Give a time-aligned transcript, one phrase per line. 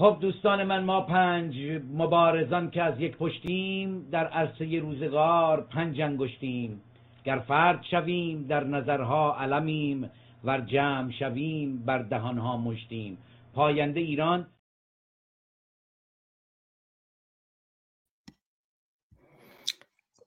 [0.00, 1.54] خب دوستان من ما پنج
[1.92, 6.82] مبارزان که از یک پشتیم در عرصه روزگار پنج انگشتیم.
[7.24, 10.10] گر فرد شویم در نظرها علمیم
[10.44, 13.18] ور جمع شویم بر دهانها مشتیم.
[13.54, 14.46] پاینده ایران.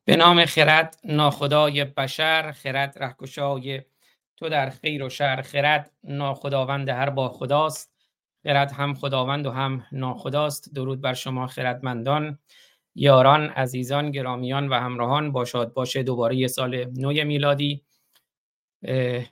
[0.06, 3.82] به نام خرد ناخدای بشر خرد رهکشای
[4.38, 5.42] تو در خیر و شر.
[5.42, 7.93] خرد ناخداوند هر با خداست.
[8.44, 10.74] خرد هم خداوند و هم ناخداست.
[10.74, 12.40] درود بر شما خردمندان.
[12.96, 17.84] یاران عزیزان گرامیان و همراهان باشاد باشه دوباره یه سال نو میلادی.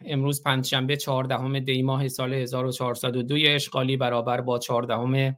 [0.06, 5.38] امروز پنجشنبه 14 دی ماه سال 1402 اشغالی برابر با 14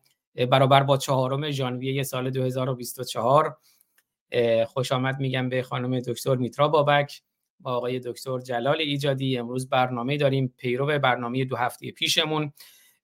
[0.50, 3.58] برابر با چهارم ژانویه سال 2024
[4.68, 7.22] خوش آمد میگم به خانم دکتر میترا بابک
[7.60, 9.38] با آقای دکتر جلال ایجادی.
[9.38, 12.54] امروز برنامه داریم پیرو برنامه دو هفته پیشمون.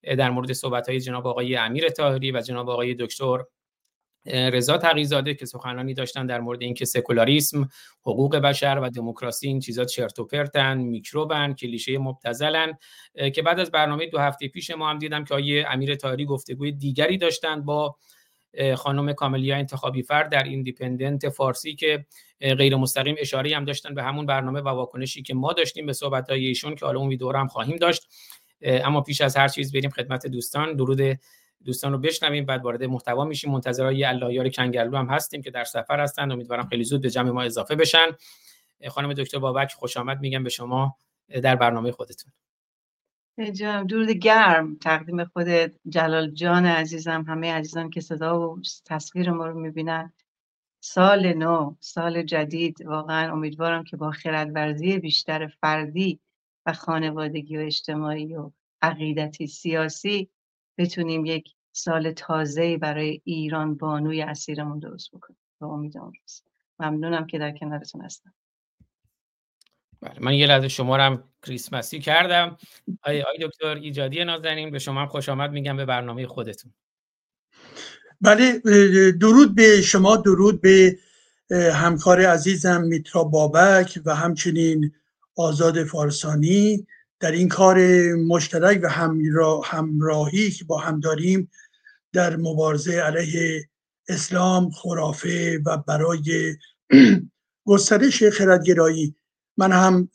[0.04, 3.44] در مورد صحبت های جناب آقای امیر تاهری و جناب آقای دکتر
[4.26, 7.70] رضا تقیزاده که سخنانی داشتن در مورد اینکه سکولاریسم
[8.02, 12.78] حقوق بشر و دموکراسی این چیزا چرت و پرتن میکروبن کلیشه مبتذلن
[13.36, 16.72] که بعد از برنامه دو هفته پیش ما هم دیدم که آقای امیر تاهری گفتگوی
[16.72, 17.96] دیگری داشتن با
[18.76, 22.06] خانم کاملیا انتخابی فرد در ایندیپندنت فارسی که
[22.40, 26.30] غیر مستقیم اشاره هم داشتن به همون برنامه و واکنشی که ما داشتیم به صحبت
[26.30, 28.08] ایشون که حالا اون ویدیو هم خواهیم داشت.
[28.62, 30.76] اما پیش از هر چیز بریم خدمت دوستان.
[30.76, 31.20] درود
[31.66, 33.52] دوستان رو بشنویم بعد وارد محتوا میشیم.
[33.52, 36.32] منتظرای اللهیار کنگرلو هم هستیم که در سفر هستن.
[36.32, 38.08] امیدوارم خیلی زود به جمع ما اضافه بشن.
[38.88, 40.20] خانم دکتر بابک خوش آمد.
[40.20, 40.96] میگم به شما
[41.44, 42.32] در برنامه خودتون.
[43.54, 44.76] جناب درود گرم.
[44.76, 45.48] تقدیم خود
[45.90, 47.26] جلال جان عزیزم.
[47.28, 50.14] همه عزیزان که صدا و تصویر ما رو می‌بینن.
[50.80, 52.86] سال نو سال جدید.
[52.86, 56.20] واقعا امیدوارم که با خردورزی بیشتر فردی
[56.66, 60.30] و خانوادگی و اجتماعی و عقیدتی سیاسی
[60.78, 65.40] بتونیم یک سال تازه برای ایران بانوی اسیرمون درست بکنیم.
[65.60, 65.98] به امید
[66.80, 68.34] ممنونم که در کنارتون هستم.
[70.02, 72.58] بله من یه لحظه شما هم کریسمسی کردم.
[73.04, 76.74] آی, آی دکتر ایجادی نازنین به شما هم خوش آمد میگم به برنامه خودتون.
[78.22, 78.60] بله
[79.12, 81.00] درود به شما درود به
[81.74, 84.92] همکار عزیزم میترا بابک و همچنین
[85.40, 86.88] آزاد فارسانی
[87.20, 87.78] در این کار
[88.14, 88.90] مشترک و
[89.64, 91.52] همراهی که با هم داریم
[92.14, 93.70] در مبارزه علیه
[94.08, 96.56] اسلام خرافه و برای
[97.68, 99.16] گسترش خردگرایی.
[99.58, 100.10] من هم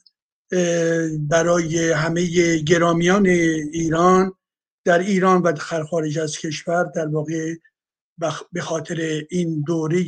[1.19, 4.33] برای همه گرامیان ایران
[4.85, 5.55] در ایران و
[5.91, 7.55] خارج از کشور در واقع
[8.53, 10.05] به خاطر این دوره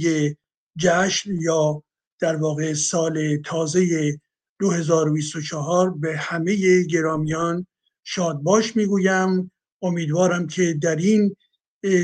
[0.78, 1.82] جشن یا
[2.20, 4.12] در واقع سال تازه
[4.60, 7.66] 2024 به همه گرامیان
[8.04, 9.52] شادباش می‌گویم.
[9.82, 11.36] امیدوارم که در این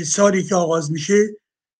[0.05, 1.27] سالی که آغاز میشه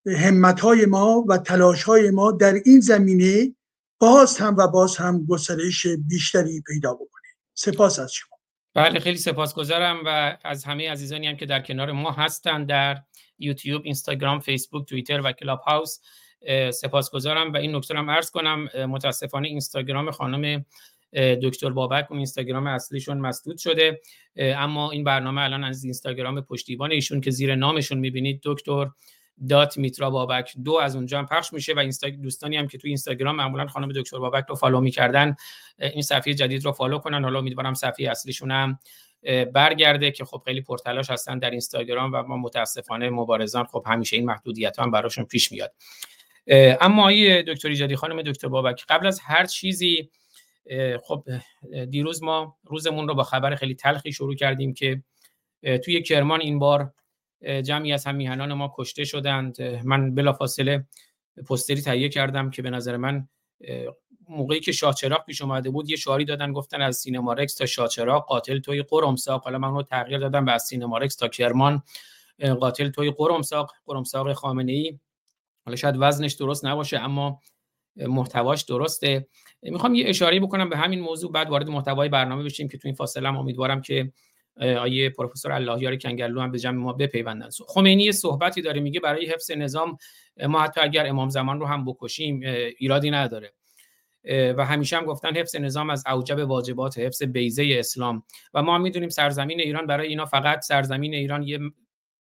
[0.05, 3.55] همتهای ما و تلاشهای ما در این زمینه
[3.99, 7.27] باز هم و باز هم گسترش بیشتری پیدا بکنه.
[7.53, 8.37] سپاس از شما.
[8.75, 13.01] بله خیلی سپاسگزارم و از همه عزیزانی هم که در کنار ما هستن در
[13.39, 15.99] یوتیوب اینستاگرام فیسبوک توییتر و کلاب هاوس.
[16.71, 18.69] سپاسگزارم و این نکته هم عرض کنم.
[18.89, 20.65] متاسفانه اینستاگرام خانم
[21.43, 24.01] دکتر بابک اون اینستاگرام اصلیشون مسدود شده.
[24.37, 28.87] اما این برنامه الان از اینستاگرام پشتیبان ایشون که زیر نامشون می‌بینید دکتر
[29.49, 32.87] dot میترا بابک دو از اونجا هم پخش میشه و اینستا دوستانی هم که تو
[32.87, 35.35] اینستاگرام معمولا خانم دکتر بابک رو follow می‌کردن
[35.79, 37.23] این صفحه جدید رو follow کنن.
[37.23, 38.79] حالا امیدوارم صفحه اصلیشون هم
[39.53, 44.25] برگرده که خب خیلی پرتلاش هستن در اینستاگرام و ما متاسفانه مبارزان خب همیشه این
[44.25, 45.73] محدودیت هم براشون پیش میاد.
[46.81, 50.09] اما آیه دکتر ایجادی خانم دکتر بابک قبل از هر چیزی
[51.03, 51.23] خب
[51.89, 55.03] دیروز ما روزمون رو با خبر خیلی تلخی شروع کردیم که
[55.83, 56.93] توی کرمان این بار
[57.63, 59.61] جمعی از هم میهنان ما کشته شدند.
[59.61, 60.85] من بلافاصله
[61.49, 63.27] پستری تهیه کردم که به نظر من
[64.29, 67.65] موقعی که شاه چراغ پیش اومده بود یه شعاری دادن گفتن از سینما رکس تا
[67.65, 71.27] شاه چراغ قاتل توی قرمساق حالا من رو تغییر دادم به از سینما رکس تا
[71.27, 71.83] کرمان
[72.59, 74.99] قاتل توی قرمساق قرمساق خامنه ای
[75.65, 77.39] حالا شاید وزنش درست نباشه اما
[77.95, 79.27] محتواش درسته.
[79.61, 82.95] می‌خوام یه اشاره بکنم به همین موضوع بعد وارد محتوای برنامه بشیم که تو این
[82.95, 84.11] فاصله هم امیدوارم که
[84.57, 87.49] آیه پروفسور اللهیار کنگرلو هم به جمع ما بپیوندن.
[87.67, 89.97] خمینی صحبتی داره میگه برای حفظ نظام
[90.47, 92.41] ما حتی اگر امام زمان رو هم بکشیم
[92.77, 93.53] ایرادی نداره.
[94.57, 98.23] و همیشه هم گفتن حفظ نظام از اوجب واجبات حفظ بیزه اسلام.
[98.53, 101.59] و ما می‌دونیم سرزمین ایران برای اینا فقط سرزمین ایران یه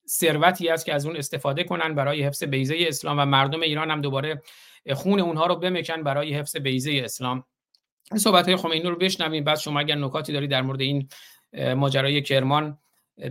[0.09, 4.01] ثروتی است که از اون استفاده کنن برای حفظ بیزه اسلام و مردم ایران هم
[4.01, 4.43] دوباره
[4.93, 7.45] خون اونها رو بمکن برای حفظ بیزه اسلام.
[8.17, 9.45] صحبت های خمینی رو بشنویم.
[9.45, 11.09] بعد شما اگر نکاتی داری در مورد این
[11.77, 12.79] ماجرای کرمان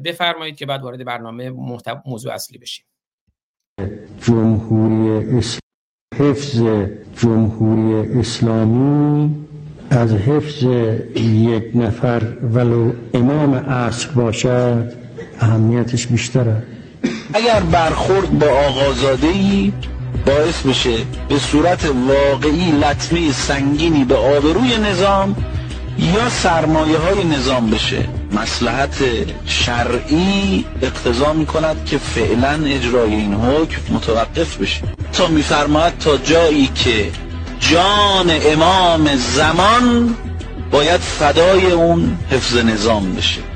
[0.06, 1.50] بفرمایید که بعد وارد برنامه
[2.06, 2.86] موضوع اصلی بشیم.
[4.22, 5.42] جمهوری
[6.18, 6.62] حفظ
[7.18, 9.36] جمهوری اسلامی
[9.90, 10.64] از حفظ
[11.16, 15.01] یک نفر ولو امام عصر باشد
[15.40, 16.64] اهمیتش بیشتره.
[17.34, 19.74] اگر برخورد با آقازاده ای
[20.26, 20.98] باعث بشه
[21.30, 25.36] به صورت واقعی لطمه سنگینی به آبروی نظام
[25.98, 29.04] یا سرمایه های نظام بشه مسلحت
[29.46, 34.82] شرعی اقتضا می کند که فعلا اجرای این حکم متوقف بشه.
[35.14, 37.12] تا میفرماید تا جایی که
[37.60, 40.16] جان امام زمان
[40.72, 43.51] باید فدای اون حفظ نظام بشه.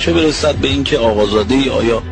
[0.00, 2.02] چه برسد به اینکه آقازاده ای آیا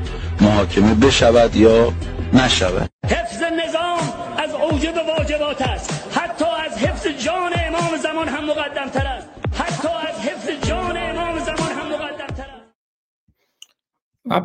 [0.41, 1.93] محاکمه بشود یا
[2.33, 3.99] نشود؟ حفظ نظام
[4.39, 6.19] از اوجب واجبات است.
[6.19, 9.29] حتی از حفظ جان امام زمان هم مقدم تر است.
[9.53, 12.75] حتی از حفظ جان امام زمان هم مقدم تر است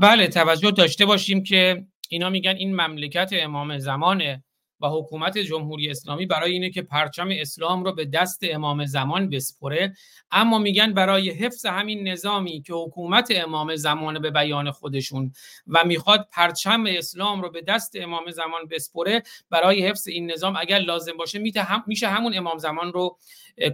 [0.01, 4.44] بله توجه داشته باشیم که اینا میگن این مملکت امام زمانه
[4.84, 9.94] و حکومت جمهوری اسلامی برای اینه که پرچم اسلام رو به دست امام زمان بسپره.
[10.33, 15.33] اما میگن برای حفظ همین نظامی که حکومت امام زمان به بیان خودشون
[15.68, 20.80] و می‌خواد پرچم اسلام رو به دست امام زمان بسپره برای حفظ این نظام اگر
[20.80, 21.39] لازم باشه
[21.88, 23.18] میشه همون امام زمان رو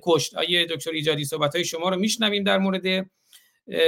[0.03, 0.35] کشت.
[0.35, 3.09] آیه دکتر ایجادی صحبت های شما رو میشنویم در مورد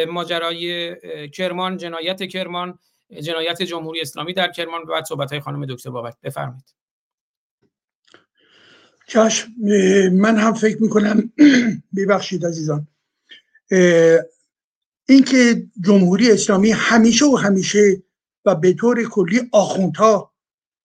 [0.09, 0.95] ماجرای
[1.29, 2.79] کرمان جنایت کرمان
[3.21, 6.13] جنایت جمهوری اسلامی در کرمان و بعد صحبت های خانم دکتر بابک.
[6.23, 6.80] بفرمایید.
[9.11, 9.51] چشم
[10.13, 11.31] من هم فکر می‌کنم
[11.95, 12.87] ببخشید عزیزان.
[15.09, 18.03] اینکه جمهوری اسلامی همیشه و همیشه
[18.45, 20.33] و به طور کلی آخوندها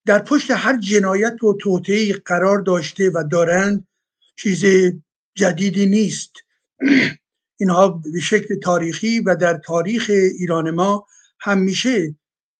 [0.05, 3.87] در پشت هر جنایت و توطئه قرار داشته و دارند
[4.35, 4.65] چیز
[5.35, 6.31] جدیدی نیست.
[7.59, 10.05] اینها به شکل تاریخی و در تاریخ
[10.39, 11.07] ایران ما
[11.39, 12.15] همیشه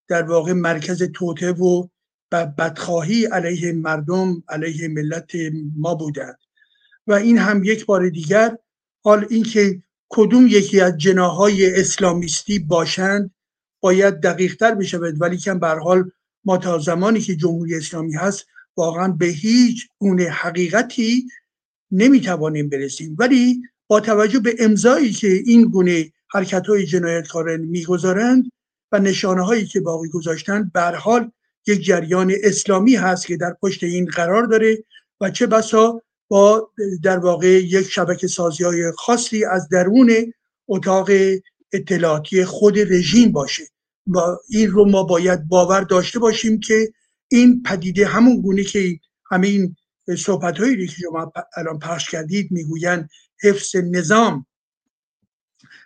[0.07, 1.87] در واقع مرکز توطئه و
[2.31, 5.31] بدخواهی علیه مردم علیه ملت
[5.77, 6.37] ما بودند.
[7.07, 8.57] و این هم یک بار دیگر
[9.03, 13.31] حال اینکه کدوم یکی از جناهای اسلامیستی باشند
[13.79, 15.21] باید دقیق تر بشود.
[15.21, 16.11] ولی که بر حال
[16.45, 18.45] ما تا زمانی که جمهوری اسلامی هست
[18.77, 21.27] واقعا به هیچ گونه حقیقتی
[21.91, 23.15] نمی‌توانیم برسیم.
[23.19, 28.51] ولی با توجه به امضایی که این گونه حرکت های جنایتکاران می‌گذارند
[28.91, 31.31] و نشانه هایی که باقی گذاشتند بر حال
[31.67, 34.83] یک جریان اسلامی هست که در پشت این قرار داره
[35.21, 36.71] و چه بسا با
[37.03, 40.33] در واقع یک شبکه سازی های خاصی از درون
[40.67, 41.09] اتاق
[41.73, 43.63] اطلاعاتی خود رژیم باشه.
[44.07, 44.19] و
[44.49, 46.93] این رو ما باید باور داشته باشیم که
[47.27, 48.99] این پدیده همون گونه که
[49.31, 49.75] همه این
[50.17, 53.09] صحبت هایی که شما الان پخش کردید می‌گویند
[53.43, 54.45] حفظ نظام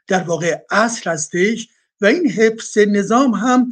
[0.08, 1.68] در واقع اصل هستش
[2.02, 3.72] و این حفظ نظام هم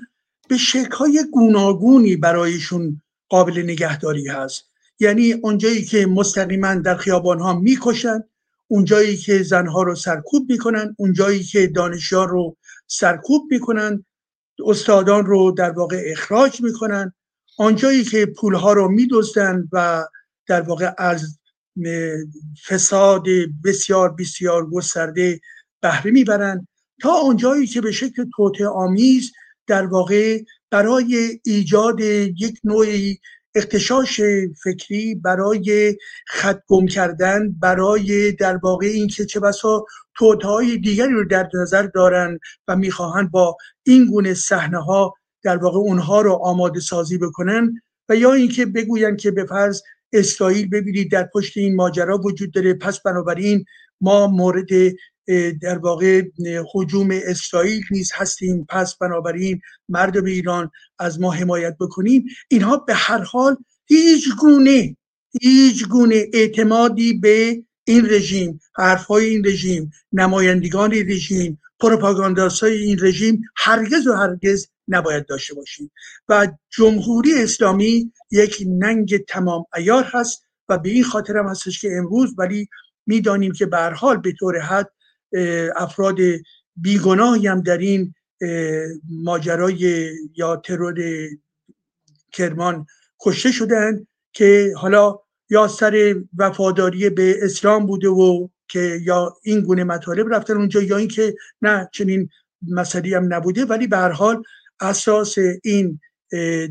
[0.49, 4.63] به شکلهای گوناگونی برایشون قابل نگهداری هست.
[4.99, 8.23] یعنی اونجایی که مستقیما در خیابان ها می‌کشن
[8.67, 12.57] اونجایی که زنها رو سرکوب می‌کنن اونجایی که دانشیار رو
[12.87, 14.05] سرکوب می‌کنن
[14.65, 17.13] استادان رو در واقع اخراج می‌کنن.
[17.57, 20.05] آنجایی که پولها رو میدزدن و
[20.47, 21.39] در واقع از
[22.67, 23.25] فساد
[23.65, 25.39] بسیار بسیار گسترده
[25.81, 26.67] بهره می‌برن
[27.01, 29.31] تا آنجایی که به شکل توته آمیز
[29.69, 30.39] در واقع
[30.71, 32.85] برای ایجاد یک نوع
[33.55, 34.21] اختشاش
[34.63, 35.97] فکری برای
[36.27, 39.85] خط گم کردن برای در واقع اینکه چه بسا
[40.17, 45.77] توتهای دیگری رو در نظر دارن و می‌خواهند با این گونه صحنه ها در واقع
[45.77, 49.81] اونها رو آماده سازی بکنن و یا اینکه بگویند که به فرض
[50.13, 52.73] اسرائیل ببینید در پشت این ماجرا وجود داره.
[52.73, 53.65] پس بنابراین
[54.01, 54.69] ما مورد
[55.61, 56.21] در واقع
[56.73, 58.65] حجوم اسرائیل نیز هستیم.
[58.69, 62.25] پس بنابراین مردم ایران از ما حمایت بکنیم.
[62.49, 64.97] اینها به هر حال هیچ گونه
[65.41, 71.59] هیچ گونه اعتمادی به این رژیم حرفهای این رژیم نمایندگان رژیم
[72.61, 75.91] های این رژیم هرگز و هرگز نباید داشته باشیم.
[76.29, 81.89] و جمهوری اسلامی یک ننگ تمام ایار هست و به این خاطر هم هستش که
[81.97, 82.69] امروز ولی
[83.05, 84.91] می‌دانیم که به حال به طور حد
[85.75, 86.17] افراد
[86.75, 88.13] بیگناهی هم در این
[89.09, 90.95] ماجرای یا ترور
[92.31, 92.85] کرمان
[93.19, 95.19] کشته شدن که حالا
[95.49, 100.97] یا سر وفاداری به اسلام بوده و که یا این گونه مطالب رفتن اونجا یا
[100.97, 102.29] اینکه نه چنین
[102.67, 104.43] مسئله هم نبوده ولی به هر حال
[104.79, 105.99] اساس این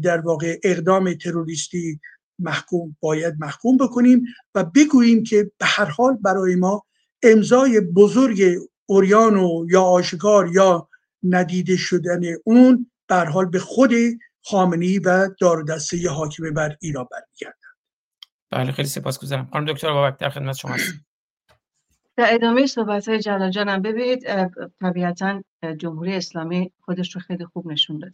[0.02, 2.00] در واقع اقدام تروریستی
[2.38, 4.24] محکوم باید محکوم بکنیم
[4.54, 6.84] و بگوییم که به هر حال برای ما
[7.22, 8.42] امضای بزرگ
[8.86, 10.88] اوریان و یا آشکار یا
[11.22, 13.92] ندیده شدن اون بر حال به خود
[14.44, 17.68] خامنی و دار دسته حاکم بر ایران برمیگردن
[18.50, 19.48] بله خیلی سپاسگزارم.
[19.52, 21.04] خانم دکتر بابک در خدمت شما هستم.
[22.16, 24.24] در ادامه صحبت های جلال جانم ببینید
[24.80, 25.42] طبیعتا
[25.78, 28.12] جمهوری اسلامی خودش رو خیلی خوب نشون داد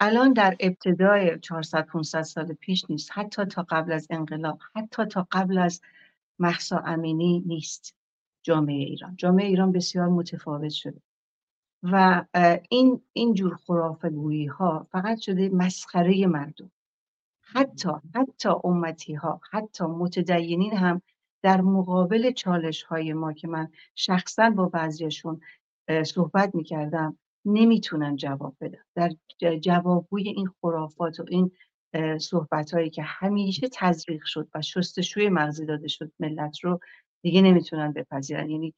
[0.00, 3.10] الان در ابتدای 400 500 سال پیش نیست.
[3.12, 5.80] حتی تا قبل از انقلاب حتی تا قبل از
[6.38, 7.97] محسا امینی نیست.
[8.48, 9.16] جامعه ایران.
[9.16, 11.02] جامعه ایران بسیار متفاوت شده.
[11.82, 12.24] و
[12.70, 14.12] این این جور خرافه
[14.58, 16.70] ها فقط شده مسخره مردم.
[17.42, 21.02] حتی حتی امتی ها حتی متدینین هم
[21.42, 25.40] در مقابل چالش های ما که من شخصا با بعضیشون
[26.06, 28.82] صحبت می‌کردم نمی‌تونن جواب بدن.
[29.40, 31.50] در جوابگوی این خرافات و این
[32.18, 36.80] صحبت هایی که همیشه تزریق شد و شستشوی مغزی داده شد ملت رو
[37.22, 38.50] دیگه نمی‌تونن بپذیرن.
[38.50, 38.74] یعنی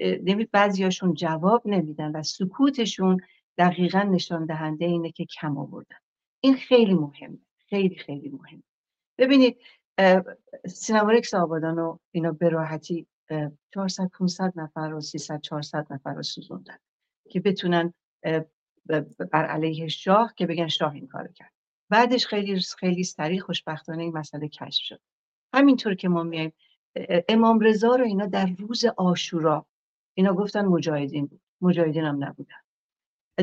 [0.00, 3.20] نمی بعضیاشون جواب نمیدن و سکوتشون
[3.58, 5.96] دقیقا نشان دهنده اینه که کم آوردن.
[6.40, 7.38] این خیلی مهمه.
[7.70, 8.62] خیلی خیلی مهم
[9.18, 9.58] ببینید
[10.66, 13.06] سینماریکس آبادان و اینا به راحتی
[13.74, 16.78] 400 500 نفر و 300 400 نفر رو سوزوندن
[17.30, 17.94] که بتونن
[19.32, 21.52] بر علیه شاه که بگن شاه این کارو کرد.
[21.90, 25.00] بعدش خیلی خیلی سریع خوشبختانه این مسئله کشف شد.
[25.54, 26.52] همینطور که ما میایم
[27.28, 29.66] امام رضا رو اینا در روز عاشورا
[30.14, 31.40] اینا گفتن مجاهدین بود.
[31.60, 32.56] مجاهدین هم نبودن.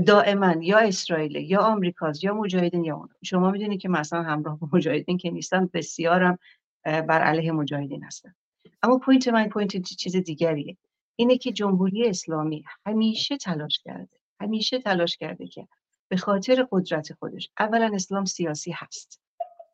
[0.07, 4.69] دائما یا اسرائیل یا آمریکاست یا مجاهدین یا اون شما می‌دونید که مثلا همراه با
[4.73, 6.39] مجاهدین که نیستن بسیارم
[6.83, 8.35] بر علیه مجاهدین هستن
[8.83, 10.77] اما point من point چیز دیگریه.
[11.15, 15.67] اینه که جمهوری اسلامی همیشه تلاش کرده همیشه تلاش کرده که
[16.09, 19.21] به خاطر قدرت خودش اولا اسلام سیاسی هست.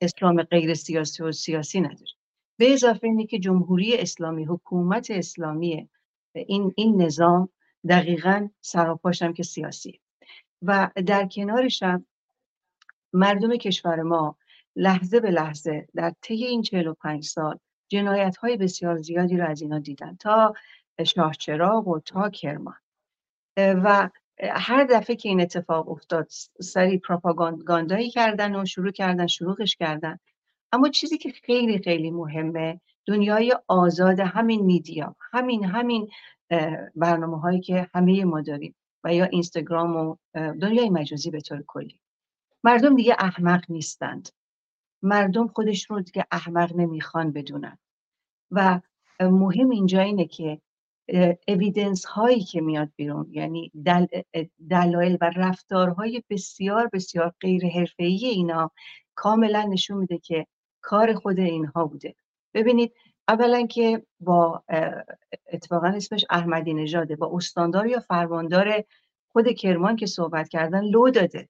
[0.02, 2.17] اسلام غیر سیاسی و سیاسی نداره.
[2.58, 5.90] به اضافه اینه که جمهوری اسلامی حکومت اسلامی
[6.34, 7.50] این این نظام
[7.90, 10.00] دقیقا سراپاشم که سیاسی.
[10.62, 12.06] و در کنارش هم
[13.14, 14.38] مردم کشور ما
[14.76, 19.80] لحظه به لحظه در طی این 45 سال جنایت های بسیار زیادی رو از اینا
[19.80, 20.54] دیدن تا
[21.06, 22.76] شاهچراغ و تا کرمان.
[23.58, 24.10] و
[24.40, 26.28] هر دفعه که این اتفاق افتاد
[26.62, 30.20] سری پروپاگاندایی کردن و شروع کردن شروعش کردن.
[30.72, 36.10] اما چیزی که خیلی خیلی مهمه دنیای آزاد همین میدیا همین همین
[36.96, 42.00] برنامه هایی که همه ما داریم و یا اینستاگرام و دنیای مجازی به طور کلی.
[42.64, 44.30] مردم دیگه احمق نیستند.
[45.02, 47.78] مردم خودش رو دیگه احمق نمی‌خوان بدونن.
[48.52, 48.82] و
[49.20, 50.62] مهم اینجا اینه که
[51.48, 54.06] اویدنس هایی که میاد بیرون یعنی دل،
[54.70, 58.72] دلایل و رفتارهای بسیار بسیار غیر حرفه‌ای اینا
[59.16, 60.48] کاملا نشون میده که
[60.88, 62.16] کار خود اینها بوده.
[62.54, 62.94] ببینید
[63.28, 64.64] اولا که با
[65.48, 68.84] اتفاقا اسمش احمدی نژاده با استاندار یا فرماندار
[69.28, 71.50] خود کرمان که صحبت کردن لو داده.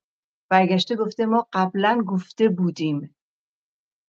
[0.49, 3.15] برگشته گفته ما قبلا گفته بودیم.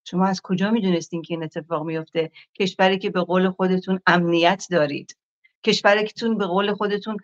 [0.05, 2.31] شما از کجا می‌دونستین که این اتفاق میفته
[2.61, 5.17] کشوری که به قول خودتون امنیت دارید.
[5.65, 7.17] کشوری که تون به قول خودتون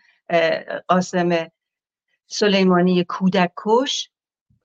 [0.88, 1.50] قاسم
[2.26, 4.10] سلیمانی کودک کش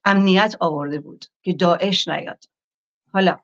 [0.06, 2.44] امنیت آورده بود که داعش نیاد.
[3.14, 3.40] حالا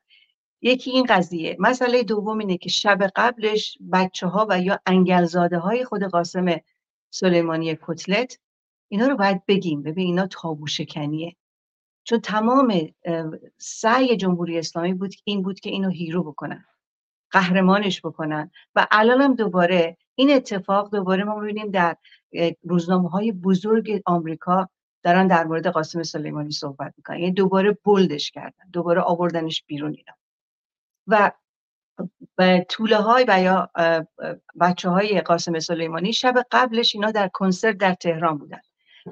[0.61, 5.85] یکی این قضیه مسئله دوم اینه که شب قبلش بچه ها و یا انگلزاده های
[5.85, 6.55] خود قاسم
[7.09, 8.39] سلیمانی کتلت
[8.87, 9.83] اینا رو باید بگیم.
[9.83, 11.35] ببین اینا تابو شکنیه.
[12.03, 12.89] چون تمام
[13.57, 16.65] سعی جمهوری اسلامی بود این بود که اینو هیرو بکنن
[17.31, 18.51] قهرمانش بکنن.
[18.75, 21.97] و الان هم دوباره این اتفاق دوباره ما می‌بینیم در
[22.63, 24.69] روزنامه های بزرگ آمریکا
[25.05, 27.19] دارن در مورد قاسم سلیمانی صحبت می‌کنن.
[27.19, 30.13] یعنی دوباره بولدش کردن دوباره آوردنش بیرون اینا.
[31.07, 31.31] و
[32.69, 33.71] طوله های و یا
[34.59, 38.61] بچه های قاسم سلیمانی شب قبلش اینا در کنسرت در تهران بودن.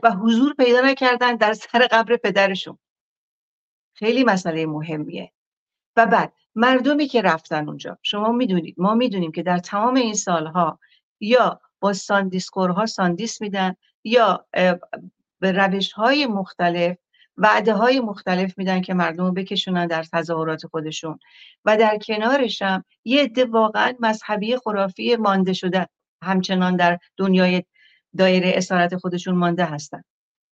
[0.04, 2.78] و حضور پیدا نکردن در سر قبر پدرشون.
[3.94, 5.32] خیلی مسئله مهمیه.
[5.96, 10.80] و بعد مردمی که رفتن اونجا شما می‌دونید ما می‌دونیم که در تمام این سالها
[11.20, 14.46] یا با ساندیس‌خورها ساندیس میدن یا
[15.44, 16.98] به روش های مختلف
[17.38, 21.20] وعده های مختلف میدن که مردم رو بکشونن در تظاهرات خودشون.
[21.66, 25.88] و در کنارش هم یه عده واقعا مذهبی خرافی مانده شده
[26.24, 27.64] همچنان در دنیای
[28.18, 30.04] دایره اسارت خودشون مانده هستن.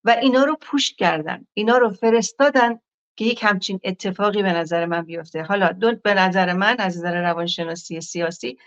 [0.04, 2.80] و اینا رو پوش کردن اینا رو فرستادن
[3.16, 5.44] که یک همچین اتفاقی به نظر من بیفته.
[5.44, 8.58] حالا دو به نظر من از نظر روانشناسی سیاسی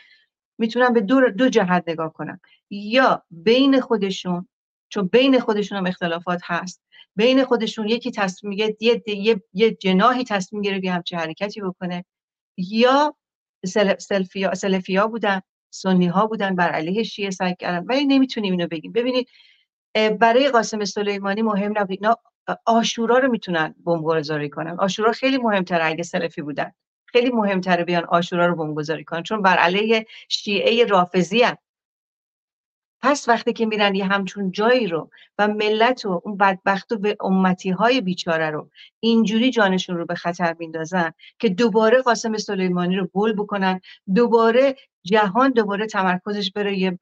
[0.59, 2.41] می‌تونم به دو, دو جهت نگاه کنم.
[2.71, 4.49] یا بین خودشون
[4.95, 6.83] چون بین خودشون هم اختلافات هست.
[7.17, 12.05] بین خودشون یکی تصمیم یه, یه،, یه جناحی تصمیم گیره همچه حرکتی بکنه.
[12.57, 13.17] یا
[13.99, 17.87] سلفیا سلفیا بودن سنی ها بودن بر علیه شیعه سعی کردن.
[17.87, 18.93] ولی نمی‌تونیم اینو بگیم.
[18.93, 19.29] ببینید
[20.21, 21.91] برای قاسم سلیمانی مهم نبود.
[21.91, 22.17] اینا
[22.67, 24.77] آشورا رو می‌تونن بمبگذاری کنن.
[24.79, 26.73] آشورا خیلی مهمتره اگه سلفی بودن.
[27.07, 29.23] خیلی مهمتره بیان آشورا رو بمبگذاری کنن.
[29.23, 31.57] چون بر علیه شیعه رافضی هن.
[33.05, 37.17] پس وقتی که میرن یه همچون جایی رو و ملت و اون بدبخت و به
[37.21, 38.71] امتی های بیچاره رو
[39.01, 43.81] اینجوری جانشون رو به خطر میندازن که دوباره قاسم سلیمانی رو بول بکنن
[44.15, 46.99] دوباره جهان دوباره تمرکزش بره یه,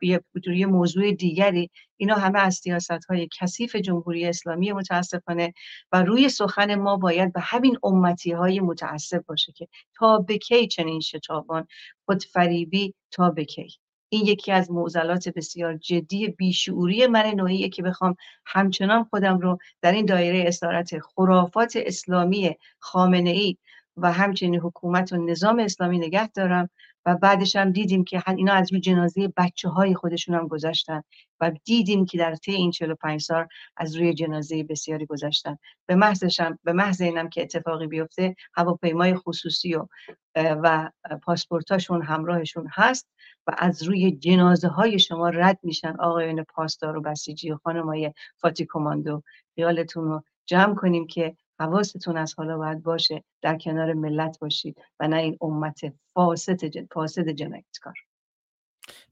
[0.47, 1.71] یه, موضوع دیگری.
[1.97, 5.55] اینا همه از سیاست های کثیف جمهوری اسلامی متاسفانه
[5.93, 10.67] و روی سخن ما باید به همین امتی های متعصب باشه که تا به کی
[10.67, 11.67] چنین شتابان
[12.07, 13.82] خودفریبی تا به کی.
[14.13, 18.17] این یکی از معضلات بسیار جدی بیشعوری من نوعیه که بخوام
[18.47, 23.57] همچنان خودم رو در این دایره اسارت خرافات اسلامی خامنه ای
[23.97, 26.71] و همچنین حکومت و نظام اسلامی نگه دارم
[27.07, 31.03] و بعدش هم دیدیم که اینا از روی جنازه بچه های خودشون هم گذاشتن
[31.41, 35.59] و دیدیم که در طی این 45 سال از روی جنازه بسیاری گذاشتن.
[35.87, 39.87] به محضشم به محض اینم که اتفاقی بیفته هواپیمای خصوصی و
[40.35, 40.91] و
[41.23, 43.09] پاسپورتاشون همراهشون هست
[43.47, 48.67] و از روی جنازه های شما رد میشن آقایان پاسدار و بسیجی و خانمای فاتی
[48.71, 49.23] کماندو
[49.55, 55.09] خیالتون رو جمع کنیم که حواستون از حالا باید باشه در کنار ملت باشید و
[55.09, 56.89] نه این امت فاسد جن...
[56.93, 57.95] فاسد جنایتکار.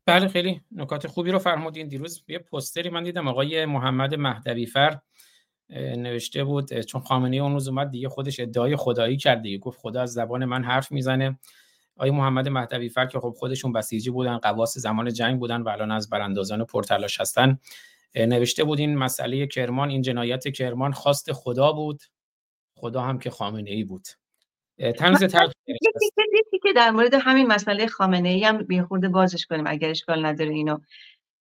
[0.06, 1.88] بله خیلی نکات خوبی رو فرمودین.
[1.88, 4.98] دیروز یه پستری من دیدم آقای محمد مهدوی فر
[5.96, 9.58] نوشته بود چون خامنه اون روز اومد دیگه خودش ادعای خدایی کرد دیگه.
[9.58, 11.38] گفت خدا از زبان من حرف می‌زنه.
[11.96, 15.90] آقای محمد مهدوی فر که خب خودشون بسیجی بودن قواس زمان جنگ بودن و الان
[15.90, 17.58] از براندازان پرتلاش هستن.
[18.14, 22.02] نوشته بود این مسئله کرمان این جنایت کرمان خواست خدا بود.
[22.80, 24.06] خدا هم که خامنه ای بود
[24.98, 25.24] تنز
[26.62, 30.78] که در مورد همین مسئله خامنه ای هم بیخورده بازش کنیم اگر اشکال نداره اینو.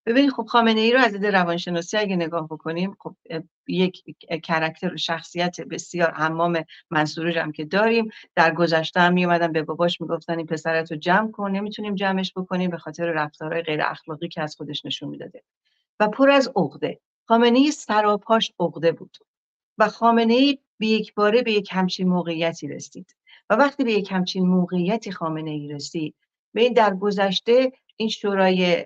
[0.05, 3.15] ببینید خب خامنه ای رو از دید روانشناسی اگه نگاه بکنیم خب
[3.67, 4.03] یک
[4.43, 8.09] کرکتر شخصیت بسیار حمام منصوری هم که داریم.
[8.35, 12.69] در گذشته هم میومدن به باباش می‌گفتن این پسرت رو جمع کن نمی‌تونیم جمعش بکنیم
[12.69, 15.43] به خاطر رفتارهای غیر اخلاقی که از خودش نشون می‌داده.
[15.99, 16.99] و پر از عقده.
[17.27, 19.17] خامنه ای سراپاش عقده بود.
[19.79, 23.15] و خامنه ای به یک باره به یک همچین موقعیتی رسید.
[23.49, 26.15] و وقتی به یک همچین موقعیتی خامنه ای رسید
[26.53, 28.85] به این در گذشته این شورای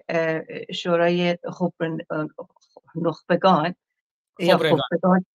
[0.73, 1.37] شورای
[2.95, 3.75] نخبگان
[4.39, 5.25] یا خبرگان.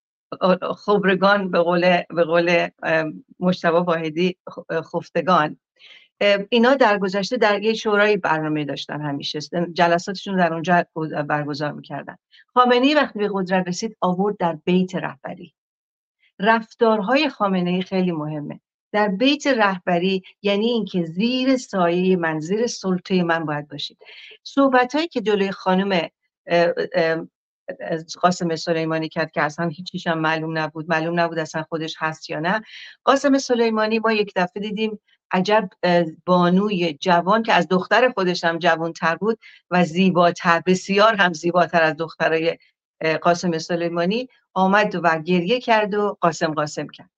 [0.76, 2.68] خبرگان به قول به قول
[3.40, 4.36] مشتبه واحدی
[4.70, 5.58] خفتگان
[6.48, 9.38] اینا در گذشته در یک شورای برنامه داشتن همیشه.
[9.72, 10.84] جلساتشون در اونجا
[11.28, 12.16] برگزار می‌کردن.
[12.54, 15.54] خامنه وقتی به قدرت رسید آورد در بیت رهبری.
[16.38, 18.60] رفتارهای خامنه ای خیلی مهمه.
[18.92, 23.98] در بیت رهبری یعنی اینکه زیر سایه من زیر سلطه من باید باشید.
[24.42, 26.08] صحبت هایی که جلوی خانم
[28.20, 30.88] قاسم سلیمانی کرد که اصلا هیچیش هم معلوم نبود.
[30.88, 32.62] معلوم نبود اصلا خودش هست یا نه.
[33.04, 35.00] قاسم سلیمانی ما یک دفعه دیدیم
[35.32, 35.70] عجب
[36.26, 39.38] بانوی جوان که از دختر خودش هم جوانتر بود
[39.70, 42.58] و زیباتر بسیار هم زیباتر از دخترای
[43.22, 47.10] قاسم سلیمانی آمد و گریه کرد و قاسم قاسم کرد.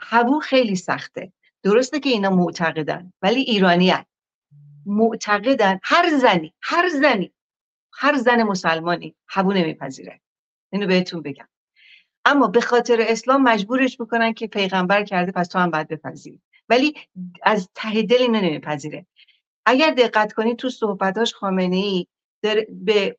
[0.00, 1.32] هبو خیلی سخته.
[1.62, 4.04] درسته که اینا معتقدن ولی ایرانی هن.
[4.86, 5.80] معتقدن.
[5.82, 7.32] هر زنی هر زنی
[7.92, 10.20] هر زن مسلمانی هبو نمیپذیره.
[10.72, 11.48] اینو بهتون بگم.
[12.24, 16.42] اما به خاطر اسلام مجبورش می‌کنن که پیغمبر کرده پس تو هم باید بپذیری.
[16.68, 16.94] ولی
[17.42, 19.06] از ته دل اینو نمیپذیره.
[19.66, 22.06] اگر دقت کنید تو صحبتاش خامنه ای
[22.70, 23.16] به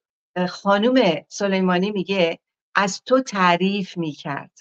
[0.50, 2.40] خانوم سلیمانی میگه
[2.76, 4.52] از تو تعریف می‌کرد.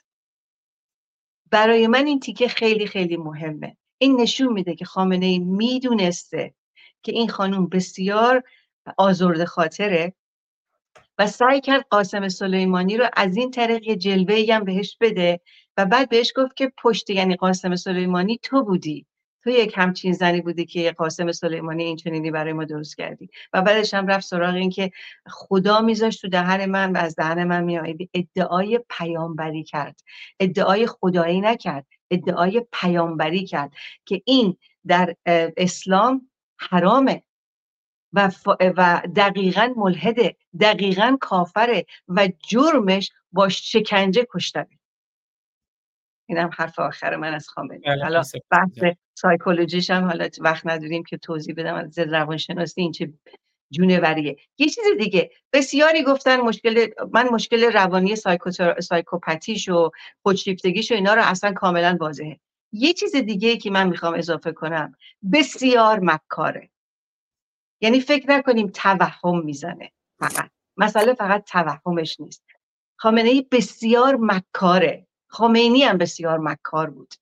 [1.50, 3.76] برای من این تیکه خیلی خیلی مهمه.
[3.98, 6.54] این نشون میده که خامنه ای می‌دونسته
[7.02, 8.42] که این خانوم بسیار
[8.98, 10.14] آزرده خاطره.
[11.18, 15.40] و سعی کرد قاسم سلیمانی رو از این طریق یه جلوه هم بهش بده
[15.76, 19.06] و بعد بهش گفت که پشت یعنی قاسم سلیمانی تو بودی.
[19.46, 23.30] تو یک همچین زنی بودی که قاسم سلیمانی این چنینی برای ما درست کردی.
[23.52, 24.90] و بعدش هم رفت سراغ این که
[25.26, 28.10] خدا میذاشت تو دهن من و از دهن من میآید.
[28.14, 30.00] ادعای پیامبری کرد.
[30.40, 31.86] ادعای خدایی نکرد.
[32.10, 33.72] ادعای پیامبری کرد
[34.04, 35.16] که این در
[35.56, 37.22] اسلام حرامه.
[38.12, 44.78] و, و دقیقا ملحده دقیقا کافره و جرمش با شکنجه کشتنه.
[46.28, 47.78] این هم حرف آخر من از خامنه.
[47.78, 53.12] بله، حالا بحث سایکولوژیش هم حالا وقت نداریم که توضیح بدم از روانشناسی این چه
[53.70, 59.90] جونوریه یه چیز دیگه بسیاری گفتن مشکل من مشکل روانی سایکو سایکوپاتیش و
[60.22, 62.40] خودشیفتگیش و اینا رو اصلا کاملا واضحه.
[62.72, 64.94] یه چیز دیگه که من می‌خوام اضافه کنم
[65.32, 66.70] بسیار مکاره.
[67.80, 69.92] یعنی فکر نکنیم توهم می‌زنه.
[70.18, 70.50] فقط.
[70.76, 72.42] مسئله فقط توهمش نیست.
[72.96, 75.06] خامنه ای بسیار مکاره.
[75.28, 77.14] خمینی هم بسیار مکار بود.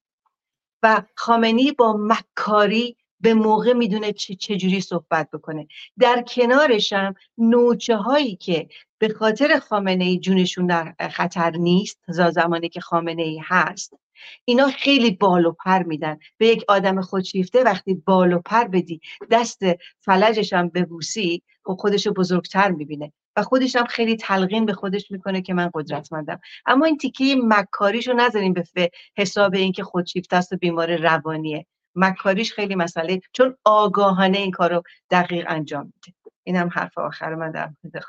[0.83, 5.67] و خامنی با مکاری به موقع می‌دونه چجوری صحبت بکنه.
[5.99, 12.31] در کنارش هم نوچه هایی که به خاطر خامنه ای جونشون در خطر نیست تا
[12.31, 13.95] زمانی که خامنه ای هست
[14.44, 16.18] اینا خیلی بال و پر میدن.
[16.38, 19.62] به یک آدم خودشیفته وقتی بال و پر بدی دست
[20.00, 23.12] فلجش هم ببوسی و خب خودشو بزرگتر می‌بینه.
[23.37, 26.40] و خودش هم خیلی تلقین به خودش می‌کنه که من قدرتمندم.
[26.66, 31.66] اما این تیکه مکاریشو نذاریم به حساب اینکه خودشیفته است و بیمار روانیه.
[31.94, 36.18] مکاریش خیلی مسئله چون آگاهانه این کارو دقیق انجام میده.
[36.44, 38.04] این هم حرف آخر من در مورد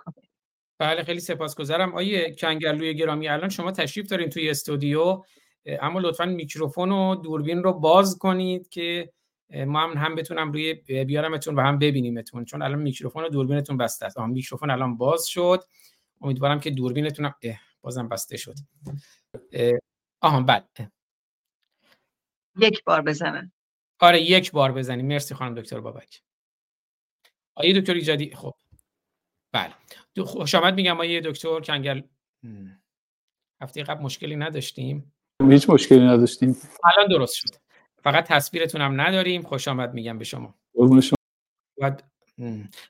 [0.80, 1.95] بله خیلی سپاسگزارم.
[1.95, 5.23] آیه کنگرلوی گرامی الان شما تشریف دارین توی استودیو.
[5.65, 9.12] اما لطفا میکروفون و دوربین رو باز کنید که
[9.49, 10.73] ما هم, هم بتونم روی
[11.04, 12.45] بیارمتون و هم ببینیمتون.
[12.45, 14.19] چون الان میکروفون و دوربینتون بسته است.
[14.19, 15.63] میکروفون الان باز شد.
[16.21, 17.34] امیدوارم که دوربینتون
[17.82, 18.56] بازم بسته شد.
[20.21, 20.91] آها بله.
[22.60, 23.51] یک بار بزنن
[23.99, 25.06] آره یک بار بزنیم.
[25.06, 26.21] مرسی خانم دکتر بابک.
[27.56, 28.54] آیه دکتر ایجادی خب.
[29.51, 29.73] بله.
[30.25, 32.01] خوش آمد میگم آیه دکتر کنگل
[33.62, 35.14] هفته قبل مشکلی نداشتیم.
[35.43, 36.58] هیچ مشکلی نداشتیم.
[36.84, 37.50] الان درست شد.
[38.04, 39.41] فقط تصویرتون هم نداریم.
[39.41, 40.56] خوش آمد میگم به شما.
[41.82, 41.95] و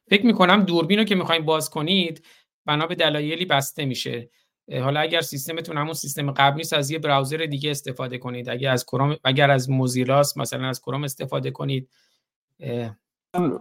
[0.08, 2.26] فکر می‌کنم دوربین رو که می‌خوایم باز کنید
[2.66, 4.30] بنا به دلایلی بسته میشه.
[4.72, 8.50] حالا اگر سیستمتون همون سیستم قبلی است از یه براوزر دیگه استفاده کنید.
[8.50, 11.90] اگر از کروم اگر از موزیلاس مثلا از کروم استفاده کنید.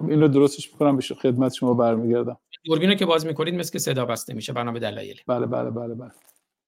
[0.09, 2.39] اینو درستش می‌کنم به خدمت شما برمیگردم.
[2.65, 5.21] دوربین رو که باز می‌کنید مثل که صدا بسته میشه بنا به دلایلی.
[5.27, 6.11] بله بله بله بله.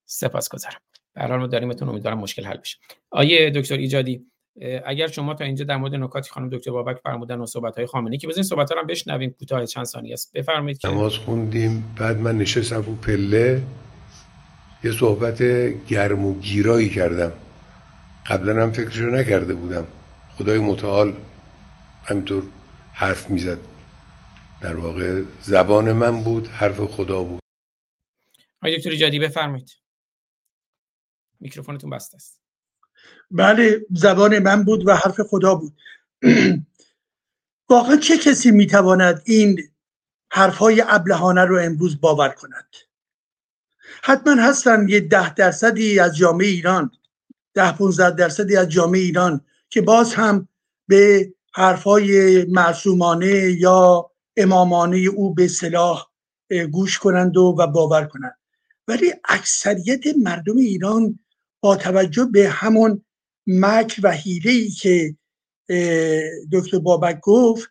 [0.05, 0.81] سپاسگزارم.
[1.17, 2.77] به ما داریمتون امیدوارم مشکل حل بشه.
[3.11, 4.27] آیه دکتر ایجادی
[4.87, 8.19] اگر شما تا اینجا در مورد نکاتی خانم دکتر بابک فرمودن و صحبت های خامنه‌ای
[8.19, 10.33] که بزنین صحبت ها رو بشنویم کوتاه چند ثانیه است.
[10.33, 13.63] بفرمایید که نماز خوندیم بعد من نشستم رو پله
[14.85, 15.43] یه صحبت
[15.89, 17.33] گرم و گیرایی کردم.
[18.27, 19.87] قبلا هم فکرشو نکرده بودم.
[20.39, 21.13] خدای متعال
[22.05, 22.43] همینطور
[22.93, 23.59] حرف می‌زد.
[24.61, 27.41] در واقع زبان من بود حرف خدا بود.
[28.63, 29.71] آقای دکتر ایجادی بفرمایید.
[31.41, 32.41] میکروفونتون بسته است.
[33.31, 35.77] بله زبان من بود و حرف خدا بود.
[37.71, 39.61] واقعا چه کسی می‌تواند این
[40.31, 42.69] حرفهای ابلهانه رو امروز باور کند؟
[44.03, 46.91] حتما هستن یه ده درصدی از جامعه ایران
[47.55, 50.49] ده 15 درصدی از جامعه ایران که باز هم
[50.89, 56.07] به حرفهای معصومانه یا امامانه او به صلاح
[56.71, 58.39] گوش کنند و, و باور کنند.
[58.89, 61.19] ولی اکثریت مردم ایران
[61.75, 63.05] توجه به همون
[63.47, 65.17] مک و حیله ای که
[66.53, 67.71] دکتر بابک گفت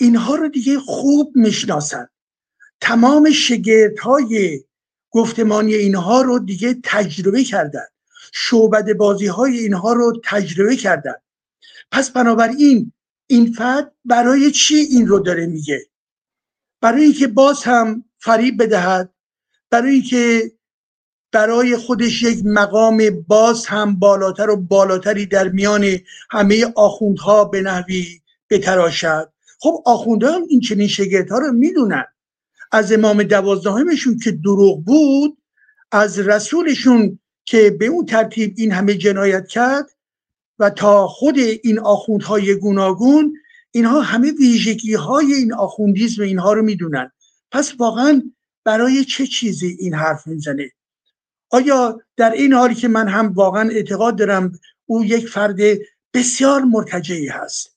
[0.00, 2.10] اینها رو دیگه خوب می‌شناسند
[2.80, 4.64] تمام شگرت های
[5.10, 7.86] گفتمانی اینها رو دیگه تجربه کردن.
[8.32, 11.14] شعبد بازی های اینها رو تجربه کردن.
[11.90, 12.92] پس بنابراین
[13.26, 15.86] این فرد برای چی این رو داره میگه؟
[16.80, 19.14] برای اینکه باز هم فریب بدهد
[19.70, 20.52] برای اینکه
[21.32, 25.98] برای خودش یک مقام باز هم بالاتر و بالاتری در میان
[26.30, 29.32] همه آخوندها به نحوی بتراشد.
[29.60, 32.04] خب آخوندها این چنین شگرت رو می‌دونن.
[32.72, 35.38] از امام دوازدهمشون که دروغ بود
[35.92, 39.90] از رسولشون که به اون ترتیب این همه جنایت کرد
[40.58, 43.36] و تا خود این آخوندهای گوناگون
[43.70, 47.12] اینها همه ویژگی های این آخوندیزم اینها رو می‌دونن.
[47.50, 48.22] پس واقعا
[48.64, 50.70] برای چه چیزی این حرف می‌زنه؟
[51.50, 54.52] آیا در این حالی که من هم واقعا اعتقاد دارم
[54.86, 55.56] او یک فرد
[56.14, 57.76] بسیار مرتجعی هست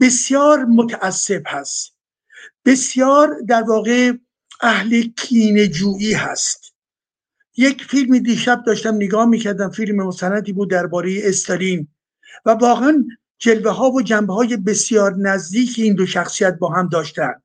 [0.00, 1.96] بسیار متعصب هست
[2.64, 4.12] بسیار در واقع
[4.60, 6.74] اهل کین جویی هست.
[7.56, 11.88] یک فیلم دیشب داشتم نگاه می‌کردم فیلم مستندی بود درباره استالین
[12.46, 13.04] و واقعا
[13.38, 17.42] جلوه ها و جنبه های بسیار نزدیک این دو شخصیت با هم داشتن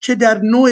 [0.00, 0.70] چه در نوع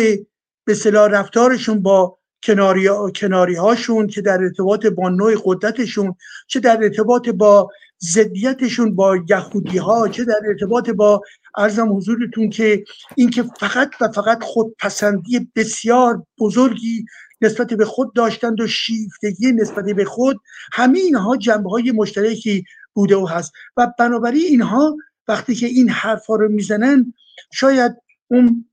[0.65, 6.15] به رفتارشون با کناری, کناری هاشون که در ارتباط با نوع قدرتشون
[6.47, 7.71] چه در ارتباط با
[8.03, 11.23] ضدیتشون با یهودی ها چه در ارتباط با
[11.57, 12.85] ارزم حضورتون که
[13.17, 17.05] اینکه فقط و فقط خودپسندی بسیار بزرگی
[17.41, 20.41] نسبت به خود داشتند و شیفتگی نسبت به خود
[20.73, 23.53] همه اینها جنبه های مشترکی بوده و هست.
[23.77, 24.97] و بنابراین اینها
[25.29, 27.15] وقتی که این حرف ها رو می‌زنن
[27.53, 27.93] شاید
[28.29, 28.65] اون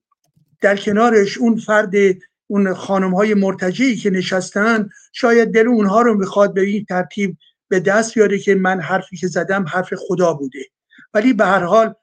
[0.61, 1.91] در کنارش اون فرد
[2.53, 7.37] اون خانم های مرتجعی که نشستن شاید دل اونها رو می‌خواد به این ترتیب
[7.67, 10.59] به دست بیاره که من حرفی که زدم حرف خدا بوده.
[11.13, 11.93] ولی به هر حال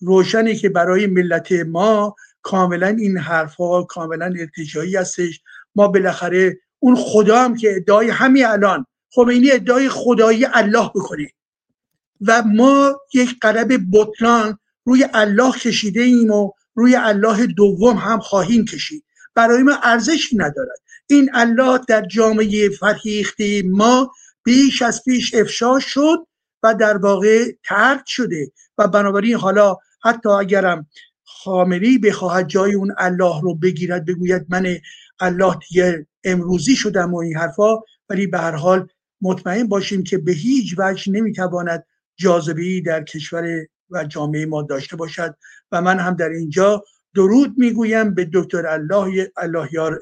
[0.00, 5.40] روشنی که برای ملت ما کاملا این حرف ها کاملا ارتجایی هستش.
[5.74, 11.30] ما بالاخره اون خدا هم که ادعای همین الان خمینی ادعای خدایی الله بکنه
[12.20, 18.64] و ما یک قلب بطلان روی الله کشیده ایم و روی الله دوم هم خواهیم
[18.64, 19.04] کشید.
[19.34, 20.78] برای ما ارزشی ندارد.
[21.06, 24.12] این الله در جامعه فرهیخته ما
[24.44, 26.26] بیش از پیش افشا شد
[26.62, 30.86] و در واقع ترک شده و بنابراین حالا حتی اگرم
[31.24, 34.76] خامنی بخواهد جای اون الله رو بگیرد بگوید من
[35.20, 38.88] الله دیگه امروزی شدم و این حرفا ولی به هر حال
[39.20, 45.36] مطمئن باشیم که به هیچ وجه نمی‌تواند جاذبه در کشور و جامعه ما داشته باشد.
[45.72, 50.00] و من هم در اینجا درود می‌گویم به دکتر الله اللهیار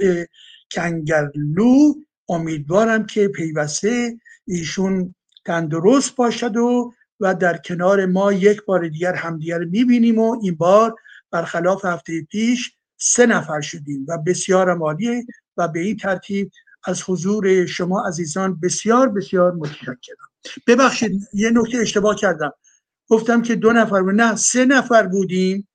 [0.72, 1.94] کنگرلو.
[2.28, 9.58] امیدوارم که پیوسته ایشون تندرست باشد و و در کنار ما یک بار دیگر همدیگر
[9.58, 10.94] می‌بینیم و این بار
[11.30, 15.24] برخلاف هفته پیش سه نفر شدیم و بسیار عالیه
[15.56, 16.50] و به این ترتیب
[16.84, 20.28] از حضور شما عزیزان بسیار بسیار متشکرم.
[20.66, 22.52] ببخشید یه نکته اشتباه کردم.
[23.08, 25.68] گفتم که دو نفر نه سه نفر بودیم.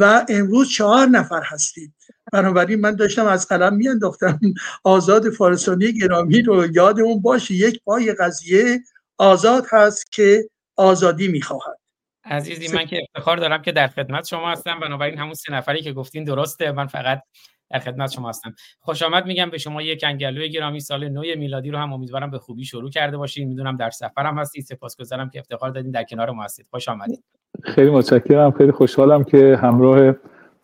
[0.00, 1.94] و امروز چهار نفر هستیم.
[2.32, 4.40] بنابراین من داشتم از قلم میانداختم.
[4.84, 7.54] آزاد فارسانی گرامی رو یادمون باشه.
[7.54, 8.80] یک پای قضیه
[9.18, 11.78] آزاد هست که آزادی می‌خواهد.
[12.24, 14.80] عزیزی من که افتخار دارم که در خدمت شما هستم.
[14.80, 16.72] بنابراین همون سه نفری که گفتین درسته.
[16.72, 17.22] من فقط
[17.70, 18.54] در خدمت شما هستم.
[18.80, 22.38] خوش آمد میگم به شما یک انگلوی گرامی سال نو میلادی رو هم امیدوارم به
[22.38, 23.48] خوبی شروع کرده باشین.
[23.48, 25.90] می‌دونم در سفرم هستید سپاسگزارم که افتخار دادین.
[25.90, 26.66] در کنار ما هستید.
[26.70, 27.24] خوش آمدید.
[27.62, 28.50] خیلی متشکرم.
[28.50, 30.14] خیلی خوشحالم که همراه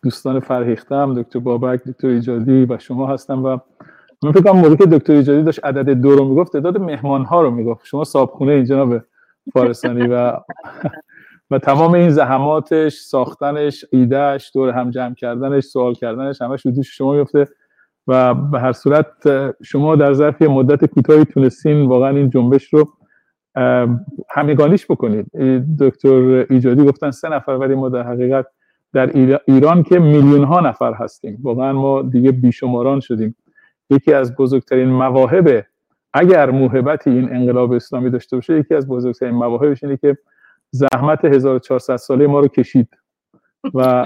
[0.02, 3.58] دوستان فرهیختم دکتر بابک دکتر ایجادی و شما هستم و
[4.22, 7.42] من فکر کنم موقعی که دکتر ایجادی داشت عدد دو رو می‌گفت تعداد مهمان ها
[7.42, 7.86] رو می‌گفت.
[7.86, 9.02] شما صابخونه این جناب
[9.52, 10.32] فارسانی و
[11.50, 17.12] و تمام این زحماتش ساختنش ایدهش دور هم جمع کردنش سوال کردنش همش دوش شما
[17.12, 17.48] میفته
[18.06, 19.06] و به هر صورت
[19.62, 22.92] شما در ظرف مدت کوتاهی تونستین واقعا این جنبش رو
[24.30, 25.26] همگانیش بکنید.
[25.80, 28.46] دکتر ایجادی گفتن سه نفر ولی ما در حقیقت
[28.92, 29.10] در
[29.46, 31.38] ایران که میلیون ها نفر هستیم.
[31.42, 33.36] واقعا ما دیگه بیشماران شدیم.
[33.90, 35.64] یکی از بزرگترین مواهب
[36.14, 40.18] اگر موهبتی این انقلاب اسلامی داشته باشه یکی از بزرگترین مواهبش اینه که
[40.74, 42.88] زحمت 1400 ساله ما رو کشید
[43.74, 44.04] و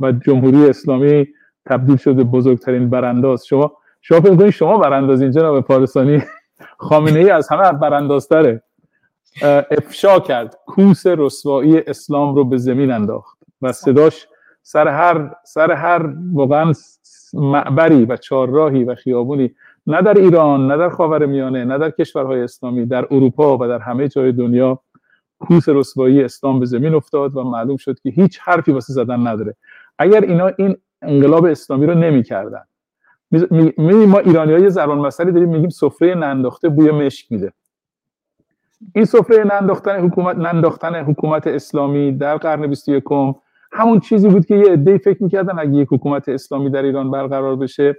[0.00, 1.26] و جمهوری اسلامی
[1.66, 3.46] تبدیل شده بزرگترین برانداز.
[3.46, 6.22] شما شما فکر کنید شما براندازین جناب پارسانی؟
[6.88, 8.62] خامنه ای از همه براندازتره.
[9.70, 10.58] افشا کرد.
[10.66, 14.28] کوس رسوایی اسلام رو به زمین انداخت و صداش
[14.62, 16.72] سر هر سر هر واقعا
[17.34, 19.54] معبری و چهارراهی و خیابونی
[19.86, 23.78] نه در ایران نه در خاور میانه نه در کشورهای اسلامی در اروپا و در
[23.78, 24.80] همه جای دنیا
[25.38, 29.54] کوس رسوایی اسلام به زمین افتاد و معلوم شد که هیچ حرفی واسه زدن نداره.
[29.98, 32.62] اگر اینا این انقلاب اسلامی رو نمی‌کردن.
[33.76, 37.52] می ما ایرانی های زبان مسئله داریم میگیم سفره ننداخته بوی مشک میده.
[38.94, 43.04] این سفره ننداختن حکومت ننداختن حکومت اسلامی در قرن 21
[43.72, 47.56] همون چیزی بود که یه عده‌ای فکر می‌کردن اگه یک حکومت اسلامی در ایران برقرار
[47.56, 47.96] بشه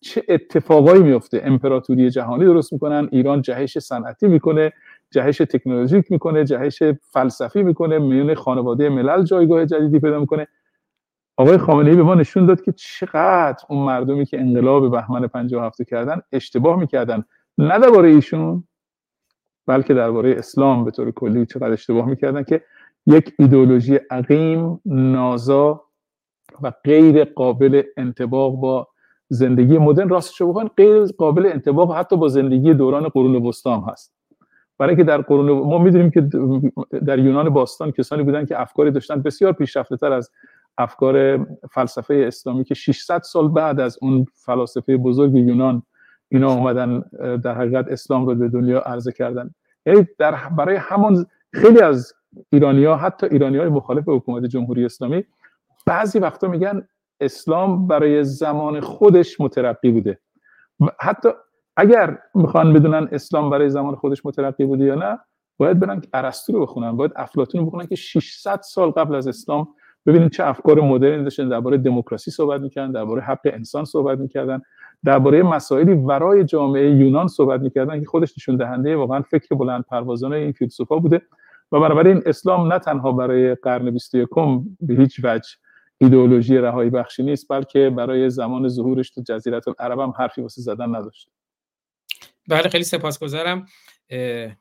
[0.00, 4.72] چه اتفاقایی میفته امپراتوری جهانی درست می‌کنن ایران جهش صنعتی می‌کنه.
[5.14, 10.46] جهش تکنولوژیک می‌کنه جهش فلسفی می‌کنه میون خانواده ملل جایگاه جدیدی پیدا می‌کنه.
[11.36, 15.82] آقای خامنه ای به ما نشون داد که چقدر اون مردمی که انقلاب بهمن 57
[15.82, 17.24] کردن اشتباه می‌کردن.
[17.58, 18.64] نه درباره ایشون
[19.66, 22.62] بلکه درباره اسلام به طور کلی چقدر اشتباه می‌کردن که
[23.06, 25.84] یک ایدولوژی عقیم نازا
[26.62, 28.88] و غیر قابل انتباق با
[29.28, 30.08] زندگی مدرن.
[30.08, 34.13] راستش بخواین غیر قابل انتباق حتی با زندگی دوران قرون وسطا هست.
[34.78, 36.20] برای که در قرون ما می‌دونیم که
[37.06, 39.22] در یونان باستان کسانی بودن که افکاری داشتن.
[39.22, 40.30] بسیار پیشرفته تر از
[40.78, 45.82] افکار فلسفه اسلامی که 600 سال بعد از اون فلاسفه بزرگ یونان
[46.28, 47.04] اینا اومدن
[47.44, 49.50] در حقیقت اسلام رو به دنیا عرضه کردن.
[49.86, 52.14] یعنی در برای همون خیلی از
[52.50, 55.24] ایرانی ها حتی ایرانی های مخالف حکومت جمهوری اسلامی
[55.86, 56.88] بعضی وقتا میگن
[57.20, 60.18] اسلام برای زمان خودش مترقی بوده.
[61.00, 61.28] حتی
[61.76, 65.18] اگر می‌خوان بدونن اسلام برای زمان خودش مترقی بوده یا نه
[65.58, 66.96] باید برن ارسطو رو بخونن.
[66.96, 69.68] باید افلاطون رو بخونن که 600 سال قبل از اسلام
[70.06, 71.48] ببینید چه افکار مدرنی داشتن.
[71.48, 74.62] درباره دموکراسی صحبت می‌کردن درباره حق انسان صحبت می‌کردن
[75.04, 80.36] درباره مسائلی ورای جامعه یونان صحبت می‌کردن که خودش نشون دهنده واقعا فکر بلند پروازانه
[80.36, 81.22] این فیلسوفا بوده
[81.72, 84.28] و بنابراین اسلام نه تنها برای قرن 21
[84.80, 85.48] به هیچ وجه
[85.98, 90.96] ایدئولوژی رهایی بخشی نیست بلکه برای زمان ظهورش تو جزیره العرب هم حرفی واسه زدن
[90.96, 91.30] نداشت.
[92.48, 93.66] بله خیلی سپاسگزارم.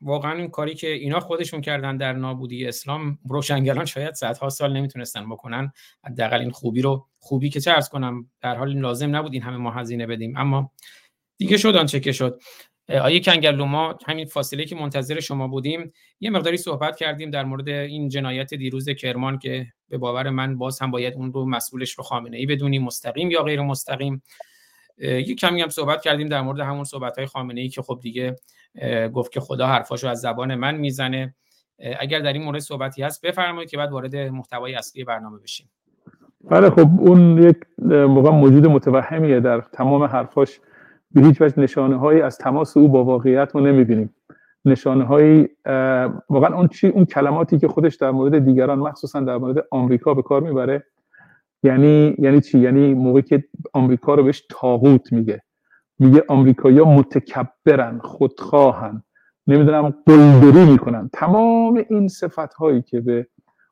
[0.02, 5.30] واقعا این کاری که اینا خودشون کردن در نابودی اسلام روشنگران شاید صدها سال نمی‌تونستن
[5.30, 5.72] بکنن.
[6.06, 9.72] حداقل این خوبی رو خوبی که چه کنم در حال لازم نبود این همه ما
[9.72, 10.38] هزینه بدیم.
[10.38, 10.72] اما
[11.38, 12.42] دیگه شد آنچه که شد.
[12.90, 17.70] آیه کنگرلو ما همین فاصله که منتظر شما بودیم یه مقداری صحبت کردیم در مورد
[17.70, 22.04] این جنایت دیروز کرمان که به باور من باز هم باید اون رو مسئولش رو
[22.04, 24.24] خامنه ای بدونیم مستقیم یا غیر مستقیم
[24.98, 28.36] یه کمی هم صحبت کردیم در مورد همون صحبت های خامنه ای که خب دیگه
[29.14, 31.36] گفت که خدا حرفاشو از زبان من می‌زنه.
[32.00, 35.70] اگر در این مورد صحبتی هست بفرمایید که بعد وارد محتوای اصلی برنامه بشیم.
[36.44, 40.60] بله خب اون یک موقع موجود متوهمیه در تمام حرفاش.
[41.12, 44.16] به هیچ وجه نشانه هایی از تماس او با واقعیت ما نمی‌بینیم.
[44.66, 45.50] نشانه هایی
[46.30, 50.22] واقعا اون چی اون کلماتی که خودش در مورد دیگران مخصوصا در مورد آمریکا به
[50.22, 50.84] کار می‌بره
[51.64, 55.42] یعنی یعنی چی؟ یعنی موقعی که آمریکا رو بهش تاغوت میگه.
[56.00, 59.04] میگه آمریکایی‌ها متکبرن خودخواهن
[59.48, 61.10] نمی‌دونم قلدری می‌کنن.
[61.14, 63.28] تمام این صفت هایی که به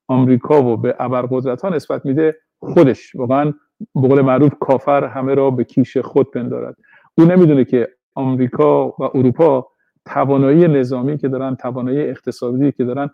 [0.08, 3.54] آمریکا و به ابرقدرت ها نسبت میده خودش واقعا
[3.96, 6.76] به قول معروف کافر همه را به کیش خود پندارد
[7.18, 9.68] او نمی‌دونه که آمریکا و اروپا
[10.06, 13.10] توانایی نظامی که دارن توانایی اقتصادی که دارن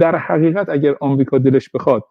[0.00, 2.04] در حقیقت اگر آمریکا دلش بخواد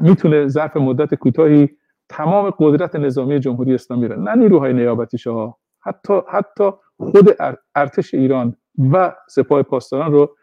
[0.00, 1.68] می‌تونه ظرف مدت کوتاهی
[2.08, 7.36] تمام قدرت نظامی جمهوری اسلامی را نه نیروهای نیابتیش ها حتی حتی خود
[7.74, 8.56] ارتش ایران
[8.92, 10.36] و سپاه پاسداران رو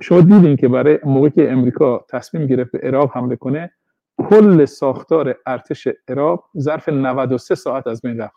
[0.00, 3.70] شما دیدین که برای موقعی که امریکا تصمیم گرفت به عراق حمله کنه
[4.18, 8.36] کل ساختار ارتش عراق ظرف 93 ساعت از بین رفت.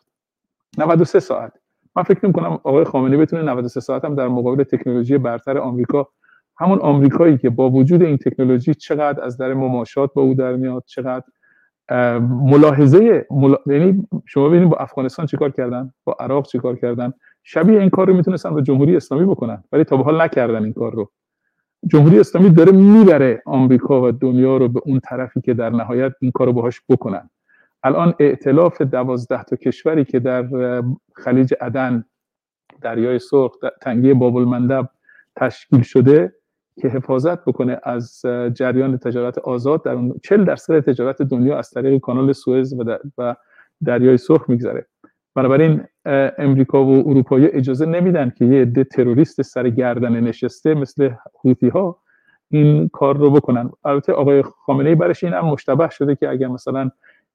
[0.77, 1.53] 93 ساعت.
[1.95, 6.09] من فکر نمی کنم آقای خامنه‌ای بتونه 93 ساعت هم در مقابل تکنولوژی برتر آمریکا
[6.61, 10.83] همون آمریکایی که با وجود این تکنولوژی چقدر از در مماشات با او در میاد
[10.85, 11.23] چقدر
[12.19, 13.57] ملاحظه ملا...
[13.65, 18.13] یعنی شما ببینید با افغانستان چیکار کردن؟ با عراق چیکار کردن؟ شبیه این کار رو
[18.13, 21.11] می‌تونستن با جمهوری اسلامی بکنن ولی تا به حال نکردن این کار رو.
[21.87, 26.31] جمهوری اسلامی داره می‌بره آمریکا و دنیا رو به اون طرفی که در نهایت این
[26.31, 27.29] کار رو باهاش بکنن.
[27.83, 30.47] الان ائتلاف دوازده تا کشوری که در
[31.15, 32.05] خلیج عدن
[32.81, 34.89] دریای سرخ تنگی باب المندب
[35.35, 36.33] تشکیل شده
[36.81, 38.21] که حفاظت بکنه از
[38.53, 43.35] جریان تجارت آزاد در اون 40 درصد تجارت دنیا از طریق کانال سوئز و, و
[43.85, 44.85] دریای سرخ میگذره.
[45.35, 45.83] بنابراین
[46.37, 51.09] امریکا و اروپایی اجازه نمیدن که یه عده تروریست سر گردن نشسته مثل
[51.43, 51.97] حوثی ها
[52.49, 53.69] این کار رو بکنن.
[53.85, 56.91] البته آقای خامنه ای برش این هم مشتبه شده که اگر مثلا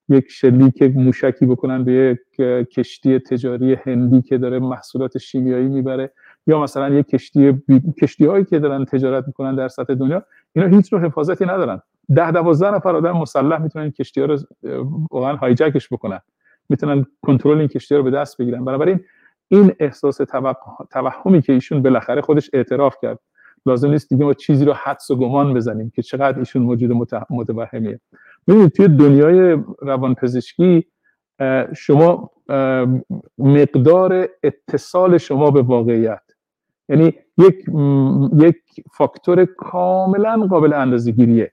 [0.08, 6.12] یک شلیک موشکی بکنن به یک کشتی تجاری هندی که داره محصولات شیمیایی می‌بره
[6.46, 7.82] یا مثلا یک کشتی بی...
[8.02, 11.82] کشتی هایی که دارن تجارت می‌کنن در سطح دنیا اینا هیچ رو حفاظتی ندارن.
[12.14, 14.38] ده دوازده نفر آدم مسلح می‌تونن کشتی ها رو
[15.10, 16.20] واقعا هایجکش بکنن.
[16.68, 18.64] می‌تونن کنترل این کشتی ها رو به دست بگیرن.
[18.64, 19.00] بنابراین
[19.48, 20.20] این احساس
[20.90, 23.18] توهمی که ایشون بالاخره خودش اعتراف کرد
[23.66, 26.92] لازم نیست دیگه ما چیزی رو حدس و گمان بزنیم که چقدر ایشون موجود
[27.30, 28.00] متوهمیه.
[28.48, 30.86] ببینید توی دنیای روانپزشکی
[31.76, 32.30] شما
[33.38, 36.25] مقدار اتصال شما به واقعیت.
[36.88, 37.64] یعنی یک
[38.38, 38.56] یک
[38.92, 41.52] فاکتور کاملا قابل اندازه گیریه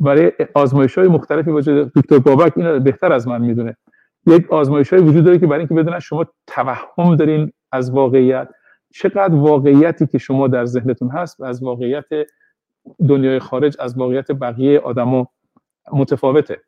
[0.00, 3.76] برای آزمایش های مختلفی وجود دکتر بابک این بهتر از من می‌دونه.
[4.26, 8.48] یک آزمایش های وجود داره که برای اینکه بدونن شما توهم دارین از واقعیت.
[8.90, 12.04] چقدر واقعیتی که شما در ذهنتون هست از واقعیت
[13.08, 15.28] دنیای خارج از واقعیت بقیه آدما
[15.92, 16.60] متفاوته.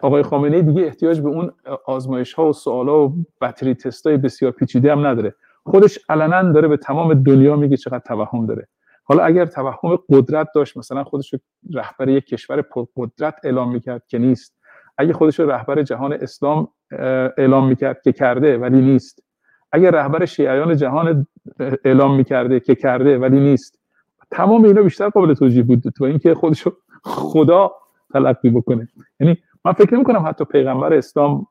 [0.00, 1.52] آقای خامنه دیگه احتیاج به اون
[1.86, 5.34] آزمایش ها و سوال ها و بطری تست های بسیار پیچیده هم نداره.
[5.64, 8.68] خودش علنا داره به تمام دنیا میگه چقدر توهم داره.
[9.04, 11.34] حالا اگر توهم قدرت داشت مثلا خودش
[11.74, 14.56] رهبر یک کشور پرقدرت اعلام می‌کرد که نیست.
[14.98, 16.68] اگه خودش رهبر جهان اسلام
[17.38, 19.22] اعلام می‌کرد که کرده ولی نیست.
[19.72, 21.26] اگر رهبر شیعیان جهان
[21.84, 23.78] اعلام می‌کرده که کرده ولی نیست.
[24.30, 26.68] تمام اینا بیشتر قابل توجیه بود تو اینکه خودش
[27.02, 27.72] خدا
[28.12, 28.88] تلقی بکنه.
[29.20, 31.46] یعنی من فکر نمی کنم حتی پیغمبر اسلام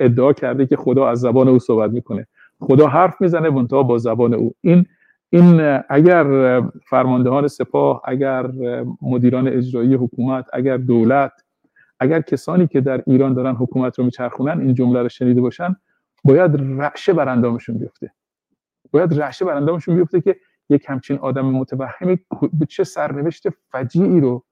[0.00, 2.26] ادعا کرده که خدا از زبان او صحبت می‌کنه.
[2.60, 4.54] خدا حرف می‌زنه منتها با زبان او.
[4.60, 4.86] این
[5.30, 8.50] این اگر فرماندهان سپاه اگر
[9.02, 11.32] مدیران اجرایی حکومت اگر دولت
[12.00, 15.76] اگر کسانی که در ایران دارن حکومت رو میچرخونن این جمله رو شنیده باشن
[16.24, 18.10] باید رعشه بر اندامشون بیفته.
[18.90, 20.36] باید رعشه بر اندامشون بیفته که
[20.68, 22.18] یک همچین آدم متوهمی
[22.52, 24.44] به چه سرنوشت فجیعی رو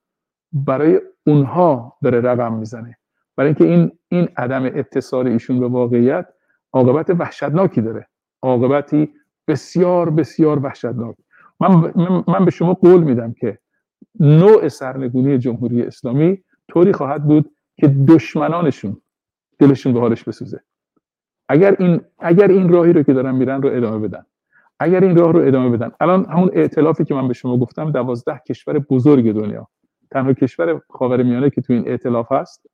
[0.53, 2.99] برای اونها داره رقم می‌زنه.
[3.37, 6.27] برای اینکه این این عدم اتصال ایشون به واقعیت
[6.73, 8.07] عاقبت وحشتناکی داره.
[8.43, 9.15] عاقبتی
[9.49, 11.17] بسیار بسیار وحشتناک.
[11.61, 11.93] من,
[12.29, 13.59] من به شما قول میدم که
[14.21, 18.97] نوع سرنگونی جمهوری اسلامی طوری خواهد بود که دشمنانشون
[19.59, 20.61] دلشون به حالش بسوزه.
[21.49, 24.25] اگر این اگر این راهی رو که دارن میرن رو ادامه بدن.
[24.81, 25.91] اگر این راه رو ادامه بدن.
[26.01, 29.69] الان همون ائتلافی که من به شما گفتم دوازده کشور بزرگ دنیا.
[30.11, 32.67] تنها کشور خاورمیانه که تو این ائتلاف هست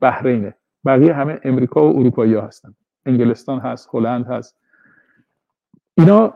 [0.00, 0.54] بحرینه.
[0.86, 2.74] بقیه همه امریکا و اروپایی ها هستن.
[3.06, 4.56] انگلستان هست هلند هست.
[5.98, 6.34] اینا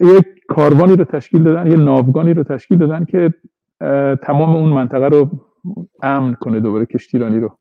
[0.00, 3.34] یک کاروانی رو تشکیل دادن یه ناوگانی رو تشکیل دادن که
[4.22, 5.30] تمام اون منطقه رو
[6.02, 7.58] امن کنه دوباره کشتیرانی رو.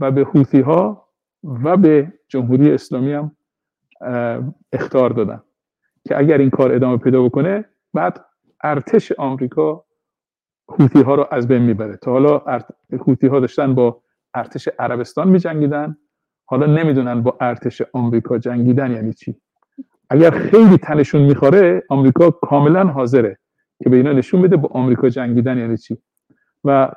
[0.00, 1.08] و به حوثی ها
[1.44, 3.36] و به جمهوری اسلامی هم
[4.72, 5.42] اختار دادن
[6.08, 8.24] که اگر این کار ادامه پیدا بکنه بعد
[8.64, 9.84] ارتش آمریکا
[10.68, 11.96] حوثی ها رو از بین می‌بره.
[11.96, 12.42] تا حالا
[13.06, 14.02] حوثی ها داشتن با
[14.34, 15.96] ارتش عربستان میجنگیدن.
[16.50, 19.34] حالا نمی‌دونن با ارتش آمریکا جنگیدن یعنی چی.
[20.10, 23.38] اگر خیلی تنشون می‌خوره آمریکا کاملا حاضره
[23.82, 25.98] که به اینا نشون بده با آمریکا جنگیدن یعنی چی.
[26.64, 26.90] و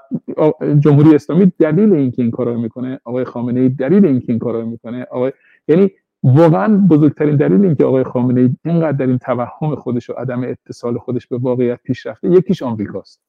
[0.80, 5.08] جمهوری اسلامی دلیل اینکه این کارا می‌کنه آقای خامنه ای دلیل اینکه این کارا می‌کنه
[5.12, 5.32] آقای
[5.68, 5.92] یعنی
[6.24, 10.98] واقعا بزرگترین دلیل اینکه آقای خامنه ای اینقدر در این توهم خودش و عدم اتصال
[10.98, 13.22] خودش به واقعیت پیش رفته یکیش آمریکاست.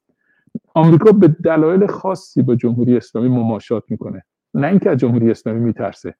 [0.74, 4.24] آمریکا به دلایل خاصی با جمهوری اسلامی مماشات می‌کنه.
[4.54, 6.14] نه اینکه از جمهوری اسلامی میترسه.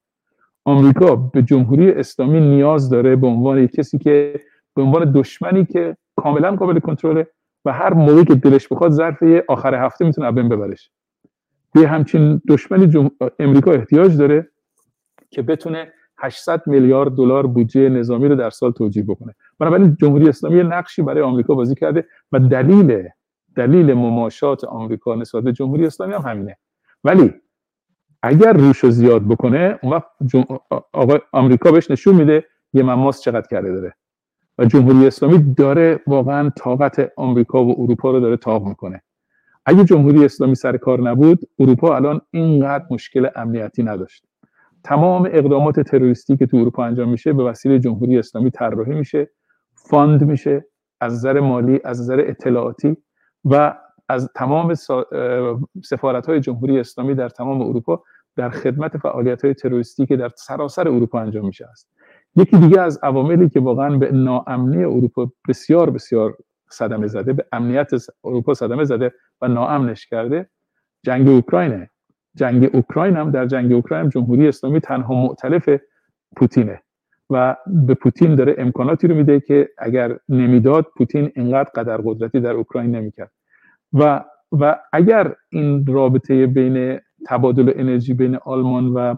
[0.64, 4.41] آمریکا به جمهوری اسلامی نیاز داره به عنوان کسی که
[4.74, 7.26] به عنوان دشمنی که کاملا قابل کنترله
[7.64, 10.91] و هر موقعی که دلش بخواد ظرف آخر هفته می‌تونه بین ببرش.
[11.74, 13.11] به همچین دشمنی جم...
[13.39, 14.49] امریکا احتیاج داره
[15.30, 19.35] که بتونه 800 میلیارد دلار بودجه نظامی رو در سال توجیه بکنه.
[19.59, 23.09] بنابراین جمهوری اسلامی نقشی برای آمریکا بازی کرده و دلیل
[23.57, 26.57] دلیل مماشات آمریکا نسبت به جمهوری اسلامی هم همینه.
[27.05, 27.35] ولی
[28.27, 30.05] اگر روش رو زیاد بکنه اون وقت
[30.93, 33.95] آقا آمریکا بهش نشون میده یه مماس چقدر کرده داره.
[34.59, 39.03] و جمهوری اسلامی داره واقعا طاقت آمریکا و اروپا رو داره تاق می‌کنه.
[39.66, 44.25] اگه جمهوری اسلامی سر کار نبود اروپا الان اینقدر مشکل امنیتی نداشت.
[44.85, 49.31] تمام اقدامات تروریستی که تو اروپا انجام میشه به وسیله جمهوری اسلامی طراحی میشه
[49.75, 50.64] فاند میشه
[51.01, 52.97] از نظر مالی از نظر اطلاعاتی
[53.45, 53.77] و
[54.09, 54.75] از تمام
[55.85, 58.03] سفارت های جمهوری اسلامی در تمام اروپا
[58.37, 61.91] در خدمت فعالیت های تروریستی که در سراسر اروپا انجام میشه است.
[62.37, 66.37] یکی دیگه از عواملی که واقعا به ناامنی اروپا بسیار بسیار
[66.71, 67.91] صدمه زده به امنیت
[68.25, 70.51] اروپا صدمه زده و ناامنش کرده
[71.03, 71.91] جنگ اوکراینه.
[72.37, 75.69] جنگ اوکراین هم در جنگ اوکراین جمهوری اسلامی تنها معتلف
[76.37, 76.83] پوتینه
[77.31, 82.53] و به پوتین داره امکاناتی رو میده که اگر نمی‌داد پوتین اینقدر قدر قدرتی در
[82.53, 83.31] اوکراین نمی‌کرد.
[83.95, 84.25] و
[84.61, 89.15] و اگر این رابطه بین تبادل انرژی بین آلمان و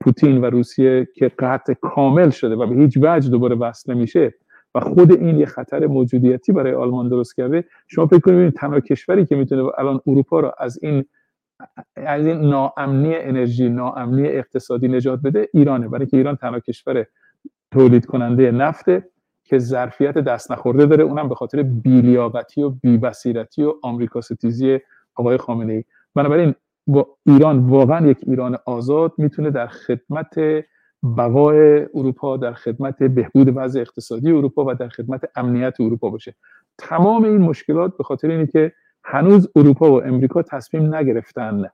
[0.00, 4.34] پوتین و روسیه که قطع کامل شده و به هیچ وجه دوباره وصل نمیشه
[4.74, 9.26] و خود این یه خطر موجودیتی برای آلمان درست کرده شما فکر کنید تنها کشوری
[9.26, 11.04] که می‌تونه الان اروپا رو از این
[11.96, 15.88] از این ناامنی انرژی ناامنی اقتصادی نجات بده ایرانه.
[15.88, 17.06] برای که ایران تنها کشور
[17.72, 19.09] تولید کننده نفته.
[19.50, 24.78] که ظرفیت دست نخورده داره اونم به خاطر بیلیاقتی و بیبصیرتی و آمریکا ستیزی
[25.14, 25.84] آقای خامنه ای
[26.14, 26.54] بنابراین
[27.26, 30.34] ایران واقعا یک ایران آزاد می‌تونه در خدمت
[31.16, 36.34] بقای اروپا در خدمت بهبود وضع اقتصادی اروپا و در خدمت امنیت اروپا باشه.
[36.78, 38.72] تمام این مشکلات به خاطر اینه که
[39.04, 41.64] هنوز اروپا و امریکا تصمیم نگرفتن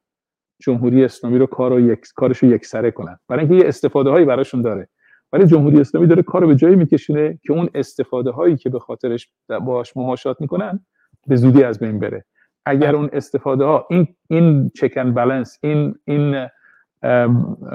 [0.59, 3.19] جمهوری اسلامی رو کار یک کارش رو یکسره کنن.
[3.29, 4.89] برای اینکه یه استفاده هایی براشون داره.
[5.37, 9.29] ولی جمهوری اسلامی داره کار به جایی میکشونه که اون استفاده هایی که به خاطرش
[9.49, 10.87] باش مماشات می‌کنن
[11.27, 12.25] به زودی از بین بره.
[12.67, 16.47] اگر اون استفاده ها این این چکن بالانس این این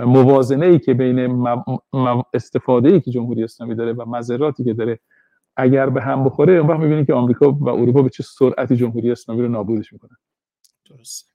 [0.05, 1.47] موازنه ای که بین
[2.33, 4.99] استفاده ای که جمهوری اسلامی داره و مذراتی که داره
[5.55, 9.11] اگر به هم بخوره اون وقت می‌بینید که آمریکا و اروپا به چه سرعتی جمهوری
[9.11, 10.17] اسلامی رو نابودش می‌کنن.
[10.89, 11.31] درست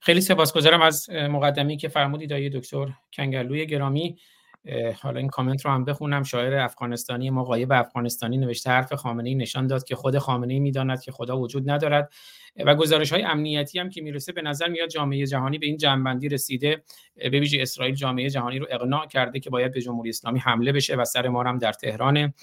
[0.00, 4.18] خیلی سپاسگزارم از مقدمی که فرمودید آقای دکتر کنگرلوی گرامی.
[5.02, 6.22] حالا این کامنت رو هم بخونم.
[6.22, 10.60] شاعر افغانستانی ما غایب افغانستانی نوشته حرف خامنه ای نشان داد که خود خامنه ای
[10.60, 12.12] می‌داند که خدا وجود ندارد.
[12.66, 16.28] و گزارش های امنیتی هم که می‌رسه به نظر میاد جامعه جهانی به این جنبندی
[16.28, 16.82] رسیده.
[17.16, 20.96] به ویژه اسرائیل جامعه جهانی رو اقناع کرده که باید به جمهوری اسلامی حمله بشه
[20.96, 22.34] و سر ما هم در تهران.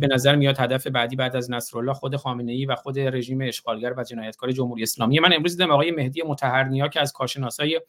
[0.00, 3.94] به نظر میاد هدف بعدی بعد از نصرالله خود خامنه ای و خود رژیم اشغالگر
[3.96, 5.20] و جنایتکار جمهوری اسلامی.
[5.20, 7.80] من امروز دیدم آقای مهدی متحرنیا که از کارشناسای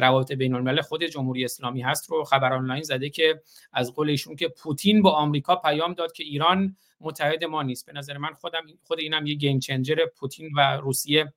[0.00, 3.42] روابط بین الملل خود جمهوری اسلامی هست رو خبر آنلاین زده که
[3.72, 7.86] از قول ایشون که پوتین با آمریکا پیام داد که ایران متحد ما نیست.
[7.86, 11.32] به نظر من خودم خود اینم یه گیم چنجر پوتین و روسیه.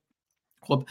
[0.60, 0.84] خب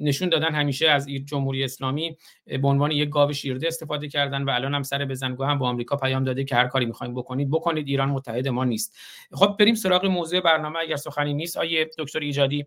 [0.00, 2.16] نشون دادن همیشه از جمهوری اسلامی
[2.46, 5.96] به عنوان یک گاو شیرده استفاده کردن و الان هم سر بزنگو هم با آمریکا
[5.96, 8.96] پیام داده که هر کاری می‌خوایم بکنید بکنید ایران متحد ما نیست.
[9.32, 10.78] خب بریم سراغ موضوع برنامه.
[10.78, 12.66] اگر سخنی نیست آیه دکتر ایجادی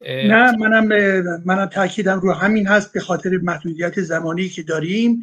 [0.00, 0.86] نه منم
[1.44, 5.22] منم تاکیدم رو همین هست به خاطر محدودیت زمانی که داریم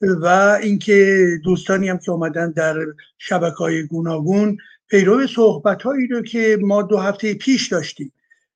[0.00, 0.26] و
[0.62, 2.76] اینکه دوستانی هم که آمدن در
[3.18, 4.58] شبکه های گوناگون
[4.90, 8.12] پیرو صحبت هایی رو که ما دو هفته پیش داشتیم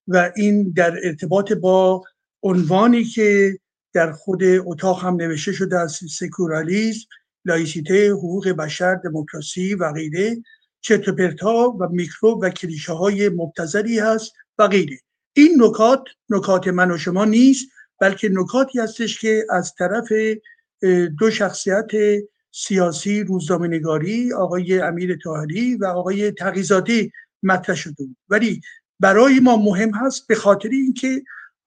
[0.09, 2.05] و این در ارتباط با
[2.43, 3.59] عنوانی که
[3.93, 7.07] در خود اتاق هم نوشته شده از سکولاریزم
[7.45, 10.37] لائیسیته حقوق بشر دموکراسی و غیره
[10.81, 14.99] چرتوپرتا و میکرو و کلیشه های مبتذلی هست و غیره.
[15.35, 17.69] این نکات نکات من و شما نیست
[18.01, 20.13] بلکه نکاتی هستش که از طرف
[21.19, 21.91] دو شخصیت
[22.51, 27.11] سیاسی روزنامه‌نگاری آقای امیر طاهری و آقای تقیزاده
[27.43, 28.17] مطرح شده بود.
[28.29, 28.61] ولی
[29.01, 31.23] برای ما مهم هست به خاطر اینکه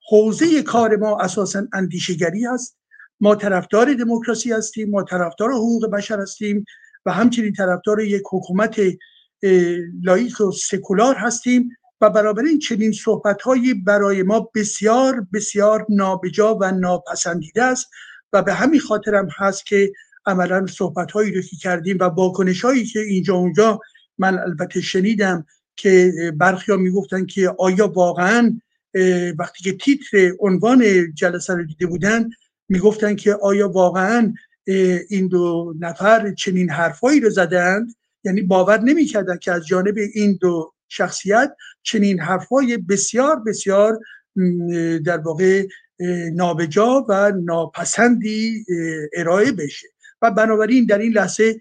[0.09, 2.77] حوزه کار ما اساسا اندیشگری هست.
[3.19, 6.65] ما طرفدار دموکراسی هستیم ما طرفدار حقوق بشر هستیم
[7.05, 8.81] و همچنین طرفدار یک حکومت
[10.03, 11.69] لایک و سکولار هستیم.
[12.01, 13.37] و بنابراین چنین صحبت
[13.85, 17.89] برای ما بسیار بسیار نابجا و ناپسندیده است
[18.33, 19.91] و به همین خاطر هم هست که
[20.25, 23.79] عملا صحبت هایی رو که کردیم و واکنش هایی که اینجا اونجا
[24.17, 28.59] من البته شنیدم که برخی ها می‌گفتن که آیا واقعا
[29.39, 30.83] وقتی که تیتر عنوان
[31.13, 32.29] جلسه رو دیده بودن
[32.69, 34.33] می‌گفتن که آیا واقعا
[35.09, 40.74] این دو نفر چنین حرفایی رو زدند؟ یعنی باور نمی‌کردن که از جانب این دو
[40.89, 43.99] شخصیت چنین حرفای بسیار بسیار
[45.05, 45.67] در واقع
[46.33, 48.65] نابجا و ناپسندی
[49.13, 49.87] ارائه بشه.
[50.21, 51.59] و بنابراین در این لحظه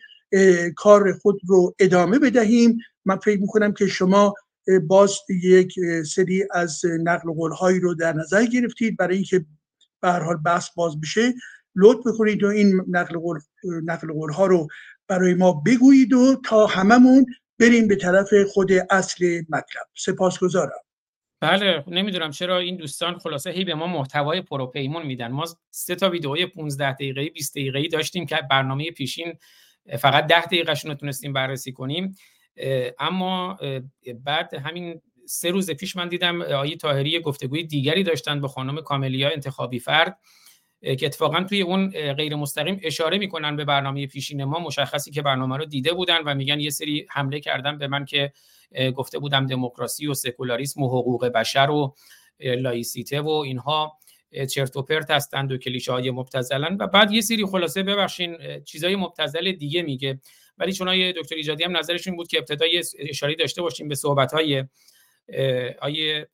[0.77, 2.79] کار خود رو ادامه بدهیم.
[3.05, 4.35] من فکر می‌کنم که شما
[4.87, 5.75] باز یک
[6.15, 8.97] سری از نقل قول هایی رو در نظر گرفتید.
[8.97, 9.45] برای اینکه
[10.01, 11.35] به هر حال بحث باز بشه
[11.77, 13.41] لطف بکنید و این نقل قول
[13.85, 14.69] نقل قول ها رو
[15.09, 17.27] برای ما بگویید و تا هممون
[17.61, 19.87] بریم به طرف خود اصل مطلب.
[19.95, 20.81] سپاسگزارم.
[21.41, 25.29] بله نمی‌دونم چرا این دوستان خلاصه هی به ما محتوای پروپیمون میدن.
[25.29, 29.33] ما سه تا ویدئوی 15 دقیقه‌ای 20 دقیقه‌ای داشتیم که برنامه پیشین
[29.99, 32.17] فقط 10 دقیقه‌شون رو تونستیم بررسی کنیم.
[32.99, 33.59] اما
[34.25, 39.31] بعد همین سه روز پیش من دیدم آیه طاهری گفتگوی دیگری داشتن با خانم کاملیا
[39.31, 40.19] انتخابی فرد.
[40.85, 45.57] که اتفاقا توی اون غیر مستقیم اشاره می‌کنن به برنامه پیشین ما مشخصی که برنامه
[45.57, 48.33] رو دیده بودن و میگن یه سری حمله کردن به من که
[48.97, 51.95] گفته بودم دموکراسی و سکولاریسم و حقوق بشر و
[52.41, 53.99] لایسیته و اینها
[54.51, 58.97] چرت و پرت هستند و کلیشه های مبتذلن و بعد یه سری خلاصه ببخشین چیزای
[58.97, 60.21] مبتذل دیگه میگه.
[60.59, 64.33] ولی چون آیه دکتر ایجادی هم نظرشون بود که ابتدای اشاره داشته باشیم به صحبت
[64.33, 64.65] های
[65.81, 66.29] آیه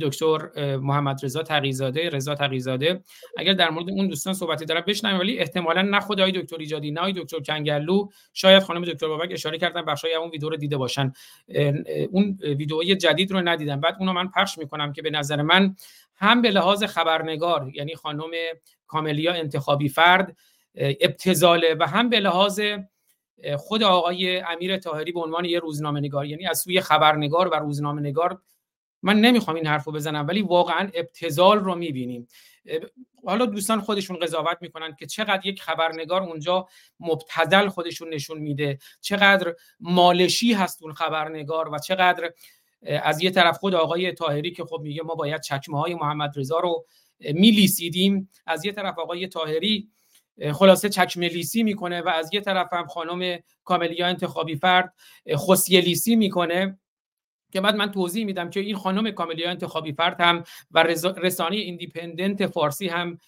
[0.00, 3.02] دکتر محمد رضا تقیزاده رضا تقیزاده.
[3.36, 6.90] اگر در مورد اون دوستان صحبتی دارم بشنویم ولی احتمالا نه خود آقای دکتر ایجادی
[6.90, 8.08] نه آقای دکتر کنگلو.
[8.32, 11.12] شاید خانم دکتر بابک اشاره کردن بخشای اون ویدیو رو دیده باشن.
[12.10, 13.80] اون ویدئوی جدید رو ندیدم.
[13.80, 15.76] بعد اونو من پخش می‌کنم که به نظر من
[16.16, 18.30] هم به لحاظ خبرنگار یعنی خانم
[18.86, 20.36] کاملیا انتخابی فرد
[20.74, 22.60] ابتزاله و هم به لحاظ
[23.56, 28.00] خود آقای امیر تاهری به عنوان یه روزنامه نگار یعنی از سوی خبرنگار و روزنامه
[28.00, 28.40] نگار
[29.06, 32.28] من نمی‌خوام این حرفو بزنم ولی واقعا ابتزال رو می‌بینیم.
[33.24, 36.68] حالا دوستان خودشون قضاوت می‌کنن که چقدر یک خبرنگار اونجا
[37.00, 42.32] مبتدل خودشون نشون میده چقدر مالشی هست اون خبرنگار و چقدر
[43.02, 46.58] از یه طرف خود آقای تاهری که خب میگه ما باید چکمه های محمد رضا
[46.58, 46.86] رو
[47.18, 49.88] میلیسیدیم از یه طرف آقای تاهری
[50.52, 54.94] خلاصه چکمه لیسی می‌کنه و از یه طرف هم خانم کاملیا انتخابی فرد
[55.36, 56.78] خسیه لیسی می‌کنه.
[57.52, 60.82] که بعد من توضیح میدم که این خانم کاملیا انتخابی فرد هم و
[61.16, 63.18] رسانه ایندیپندنت فارسی هم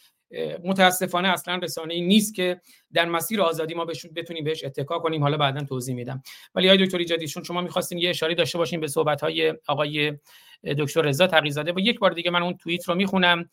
[0.64, 2.60] متاسفانه اصلا رسانه نیست که
[2.92, 3.84] در مسیر آزادی ما
[4.16, 5.22] بتونیم بهش اتکا کنیم.
[5.22, 6.22] حالا بعدا توضیح میدم.
[6.54, 10.12] ولی آقای دکتر ایجادی چون شما می‌خواستین یه اشاره داشته باشین به صحبت های آقای
[10.78, 11.72] دکتر رضا تقیزاده.
[11.72, 13.48] و یک بار دیگه من اون توییت رو می‌خونم.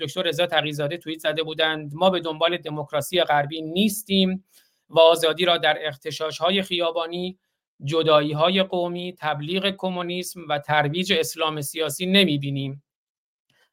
[0.00, 4.44] دکتر رضا تقیزاده توییت زده بودند ما به دنبال دموکراسی غربی نیستیم
[4.88, 7.38] و آزادی را در اختشاش های خیابانی
[7.84, 12.84] جدایی های قومی تبلیغ کمونیسم و ترویج اسلام سیاسی نمی بینیم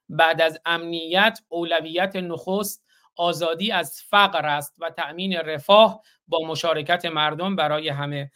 [0.09, 2.83] بعد از امنیت اولویت نخست
[3.15, 8.31] آزادی از فقر است و تأمین رفاه با مشارکت مردم برای همه.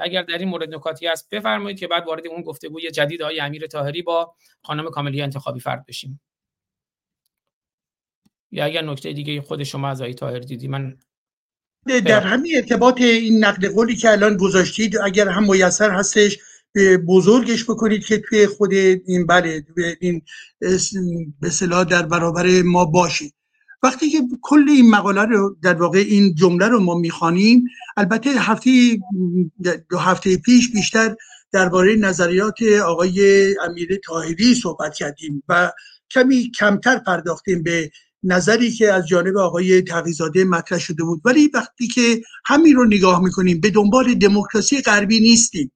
[0.00, 3.66] اگر در این مورد نکاتی هست بفرمایید که بعد وارد اون گفتگوی جدید های امیر
[3.66, 6.20] تاهری با خانم کاملی انتخابی فرد بشیم.
[8.50, 10.98] یا اگر نکته دیگه خود شما از آقای تاهر دیدی من
[11.86, 16.38] در همین ارتباط این نقد قولی که الان گذاشتید اگر هم میسر هستش
[17.08, 19.66] بزرگش بکنید که توی خود این بله
[20.00, 20.22] این
[21.40, 23.24] به صلاح در برابر ما باشه.
[23.82, 27.64] وقتی که کل این مقاله رو در واقع این جمله رو ما می‌خوانیم
[27.96, 28.70] البته هفته
[29.88, 31.16] دو هفته پیش بیشتر
[31.52, 35.72] درباره نظریات آقای امیر تاهری صحبت کردیم و
[36.10, 37.90] کمی کمتر پرداختیم به
[38.26, 41.20] نظری که از جانب آقای تقیزاده مطرح شده بود.
[41.24, 45.72] ولی وقتی که همین رو نگاه می‌کنیم به دنبال دموکراسی غربی نیستیم.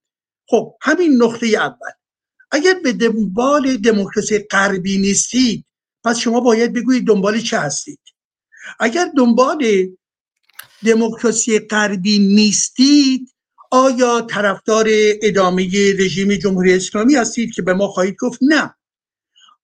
[0.48, 1.90] خب همین نقطه اول.
[2.50, 5.64] اگر به دنبال دموکراسی غربی نیستید
[6.04, 8.00] پس شما باید بگویید دنبال چه هستید.
[8.80, 9.88] اگر دنبال
[10.86, 13.34] دموکراسی غربی نیستید
[13.70, 14.86] آیا طرفدار
[15.22, 15.62] ادامه
[15.98, 18.74] رژیم جمهوری اسلامی هستید که به ما خواهید گفت؟ نه.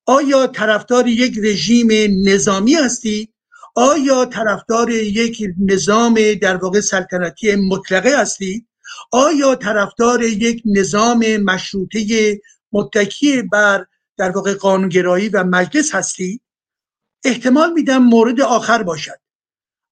[0.07, 1.89] آیا طرفدار یک رژیم
[2.29, 3.33] نظامی هستید
[3.75, 8.67] آیا طرفدار یک نظام در واقع سلطنتی مطلقه هستید
[9.13, 12.41] آیا طرفدار یک نظام مشروطه
[12.73, 13.87] متکی بر
[14.17, 16.43] در واقع قانونگرایی و مجلس هستید
[17.25, 19.21] احتمال میدم مورد آخر باشد.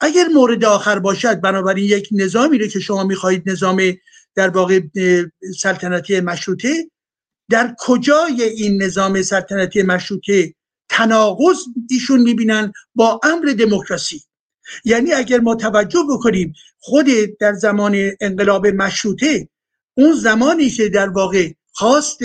[0.00, 3.80] اگر مورد آخر باشد بنابراین یک نظامی رو که شما می‌خواهید نظام
[4.34, 4.80] در واقع
[5.58, 6.90] سلطنتی مشروطه
[7.50, 10.54] در کجای این نظام سلطنتی مشروطه
[10.88, 11.58] تناقض
[11.90, 14.22] ایشون می‌بینن با امر دموکراسی؟
[14.84, 17.06] یعنی اگر ما توجه بکنیم خود
[17.40, 19.48] در زمان انقلاب مشروطه
[19.94, 22.18] اون زمانی که در واقع خواست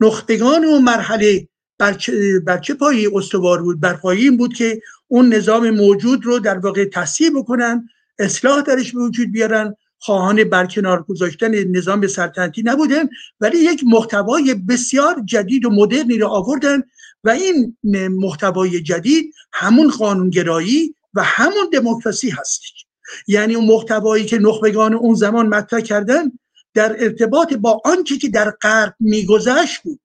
[0.00, 1.48] نخبگان اون مرحله
[1.78, 6.38] بر چه, بر چه پایی استوار بود؟ بر این بود که اون نظام موجود رو
[6.38, 9.74] در واقع تصحیح بکنن اصلاح درش به وجود بیارن
[10.04, 13.08] خواهان برکنار گذاشتن نظام سلطنتی نبودن
[13.40, 16.82] ولی یک محتوای بسیار جدید و مدرنی رو آوردن
[17.24, 17.76] و این
[18.10, 22.86] محتوای جدید همون قانونگرایی و همون دموکراسی هستش.
[23.26, 26.32] یعنی اون محتوایی که نخبگان اون زمان مطرح کردن
[26.74, 30.00] در ارتباط با آنچه که در غرب میگذشت بود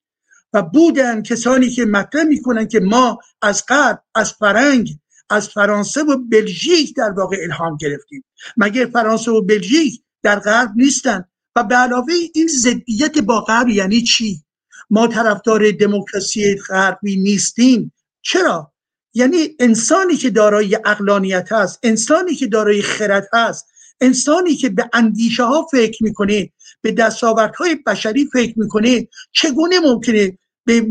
[0.54, 4.98] و بودن کسانی که مطرح می‌کنن که ما از غرب از فرنگ
[5.30, 8.24] از فرانسه و بلژیک در واقع الهام گرفتیم.
[8.58, 11.26] مگه فرانسه و بلژیک در غرب نیستن؟
[11.56, 14.42] و به علاوه این ضدیت با غرب یعنی چی؟
[14.90, 17.94] ما طرفدار دموکراسی غربی نیستیم.
[18.22, 18.74] چرا؟
[19.14, 23.66] یعنی انسانی که دارای اقلانیت هست انسانی که دارای خرد هست
[24.02, 26.52] انسانی که به اندیشه ها فکر می‌کنه
[26.82, 30.82] به دستاوردهای بشری فکر می‌کنه چگونه ممکنه به,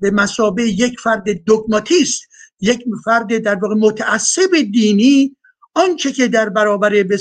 [0.00, 2.22] به مسابه یک فرد دوگماتیست
[2.60, 5.36] یک فرد در واقع متعصب دینی
[5.74, 7.18] آنچه که در برابر به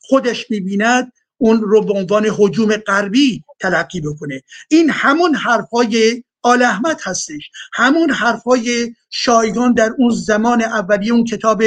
[0.00, 4.42] خودش می‌بیند اون رو به عنوان حجوم غربی تلقی بکنه.
[4.68, 7.50] این همون حرفای آل احمد هستش.
[7.72, 11.62] همون حرفای شایگان در اون زمان اولی اون کتاب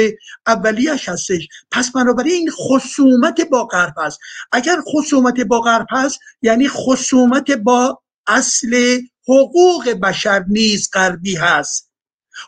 [0.46, 1.48] اولیش هستش.
[1.70, 4.18] پس بنابراین این خصومت با غرب هست
[4.52, 11.87] اگر خصومت با غرب هست یعنی خصومت با اصل حقوق بشر نیز غربی هست.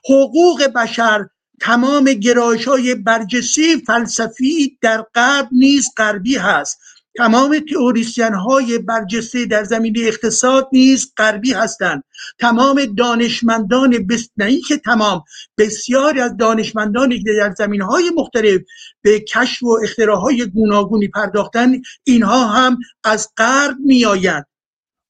[0.05, 1.27] حقوق بشر
[1.61, 6.79] تمام گرایش های برجسی فلسفی در غرب نیز غربی هست.
[7.17, 12.05] تمام تئوریسین های برجسته در زمینه اقتصاد نیز غربی هستند.
[12.39, 14.29] تمام دانشمندان بس...
[14.37, 15.23] نه که تمام
[15.59, 18.61] بسیاری از دانشمندانی که در زمین های مختلف
[19.03, 24.47] به کشف و اختراعهای گوناگونی پرداختن اینها هم از غرب میآیند.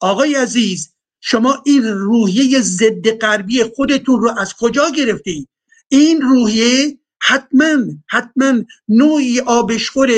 [0.00, 5.48] آقای عزیز شما این روحیه ضد غربی خودتون رو از کجا گرفتید
[5.88, 7.76] این روحیه حتما
[8.08, 8.52] حتما
[8.88, 10.10] نوعی آبشخور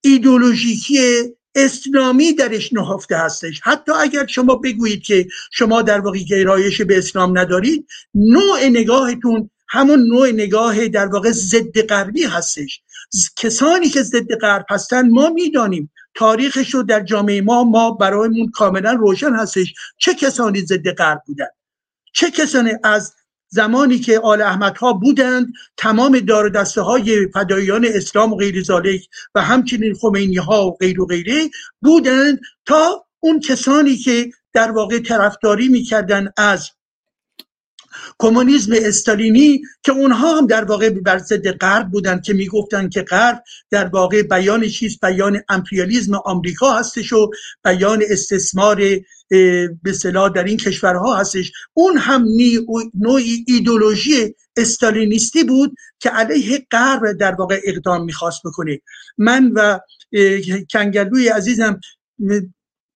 [0.00, 1.22] ایدولوژیکی
[1.54, 3.60] اسلامی درش نهفته هستش.
[3.62, 10.06] حتی اگر شما بگویید که شما در واقع گرایش به اسلام ندارید نوع نگاهتون همون
[10.06, 12.82] نوع نگاه در واقع ضد غربی هستش.
[13.36, 18.92] کسانی که ضد غرب هستن ما می‌دانیم تاریخش رو در جامعه ما ما برایمون کاملا
[18.92, 21.46] روشن هستش چه کسانی ضد غرب بودن.
[22.12, 23.14] چه کسانی از
[23.48, 29.00] زمانی که آل احمد ها بودند تمام دار دسته های فدایان اسلام و غیر ذالک
[29.34, 31.50] و همچنین خمینی ها و غیر و غیره
[31.82, 36.70] بودند تا اون کسانی که در واقع طرفداری می‌کردن از
[38.18, 43.42] کمونیسم استالینی که اونها هم در واقع بر ضد غرب بودن که می‌گفتن که غرب
[43.70, 47.30] در واقع بیان چیست؟ بیان امپریالیزم آمریکا هستش و
[47.64, 48.82] بیان استثمار
[49.82, 51.52] به صلاح در این کشورها هستش.
[51.74, 52.26] اون هم
[52.94, 58.80] نوعی ایدولوژی استالینیستی بود که علیه غرب در واقع اقدام می‌خواست بکنه.
[59.18, 59.78] من و
[60.72, 61.80] کنگلوی عزیزم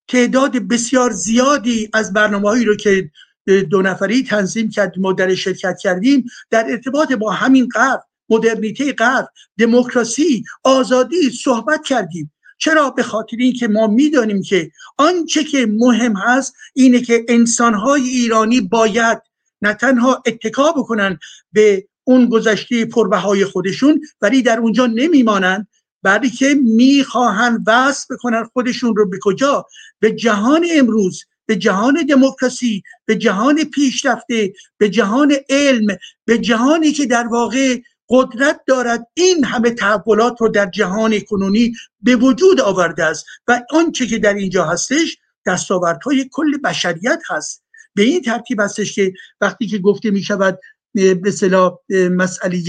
[0.09, 3.11] تعداد بسیار زیادی از برنامه هایی رو که
[3.47, 9.29] دو نفری تنظیم کردیم و در شرکت کردیم در ارتباط با همین غرب مدرنیته غرب
[9.59, 12.33] دموکراسی آزادی صحبت کردیم.
[12.59, 18.61] چرا؟ به خاطر اینکه ما می‌دانیم که آنچه که مهم هست اینه که انسانهای ایرانی
[18.61, 19.23] باید
[19.63, 21.19] نه تنها اتکا بکنن
[21.53, 25.69] به اون گذشته پربهای خودشون ولی در اونجا نمیمانند
[26.03, 29.67] بلکه می‌خواهند وصل بکنن خودشون رو به کجا؟
[30.01, 35.87] به جهان امروز به جهان دموکراسی به جهان پیشرفته به جهان علم
[36.25, 37.79] به جهانی که در واقع
[38.09, 43.27] قدرت دارد این همه تحولات رو در جهان کنونی به وجود آورده است.
[43.49, 45.17] و آنچه که در اینجا هستش
[45.47, 47.63] دستاوردهای کل بشریت هست.
[47.95, 50.59] به این ترتیب هستش که وقتی که گفته می شود
[50.95, 52.61] به مسئله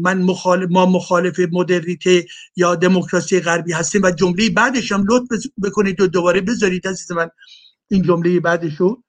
[0.00, 2.26] من مخالف ما مخالف مدرنیته
[2.56, 7.30] یا دموکراسی غربی هستیم و جمله بعدش هم لطف بکنید و دوباره بذارید عزیز من.
[7.88, 9.02] این جمله بعدش رو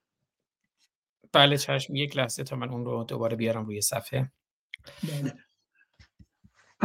[1.32, 1.94] بله چشم.
[1.94, 4.32] یک لحظه تا من اون رو دوباره بیارم روی صفحه.
[5.02, 5.34] بله.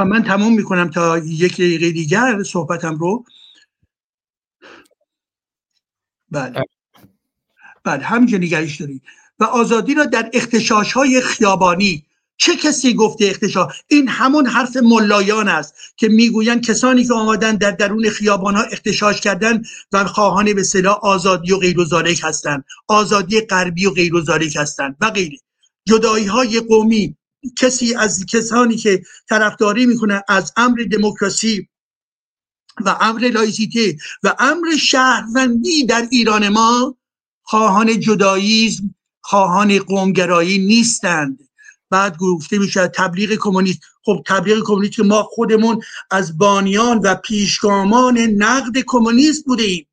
[0.06, 3.26] من تمام می‌کنم تا یک دقیقه دیگر صحبتم رو.
[6.32, 6.50] بله.
[6.50, 6.64] بله,
[7.84, 8.04] بله.
[8.04, 9.04] همینجا نگهش دارید.
[9.40, 12.06] و آزادی را در اختشاش های خیابانی
[12.38, 17.72] چه کسی گفته اختشاش؟ این همون حرف ملایان است که می‌گویند کسانی که آمدن در
[17.72, 19.62] درون خیابان ها اختشاش کردن
[19.92, 21.78] و خواهان به صلاح آزادی و غیر
[22.24, 22.66] هستند.
[22.88, 24.14] آزادی غربی و غیر
[24.58, 25.38] هستند و غیره.
[25.88, 27.18] جدایی های قومی
[27.58, 31.68] کسی از کسانی که طرفداری می‌کنه از امر دموکراسی
[32.86, 36.98] و امر لایسیته و امر شهروندی در ایران ما
[37.44, 41.45] خواهان جداییزم خواهان قومگرایی نیستند.
[41.96, 43.80] بعد گفته میشه تبلیغ کمونیست.
[44.04, 45.82] خب تبلیغ کمونیست که ما خودمون
[46.12, 49.88] از بانیان و پیشگامان نقد کمونیست بوده ایم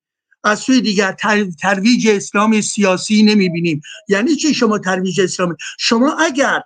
[0.45, 1.17] از سوی دیگر
[1.61, 3.81] ترویج اسلام سیاسی نمی‌بینیم.
[4.09, 6.63] یعنی چه شما ترویج اسلام؟ شما اگر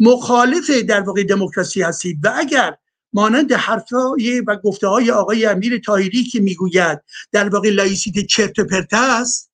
[0.00, 2.76] مخالف در واقع دموکراسی هستید و اگر
[3.12, 8.94] مانند حرفهای و گفته های آقای امیر طاهری که می‌گوید در واقع لائیسیته چرت پرت
[8.94, 9.50] است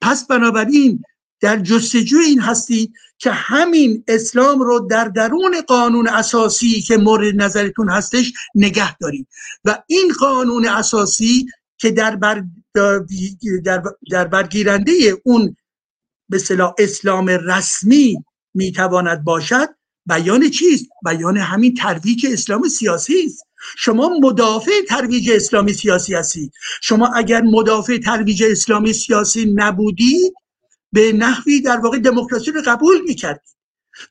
[0.00, 1.02] پس بنابراین
[1.40, 7.90] در جستجوی این هستید که همین اسلام رو در درون قانون اساسی که مورد نظرتون
[7.90, 9.28] هستش نگه دارید.
[9.64, 11.46] و این قانون اساسی
[11.78, 12.44] که در, بر
[13.64, 14.92] در, در برگیرنده
[15.24, 15.56] اون
[16.28, 16.38] به
[16.78, 18.24] اسلام رسمی
[18.54, 19.68] می‌تواند باشد
[20.06, 23.46] بیان چیست؟ بیان همین ترویج اسلام سیاسی است.
[23.76, 26.52] شما مدافع ترویج اسلام سیاسی هستید.
[26.82, 30.34] شما اگر مدافع ترویج اسلام سیاسی نبودید
[30.94, 33.56] به نحوی در واقع دموکراسی رو قبول می‌کردید.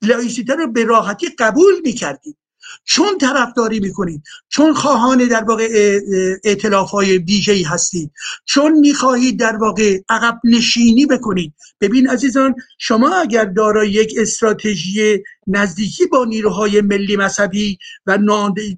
[0.01, 2.37] لائیسیته رو به راحتی قبول می‌کردید.
[2.83, 5.99] چون طرفداری می‌کنید چون خواهان در واقع
[6.43, 8.11] اعتلاف های ویژه‌ای هستید
[8.45, 11.53] چون می‌خواهید در واقع عقب نشینی بکنید.
[11.81, 18.17] ببین عزیزان شما اگر دارای یک استراتژی نزدیکی با نیروهای ملی مذهبی و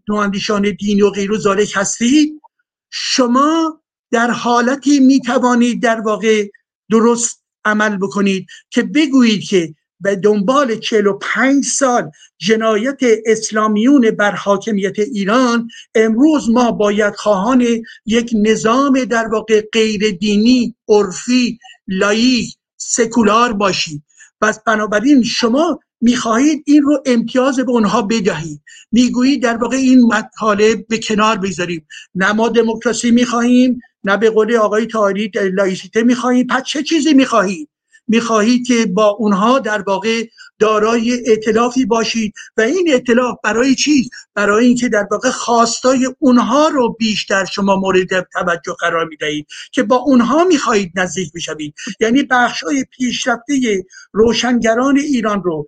[0.09, 2.41] نواندیشان دینی و غیر و هستید
[2.89, 3.81] شما
[4.11, 6.47] در حالتی می‌توانید در واقع
[6.91, 15.67] درست عمل بکنید که بگویید که به دنبال 45 سال جنایت اسلامیون بر حاکمیت ایران
[15.95, 17.65] امروز ما باید خواهان
[18.05, 24.03] یک نظام در واقع غیر دینی عرفی لایک سکولار باشید
[24.41, 28.61] پس بنابراین شما می‌خواهید این رو امتیاز به اونها بدهید.
[28.91, 34.55] می‌گویید در واقع این مطالب به کنار بگذاریم نه ما دموکراسی می‌خواهیم نه به قول
[34.55, 37.69] آقای تاریک لایسیته می‌خواهید پس چه چیزی می‌خواهید
[38.07, 40.23] می‌خواهید که با اونها در واقع
[40.59, 46.95] دارای اعتلافی باشید و این اعتلاف برای چی؟ برای اینکه در واقع خواستای اونها رو
[46.99, 51.73] بیشتر شما مورد توجه قرار می‌دهید که با اونها می‌خواهید نزدیک بشوید.
[51.99, 55.67] یعنی بخشای پیشرفته روشنگران ایران رو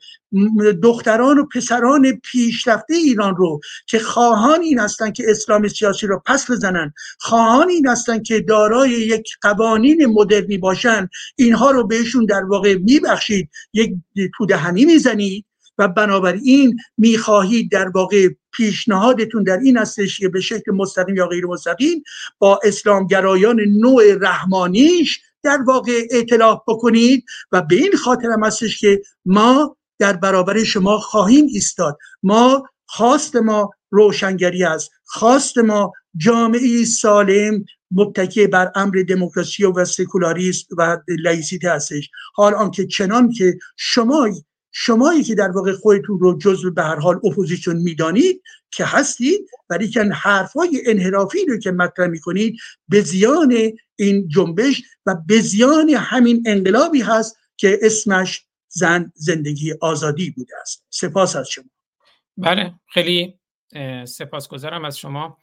[0.83, 6.51] دختران و پسران پیشرفته ایران رو که خواهان این هستند که اسلام سیاسی رو پس
[6.51, 12.75] بزنن خواهان این هستند که دارای یک قوانین مدرنی باشن اینها رو بهشون در واقع
[12.75, 13.93] میبخشید یک
[14.37, 15.45] تودهنی می‌زنید
[15.77, 21.45] و بنابراین می‌خواهید در واقع پیشنهادتون در این هستش که به شکل مستقیم یا غیر
[21.45, 22.03] مستقیم
[22.39, 29.01] با اسلامگرایان نوع رحمانیش در واقع اعتلاف بکنید و به این خاطر هم هستش که
[29.25, 31.97] ما در برابر شما خواهیم ایستاد.
[32.23, 34.91] ما خواست ما روشنگری است.
[35.03, 42.09] خواست ما جامعه سالم متکی بر امر دموکراسی و سکولاریسم و لائیسیته هستش.
[42.35, 44.29] حال آنکه چنان که شما
[44.71, 48.41] شمایی که در واقع خودتون رو جزو به هر حال اپوزیسیون می‌دانید
[48.71, 52.57] که هستید ولی که حرفای انحرافی رو که مطرح می‌کنید
[52.89, 53.53] به زیان
[53.95, 58.46] این جنبش و به زیان همین انقلابی هست که اسمش
[58.77, 60.85] زن زندگی آزادی بوده است.
[60.89, 61.65] سپاس از شما.
[62.37, 63.39] بله خیلی
[64.05, 65.37] سپاسگزارم از شما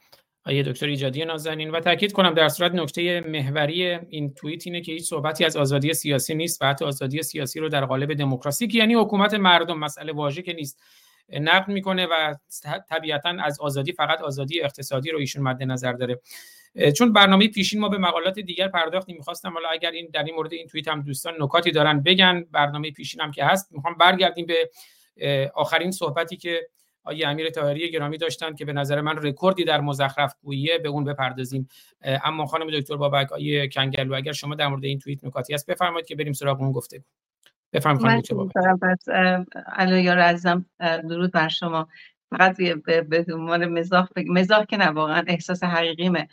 [0.45, 1.69] آیه دکتر ایجادی نازنین.
[1.69, 5.93] و تاکید کنم در صورت نکته محوری این توییت اینه که هیچ صحبتی از آزادی
[5.93, 10.13] سیاسی نیست و حتی آزادی سیاسی رو در قالب دموکراسی که یعنی حکومت مردم مسئله
[10.13, 10.81] واژه که نیست
[11.29, 12.35] نقد می‌کنه و
[12.89, 16.21] طبیعتا از آزادی فقط آزادی اقتصادی رو ایشون مد نظر داره.
[16.97, 19.53] چون برنامه پیشین ما به مقالات دیگر پرداختیم می‌خواستم.
[19.53, 23.21] حالا اگر این در این مورد این توییت هم دوستان نکاتی دارن بگن برنامه پیشین
[23.21, 24.71] هم که هست می‌خوام برگردیم به
[25.55, 26.67] آخرین صحبتی که
[27.03, 31.03] آیه امیر طاهری گرامی داشتن که به نظر من رکوردی در مزخرف گوییه به اون
[31.03, 31.69] بپردازیم.
[32.03, 36.07] اما خانم دکتر بابک آیه کنگلو اگر شما در مورد این توییت نکاتی هست بفرمایید
[36.07, 37.03] که بریم سراغ اون گفته
[37.73, 38.53] بفرمایید خانم دکتر بابک.
[41.09, 41.87] درود بر شما.
[42.31, 42.57] فقط
[43.09, 46.27] به عنوان مزاح مزاح که نه واقعا احساس حقیقیمه.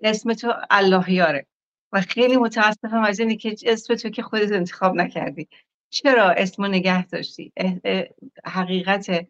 [0.00, 1.46] اسم تو الله یاره
[1.92, 5.48] و خیلی متاسفم از اینی که اسم تو که خودت انتخاب نکردی.
[5.90, 7.52] چرا اسمو نگه داشتی؟
[8.44, 9.26] حقیقت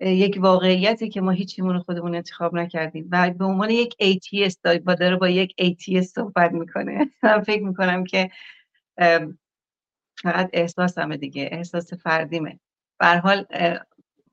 [0.00, 3.08] یک واقعیتی که ما هیچیمون خودمون انتخاب نکردیم.
[3.12, 7.10] و به عنوان یک ATS با داره با یک ATS صحبت می‌کنه.
[7.22, 8.30] من فکر می‌کنم که
[10.22, 11.48] فقط احساسمه دیگه.
[11.52, 12.58] احساس فردیمه.
[13.00, 13.46] حال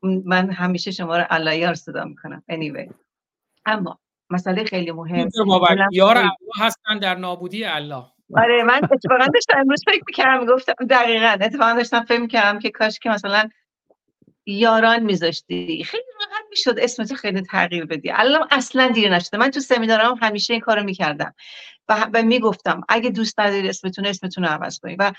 [0.02, 2.44] من همیشه شما رو علایار صدا می‌کنم.
[2.52, 2.94] Anyway.
[3.66, 4.00] اما
[4.32, 5.30] مسئله خیلی مهم
[5.92, 8.04] یار الله هستن در نابودی الله.
[8.36, 13.00] آره من اتفاقا داشتم امروز فکر می‌کردم گفتم دقیقا اتفاقا داشتم فکر می‌کردم که کاش
[13.00, 13.50] که مثلا
[14.46, 15.84] یاران میذاشتی.
[15.84, 18.12] خیلی راحت می‌شد اسمت خیلی تغییر بدی.
[18.12, 19.38] الان اصلا دیر نشده.
[19.38, 21.34] من تو سمینارم همیشه این کارو می‌کردم.
[21.90, 25.12] و, و می‌گفتم اگه دوست نداری اسمتون اسمتون رو عوض کنید و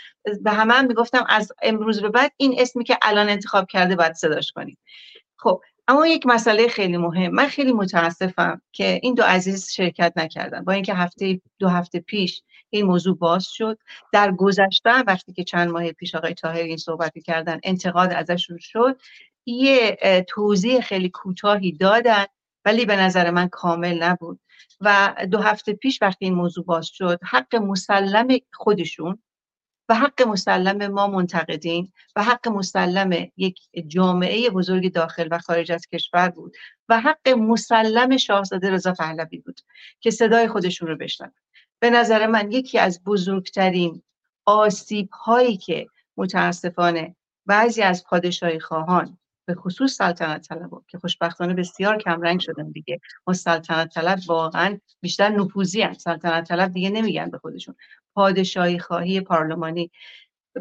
[0.42, 4.12] به همه هم می‌گفتم از امروز به بعد این اسمی که الان انتخاب کرده باید
[4.12, 4.78] صداش کنید
[5.36, 7.32] خب اما یک مسئله خیلی مهم.
[7.32, 10.64] من خیلی متاسفم که این دو عزیز شرکت نکردن.
[10.64, 13.78] با اینکه هفته دو هفته پیش این موضوع باز شد
[14.12, 19.00] در گذشته وقتی که چند ماه پیش آقای تاهری این صحبتی کردن انتقاد ازشون شد
[19.46, 22.24] یه توضیح خیلی کوتاهی دادن
[22.64, 24.40] ولی به نظر من کامل نبود.
[24.80, 29.22] و دو هفته پیش وقتی این موضوع باز شد حق مسلم خودشون
[29.92, 35.86] و حق مسلم ما منتقدین و حق مسلم یک جامعه بزرگ داخل و خارج از
[35.86, 36.56] کشور بود
[36.88, 39.60] و حق مسلم شاهزاده رضا پهلوی بود
[40.00, 41.32] که صدای خودشون رو بشنن
[41.78, 44.02] به نظر من یکی از بزرگترین
[44.44, 45.86] آسیب هایی که
[46.16, 47.16] متاسفانه
[47.46, 53.34] بعضی از پادشاهی خواهان به خصوص سلطنت طلب که خوشبختانه بسیار کمرنگ شدن دیگه ما
[53.34, 57.74] سلطنت طلب واقعا بیشتر نفوذی هست سلطنت طلب دیگه نمیگن به خودشون.
[58.14, 59.90] پادشاهی خواهی پارلمانی.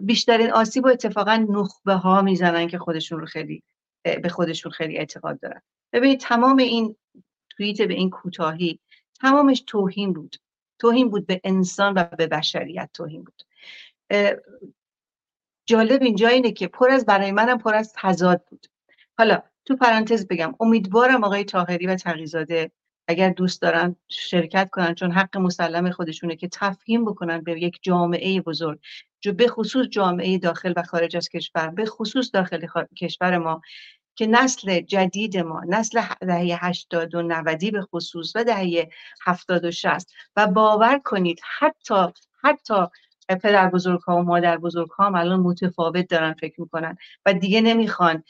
[0.01, 3.63] بیشترین آسیب و اتفاقا نخبه ها می‌زنن که خودشون رو خیلی
[4.03, 5.61] به خودشون خیلی اعتقاد دارن.
[5.93, 6.95] ببینید تمام این
[7.49, 8.79] توییت به این کوتاهی
[9.21, 10.35] تمامش توهین بود.
[10.79, 13.43] توهین بود به انسان و به بشریت توهین بود.
[15.65, 18.67] جالب اینجا اینه که پر از برای منم پر از تضاد بود.
[19.17, 22.71] حالا تو پرانتز بگم امیدوارم آقای تاهری و تقیزاده
[23.11, 28.41] اگر دوست دارن شرکت کنن چون حق مسلم خودشونه که تفهیم بکنن به یک جامعه
[28.41, 28.79] بزرگ
[29.21, 32.65] جو به خصوص جامعه داخل و خارج از کشور به خصوص داخل
[32.97, 33.61] کشور ما
[34.15, 38.89] که نسل جدید ما نسل دهه 80 و 90 به خصوص و دهه
[39.21, 42.05] 70 و 60 و باور کنید حتی
[42.43, 42.85] حتی
[43.29, 47.61] پدر بزرگ ها و مادر بزرگ ها هم الان متفاوت دارن فکر می‌کنن و دیگه
[47.61, 48.23] نمی‌خوان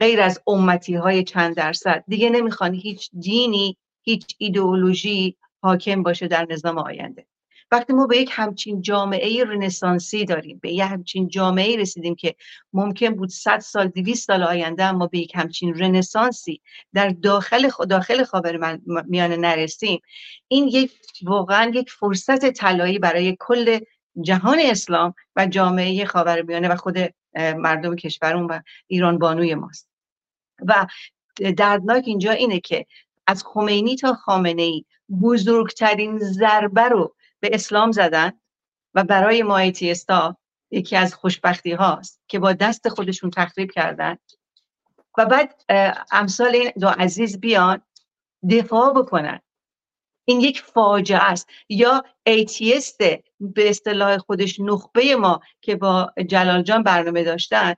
[0.00, 3.76] غیر از امتی های چند درصد دیگه نمی‌خوان هیچ دینی
[4.08, 7.26] هیچ ایدئولوژی حاکم باشه در نظام آینده.
[7.70, 12.34] وقتی ما به یک همچین جامعه رنسانسی داریم به یک همچین جامعه رسیدیم که
[12.72, 16.60] ممکن بود 100 سال 200 سال آینده ما به یک همچین رنسانسی
[16.94, 20.00] در داخل داخل خاور میانه نرسیم
[20.48, 20.92] این یک
[21.22, 23.78] واقعا یک فرصت طلایی برای کل
[24.20, 26.98] جهان اسلام و جامعه خاورمیانه و خود
[27.36, 29.88] مردم کشورمون و ایران بانوی ماست.
[30.66, 30.86] و
[31.56, 32.86] دردناک اینجا اینه که
[33.28, 34.84] از خمینی تا خامنه ای
[35.22, 38.32] بزرگترین ضربه رو به اسلام زدن
[38.94, 40.36] و برای ما atheist ا
[40.70, 44.18] یکی از خوشبختی هاست که با دست خودشون تخریب کردن
[45.18, 45.62] و بعد
[46.12, 47.82] امثال این دو عزیز بیان
[48.50, 49.40] دفاع بکنن.
[50.24, 51.48] این یک فاجعه است.
[51.68, 52.98] یا atheist
[53.40, 57.74] به اصطلاح خودش نخبه ما که با جلال جان برنامه داشتن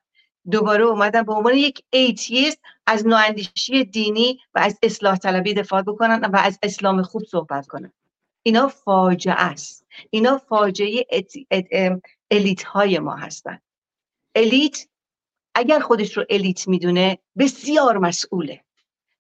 [0.50, 6.20] دوباره اومدن به عنوان یک atheist از نواندیشی دینی و از اصلاح طلبی دفاع بکنن
[6.24, 7.92] و از اسلام خوب صحبت کنن.
[8.42, 9.86] اینا فاجعه است.
[10.10, 11.06] اینا فاجعه
[12.30, 13.58] الیت های ما هستن.
[14.34, 14.86] الیت
[15.54, 18.64] اگر خودش رو الیت می‌دونه بسیار مسئوله.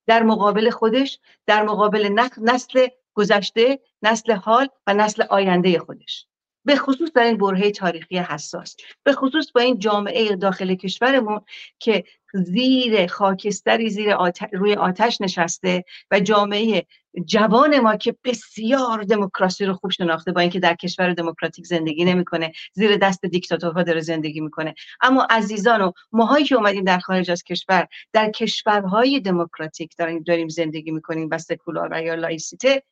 [0.06, 6.26] در مقابل خودش در مقابل نسل گذشته نسل حال و نسل آینده خودش.
[6.64, 8.76] به خصوص در این برهه تاریخی حساس.
[9.02, 11.40] به خصوص با این جامعه داخل کشورمون
[11.78, 12.04] که
[12.34, 14.16] زیر خاکستری زیر
[14.52, 16.86] روی آتش نشسته و جامعه
[17.24, 22.52] جوان ما که بسیار دموکراسی رو خوب شناخته با اینکه در کشور دموکراتیک زندگی نمی‌کنه
[22.72, 24.74] زیر دست دیکتاتورها داره زندگی می‌کنه.
[25.00, 30.48] اما عزیزان و ماهایی که اومدیم در خارج از کشور در کشورهای دموکراتیک داریم داریم
[30.48, 32.82] زندگی می‌کنیم و سکولار و یا لایسیته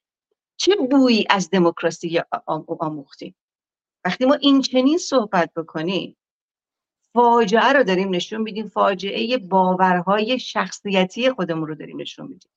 [0.57, 2.21] چه بویی از دموکراسی
[2.81, 3.35] آموختیم؟
[4.05, 6.17] وقتی ما این چنین صحبت بکنیم
[7.13, 12.51] فاجعه رو داریم نشون میدیم فاجعه باورهای شخصیتی خودمون رو داریم نشون میدیم.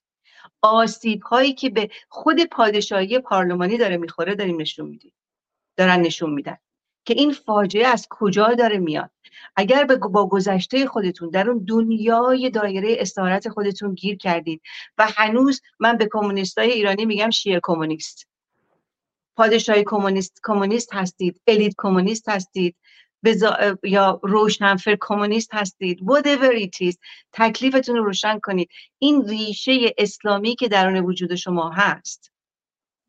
[0.62, 5.12] آسیب هایی که به خود پادشاهی پارلمانی داره می‌خوره داریم نشون میدیم.
[5.76, 6.56] دارن نشون میدن
[7.04, 9.10] که این فاجعه از کجا داره میاد.
[9.56, 14.62] اگر با گذشته خودتون در اون دنیای دایره استعارت خودتون گیر کردید
[14.98, 18.31] و هنوز من به کمونیستای ایرانی میگم شیعه کمونیست.
[19.36, 22.76] پادشاهی کمونیست کمونیست هستید الیت کمونیست هستید
[23.24, 23.78] بزا...
[23.82, 26.96] یا روشنفکر کمونیست هستید whatever it is
[27.32, 28.68] تکلیفتون رو روشن کنید.
[28.98, 32.32] این ریشه اسلامی که درون وجود شما هست.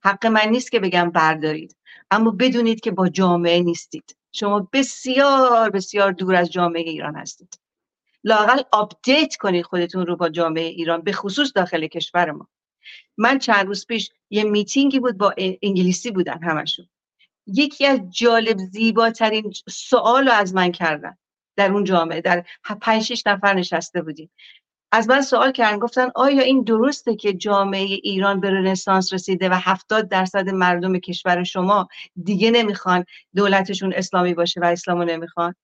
[0.03, 1.75] حق من نیست که بگم بردارید
[2.11, 4.17] اما بدونید که با جامعه نیستید.
[4.31, 7.59] شما بسیار بسیار دور از جامعه ایران هستید.
[8.23, 12.47] لااقل update کنید خودتون رو با جامعه ایران به خصوص داخل کشور ما.
[13.17, 16.87] من چند روز پیش یه میتینگی بود با انگلیسی بودن همشون.
[17.47, 21.17] یکی از جالب زیباترین سوال رو از من کردن
[21.55, 22.21] در اون جامعه.
[22.21, 22.45] در
[22.81, 24.31] پنج شش نفر نشسته بودیم.
[24.91, 29.53] از من سوال کردن گفتن آیا این درسته که جامعه ایران به رنسانس رسیده و
[29.53, 31.87] هفتاد درصد مردم کشور شما
[32.23, 33.05] دیگه نمی‌خوان
[33.35, 35.55] دولتشون اسلامی باشه و اسلامو نمی‌خوان؟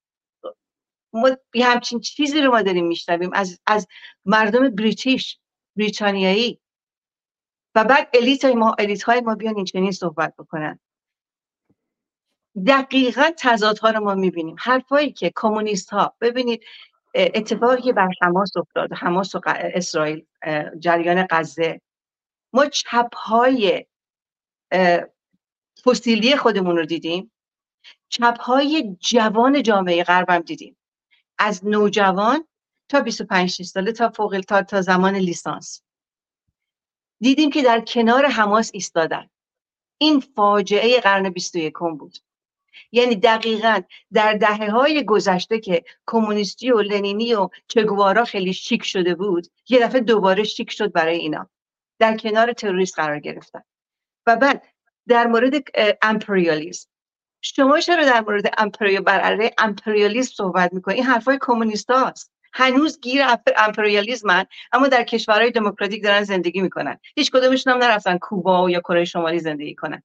[1.13, 1.29] ما
[1.63, 3.29] همچین چیزی رو ما داریم میشنویم.
[3.33, 3.87] از, از
[4.25, 5.39] مردم بریتیش
[5.75, 6.59] بریتانیایی
[7.75, 10.79] و بعد الیت ما الیت های ما بیان این چنین صحبت بکنن.
[12.67, 14.55] دقیقا تضادها رو ما می‌بینیم.
[14.59, 16.63] حرفایی که کمونیست ها ببینید
[17.15, 20.25] اتفاقی بر حماس افتاد حماس و اسرائیل
[20.79, 21.81] جریان غزه.
[22.53, 23.85] ما چپ های
[25.85, 27.31] فسیلی خودمون رو دیدیم.
[28.09, 30.77] چپ های جوان جامعه غربم دیدیم.
[31.37, 32.47] از نوجوان
[32.89, 35.83] تا 25 ساله تا فوق تا, تا زمان لیسانس.
[37.19, 39.29] دیدیم که در کنار حماس ایستادن.
[39.97, 42.17] این فاجعه قرن 21 بود.
[42.91, 43.81] یعنی دقیقا
[44.13, 49.79] در دهه های گذشته که کمونیستی و لنینی و چگوارا خیلی شیک شده بود یه
[49.79, 51.49] دفعه دوباره شیک شد برای اینا.
[51.99, 53.61] در کنار تروریست قرار گرفتن.
[54.27, 54.63] و بعد
[55.07, 55.53] در مورد
[56.01, 56.89] امپریالیسم.
[57.41, 63.21] شما چرا در مورد امپریال بر امپریالیسم صحبت می‌کنید این حرفای کمونیست هاست هنوز گیر
[63.57, 66.99] امپریالیزمن اما در کشورهای دموکراتیک دارن زندگی می‌کنن.
[67.15, 70.03] هیچ کدومشون هم نرفتن کوبا یا کره شمالی زندگی کنن.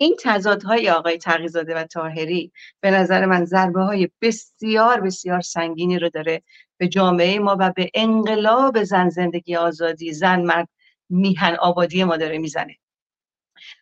[0.00, 6.08] این تضادهای آقای تقیزاده و تاهری به نظر من ضربه های بسیار بسیار سنگینی رو
[6.08, 6.42] داره
[6.76, 10.68] به جامعه ما و به انقلاب زن زندگی آزادی زن مرد
[11.10, 12.76] میهن آبادی ما داره می‌زنه.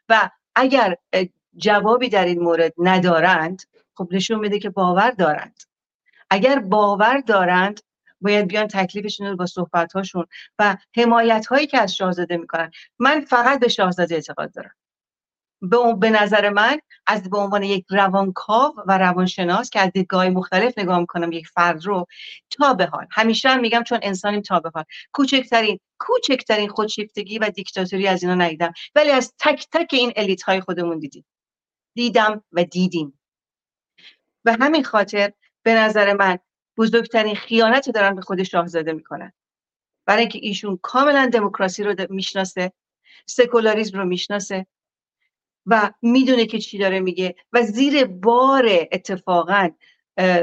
[0.09, 0.97] و اگر
[1.57, 3.63] جوابی در این مورد ندارند
[3.95, 5.63] خب نشون میده که باور دارند.
[6.31, 7.81] اگر باور دارند
[8.27, 10.27] باید بیان تکلیفشون رو با صحبت هاشون
[10.59, 12.71] و حمایت هایی که از شاهزاده می‌کنن.
[12.99, 14.75] من فقط به شاهزاده اعتقاد دارم.
[15.63, 20.79] به, به نظر من از به عنوان یک روانکاو و روانشناس که از دیدگاه مختلف
[20.79, 22.07] نگاه می‌کنم یک فرد رو
[22.51, 23.07] تا به حال.
[23.11, 24.85] همیشه هم میگم چون انسانیم تا به حال.
[25.13, 28.73] کوچکترین کوچکترین خودشیفتگی و دیکتاتوری از اینا ندیدم.
[28.95, 31.25] ولی از تک تک این الیت های خودمون دیدیم.
[31.95, 33.21] دیدم و دیدیم.
[34.45, 36.39] و همین خاطر به نظر من
[36.77, 39.33] بزرگترین خیانت دارن به خود شاهزاده می‌کنن.
[40.07, 42.73] برای اینکه ایشون کاملا دموکراسی رو می‌شناسه
[43.27, 44.67] سکولاریسم رو می‌شناسه
[45.67, 49.71] و می‌دونه که چی داره میگه و زیر بار اتفاقا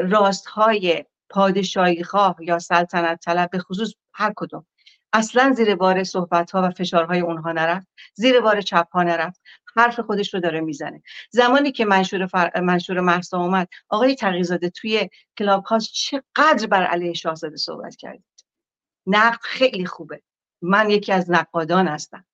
[0.03, 4.65] راست های پادشاهی خواه یا سلطنت طلب به خصوص هر کدوم.
[5.13, 9.41] اصلا زیر بار صحبت ها و فشارهای اونها نرفت زیر بار چپ ها نرفت.
[9.75, 11.03] حرف خودش رو داره می‌زنه.
[11.29, 12.59] زمانی که منشور, فر...
[12.59, 18.25] منشور محسا اومد آقای تقیزاده توی کلاب هاست چقدر بر علیه شاهزاده صحبت کردید.
[19.07, 20.21] نقد خیلی خوبه.
[20.61, 22.25] من یکی از نقادان هستم.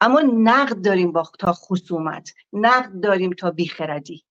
[0.00, 2.32] اما نقد داریم با تا خصومت.
[2.52, 4.24] نقد داریم تا بیخردی.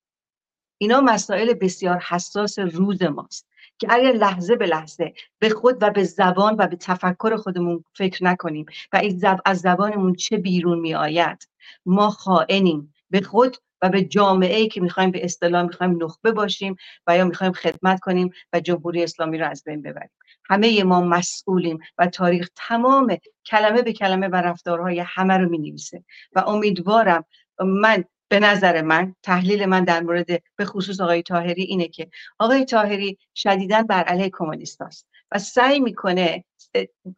[0.77, 3.47] اینا مسائل بسیار حساس روز ماست
[3.79, 8.23] که اگر لحظه به لحظه به خود و به زبان و به تفکر خودمون فکر
[8.23, 9.01] نکنیم و
[9.45, 11.49] از زبانمون چه بیرون می آید
[11.85, 16.75] ما خائنیم به خود و به جامعه ای که می‌خوایم به اصطلاح می‌خوایم نخبه باشیم
[17.07, 20.11] و یا می‌خوایم خدمت کنیم و جمهوری اسلامی رو از بین ببریم.
[20.45, 26.03] همه ما مسئولیم و تاریخ تمام کلمه به کلمه و رفتارهای همه رو می نویسه
[26.33, 27.25] و امیدوارم
[27.59, 32.09] من به نظر من تحلیل من در مورد به خصوص آقای تاهری اینه که
[32.39, 36.43] آقای تاهری شدیدا بر علیه کمونیست است و سعی می‌کنه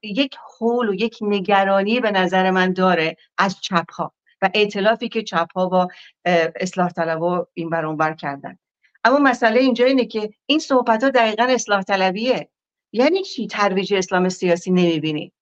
[0.03, 5.23] یک حول و یک نگرانی به نظر من داره از چپ ها و ائتلافی که
[5.23, 5.87] چپ ها با
[6.55, 8.57] اصلاح طلبا این بر بر کردن.
[9.03, 12.49] اما مسئله اینجا اینه که این صحبت ها دقیقا اصلاح طلبیه.
[12.93, 15.33] یعنی چی ترویج اسلام سیاسی نمی‌بینی؟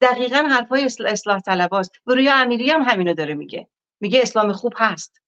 [0.00, 3.68] دقیقا حرفای اصلاح طلباست و رویا امیری هم همینو داره میگه.
[4.00, 5.21] میگه اسلام خوب هست.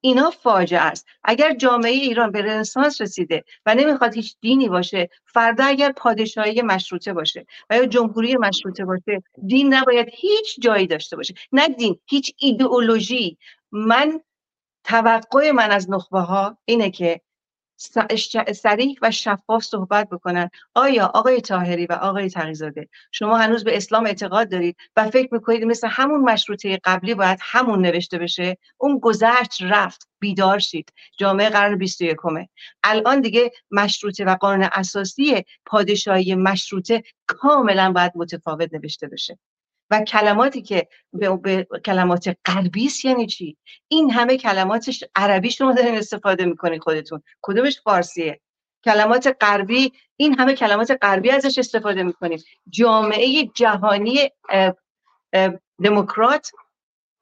[0.00, 1.06] اینا فاجعه است.
[1.24, 7.12] اگر جامعه ایران به رنسانس رسیده و نمی‌خواد هیچ دینی باشه فردا اگر پادشاهی مشروطه
[7.12, 11.34] باشه و یا جمهوری مشروطه باشه دین نباید هیچ جایی داشته باشه.
[11.52, 13.38] نه دین هیچ ایدئولوژی.
[13.72, 14.20] من
[14.84, 17.20] توقع من از نخبه ها اینه که
[18.52, 20.50] سریح و شفاف صحبت بکنن.
[20.74, 25.64] آیا آقای تاهری و آقای تقیزاده شما هنوز به اسلام اعتقاد دارید و فکر می‌کنید
[25.64, 30.92] مثل همون مشروطه قبلی باید همون نوشته بشه؟ اون گذشت رفت بیدار شید.
[31.18, 32.16] جامعه قرن 21
[32.84, 39.38] الان دیگه مشروطه و قانون اساسی پادشاهی مشروطه کاملا باید متفاوت نوشته بشه.
[39.90, 43.56] و کلماتی که به, به کلمات غربی یعنی چی؟
[43.88, 47.22] این همه کلماتش عربی شما دارین استفاده می‌کنید خودتون.
[47.42, 48.40] کدومش فارسیه؟
[48.84, 52.42] کلمات غربی این همه کلمات غربی ازش استفاده می‌کنیم.
[52.70, 54.30] جامعه جهانی
[55.84, 56.50] دموکرات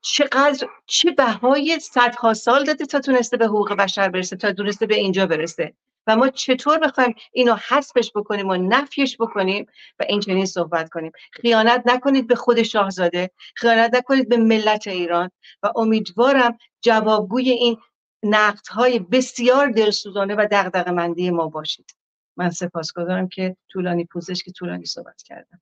[0.00, 4.94] چقدر چه بهای صدها سال داده تا تونسته به حقوق بشر برسه تا تونسته به
[4.94, 5.74] اینجا برسه.
[6.08, 9.66] و ما چطور بخوایم اینو حذفش بکنیم و نفیش بکنیم
[9.98, 11.12] و این چنین صحبت کنیم.
[11.32, 15.30] خیانت نکنید به خود شاهزاده خیانت نکنید به ملت ایران
[15.62, 17.76] و امیدوارم جوابگوی این
[18.22, 21.90] نقدهای بسیار دلسوزانه و دغدغه مندی ما باشید.
[22.36, 25.60] من سپاسگزارم که طولانی پوزش که طولانی صحبت کردم.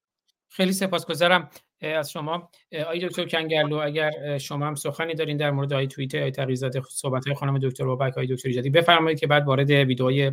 [0.57, 1.49] خیلی سپاسگزارم
[1.83, 2.49] از شما.
[2.85, 7.27] آقای دکتر کنگرلو اگر شما هم سخنی دارین در مورد آقای توییت آقای تقیزاده صحبت
[7.27, 10.33] های خانم دکتر بابک آقای دکتر جدی بفرمایید که بعد وارد ویدئوی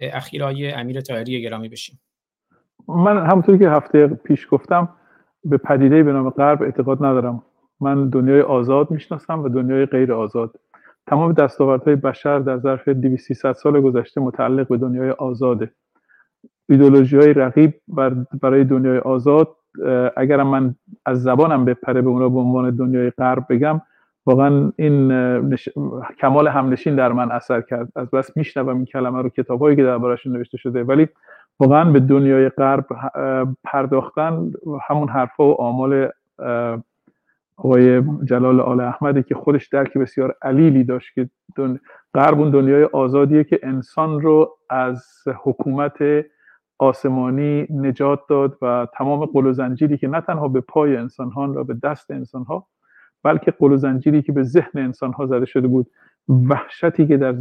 [0.00, 2.00] اخیر آقای امیر طاهری گرامی بشیم.
[2.88, 4.88] من همونطوری که هفته پیش گفتم
[5.44, 7.42] به پدیده به نام غرب اعتقاد ندارم.
[7.80, 10.60] من دنیای آزاد می‌شناسم و دنیای غیر آزاد.
[11.06, 15.70] تمام دستاوردهای بشر در ظرف 200 سال گذشته متعلق به دنیای آزاده.
[16.68, 17.74] ایدولوژی های رقیب
[18.42, 19.56] برای دنیای آزاد
[20.16, 20.74] اگرم من
[21.06, 23.80] از زبانم بپره به اونا به عنوان دنیای غرب بگم
[24.26, 25.08] واقعا این
[26.20, 27.88] کمال همنشین در من اثر کرد.
[27.96, 30.84] از بس میشنوم این کلمه رو کتابهایی که دربارهشون نوشته شده.
[30.84, 31.08] ولی
[31.60, 32.86] واقعا به دنیای غرب
[33.64, 34.52] پرداختن
[34.88, 36.08] همون حرفا و آمال
[37.56, 41.28] آقای جلال آل احمدی که خودش درک بسیار علیلی داشت که
[42.14, 45.04] غرب اون دنیای آزادیه که انسان رو از
[45.42, 45.98] حکومت
[46.80, 51.52] آسمانی نجات داد و تمام قل و زنجیری که نه تنها به پای انسان ها
[51.56, 52.66] و به دست انسان ها
[53.22, 55.90] بلکه قل و زنجیری که به ذهن انسان ها زده شده بود.
[56.28, 57.34] وحشتی که در,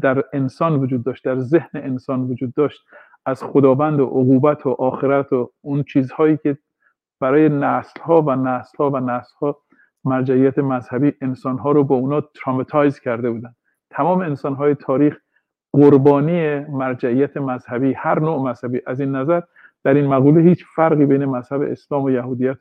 [0.00, 2.80] در انسان وجود داشت در ذهن انسان وجود داشت
[3.26, 6.58] از خداوند و عقوبت و آخرت و اون چیزهایی که
[7.20, 9.58] برای نسل ها و نسل ها و نسل ها
[10.04, 13.54] مرجعیت مذهبی انسان ها رو با اونا ترامتایز کرده بودن.
[13.90, 15.18] تمام انسان های تاریخ
[15.76, 18.80] قربانی مرجعیت مذهبی هر نوع مذهبی.
[18.86, 19.40] از این نظر
[19.84, 22.56] در این مقوله هیچ فرقی بین مذهب اسلام و یهودیت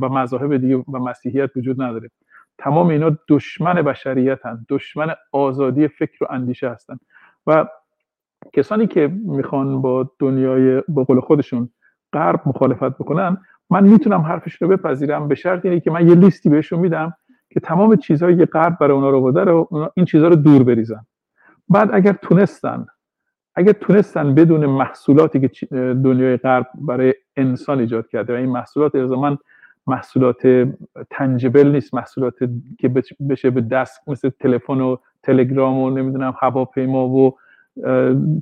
[0.00, 2.10] و مذاهب دیگه و مسیحیت وجود نداره.
[2.58, 7.00] تمام اینا دشمن بشریت هستند دشمن آزادی فکر و اندیشه هستند
[7.46, 7.66] و
[8.52, 11.68] کسانی که می‌خوان با دنیای با قول خودشون
[12.12, 13.36] غرب مخالفت بکنن
[13.70, 15.28] من می‌تونم حرفش رو بپذیرم.
[15.28, 17.14] به شرط اینه که من یه لیستی بهشون میدم
[17.50, 21.06] که تمام چیزهایی که غرب برای اونا رو بوده رو این چیزها رو دور بریزن.
[21.68, 22.86] بعد اگر تونستن
[23.54, 29.38] اگر تونستن بدون محصولاتی که دنیای غرب برای انسان ایجاد کرده و این محصولات من
[29.86, 30.68] محصولات
[31.10, 32.34] تنجبل نیست محصولات
[32.78, 32.88] که
[33.28, 37.36] بشه به دست مثل تلفن و تلگرام و نمی‌دونم هواپیما و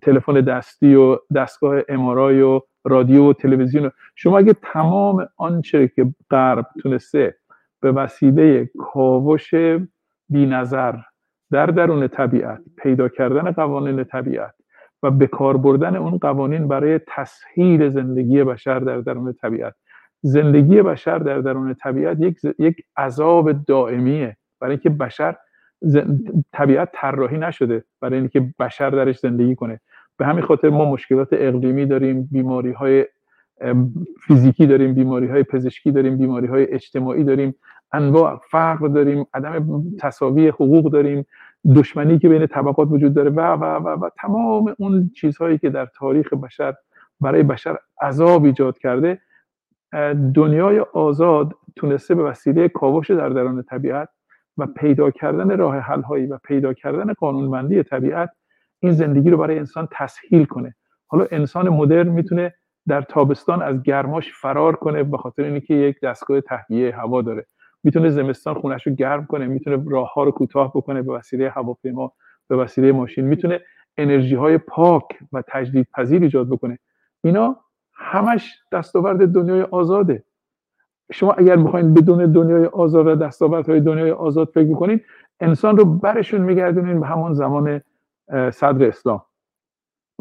[0.03, 3.91] تلفن دستی و دستگاه امارای و رادیو و تلویزیون.
[4.15, 7.37] شما اگه تمام آنچه که غرب تونسته
[7.81, 9.55] به وسیله کاوش
[10.29, 10.95] بینظر
[11.53, 14.55] در درون طبیعت پیدا کردن قوانین طبیعت
[15.03, 19.75] و به کار بردن اون قوانین برای تسهیل زندگی بشر در درون طبیعت.
[20.23, 24.37] زندگی بشر در درون طبیعت یک یک عذاب دائمیه.
[24.61, 25.37] برای اینکه بشر
[26.53, 29.81] طبیعت طراحی نشده برای اینکه بشر درش زندگی کنه.
[30.17, 33.07] به همین خاطر ما مشکلات اقلیمی داریم بیماری های
[34.27, 37.55] فیزیکی داریم بیماری های پزشکی داریم بیماری های اجتماعی داریم.
[37.93, 41.27] انواع فقر داریم عدم تصاوی حقوق داریم
[41.77, 45.87] دشمنی که بین طبقات وجود داره و و و, و تمام اون چیزهایی که در
[45.87, 46.75] تاریخ بشر
[47.21, 49.21] برای بشر عذاب ایجاد کرده
[50.35, 54.09] دنیای آزاد تونسته به وسیله کاوش در درون طبیعت
[54.59, 58.31] و پیدا کردن راه حل هایی و پیدا کردن قانونمندی طبیعت
[58.81, 60.75] این زندگی رو برای انسان تسهیل کنه.
[61.07, 62.55] حالا انسان مدرن می‌تونه
[62.89, 67.47] در تابستان از گرماش فرار کنه به خاطر اینکه یک دستگاه تهویه هوا داره.
[67.85, 72.13] می‌تونه زمستان خونش رو گرم کنه می‌تونه راه ها رو کوتاه بکنه به وسیله هواپیما
[72.49, 73.61] به وسیله ماشین می‌تونه
[73.97, 76.79] انرژی های پاک و تجدید پذیر ایجاد بکنه.
[77.25, 77.57] اینا
[77.95, 80.25] همش دستاورد دنیای آزاده.
[81.13, 85.01] شما اگر بخواید بدون دنیای آزاد و دستاوردهای دنیای آزاد فکر می‌کنین
[85.41, 87.81] انسان رو برشون میگردونین به همون زمان
[88.51, 89.23] صدر اسلام.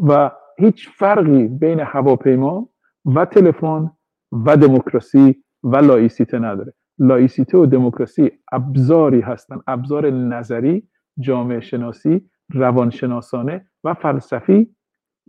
[0.08, 2.68] و هیچ فرقی بین هواپیما
[3.04, 3.90] و تلفن
[4.32, 6.72] و دموکراسی و لایسیته نداره.
[7.00, 9.60] لایسیته و دموکراسی ابزاری هستن.
[9.66, 14.74] ابزار نظری جامعه شناسی روانشناسانه و فلسفی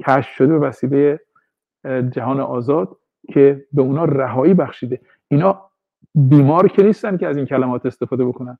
[0.07, 1.19] کشف شده به وسیله
[2.11, 2.97] جهان آزاد
[3.33, 5.01] که به اونا رهایی بخشیده.
[5.27, 5.61] اینا
[6.15, 8.57] بیمار که نیستن که از این کلمات استفاده بکنن.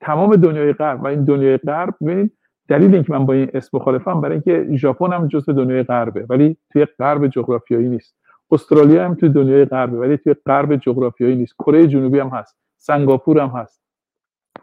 [0.00, 2.32] تمام دنیای غرب و این دنیای غرب ببینید
[2.68, 6.56] دلیل اینکه من با این اسم مخالفم برای اینکه ژاپن هم جزء دنیای غربه ولی
[6.72, 8.17] توی غرب جغرافیایی نیست.
[8.50, 11.54] استرالیا هم توی دنیای غربه ولی توی غرب جغرافیایی نیست.
[11.58, 12.56] کره جنوبی هم هست.
[12.78, 13.82] سنگاپور هم هست.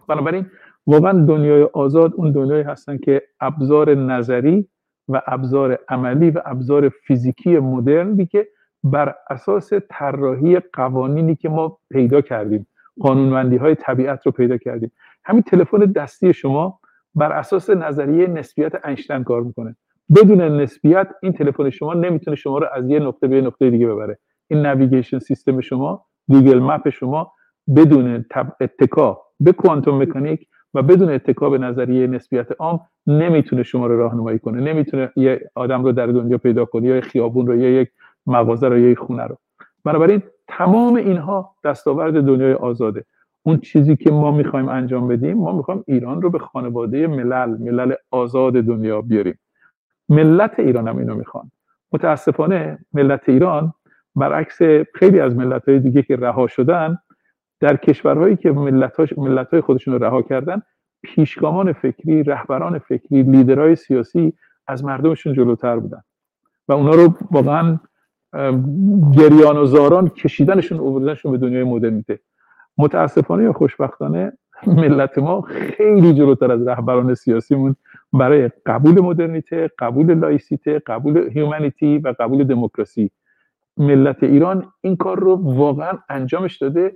[0.08, 0.46] بنابراین
[0.88, 4.68] واقعا دنیای آزاد اون دنیایی هستن که ابزار نظری
[5.10, 8.48] و ابزار عملی و ابزار فیزیکی مدرنی که
[8.84, 12.68] بر اساس طراحی قوانینی که ما پیدا کردیم
[13.00, 14.92] قانونمندی های طبیعت رو پیدا کردیم.
[15.24, 16.80] همین تلفن دستی شما
[17.16, 19.76] بر اساس نظریه نسبیت اینشتین کار می‌کنه.
[20.16, 24.18] بدون نسبیت این تلفن شما نمی‌تونه شما رو از یه نقطه به نقطه دیگه ببره.
[24.48, 27.32] این navigation system شما Google Map شما
[27.76, 28.26] بدون
[28.62, 34.40] اتکا به quantum mechanic و بدون اتکا به نظریه نسبیت عام نمی‌تونه شما رو راهنمایی
[34.40, 34.62] کنه.
[34.62, 37.90] نمی‌تونه یه آدم رو در دنیا پیدا کنه یا خیابون رو یا یک
[38.28, 39.38] مغازه رو یا یک خونه رو.
[39.86, 43.06] بنابراین تمام اینها دستاورد دنیای آزاده.
[43.44, 47.94] اون چیزی که ما می‌خوایم انجام بدیم ما می‌خوایم ایران رو به خانواده ملل ملل
[48.12, 49.40] آزاد دنیا بیاریم.
[50.10, 51.52] ملت ایران هم اینو می‌خوان.
[51.92, 53.74] متاسفانه ملت ایران
[54.16, 54.58] برعکس
[54.94, 56.98] خیلی از ملت های دیگه که رها شدن
[57.60, 60.62] در کشورهایی که ملت, ملت های خودشون رو رها کردن
[61.04, 64.34] پیشگامان فکری رهبران فکری لیدرهای سیاسی
[64.68, 66.02] از مردمشون جلوتر بودن.
[66.68, 67.80] و اونا رو واقعا
[69.18, 72.20] گریان و زاران کشیدنشون اووردنشون به دنیای مدرنیته.
[72.78, 74.34] متاسفانه یا خوشبختانه
[74.68, 77.76] ملت ما خیلی جلوتر از رهبران سیاسیمون
[78.18, 83.12] برای قبول مدرنیته قبول لایسیته قبول هیومانیتی و قبول دموکراسی.
[83.78, 86.94] ملت ایران این کار رو واقعا انجامش داده.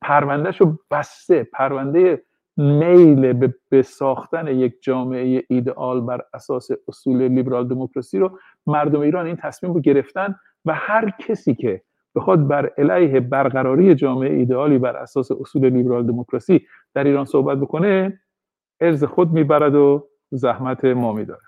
[0.00, 1.48] پروندهش رو بسته.
[1.52, 2.22] پرونده
[2.56, 3.32] میل
[3.70, 9.72] به, ساختن یک جامعه ایدئال بر اساس اصول لیبرال دموکراسی رو مردم ایران این تصمیم
[9.72, 10.34] رو گرفتن
[10.64, 11.82] و هر کسی که
[12.14, 18.20] بخواد بر علیه برقراری جامعه ایدئالی بر اساس اصول لیبرال دموکراسی در ایران صحبت بکنه
[18.80, 21.42] ارز خود می‌برد و زحمت ما میداره.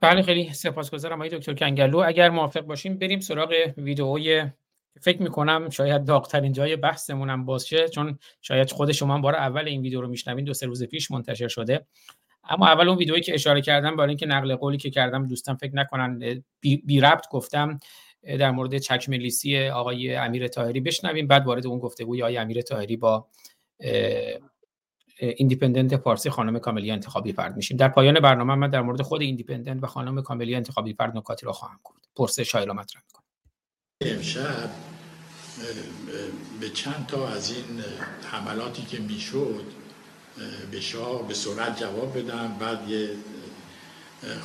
[0.00, 1.98] بله خیلی سپاسگزارم آقای دکتر کنگلو.
[1.98, 4.50] اگر موافق باشیم بریم سراغ ویدئوی
[5.00, 9.82] فکر می‌کنم شاید داغترین جای بحثمون هم باشه چون شاید خود شما بار اول این
[9.82, 11.86] ویدیو رو میشنوین دو سه روز پیش منتشر شده.
[12.48, 15.74] اما اول اون ویدئویی که اشاره کردم برای اینکه نقل قولی که کردم دوستان فکر
[15.74, 17.78] نکنن بی, بی ربط گفتم
[18.22, 22.96] در مورد چکمه لیسی آقای امیر تاهری بشنویم بعد وارد اون گفتگوی آقای امیر تاهری
[22.96, 23.28] با
[25.18, 27.76] ایندیپندنت فارسی خانم کاملیا انتخابی فرد میشیم.
[27.76, 31.52] در پایان برنامه من در مورد خود ایندیپندنت و خانم کاملیا انتخابی فرد نکاتی را
[31.52, 32.08] خواهم گفت.
[32.16, 33.24] پرسش شایل مطرح می‌کنم.
[34.00, 34.70] امشب
[36.60, 37.82] به چند تا از این
[38.30, 39.64] حملاتی که می‌شد
[40.70, 42.56] به شاه به سرعت جواب بدم.
[42.60, 43.10] بعد یه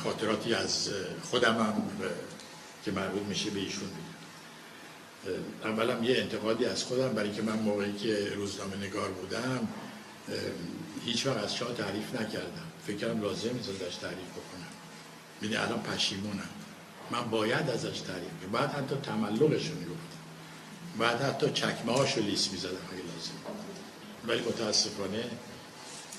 [0.04, 0.90] خاطراتی از
[1.22, 1.82] خودم هم
[2.84, 7.92] که مربوط میشه به ایشون بگم اولم یه انتقادی از خودم برای که من موقعی
[7.92, 9.68] که روزنامه نگار بودم
[11.04, 12.68] هیچ وقت از شاه تعریف نکردم.
[12.86, 14.72] فکرم لازم نیست ازش تعریف بکنم.
[15.40, 16.48] بینی الان پشیمونم.
[17.10, 18.52] من باید ازش تعریف کنم.
[18.52, 20.18] بعد حتی تملقشون گفتم
[20.98, 23.32] بعد حتی چکمه هاشو لیست می‌زدم اگه لازم.
[24.28, 25.24] ولی متاسفانه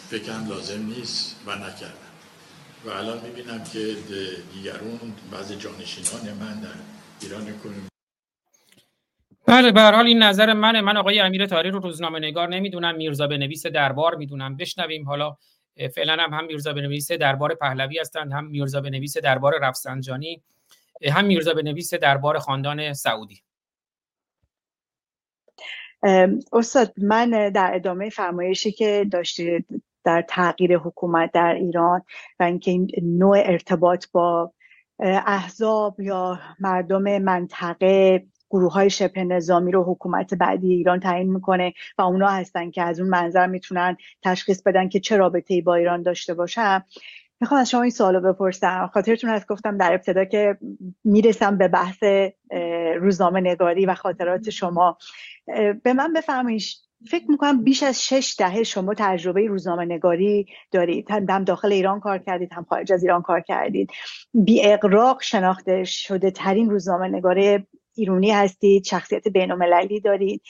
[0.09, 1.97] فکرم لازم نیست و نکردم.
[2.85, 3.97] و الان می‌بینم که
[4.53, 6.69] دیگرون بعض جانشینان من در
[7.21, 7.87] ایران کنیم
[9.47, 10.81] بله به حال این نظر منه.
[10.81, 12.95] من آقای امیر تاری رو روزنامه نگار نمی‌دونم.
[12.95, 14.57] میرزا بنویس دربار می‌دونم.
[14.57, 15.05] بشنویم.
[15.05, 15.37] حالا
[15.95, 20.43] فعلا هم هم میرزا بنویس دربار پهلوی هستند هم میرزا بنویس دربار رفسنجانی
[21.11, 23.41] هم میرزا بنویس دربار خاندان سعودی.
[26.53, 32.01] استاد من در ادامه فرمایشی که داشتید در تغییر حکومت در ایران
[32.39, 34.53] و اینکه این نوع ارتباط با
[34.99, 42.01] احزاب یا مردم منطقه گروه های شبه نظامی رو حکومت بعدی ایران تعیین می‌کنه و
[42.01, 46.01] اونا هستن که از اون منظر می‌تونن تشخیص بدن که چه رابطه ای با ایران
[46.03, 46.83] داشته باشن
[47.41, 48.89] می‌خوام از شما این سوالو بپرسم.
[48.93, 50.57] خاطرتون هست گفتم در ابتدا که
[51.03, 52.03] می‌رسم به بحث
[52.99, 54.97] روزنامه نگاری و خاطرات شما.
[55.83, 56.63] به من بفرمایید.
[57.07, 61.11] فکر می‌کنم بیش از شش دهه شما تجربه روزنامه نگاری دارید.
[61.11, 63.91] هم داخل ایران کار کردید هم خارج از ایران کار کردید.
[64.33, 70.41] بی اقراق شناخته شده ترین روزنامه نگاره ایرونی هستید شخصیت بینالمللی دارید.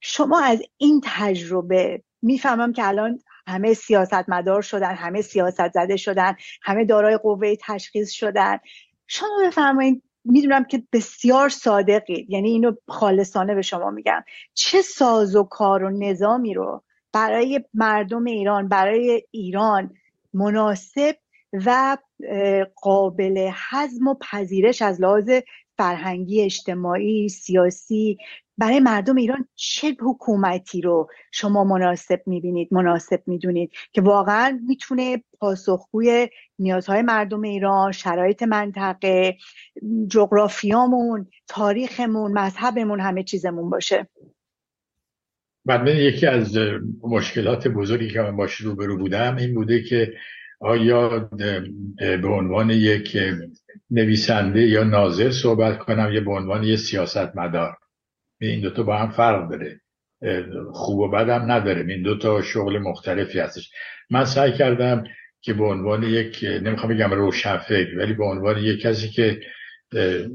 [0.00, 6.84] شما از این تجربه می‌فهمم که الان همه سیاستمدار شدن همه سیاست زده شدن همه
[6.84, 8.58] دارای قوه تشخیص شدن.
[9.06, 14.24] شما بفرمایید می‌دونم که بسیار صادقید یعنی اینو خالصانه به شما میگم.
[14.54, 19.94] چه ساز و کار و نظامی رو برای مردم ایران برای ایران
[20.32, 21.16] مناسب
[21.52, 21.96] و
[22.82, 25.30] قابل حزم و پذیرش از لحاظ
[25.78, 28.18] فرهنگی اجتماعی سیاسی.
[28.58, 36.28] برای مردم ایران چه حکومتی رو شما مناسب می‌بینید مناسب می‌دونید که واقعا می‌تونه پاسخگوی
[36.58, 39.36] نیازهای مردم ایران شرایط منطقه
[40.08, 44.08] جغرافیامون تاریخمون مذهبمون همه چیزمون باشه؟
[45.64, 46.58] من یکی از
[47.02, 50.12] مشکلات بزرگی که من باش روبرو بودم این بوده که
[50.64, 51.28] آیا
[51.98, 53.18] به عنوان یک
[53.90, 57.76] نویسنده یا ناظر صحبت کنم یا به عنوان یک سیاست مدار
[58.40, 59.80] این دوتا با هم فرق داره.
[60.72, 61.84] خوب و بدم نداره.
[61.88, 63.70] این دوتا شغل مختلفی هستش.
[64.10, 65.04] من سعی کردم
[65.40, 69.40] که به عنوان یک نمی‌خوام بگم روشنفکر ولی به عنوان یک کسی که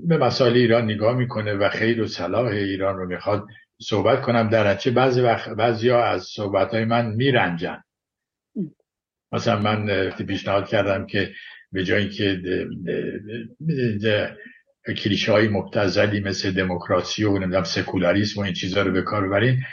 [0.07, 3.47] به مسائل ایران نگاه می‌کنه و خیر و صلاح ایران رو می‌خواد
[3.81, 7.83] صحبت کنم در بعضی وقت بعضی ها از صحبت های من میرنجن.
[9.31, 11.31] مثلا من پیشنهاد کردم که
[11.71, 12.41] به جایی که
[15.03, 19.63] کلیشه های مبتزلی مثل دموکراسی و نمی‌دونم سکولاریسم و این چیزها رو به کار ببرین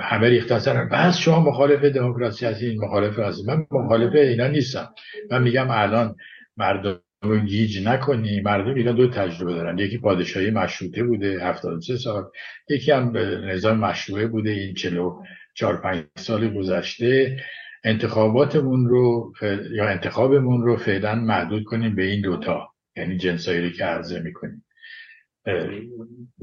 [0.00, 4.94] همه ریختن سرن بس شما مخالف دموکراسی هستین مخالف هستین من مخالف اینا نیستم.
[5.30, 6.16] من میگم الان
[6.56, 7.00] مردم
[7.46, 8.40] گیج نکنی.
[8.40, 9.78] مردم اینا دو تجربه دارن.
[9.78, 12.24] یکی پادشاهی مشروطه بوده 73 سال.
[12.68, 14.50] یکی هم نظام مشروعه بوده.
[14.50, 17.36] این 44 5 سال گذشته.
[17.84, 19.32] انتخاباتمون رو
[19.70, 22.74] یا انتخابمون رو فعلا محدود کنیم به این دوتا.
[22.96, 24.64] یعنی جنسایی رو که عرضه می‌کنیم.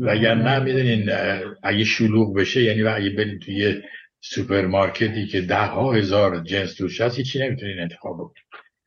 [0.07, 1.09] اگر نه می‌دونین
[1.63, 3.81] اگه شلوغ بشه یعنی اگه برین توی
[4.21, 8.43] سوپرمارکتی که ده ها هزار جنس توش هست هیچی نمی‌تونین انتخاب بکنین.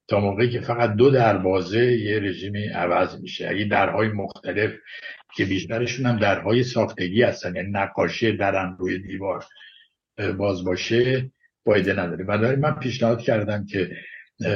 [0.09, 3.49] تا موقعی که فقط دو دروازه یه رژیمی عوض میشه.
[3.49, 4.73] اگه درهای مختلف
[5.37, 9.45] که بیشترشون هم درهای ساختگی هستن یعنی نقاشی درن روی دیوار
[10.39, 11.31] باز باشه
[11.65, 13.91] فایده نداره بنابراین من پیشنهاد کردم که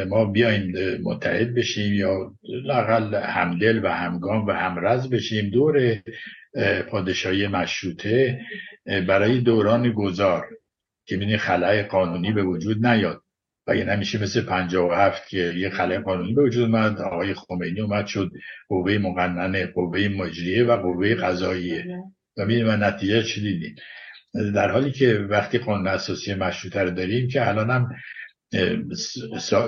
[0.09, 0.73] ما بیایم
[1.03, 5.51] متحد بشیم یا لاقل همدل و همگام و همرز بشیم.
[5.51, 6.03] دور
[6.89, 8.41] پادشاهی مشروطه
[8.87, 10.47] برای دوران گذار
[11.07, 13.21] که بینی خلای قانونی به وجود نیاد.
[13.67, 17.35] و یه نمیشه مثل پنجاه و هفت که یه خلای قانونی به وجود اومد آقای
[17.35, 18.31] خمینی اومد شد
[18.69, 21.85] قوه مقننه قوه مجریه و قوه قضاییه.
[22.37, 23.75] و می‌دونی من نتیجه چی دیدیم؟
[24.35, 27.89] در حالی که وقتی قانون اساسی مشروطه رو داریم که الان هم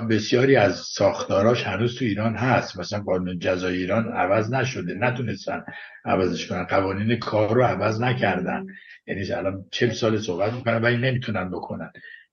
[0.09, 2.79] بسیاری از ساختاراش هنوز تو ایران هست.
[2.79, 4.93] مثلا قانون جزای ایران عوض نشده.
[4.93, 5.63] نتونستن
[6.05, 6.63] عوضش کنن.
[6.63, 8.65] قوانین کار رو عوض نکردن.
[9.07, 11.91] یعنی الان چل سال صحبت می‌کنن ولی نمی‌تونن بکنن.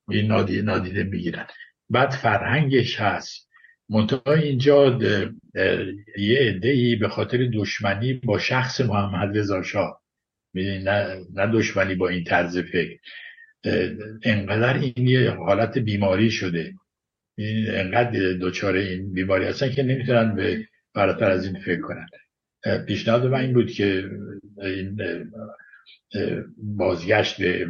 [0.08, 1.46] این نادیده نادیده می‌گیرن.
[1.90, 3.48] بعد فرهنگش هست.
[3.88, 4.98] منتها اینجا
[6.18, 10.03] یه عده به خاطر دشمنی با شخص محمد رضا شاه.
[10.54, 12.98] نه, نه دشمنی با این طرز فکر.
[14.22, 16.74] انقدر این یه حالت بیماری شده.
[17.68, 22.06] انقدر دچار این بیماری هستن که نمی‌تونن به فراتر از این فکر کنن.
[22.86, 24.10] پیشنهاد من این بود که
[24.62, 24.96] این
[26.58, 27.66] بازگشت به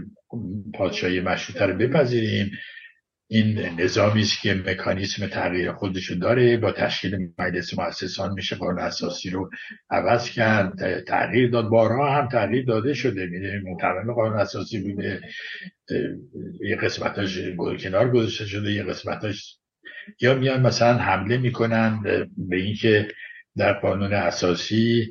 [0.74, 2.50] پادشاهی مشروطه رو بپذیریم.
[3.34, 9.30] این نظامی است که مکانیسم تغییر خودشو داره با تشکیل مجلس مؤسسان میشه قانون اساسی
[9.30, 9.50] رو
[9.90, 11.04] عوض کرد.
[11.04, 11.68] تغییر داد.
[11.68, 13.26] بارها هم تغییر داده شده.
[13.26, 15.20] میده متمم قانون اساسی بوده.
[16.60, 17.38] یه قسمتاش
[17.80, 18.72] کنار گذاشته شده.
[18.72, 19.56] یه قسمتاش
[20.20, 22.00] یا میان مثلا حمله می‌کنن
[22.36, 23.08] به اینکه
[23.56, 25.10] در قانون اساسی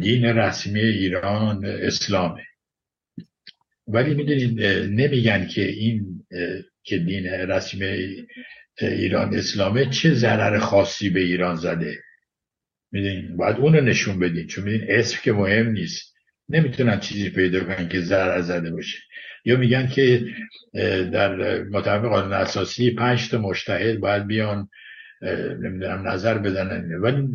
[0.00, 2.42] دین رسمی ایران اسلامه.
[3.86, 4.60] ولی می‌دونید
[5.00, 6.26] نمیگن که این
[6.82, 8.16] که دین رسمی
[8.80, 11.98] ایران اسلامه چه ضرر خاصی به ایران زده.
[12.92, 14.46] می‌دونین؟ باید اونو نشون بدین.
[14.46, 16.14] چون میدین اسم که مهم نیست.
[16.48, 18.98] نمی‌تونن چیزی پیدا کنن که ضرر زده باشه.
[19.44, 20.26] یا میگن که
[21.12, 24.68] در مطابق قانون اساسی پنج تا مشتهد باید بیان
[25.60, 27.28] نمی‌دونم نظر بدن ولی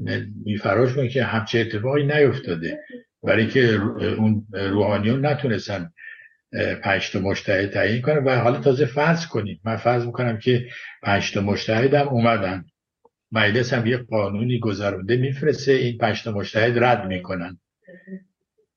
[0.46, 2.80] میفراش که همچه اتفاقی نیفتاده.
[3.24, 3.74] برای که
[4.18, 5.92] اون روحانیون نتونستن
[6.84, 8.20] پنج تا مشتهد تعیین کنه.
[8.20, 10.68] و حالا تازه فرض کنیم من فرض می‌کنم که
[11.04, 12.66] پنج تا مشتهد هم اومدن.
[13.32, 15.72] مجلس هم یه قانونی گذرونده میفرسته.
[15.72, 17.60] این پنج تا مشتهد رد می‌کنن.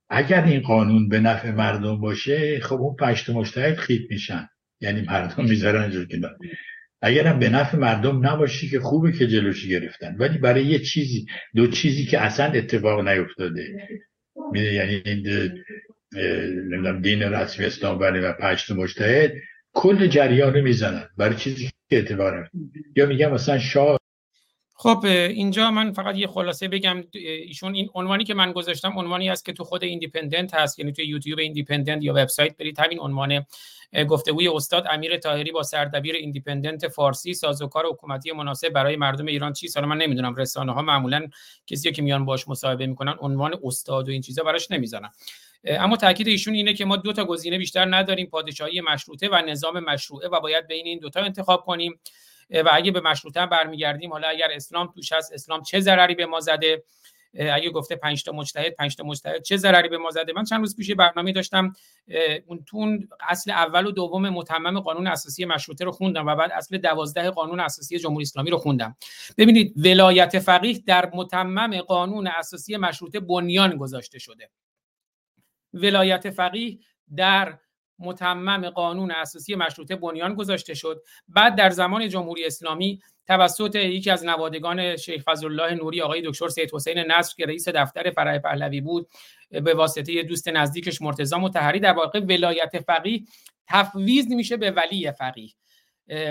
[0.09, 4.49] اگر این قانون به نفع مردم باشه خب اون پنج تا مشتهد خیت میشن.
[4.81, 6.21] یعنی مردم می‌ذارن اینجور که
[7.03, 10.17] اگر هم به نفع مردم نباشی که خوبه که جلوشی گرفتن.
[10.19, 13.67] ولی برای یه چیزی دو چیزی که اصلا اتفاق نیفتاده.
[14.55, 15.03] یعنی
[16.13, 19.33] نمی‌دونم دین رسمی اسلام بله و پشت مجتهد
[19.73, 21.09] کل جریان رو می‌زنن.
[21.17, 22.51] برای چیزی که اعتبار
[22.97, 24.01] یا میگم مثلا شاه
[24.75, 27.05] خب اینجا من فقط یه خلاصه بگم.
[27.13, 31.03] ایشون این عنوانی که من گذاشتم عنوانی است که تو خود ایندیپندنت هست یعنی تو
[31.03, 32.81] یوتیوب ایندیپندنت یا وبسایت برید.
[32.81, 33.47] همین عنوان
[34.09, 39.69] گفتگوی استاد امیر طاهری با سردبیر ایندیپندنت فارسی سازوکار حکومتی مناسب برای مردم ایران چی
[39.75, 41.29] حالا من نمی‌دونم رسانه ها معمولا
[41.67, 45.11] کسی که میان باهاش مصاحبه می‌کنن عنوان استاد و این چیزا براش نمی‌زنن
[45.65, 49.81] اما تاکید ایشون اینه که ما دو تا گزینه بیشتر نداریم پادشاهی مشروطه و نظام
[49.81, 52.01] مشروعه و باید بین این دوتا انتخاب کنیم.
[52.51, 56.41] و اگه به مشروطه برمیگردیم حالا اگر اسلام توش هست اسلام چه ضرری به ما
[56.41, 56.83] زده؟
[57.35, 60.61] اگه گفته 5 تا مجتهد 5 تا مجتهد چه ضرری به ما زده؟ من چند
[60.61, 61.73] روز پیش برنامه داشتم
[62.47, 66.79] اون تون اصل اول و دوم متمم قانون اساسی مشروطه رو خوندم و بعد اصل
[66.79, 68.97] دوازده قانون اساسی جمهوری اسلامی رو خوندم.
[69.39, 74.51] ببینید ولایت فقیه در متمم قانون اساسی مشروطه بنیان گذاشته شده.
[75.73, 76.79] ولایت فقیه
[77.17, 77.59] در
[77.99, 81.03] متمم قانون اساسی مشروطه بنیان گذاشته شد.
[81.29, 86.75] بعد در زمان جمهوری اسلامی توسط یکی از نوادگان شیخ فضلالله نوری آقای دکتر سید
[86.75, 89.09] حسین نصر که رئیس دفتر فرع پهلوی بود
[89.51, 93.23] به واسطه دوست نزدیکش مرتضی مطهری در واقع ولایت فقیه
[93.67, 95.53] تفویض میشه به ولی فقیه.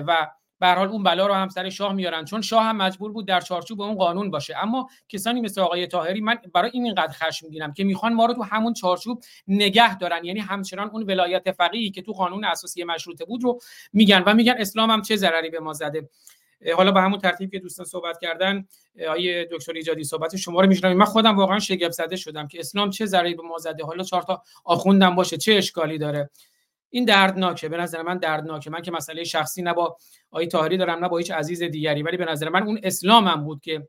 [0.07, 0.28] و
[0.60, 2.26] به حال اون بلا رو هم سر شاه میارن.
[2.26, 4.57] چون شاه هم مجبور بود در چارچوب اون قانون باشه.
[4.57, 8.34] اما کسانی مثل آقای طاهری من برای این اینقدر خشم می‌گیرم که می‌خوان ما رو
[8.34, 10.26] تو همون چارچوب نگه دارن.
[10.26, 13.60] یعنی همچنان اون ولایت فقیهی که تو قانون اساسی مشروطه بود رو
[13.94, 16.10] میگن و میگن اسلام هم چه ضرری به ما زده.
[16.76, 18.68] حالا به همون ترتیب که دوستان صحبت کردن
[19.10, 22.90] آیه دکتر ایجادی صحبت شما رو میشنم من خودم واقعا شگفت زده شدم که اسلام
[22.90, 23.84] چه ضرری به ما زده.
[23.86, 26.30] حالا چهار تا آخوندم باشه چه اشکالی داره؟
[26.90, 28.70] این دردناکه به نظر من دردناکه.
[28.70, 29.98] من که مسئله شخصی نه با
[30.32, 32.03] آقای طاهری دارم نه با هیچ عزیز دیگری.
[32.03, 33.88] ولی به نظر من اون اسلامم بود که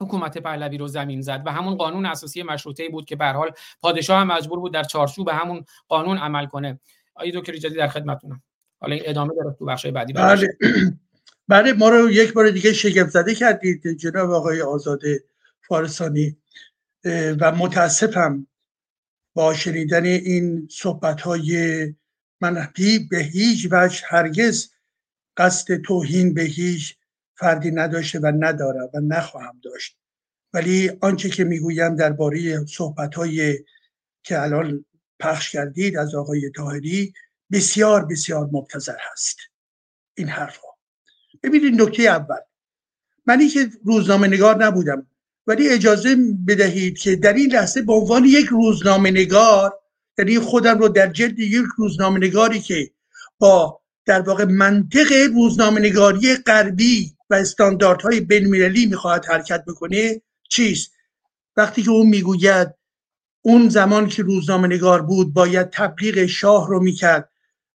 [0.00, 3.50] حکومت پهلوی رو زمین زد و همون قانون اساسی مشروطه بود که به حال
[3.80, 6.80] پادشاه هم مجبور بود در چارچوب همون قانون عمل کنه.
[7.14, 8.42] آقای دکتر جدی در خدمتتونم.
[8.80, 10.48] حالا این ادامه داره تو بخش بعدی بله.
[11.48, 15.24] بله ما رو یک بار دیگه شگفت زده کردید جناب آقای آزاده
[15.60, 16.36] فارسانی.
[17.40, 18.46] و متاسفم
[19.34, 21.94] با شنیدن این صحبت های
[22.40, 22.68] من
[23.10, 24.70] به هیچ وجه هرگز
[25.36, 26.96] قصد توهین به هیچ
[27.36, 29.98] فردی نداشته و ندارم و نخواهم داشت.
[30.52, 33.14] ولی آنچه که می‌گویم درباره صحبت
[34.22, 34.84] که الان
[35.20, 37.12] پخش کردید از آقای تاهری
[37.52, 39.36] بسیار بسیار مبتذر هست.
[40.14, 40.78] این حرف ها
[41.42, 42.40] ببینید نکته اول.
[43.26, 45.06] منی که روزنامه نگار نبودم
[45.46, 46.16] ولی اجازه
[46.48, 49.80] بدهید که در این لحظه به عنوان یک روزنامه نگار
[50.18, 52.90] یعنی خودم رو در جلد یک روزنامه نگاری که
[53.38, 60.92] با در واقع منطق روزنامه نگاری غربی و استانداردهای بین المللی می‌خواهد حرکت بکنه چیست؟
[61.56, 62.68] وقتی که اون می‌گوید
[63.42, 67.30] اون زمان که روزنامه نگار بود باید تبلیغ شاه رو می‌کرد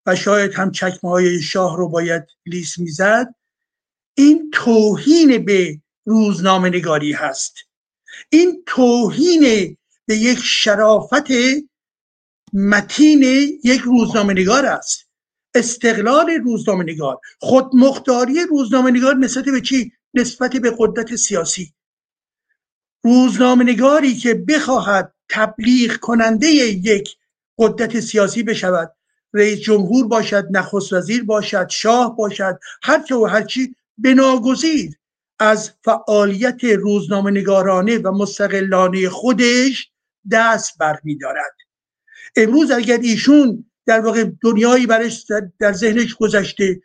[0.05, 3.35] و شاید هم چکمه های شاه رو باید لیس می‌زد
[4.13, 7.55] این توهین به روزنامه نگاری هست.
[8.29, 11.31] این توهین به یک شرافت
[12.53, 13.23] متین
[13.63, 15.07] یک روزنامه نگار است.
[15.55, 17.19] استقلال روزنامه نگار.
[17.39, 21.73] خودمختاری روزنامه نگار نسبت به چی؟ نسبت به قدرت سیاسی.
[23.03, 27.15] روزنامه نگاری که بخواهد تبلیغ کننده یک
[27.57, 28.95] قدرت سیاسی بشود
[29.33, 34.95] رئیس جمهور باشد نخست وزیر باشد شاه باشد هر که و هر چی بناگزیر
[35.39, 39.91] از فعالیت روزنامه نگارانه و مستقلانه خودش
[40.31, 41.58] دست برمیدارد.
[42.39, 45.25] امروز اگر ایشون در واقع دنیایی برش
[45.59, 46.81] در ذهنش گذشته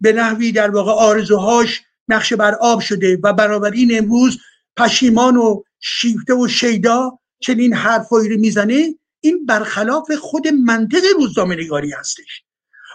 [0.00, 4.38] به نحوی در واقع آرزوهاش نقش بر آب شده و بنابراین امروز
[4.76, 11.92] پشیمان و شیفته و شیدا چنین حرفایی رو می‌زنه این برخلاف خود منطق روزنامه نگاری
[11.92, 12.42] هستش.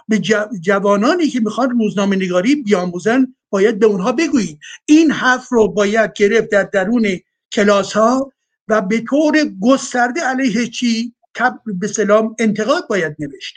[0.08, 0.18] به
[0.62, 4.58] جوانانی که می‌خوان روزنامه نگاری بیاموزن باید به اونها بگویید.
[4.86, 7.06] این حرف رو باید گرفت در درون
[7.52, 8.32] کلاس ها
[8.68, 11.14] و به طور گسترده علیه چی؟
[11.80, 13.54] به سلام انتقاد باید نوشت.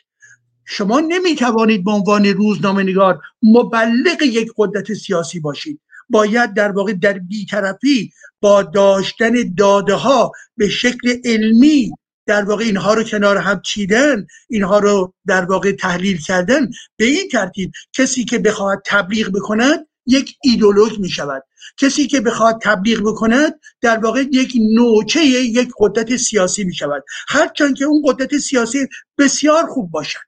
[0.66, 5.82] شما نمی‌توانید به عنوان روزنامه نگار مبلغ یک قدرت سیاسی باشید.
[6.10, 8.12] باید در واقع در بیطرفی
[8.42, 11.92] با داشتن داده ها به شکل علمی
[12.26, 17.30] در واقع اینها رو کنار هم چیدن اینها رو در واقع تحلیل کردن به این
[17.32, 21.44] ترتیب کسی که بخواهد تبلیغ بکند یک ایدولوژ می شود
[21.78, 27.78] کسی که بخواد تبلیغ بکند در واقع یک نوچه یک قدرت سیاسی می شود هرچند
[27.78, 28.88] که اون قدرت سیاسی
[29.18, 30.20] بسیار خوب باشد.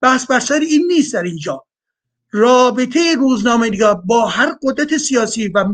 [0.00, 1.64] بحث بر این نیست در اینجا.
[2.30, 5.64] رابطه روزنامه نگار با هر قدرت سیاسی و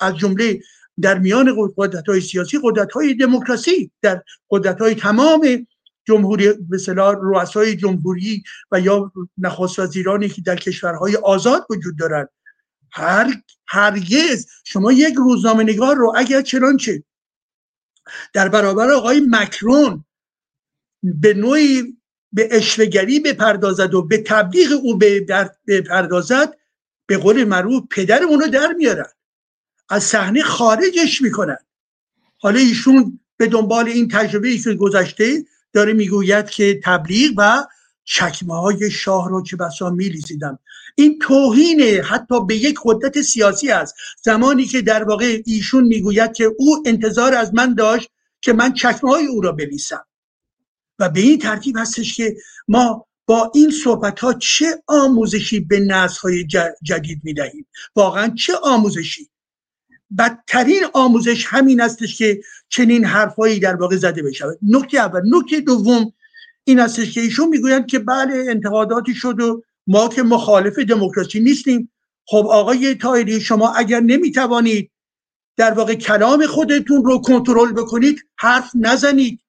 [0.00, 0.60] از جمله
[1.00, 5.66] در میان قدرت های سیاسی قدرت های دموکراسی در قدرت های تمام
[6.04, 8.42] جمهوری مثلا رؤسای جمهوری
[8.72, 12.28] و یا نخست وزیرانی که در کشورهای آزاد وجود دارند.
[12.92, 14.46] هر هرگز.
[14.64, 17.04] شما یک روزنامه نگار رو اگر چنانچه
[18.32, 20.04] در برابر آقای مکرون
[21.02, 21.96] به نوعی
[22.32, 24.98] به اشوگری بپردازد و به تبلیغ او
[25.66, 26.56] بپردازد
[27.06, 29.10] به قول معروف پدر اونو در میارن
[29.88, 31.58] از صحنه خارجش می‌کنن
[32.38, 37.66] حالا ایشون به دنبال این تجربه ای که گذشته داره می‌گوید که تبلیغ و
[38.04, 40.58] چکمه های شاه رو چه بسا میلیزیدم
[40.94, 43.94] این توهینه حتی به یک قدرت سیاسی است.
[44.24, 48.08] زمانی که در واقع ایشون می‌گوید که او انتظار از من داشت
[48.40, 50.04] که من چکمه های او را بلیسم
[50.98, 52.36] و به این ترتیب هستش که
[52.68, 56.46] ما با این صحبت ها چه آموزشی به نسل های
[56.82, 57.66] جدید می‌دهیم؟
[57.96, 59.28] واقعا چه آموزشی؟
[60.18, 65.20] بدترین آموزش همین استش که چنین حرفهایی در واقع زده بشود نکته اول.
[65.24, 66.12] نکته دوم
[66.64, 71.92] این استش که ایشون می‌گویند که بله انتقاداتی شد و ما که مخالف دموکراسی نیستیم.
[72.26, 74.90] خب آقای تایری شما اگر نمی‌توانید
[75.56, 79.40] در واقع کلام خودتون رو کنترل بکنید حرف نزنید.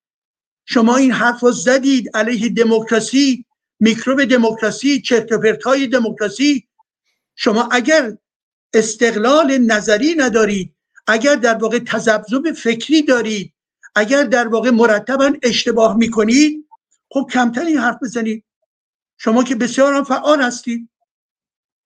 [0.66, 2.18] شما این حرف رو زدید.
[2.18, 3.46] علیه دموکراسی
[3.80, 5.32] میکروب دموکراسی چرت
[5.66, 6.68] های دموکراسی.
[7.36, 8.18] شما اگر
[8.74, 10.76] استقلال نظری ندارید
[11.08, 13.54] اگر در واقع تذبذب فکری دارید
[13.96, 16.68] اگر در واقع مرتبا اشتباه می‌کنید
[17.10, 18.44] خب کمتر این حرف بزنید.
[19.24, 20.90] شما که بسیار هم فعال هستید.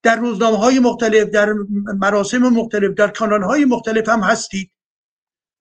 [0.03, 1.53] در روزنامه های مختلف در
[1.99, 4.71] مراسم مختلف در کانال های مختلف هم هستید.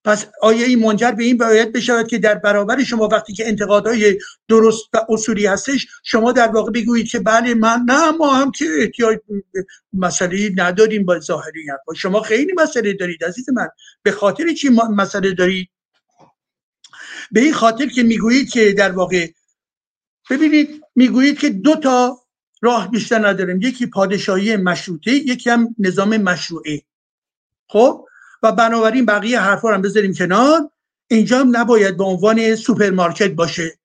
[0.05, 4.19] پس آیا این منجر به این باید بشود که در برابر شما وقتی که انتقادهای
[4.49, 8.65] درست و اصولی هستش شما در واقع بگویید که بله من نه ما هم که
[8.81, 9.19] احتیاج
[9.93, 11.67] مسئله نداریم با ظاهری
[11.97, 13.69] شما خیلی مسئله دارید عزیز من.
[14.03, 15.69] به خاطر چی مسئله دارید؟
[17.33, 19.27] به این خاطر که می‌گویید که در واقع
[20.31, 22.19] ببینید می‌گویید که دو تا
[22.63, 23.63] راه بیشتر نداریم.
[23.63, 26.83] یکی پادشاهی مشروطه یکی هم نظام مشروعه.
[27.69, 28.05] خب؟
[28.43, 30.71] و بنابراین بقیه حرفا هم بذاریم کنار.
[31.11, 33.79] اینجا هم نباید به عنوان سوپرمارکت باشه.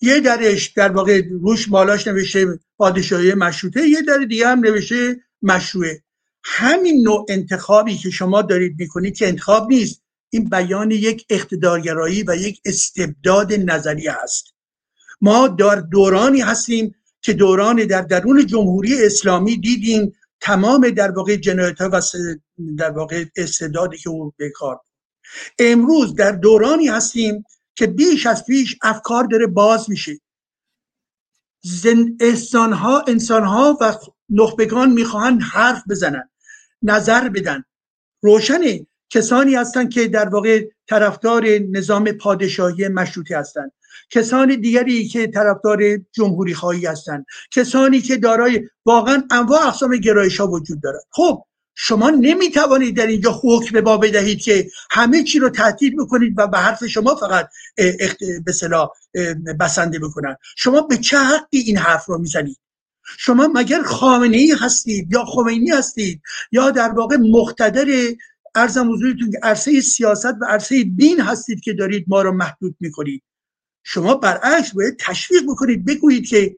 [0.00, 6.02] یه درش در واقع روش مالاش نوشته پادشاهی مشروطه یه در دیگه هم نوشته مشروعه.
[6.44, 12.36] همین نوع انتخابی که شما دارید می‌کنید که انتخاب نیست این بیان یک اقتدارگرایی و
[12.36, 14.55] یک استبداد نظری هست.
[15.20, 21.80] ما در دورانی هستیم که دوران در درون جمهوری اسلامی دیدیم تمام در واقع جنایت
[21.80, 22.00] و
[22.78, 24.80] در واقع استعدادی که او به کار
[25.58, 27.44] امروز در دورانی هستیم
[27.74, 30.20] که بیش از پیش افکار داره باز میشه.
[32.20, 33.94] انسان ها انسان ها و
[34.30, 36.30] نخبگان می‌خواهند حرف بزنن
[36.82, 37.64] نظر بدن.
[38.22, 43.72] روشنه کسانی هستند که در واقع طرفدار نظام پادشاهی مشروطه هستند.
[44.10, 45.80] کسان دیگری که طرفدار
[46.12, 51.42] جمهوری خواهی هستند کسانی که دارای واقعا انواع اقسام گرایش ها وجود دارد خب
[51.74, 56.58] شما نمی‌توانید در اینجا حکم با بدهید که همه چی رو تعطیل بکنید و به
[56.58, 57.48] حرف شما فقط
[58.44, 58.88] به صلاح
[59.60, 60.36] بسنده بکنن.
[60.56, 62.58] شما به چه حقی این حرف رو می‌زنید؟
[63.18, 67.86] شما مگر خامنه ای هستید یا خمینی هستید یا در واقع مقتدر
[68.54, 73.22] ارزم حضورتون که عرصه سیاست و عرصه دین هستید که دارید ما رو محدود می‌کنید؟
[73.88, 76.56] شما برعکس باید تشویق بکنید بگویید که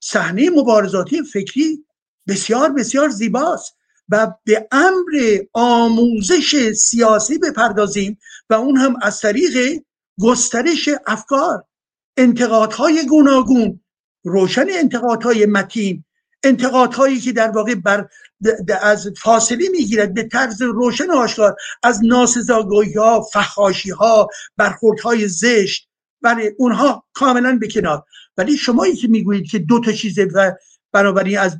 [0.00, 1.84] صحنه مبارزاتی فکری
[2.28, 3.76] بسیار بسیار زیباست
[4.08, 8.18] و به امر آموزش سیاسی بپردازیم
[8.50, 9.82] و اون هم از طریق
[10.20, 11.64] گسترش افکار
[12.16, 13.80] انتقادهای گوناگون
[14.24, 16.04] روشن انتقادهای متین
[16.44, 18.08] انتقادهایی که در واقع بر
[18.80, 25.88] از فاصله می‌گیرد به طرز روشن آشکار از ناسزاگویی ها فخاشی ها برخوردهای زشت
[26.24, 28.04] بله اونها کاملا به کنار.
[28.36, 30.52] ولی شمایی که می‌گویید که دو تا چیزه و
[30.92, 31.58] بنابراین از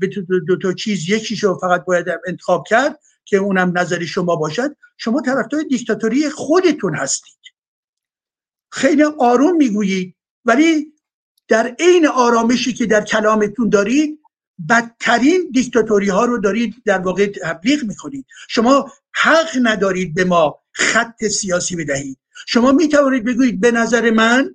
[0.49, 5.63] دو تا چیز یکیشو فقط باید انتخاب کرد که اونم نظر شما باشد شما طرفدار
[5.63, 7.39] دیکتاتوری خودتون هستید.
[8.73, 10.93] خیلی آروم می‌گویید ولی
[11.49, 14.21] در عین آرامشی که در کلامتون دارید
[14.69, 18.27] بدترین دیکتاتوری ها رو دارید در واقع تبلیغ می‌کنید.
[18.49, 22.19] شما حق ندارید به ما خط سیاسی بدهید.
[22.47, 24.55] شما می توانید بگویید به نظر من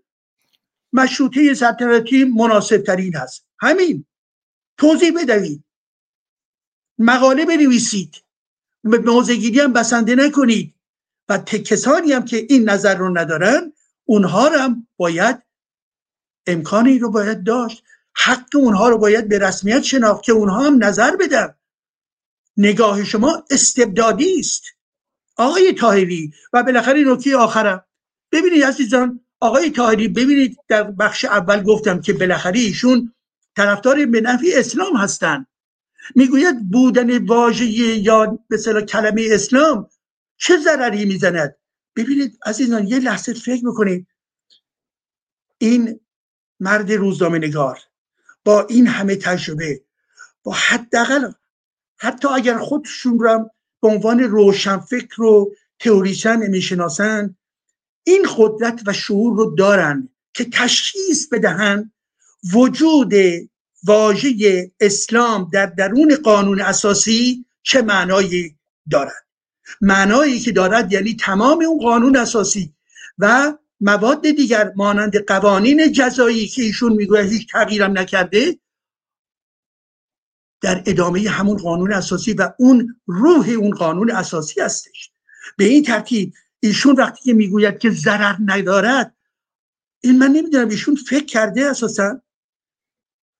[0.94, 4.06] مشروطه سلطنتی مناسب ترین هست همین.
[4.78, 5.64] توضیح بدهید.
[6.98, 8.16] مقاله بنویسید.
[8.84, 10.76] به موزگیری هم بسنده نکنید.
[11.30, 13.74] و کسانی هم که این نظر رو ندارن
[14.06, 15.42] اونها هم باید
[16.48, 17.84] امکانی رو باید داشت.
[18.16, 21.56] حق اونها رو باید به رسمیت شناخت که اونها هم نظر بدن.
[22.58, 24.64] نگاه شما استبدادی است.
[25.40, 27.86] آقای تاهری و بالاخره نکته آخرم.
[28.32, 33.14] ببینید عزیزان آقای تاهری ببینید در بخش اول گفتم که بالاخره ایشون
[33.56, 35.48] طرفدار به نفع اسلام هستند
[36.16, 39.90] می‌گوید بودن واژه یا مثلا کلمه اسلام
[40.38, 41.56] چه ضرری می‌زند؟
[41.96, 44.08] ببینید عزیزان یه لحظه فکر می‌کنید
[45.58, 46.00] این
[46.60, 47.80] مرد روزنامه نگار
[48.44, 49.82] با این همه تجربه
[50.44, 51.32] با حداقل
[51.98, 57.36] حتی اگر خودشون رو به عنوان روشنفکر و تئوریسن می‌شناسن
[58.04, 61.92] این قدرت و شعور رو دارن که تشخیص بدهند
[62.54, 63.14] وجود
[63.84, 68.56] واژه اسلام در درون قانون اساسی چه معنایی
[68.92, 69.26] دارد.
[69.82, 72.74] معنایی که دارد یعنی تمام اون قانون اساسی
[73.18, 78.58] و مواد دیگر مانند قوانین جزایی که ایشون می‌گوید هیچ تغییرم نکرده
[80.62, 85.12] در ادامه همون قانون اساسی و اون روح اون قانون اساسی هستش.
[85.58, 89.16] به این ترتیب ایشون وقتی که می‌گوید که ضرر ندارد
[90.02, 92.22] این من نمی‌دونم ایشون فکر کرده اساسا.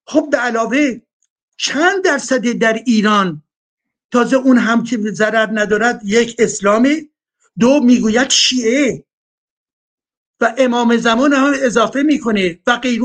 [0.06, 1.00] خب به علاوه
[1.56, 3.42] چند درصد در ایران
[4.10, 7.10] تازه اون هم که ضرر ندارد یک اسلامی
[7.58, 9.04] دو می‌گوید شیعه.
[10.40, 12.58] و امام زمان هم اضافه می‌کنه.
[12.66, 13.02] و غیر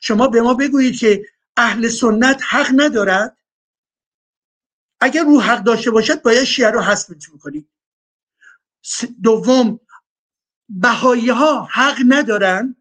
[0.00, 3.36] شما به ما بگویید که اهل سنت حق ندارد؟
[5.00, 7.10] اگر رو حق داشته باشد باید شیعه رو حذف
[7.40, 7.70] کنید
[9.22, 9.80] دوم
[10.68, 12.76] بهایی ها حق ندارن.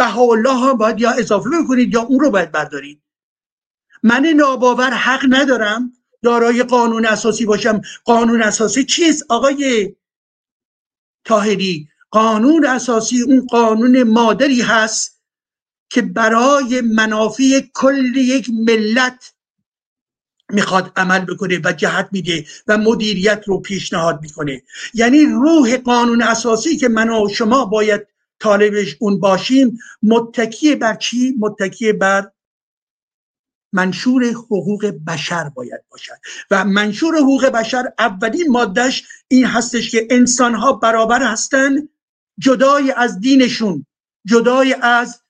[0.00, 3.02] الله ها باید یا اضافه بکنید یا اون رو باید بردارید.
[4.02, 5.92] من ناباور حق ندارم.
[6.22, 7.80] دارای قانون اساسی باشم.
[8.04, 9.96] قانون اساسی چیست آقای
[11.24, 15.21] تاهری قانون اساسی اون قانون مادری هست.
[15.92, 19.34] که برای منافع کل یک ملت
[20.50, 24.62] می‌خواد عمل بکنه و جهت میده و مدیریت رو پیشنهاد می‌کنه
[24.94, 28.06] یعنی روح قانون اساسی که من و شما باید
[28.38, 32.30] طالبش اون باشیم متکی بر چی؟ متکی بر
[33.72, 36.18] منشور حقوق بشر باید باشد
[36.50, 41.88] و منشور حقوق بشر اولین مادش این هستش که انسان ها برابر هستند
[42.38, 43.86] جدای از دینشون
[44.26, 45.21] جدای از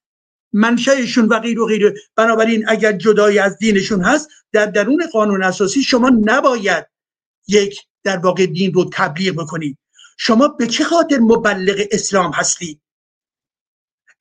[0.53, 5.83] منشأشون و غیر و غیره بنابراین اگر جدای از دینشون هست در درون قانون اساسی
[5.83, 6.87] شما نباید
[7.49, 9.79] یک در واقع دین رو تبلیغ بکنید.
[10.19, 12.81] شما به چه خاطر مبلغ اسلام هستید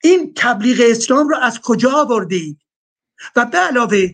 [0.02, 2.56] این تبلیغ اسلام رو از کجا آورده
[3.36, 4.10] و به علاوه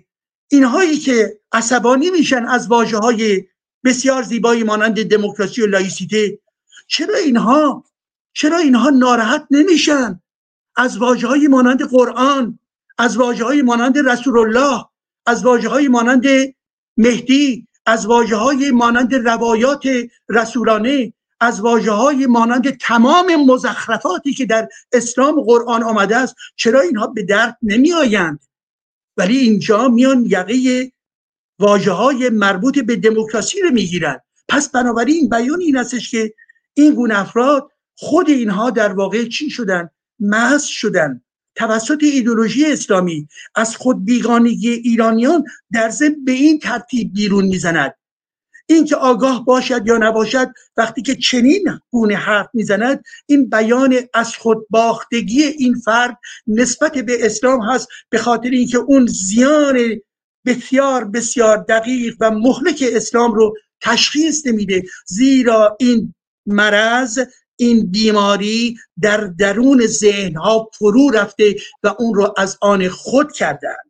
[0.51, 3.45] اینهایی که عصبانی میشن از واجه های
[3.85, 6.39] بسیار زیبایی مانند دموکراسی و لایسیته
[6.87, 7.85] چرا اینها
[8.33, 10.23] چرا اینها ناراحت نمیشن؟
[10.79, 12.59] از واجه های مانند قرآن
[12.99, 14.85] از واجه های مانند رسول الله
[15.27, 16.25] از واجه های مانند
[16.97, 19.83] مهدی از واجه های مانند روایات
[20.29, 26.35] رسولانه از واجه های مانند تمام مزخرفاتی که در اسلام قرآن آمده است.
[26.57, 28.41] چرا اینها به درد نمی آیند
[29.17, 30.93] ولی اینجا میان یقه
[31.59, 36.35] واجه های مربوط به دموکراسی رو می‌گیرند پس بنابراین بیان این استش که
[36.75, 41.21] این گونه افراد خود اینها در واقع چی شدن؟ محض شدن.
[41.55, 47.95] توسط ایدولوژی اسلامی از خود بیگانگی ایرانیان در ضمن به این ترتیب بیرون می‌زند.
[48.67, 54.67] اینکه آگاه باشد یا نباشد وقتی که چنین گونه حرف می‌زند این بیان از خود
[54.71, 59.79] باختگی این فرد نسبت به اسلام هست به خاطر اینکه اون زیان
[60.47, 64.83] بسیار بسیار دقیق و مهلک اسلام رو تشخیص نمیده.
[65.07, 66.15] زیرا این
[66.47, 67.19] مرض
[67.59, 73.89] این بیماری در درون ذهن ها فرو رفته و اون رو از آن خود کردند.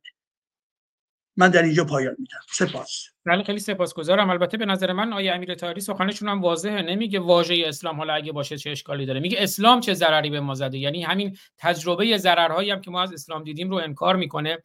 [1.37, 2.39] من در اینجا پایان میدم.
[2.53, 3.05] سپاس.
[3.27, 4.31] بله خیلی سپاسگزارم.
[4.31, 6.83] البته به نظر من آیه امیر تاری سخنشون هم واضحه.
[6.83, 9.21] نمیگه واژه اسلام حالا اگه باشه چه اشکالی داره.
[9.21, 13.13] میگه اسلام چه ضرری به ما زده؟ یعنی همین تجربه ضررهایی هم که ما از
[13.13, 14.59] اسلام دیدیم رو انکار می‌کنه.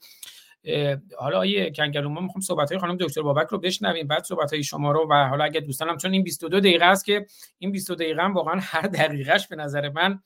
[1.18, 4.64] حالا آیه کنگرو ما می‌خوام صحبت های خانم دکتر بابک رو بشنویم بعد صحبت های
[4.64, 7.26] شما رو و حالا اگه دوستانم چون این 22 دقیقه است که
[7.60, 10.20] این 22 دقیقه هم واقعا هر دقیقهش به نظر من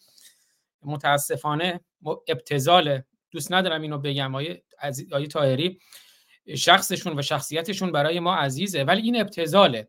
[0.81, 1.79] متاسفانه
[2.27, 4.63] ابتزاله دوست ندارم اینو بگم آیه
[5.11, 5.79] آیه طاهری
[6.55, 9.87] شخصشون و شخصیتشون برای ما عزیزه ولی این ابتزاله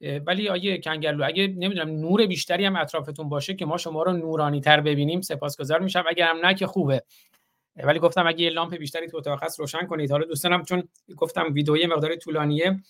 [0.00, 4.60] ولی آیه کنگرلو اگه نمی‌دونم نور بیشتری هم اطرافتون باشه که ما شما رو نورانی
[4.60, 6.04] تر ببینیم سپاسگزار میشم.
[6.08, 7.02] اگر هم نه که خوبه.
[7.84, 10.10] ولی گفتم اگه یه لامپ بیشتری تو اتاق هست روشن کنید.
[10.10, 12.80] حالا دوستانم چون گفتم ویدیو یه مقدار طولانیه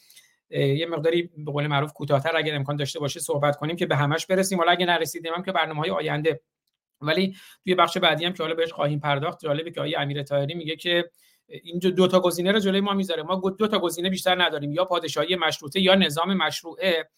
[0.50, 4.26] یه مقداری به قول معروف کوتاه‌تر اگر امکان داشته باشه صحبت کنیم که به همش
[4.26, 4.58] برسیم.
[4.58, 6.40] حالا اگه نرسیدیم هم که برنامه‌های آینده.
[7.00, 10.54] ولی توی بخش بعدی هم که حالا بهش خواهیم پرداخت جالبه که آقای امیر طاهری
[10.54, 11.10] میگه که
[11.46, 13.22] اینجا دو تا گزینه رو جلوی ما می‌ذاره.
[13.22, 14.72] ما دو تا گزینه بیشتر نداریم.
[14.72, 17.08] یا پادشاهی مشروطه یا نظام مشروعه.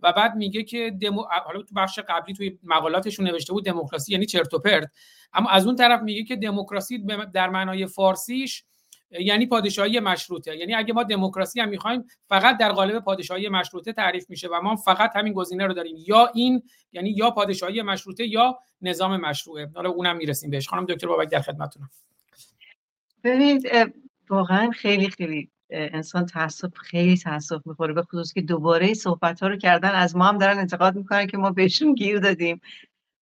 [0.00, 1.24] و بعد میگه که دمو...
[1.44, 4.90] حالا تو بخش قبلی توی مقالاتشون نوشته بود دموکراسی یعنی چرت و پرت.
[5.32, 7.04] اما از اون طرف میگه که دموکراسی
[7.34, 8.64] در معنای فارسیش
[9.10, 10.56] یعنی پادشاهی مشروطه.
[10.56, 14.76] یعنی اگه ما دموکراسی هم می‌خوایم فقط در قالب پادشاهی مشروطه تعریف میشه و ما
[14.76, 15.96] فقط همین گزینه رو داریم.
[16.06, 16.62] یا این
[16.92, 19.70] یعنی یا پادشاهی مشروطه یا نظام مشروعه.
[19.74, 20.68] حالا اونم می‌رسیم بهش.
[20.68, 21.90] خانم دکتر بابک در خدمتتونم.
[23.24, 23.68] ببینید
[24.30, 29.56] واقعا خیلی خیلی انسان تاسف خیلی تاسف می‌خوره به خصوص که دوباره صحبت ها رو
[29.56, 32.60] کردن از ما هم دارن انتقاد می‌کنن که ما بهشون گیر دادیم.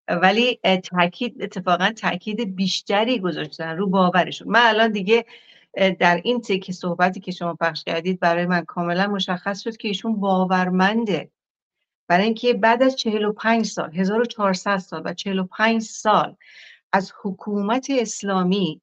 [0.09, 0.61] ولی
[0.91, 4.49] تاکید اتفاقا تاکید بیشتری گذاشتن رو باورشون.
[4.49, 5.25] من الان دیگه
[5.99, 10.21] در این تیک صحبتی که شما پخش کردید برای من کاملا مشخص شد که ایشون
[10.21, 11.31] باورمنده.
[12.09, 16.37] برای اینکه بعد از 45 سال 1400 سال و 45 سال
[16.93, 18.81] از حکومت اسلامی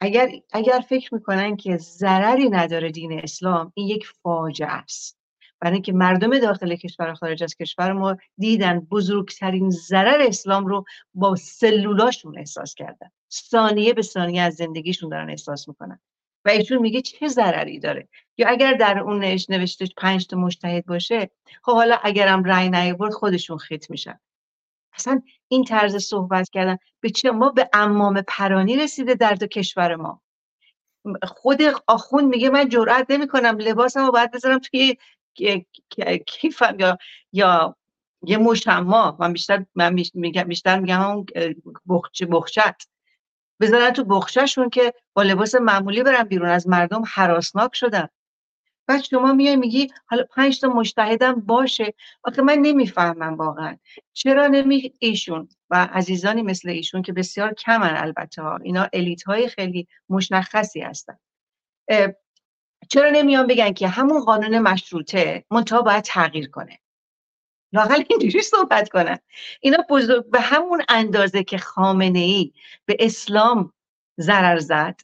[0.00, 5.18] اگر اگر فکر می‌کنن که ضرری نداره دین اسلام این یک فاجعه است.
[5.60, 10.84] برای اینکه مردم داخل کشور و خارج از کشور ما دیدن بزرگترین ضرر اسلام رو
[11.14, 13.10] با سلولاشون احساس کردن.
[13.32, 16.00] ثانیه به ثانیه از زندگیشون دارن احساس می‌کنن.
[16.44, 18.08] و ایشون میگه چه ضرری داره؟
[18.38, 21.30] یا اگر در اون نوشته پنج تا مجتهد باشه
[21.62, 24.20] خب حالا اگرم رأی نیاورد خودشون خیت میشن.
[24.96, 30.22] اصلا این طرز صحبت کردن به چه ما به امام پرانی رسیده در کشور ما.
[31.22, 34.96] خود آخون میگه من جرئت نمی‌کنم لباسمو باید بذارم توی
[36.26, 36.98] کیفم یا
[37.32, 37.76] یا
[38.22, 39.16] یه مشما.
[39.20, 41.26] من بیشتر من میگم بیشتر میگم اون
[41.88, 42.88] بخچه بخشت.
[43.60, 46.48] بذارن تو بخششون که با لباس معمولی برن بیرون.
[46.48, 48.08] از مردم حراسناک شدن.
[48.86, 51.94] بعد شما میای میگی حالا پنج تا مشتهدم باشه.
[52.22, 53.76] آخه من نمی‌فهمم واقعا.
[54.12, 58.56] چرا نمی ایشون و عزیزانی مثل ایشون که بسیار کمن البته ها.
[58.56, 61.18] اینا الیت های خیلی مشخصی هستن.
[62.88, 66.78] چرا نمیان بگن که همون قانون مشروطه منتها باید تغییر کنه؟
[67.72, 69.18] لاقل اینجوری صحبت کنن.
[69.60, 72.52] اینا بزرگ به همون اندازه که خامنه ای
[72.86, 73.72] به اسلام
[74.20, 75.00] ضرر زد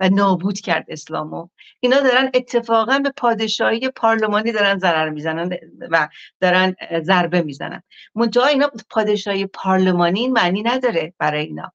[0.00, 1.48] و نابود کرد اسلامو.
[1.80, 5.58] اینا دارن اتفاقا به پادشاهی پارلمانی دارن ضرر می‌زنن
[5.90, 6.08] و
[6.40, 7.82] دارن ضربه می‌زنن.
[8.14, 11.72] منتها اینا پادشاهی پارلمانی معنی نداره برای اینا.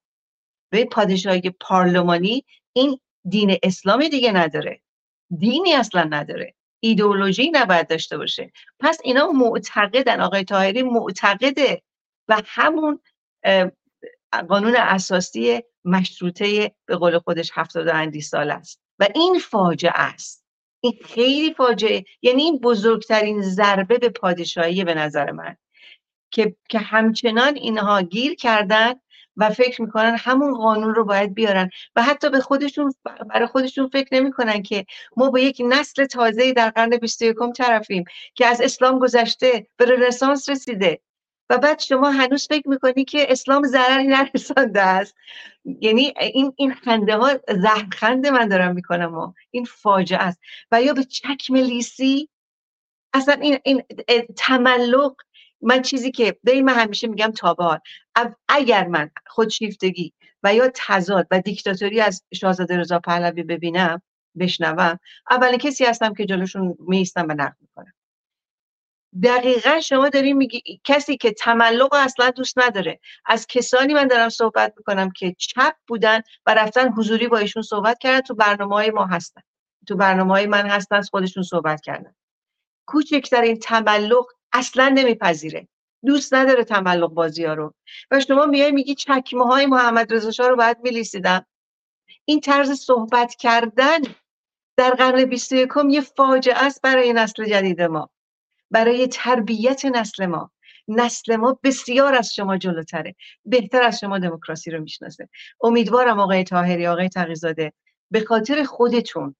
[0.72, 2.98] به پادشاهی پارلمانی این
[3.28, 4.80] دین اسلامی دیگه نداره.
[5.38, 6.54] دینی اصلا نداره.
[6.80, 8.52] ایدئولوژی نباید داشته باشه.
[8.80, 11.82] پس اینا معتقدن آقای تاهری معتقده
[12.28, 13.00] و همون
[14.48, 18.80] قانون اساسی مشروطه به قول خودش هفتاد و اندی سال است.
[18.98, 20.44] و این فاجعه است.
[20.80, 22.04] این خیلی فاجعه.
[22.22, 25.56] یعنی این بزرگترین ضربه به پادشاهی به نظر من.
[26.30, 28.94] که, که همچنان اینها گیر کردن
[29.36, 31.70] و فکر می‌کنن همون قانون رو باید بیارن.
[31.96, 32.94] و حتی به خودشون
[33.30, 34.86] برای خودشون فکر نمی‌کنن که
[35.16, 38.04] ما با یک نسل تازه در قرن 21 طرفیم
[38.34, 41.00] که از اسلام گذشته به رنسانس رسیده.
[41.50, 45.14] و بعد شما هنوز فکر می‌کنی که اسلام ضرری نرسانده است.
[45.64, 47.30] یعنی این این خنده ها
[47.92, 50.40] خنده من دارم می‌کنم و این فاجعه است.
[50.72, 52.28] و یا به چکم لیسی؟
[53.14, 53.82] اصلا این, این
[54.36, 55.14] تملق
[55.62, 57.80] من چیزی که من همیشه میگم تابار
[58.48, 60.12] اگر من خودشیفتگی
[60.42, 64.02] و یا تضاد و دیکتاتوری از شاهزاده رضا پهلوی ببینم
[64.38, 64.98] بشنوم
[65.30, 67.92] اولین کسی هستم که جلوشون میستم و نقد می‌کنم.
[69.22, 73.00] دقیقا شما داریم میگی کسی که تملق اصلا دوست نداره.
[73.26, 77.98] از کسانی من دارم صحبت می‌کنم که چپ بودن و رفتن حضوری با ایشون صحبت
[77.98, 78.20] کردن.
[78.20, 79.40] تو برنامه های ما هستن.
[79.88, 82.14] تو برنامه های من هستن از خودشون صحبت کردن.
[82.86, 85.68] کوچکترین تملق اصلا نمیپذیره.
[86.06, 87.74] دوست نداره تملق بازی ها رو.
[88.10, 91.46] و شما میای میگی چکمه های محمد رضا شاه رو باید میلیسیدم.
[92.24, 93.98] این طرز صحبت کردن
[94.76, 98.10] در قرن 21 یه فاجعه است برای نسل جدید ما.
[98.70, 100.50] برای تربیت نسل ما.
[100.88, 103.14] نسل ما بسیار از شما جلوتره.
[103.44, 105.28] بهتر از شما دموکراسی رو می‌شناسه.
[105.60, 107.72] امیدوارم آقای تاهری آقای تقیزاده
[108.10, 109.34] به خاطر خودتون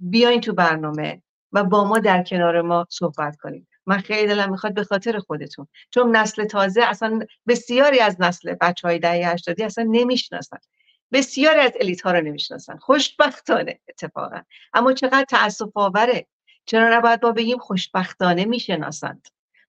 [0.00, 4.74] بیاین تو برنامه و با ما در کنار ما صحبت کنید من خیلی دلم می‌خواد
[4.74, 5.68] به خاطر خودتون.
[5.90, 10.58] چون نسل تازه اصلا بسیاری از نسل بچه های دهه هشتادی اصلا نمی‌شناسن.
[11.12, 12.76] بسیاری از الیت ها رو نمی‌شناسن.
[12.76, 14.40] خوشبختانه اتفاقا.
[14.74, 16.26] اما چقدر تاسف آوره
[16.64, 19.28] چرا نباید با بگیم خوشبختانه می‌شناسند؟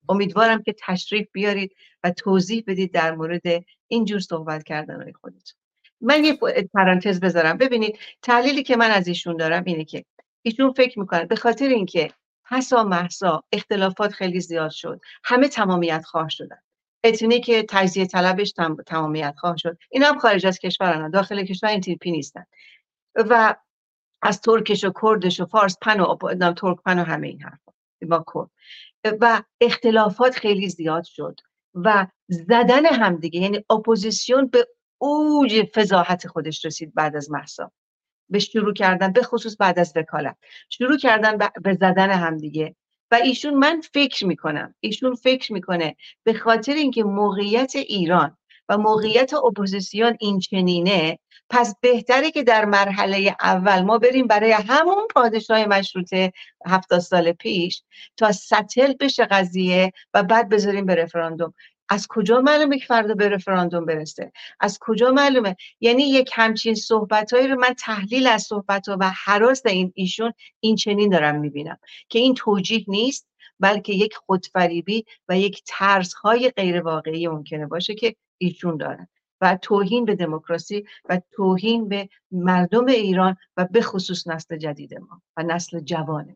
[0.09, 3.41] امیدوارم که تشریف بیارید و توضیح بدید در مورد
[3.87, 5.59] اینجور صحبت کردن های خودتون.
[6.01, 6.39] من یه
[6.73, 7.57] پرانتز بذارم.
[7.57, 10.05] ببینید تحلیلی که من از ایشون دارم اینه که
[10.41, 12.11] ایشون فکر می‌کنن به خاطر اینکه
[12.47, 16.57] حسا محسا اختلافات خیلی زیاد شد همه تمامیت خواه شدن.
[17.03, 18.53] اتنی که تجزیه طلبش
[18.87, 19.77] تمامیت خواه شد.
[19.89, 22.45] این هم خارج از کشور داخل کشور این تیپی نیستن.
[23.15, 23.55] و
[24.23, 27.71] از ترکش و کردش و فارس پن و ترک پن و همه این حرفا.
[28.01, 28.49] واکن
[29.21, 31.39] و اختلافات خیلی زیاد شد
[31.73, 34.67] و زدن همدیگه یعنی اپوزیسیون به
[34.97, 37.71] اوج فضاحت خودش رسید بعد از مهسا
[38.29, 40.37] به شروع کردن به خصوص بعد از وکالت.
[40.69, 42.75] شروع کردن به زدن همدیگه
[43.11, 48.37] و ایشون من فکر می‌کنم ایشون فکر می‌کنه به خاطر اینکه موقعیت ایران
[48.69, 51.19] و موقعیت اپوزیسیون این چنینه
[51.49, 56.33] پس بهتره که در مرحله اول ما بریم برای همون پادشاه مشروطه
[56.65, 57.83] هفتاد سال پیش
[58.17, 61.53] تا ستل بشه قضیه و بعد بذاریم به رفراندوم.
[61.89, 67.47] از کجا معلومه که فردا به رفراندوم برسه؟ از کجا معلومه؟ یعنی یک همچین صحبتهایی
[67.47, 71.77] رو من تحلیل از صحبت ها و حراس این ایشون این چنین دارم می‌بینم
[72.09, 73.27] که این توجیه نیست
[73.59, 78.15] بلکه یک خودفریبی و یک ترس های غیر واقعی ممکنه باشه که
[78.45, 79.07] ایشون دارن
[79.41, 85.21] و توهین به دموکراسی و توهین به مردم ایران و به خصوص نسل جدید ما
[85.37, 86.35] و نسل جوان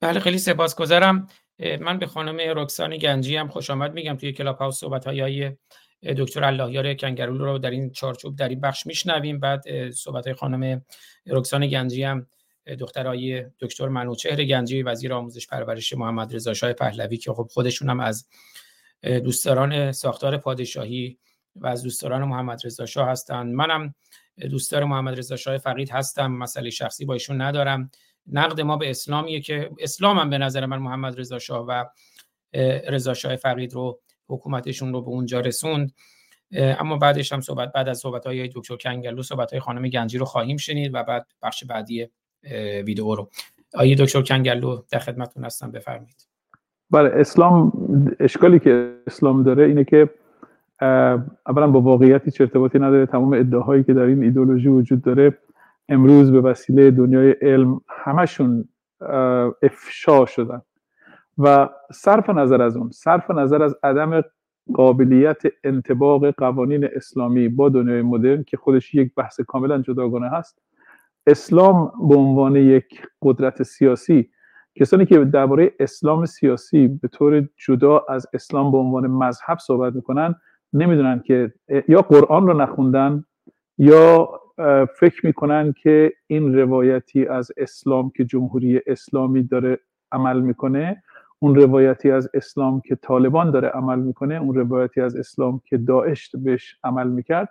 [0.00, 1.26] بله خیلی سپاسگزارم.
[1.80, 5.52] من به خانم رکسان گنجی هم خوش آمد میگم توی کلاب هاوس صحبت های
[6.02, 9.40] دکتر اللهیار کنگرول رو در این چارچوب در این بخش میشنویم.
[9.40, 10.84] بعد صحبت های خانم
[11.26, 12.26] رکسان گنجی هم
[12.80, 18.00] دخترای دکتر منوچهر گنجی وزیر آموزش پرورش محمد رضا شاه پهلوی که خب خودشون هم
[18.00, 18.28] از
[19.02, 21.18] دوستداران ساختار پادشاهی
[21.56, 23.94] و از دوستداران محمد رضا شاه هستند منم
[24.50, 27.90] دوستدار محمد رضا شاه فقید هستم مسئله شخصی با ایشون ندارم.
[28.26, 31.84] نقد ما به اسلامیه که اسلام هم به نظر من محمد رضا شاه و
[32.88, 35.92] رضا شاه فقید رو حکومتشون رو به اونجا رسوند.
[36.52, 40.24] اما بعدش هم صحبت بعد از صحبت های دکتر کنگلو صحبت های خانم گنجی رو
[40.24, 42.08] خواهیم شنید و بعد بخش بعدی
[42.84, 43.30] ویدیو رو.
[43.74, 46.31] آیه دکتر کنگلو در خدمتتون هستم بفرمایید.
[46.92, 47.72] بله اسلام
[48.20, 50.10] اشکالی که اسلام داره اینه که
[51.46, 55.38] اولا با واقعیتی چه ارتباطی نداره تمام ادعاهایی که در این ایدولوژی وجود داره
[55.88, 58.68] امروز به وسیله دنیای علم همشون
[59.62, 60.62] افشا شدن.
[61.38, 64.24] و صرف نظر از اون صرف نظر از عدم
[64.74, 70.58] قابلیت انتباق قوانین اسلامی با دنیای مدرن که خودش یک بحث کاملا جداگانه هست
[71.26, 74.30] اسلام به عنوان یک قدرت سیاسی
[74.76, 80.34] کسانی که درباره اسلام سیاسی به طور جدا از اسلام به عنوان مذهب صحبت می‌کنن
[80.72, 81.52] نمی‌دونن که
[81.88, 83.24] یا قرآن رو نخوندن
[83.78, 84.28] یا
[84.98, 89.78] فکر می‌کنن که این روایتی از اسلام که جمهوری اسلامی داره
[90.12, 91.02] عمل می‌کنه
[91.38, 96.30] اون روایتی از اسلام که طالبان داره عمل می‌کنه اون روایتی از اسلام که داعش
[96.36, 97.48] بهش عمل می‌کرد.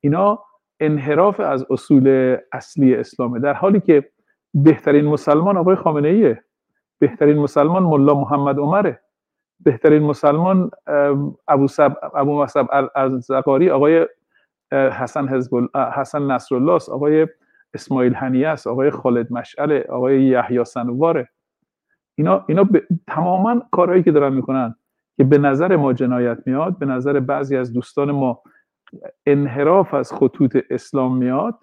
[0.00, 0.38] اینا
[0.80, 3.40] انحراف از اصول اصلی اسلامه.
[3.40, 4.08] در حالی که
[4.54, 6.43] بهترین مسلمان آقای خامنه ایه
[7.04, 9.00] بهترین مسلمان ملا محمد عمره.
[9.60, 10.70] بهترین مسلمان
[11.48, 14.06] ابو سب ابو مصعب الزقاری آقای
[14.72, 17.26] حسن حزب حسن نصرالله است آقای
[17.74, 21.28] اسماعیل هنیه است آقای خالد مشعل آقای یحیی سنواره
[22.14, 22.64] اینا اینا
[23.06, 24.74] تماما کارهایی که دارن می‌کنن
[25.16, 28.42] که به نظر ما جنایت میاد به نظر بعضی از دوستان ما
[29.26, 31.58] انحراف از خطوط اسلام میاد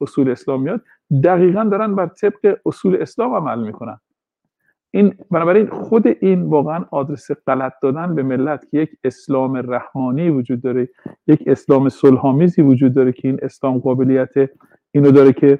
[0.00, 0.80] اصول اسلام میاد
[1.24, 4.00] دقیقا دارن بر طبق اصول اسلام عمل می‌کنن.
[4.94, 10.62] این بنابراین خود این واقعا آدرس غلط دادن به ملت که یک اسلام رحمانی وجود
[10.62, 10.88] داره
[11.26, 14.30] یک اسلام صلحآمیزی وجود داره که این اسلام قابلیت
[14.90, 15.58] اینو داره که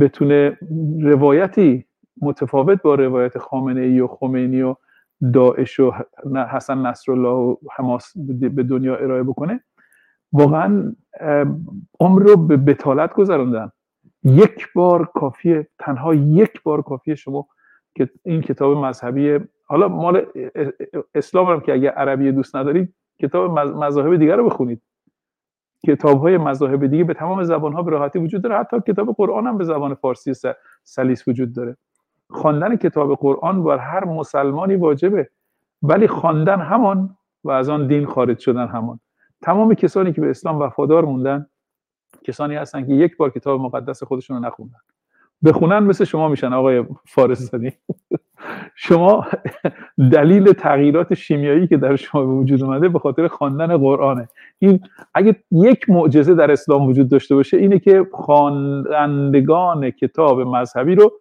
[0.00, 0.58] بتونه
[1.00, 1.84] روایتی
[2.22, 4.76] متفاوت با روایت خامنه ای و خمینی و
[5.32, 5.92] داعش و
[6.50, 8.12] حسن نصرالله و حماس
[8.54, 9.60] به دنیا ارائه بکنه.
[10.32, 10.94] واقعا
[12.00, 13.70] عمر رو به بتالت گذراندن
[14.22, 17.46] یک بار کافیه تنها یک بار کافیه شما
[17.96, 20.26] که این کتاب مذهبی حالا مال
[21.14, 24.82] اسلام هم که اگه عربی دوست ندارید کتاب مذاهب دیگر رو بخونید.
[25.86, 28.58] کتاب های مذاهب دیگه به تمام زبان ها به راحتی وجود داره.
[28.58, 30.32] حتی کتاب قرآن هم به زبان فارسی
[30.84, 31.76] سلیس وجود داره.
[32.30, 35.30] خواندن کتاب قرآن بر هر مسلمانی واجبه.
[35.82, 39.00] ولی خواندن همان و از آن دین خارج شدن همان.
[39.42, 41.46] تمام کسانی که به اسلام وفادار موندن
[42.24, 44.78] کسانی هستن که یک بار کتاب مقدس خودشون رو نخوندن.
[45.44, 47.72] بخونن مثل شما میشن آقای فارس زنی
[48.74, 49.26] شما
[50.12, 54.28] دلیل تغییرات شیمیایی که در شما به وجود اومده به خاطر خواندن قرآنه.
[54.58, 54.80] این
[55.14, 61.12] اگه یک معجزه در اسلام وجود داشته باشه اینه که خوانندگان کتاب مذهبی رو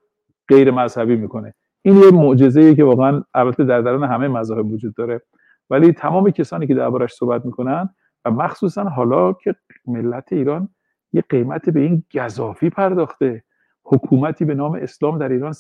[0.48, 1.54] غیر مذهبی می‌کنه.
[1.82, 5.22] این یه معجزه که واقعا البته در درون همه مذاهب وجود داره.
[5.70, 7.90] ولی تمام کسانی که دربارش صحبت می‌کنن
[8.26, 9.56] و مخصوصا حالا که
[9.88, 10.70] ملت ایران
[11.14, 13.44] یه قیمت به این گذافی پرداخته.
[13.86, 15.54] حکومتی به نام اسلام در ایران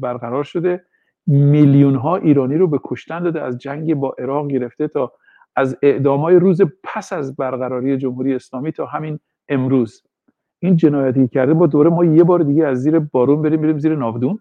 [0.00, 0.84] برقرار شده.
[1.26, 5.12] میلیون ها ایرانی رو به کشتن داده از جنگ با عراق گرفته تا
[5.56, 9.18] از اعدامای روز پس از برقراری جمهوری اسلامی تا همین
[9.48, 10.02] امروز.
[10.58, 13.96] این جنایتی کرده با دوره ما یه بار دیگه از زیر بارون بریم بریم زیر
[13.96, 14.38] ناودون.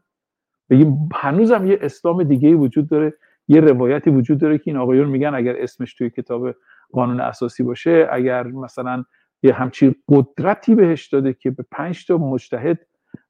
[0.69, 3.13] بگیم هنوزم یه اسلام دیگه وجود داره
[3.47, 6.55] یه روایتی وجود داره که این آقایون میگن اگر اسمش توی کتاب
[6.91, 9.03] قانون اساسی باشه اگر مثلا
[9.43, 12.79] یه همچین قدرتی بهش داده که به پنج تا مجتهد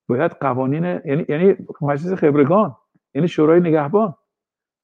[0.07, 2.75] باید قوانین یعنی یعنی مجلس خبرگان
[3.13, 4.15] یعنی شورای نگهبان.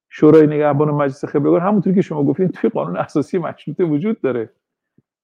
[0.09, 4.49] شورای نگهبان و مجلس خبرگان همونطور که شما گفتین توی قانون اساسی مشروطه وجود داره.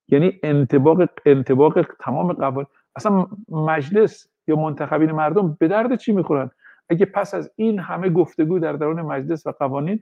[0.08, 2.68] یعنی انتباق انتباق تمام قوانین.
[2.96, 6.52] اصلا مجلس یا منتخبین مردم به درد چی می‌خورن؟
[6.90, 10.00] اگه پس از این همه گفتگو در درون مجلس و قوانین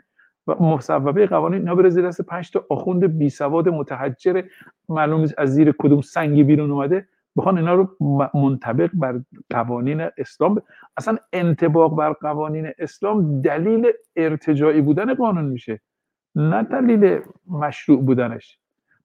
[0.48, 4.44] و مصوبه قوانین اینا بره زیر دست پنج تا آخوند بی سواد متحجر
[4.90, 7.08] معلوم از زیر کدوم سنگی بیرون اومده.
[7.36, 7.90] بخوان اینا رو
[8.34, 10.62] منطبق بر قوانین اسلام
[10.98, 15.82] اصلا انتباق بر قوانین اسلام دلیل ارتجاعی بودن قانون میشه
[16.36, 17.20] نه دلیل
[17.50, 18.60] مشروع بودنش.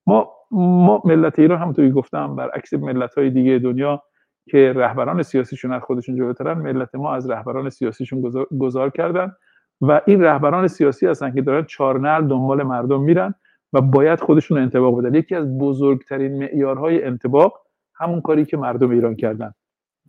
[0.07, 4.03] ما ما ملت ایران همونطوری گفتم برعکس ملت های دیگه دنیا
[4.47, 9.33] که رهبران سیاسیشون از خودشون جلوترن ملت ما از رهبران سیاسیشون گذار, کردن
[9.81, 13.35] و این رهبران سیاسی هستن که دارن چارنل دنبال مردم میرن
[13.73, 15.15] و باید خودشون انتباق بدن.
[15.15, 17.61] یکی از بزرگترین معیارهای انتباق
[18.01, 19.53] همون کاری که مردم ایران کردن.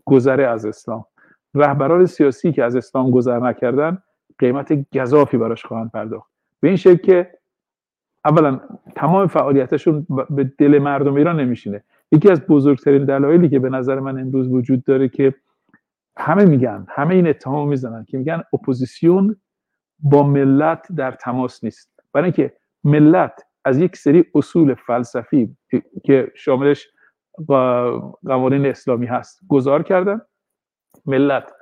[0.06, 1.06] گذره از اسلام.
[1.54, 3.98] رهبران سیاسی که از اسلام گذر نکردن
[4.40, 6.32] قیمت گذافی براش خواهند پرداخت.
[6.60, 7.32] به این شکل که
[8.26, 8.60] اولا
[8.96, 11.84] تمام فعالیتشون به دل مردم ایران نمیشینه.
[12.12, 15.36] یکی از بزرگترین دلایلی که به نظر من امروز وجود داره که
[16.18, 19.36] همه میگن همه این اتهام می‌زنن که میگن اپوزیسیون
[20.00, 22.00] با ملت در تماس نیست.
[22.14, 22.54] برای اینکه
[22.84, 25.58] ملت از یک سری اصول فلسفی
[26.04, 26.88] که شاملش
[27.48, 29.40] قوانین اسلامی هست.
[29.48, 30.22] گذار کردن.
[31.06, 31.54] ملت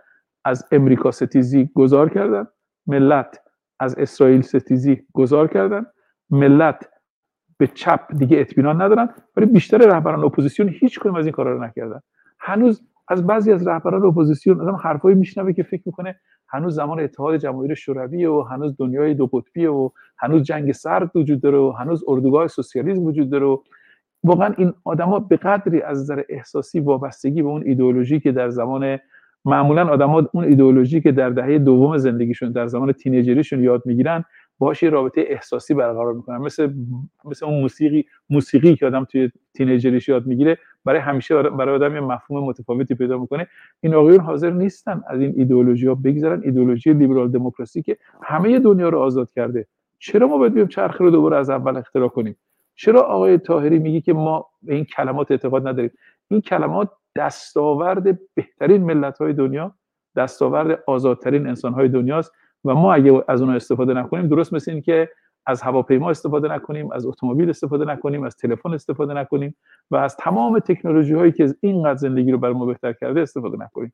[0.46, 2.48] از امریکا ستیزی گذار کردن.
[2.88, 3.42] ملت
[3.80, 5.86] از اسرائیل ستیزی گذار کردن.
[6.30, 6.90] ملت
[7.58, 9.10] به چپ دیگه اطمینان ندارن.
[9.38, 12.00] ولی بیشتر رهبران اپوزیسیون هیچ کدوم از این کارا رو نکردن.
[12.40, 17.38] هنوز از بعضی از رهبران اپوزیسیون آدم حرفایی میشنوه که فکر می‌کنه هنوز زمان اتحاد
[17.38, 22.04] جماهیر شوروی و هنوز دنیای دو قطبی و هنوز جنگ سرد وجود داره و هنوز
[22.08, 23.58] اردوگاه سوسیالیسم وجود داره و
[24.24, 29.00] واقعا این آدما به قدری از نظر احساسی وابستگی به اون ایدئولوژی که در زمان
[29.46, 34.24] معمولا آدما اون ایدئولوژی که در دهه دوم زندگیشون در زمان تینیجریشون یاد می‌گیرن
[34.60, 36.38] باهاش یه رابطه احساسی برقرار می‌کنن.
[36.38, 36.74] مثل
[37.26, 42.00] مثل اون موسیقی موسیقی که آدم توی تینیجریش یاد می‌گیره برای همیشه برای آدم یه
[42.00, 43.48] مفهوم متفاوتی پیدا می‌کنه.
[43.82, 46.42] این آقایون حاضر نیستن از این ایدئولوژی ها بگذرن.
[46.44, 49.68] ایدئولوژی لیبرال دموکراسی که همه دنیا رو آزاد کرده.
[50.00, 52.36] چرا ما باید بیایم چرخ رو دوباره از اول اختراع کنیم؟
[52.78, 55.92] چرا آقای تاهری میگه که ما به این کلمات اعتقاد نداریم؟
[56.28, 59.76] این کلمات دستاورد بهترین ملت های دنیا
[60.16, 62.32] دستاورد آزادترین انسان های دنیاست
[62.66, 65.10] و ما اگه از اونها استفاده نکنیم درست مثل این که
[65.46, 69.56] از هواپیما استفاده نکنیم از اتومبیل استفاده نکنیم از تلفن استفاده نکنیم
[69.92, 73.94] و از تمام تکنولوژی هایی که اینقدر زندگی رو بر ما بهتر کرده استفاده نکنیم.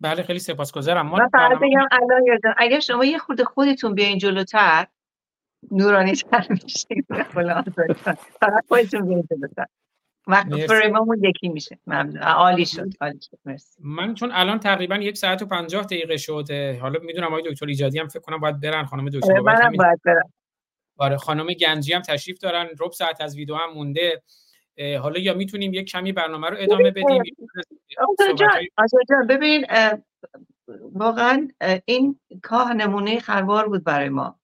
[0.00, 1.06] بله خیلی سپاسگزارم.
[1.06, 4.86] ما فقط بگم الان اگر شما یه خود خودتون بیاین جلوتر
[5.70, 7.06] نورانی تر میشید
[8.40, 9.24] فقط خودتون
[10.26, 11.78] وقت فریممون یکی میشه.
[11.86, 12.18] ممنون.
[12.18, 13.38] عالی شد عالی شد.
[13.44, 13.82] مرسی.
[13.84, 17.98] من چون الان تقریبا یک ساعت و پنجاه دقیقه شده حالا می‌دونم آقای دکتر ایجادی
[17.98, 18.84] هم فکر کنم باید برن.
[18.84, 20.32] خانم دکتر منم باید برم.
[20.96, 22.68] آره خانم گنجی هم تشریف دارن.
[22.80, 24.22] ربع ساعت از ویدیو هم مونده.
[25.00, 27.22] حالا یا می‌تونیم یک کمی برنامه رو ادامه بدیم؟
[29.08, 29.66] جان ببین
[30.92, 31.48] واقعا
[31.84, 34.38] این کاه نمونه خروار بود برای ما.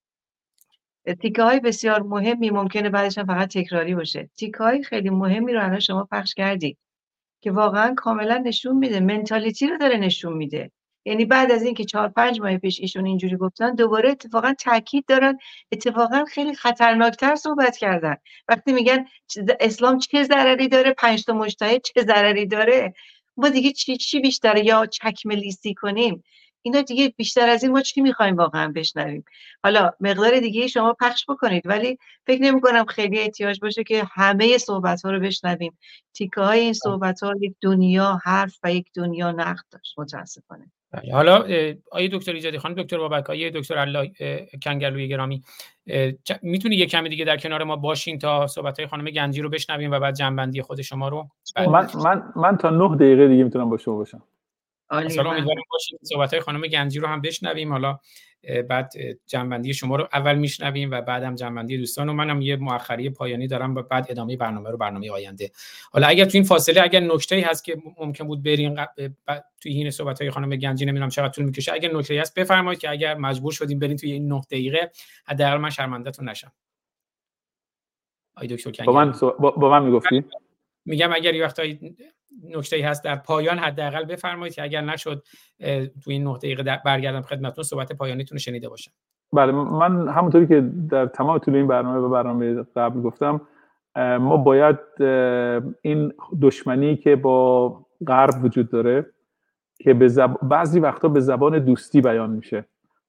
[1.14, 4.30] تیکه های بسیار مهمی ممکنه بعدش فقط تکراری باشه.
[4.36, 6.78] تیکه های خیلی مهمی رو الان شما پخش کردید
[7.40, 10.70] که واقعا کاملا نشون میده منتالیتی رو داره نشون میده.
[11.05, 15.39] یعنی بعد از اینکه چهار پنج ماه پیش ایشون اینجوری گفتن دوباره اتفاقا تاکید دارن
[15.72, 18.16] اتفاقا خیلی خطرناکتر صحبت کردن.
[18.48, 19.06] وقتی میگن
[19.60, 22.94] اسلام چه ضرری داره؟ پنج تا مجتهد چه ضرری داره؟
[23.36, 26.22] ما دیگه چی چی بیشتر یا چکمه لیستی کنیم؟
[26.62, 29.24] اینا دیگه بیشتر از این ما چی می‌خوایم واقعا بشنویم؟
[29.64, 34.59] حالا مقدار دیگه شما پخش بکنید ولی فکر نمی کنم خیلی احتیاج باشه که همه
[34.59, 35.78] صحبت ها رو بشنویم.
[36.14, 40.72] تیکه های این صحبت ها یک دنیا حرف و یک دنیا نقد داشت متاسفانه.
[40.93, 41.44] بله حالا
[41.90, 44.12] آیه دکتر ایجادی خانم دکتر بابک آیه دکتر الله
[44.62, 45.43] کنگرلوی گرامی
[46.43, 49.90] می‌تونی یک کمی دیگه در کنار ما باشین تا صحبت های خانم گنجی رو بشنویم
[49.90, 53.76] و بعد جنبندی خود شما رو من, من, من تا نه دقیقه دیگه می‌تونم با
[53.78, 54.22] شما باشم.
[54.90, 57.73] سلام امیدوارم باشیم صحبت های خانم گنجی رو هم بشنویم.
[57.73, 57.98] حالا
[58.69, 58.93] بعد
[59.27, 62.09] جنبندی شما رو اول میشنویم و بعدم جنبندی دوستان.
[62.09, 65.51] و منم یه مؤخری پایانی دارم و بعد ادامه برنامه رو برنامه آینده.
[65.93, 68.78] حالا اگر تو این فاصله اگر نکته ای هست که ممکن بود برین
[69.60, 72.90] توی این صحبت های خانم گنجی نمی‌دونم چقدر طول می‌کشه اگر نکته هست بفرمایید که
[72.90, 74.90] اگر مجبور شدیم برین توی این 9 دقیقه
[75.27, 76.52] حداقل من شرمندهتون نشم.
[78.36, 80.24] آی دکتر با من با, من می‌گفتی؟
[80.84, 81.96] میگم اگر یه وقتایی
[82.44, 85.22] نکته هست در پایان حداقل بفرمایید که اگر نشد
[86.05, 88.92] تو این نقطه برگردم خدمتتون صحبت پایانیتون شنیده باشم.
[89.32, 90.60] بله من همونطوری که
[90.90, 93.40] در تمام طول این برنامه و برنامه قبل گفتم
[93.96, 94.78] ما باید
[95.82, 97.68] این دشمنی که با
[98.06, 99.06] غرب وجود داره
[99.80, 100.36] که به زب...
[100.42, 102.64] بعضی وقتا به زبان دوستی بیان میشه.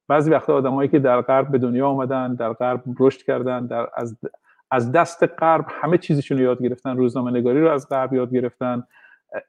[0.08, 4.18] بعضی وقتا آدمایی که در غرب به دنیا آمدن در غرب رشد کردن در از
[4.72, 8.84] از دست غرب همه چیزشون رو یاد گرفتن روزنامه نگاری رو از غرب یاد گرفتن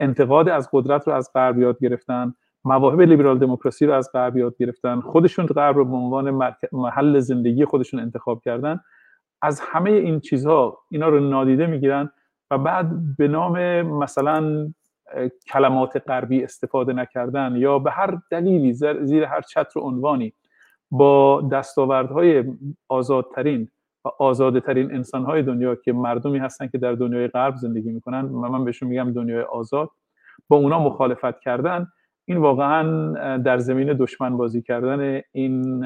[0.01, 2.34] انتقاد از قدرت رو از غرب یاد گرفتن
[2.64, 7.64] مواهب لیبرال دموکراسی رو از غرب یاد گرفتن خودشون غرب رو به عنوان محل زندگی
[7.64, 8.80] خودشون انتخاب کردن.
[9.42, 12.10] از همه این چیزها اینا رو نادیده می‌گیرن
[12.51, 14.72] و بعد به نام مثلا
[15.48, 18.72] کلمات غربی استفاده نکردن یا به هر دلیلی
[19.02, 20.32] زیر هر چتر عنوانی
[20.90, 22.44] با دستاوردهای
[22.88, 23.68] آزادترین
[24.05, 28.24] و آزاده ترین انسان های دنیا که مردمی هستن که در دنیای غرب زندگی می‌کنن
[28.24, 29.90] و من بهشون میگم دنیای آزاد.
[30.48, 31.86] با اونا مخالفت کردن.
[32.24, 35.22] این واقعا در زمین دشمن بازی کردن.
[35.32, 35.81] این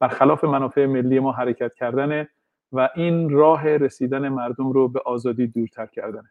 [0.00, 2.26] برخلاف منافع ملی ما حرکت کردن
[2.72, 6.30] و این راه رسیدن مردم رو به آزادی دورتر کردنه.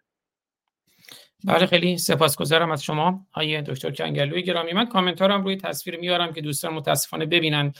[1.44, 1.66] بله.
[1.66, 3.26] خیلی سپاسگزارم از شما.
[3.34, 4.74] آیه دکتر کنگلوی گرامی.
[4.74, 7.74] من کامنتارم روی تصویر میارم که دوستان متاسفانه ببینن.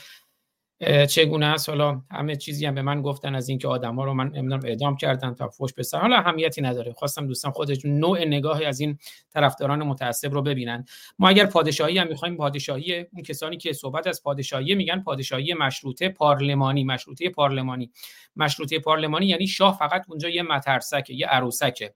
[1.08, 4.60] چگونه است؟ حالا همه چیزی هم به من گفتن از اینکه آدما رو من نمی‌دونم
[4.64, 6.92] اعدام کردن تا فوش بسر حالا اهمیتی نداره.
[6.92, 8.98] خواستم دوستان خودشون نوع نگاهی از این
[9.34, 10.84] طرفداران متعصب رو ببینن.
[11.18, 16.08] ما اگر پادشاهی هم می‌خوایم پادشاهی اون کسانی که صحبت از پادشاهی میگن پادشاهی مشروطه
[16.08, 17.90] پارلمانی مشروطه پارلمانی.
[18.36, 21.94] مشروطه پارلمانی یعنی شاه فقط اونجا یه مترسکه یه عروسکه.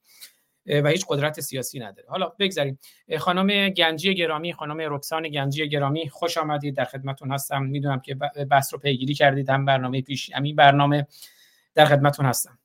[0.66, 2.08] و هیچ قدرت سیاسی نداره.
[2.08, 2.78] حالا بگذاریم.
[3.18, 6.76] خانم گنجی گرامی خانم رکسان گنجی گرامی خوش آمدید.
[6.76, 7.62] در خدمتون هستم.
[7.62, 8.14] می‌دونم که
[8.50, 9.50] بحث رو پیگیری کردید.
[9.50, 11.06] هم برنامه پیش همین برنامه
[11.74, 12.58] در خدمتون هستم.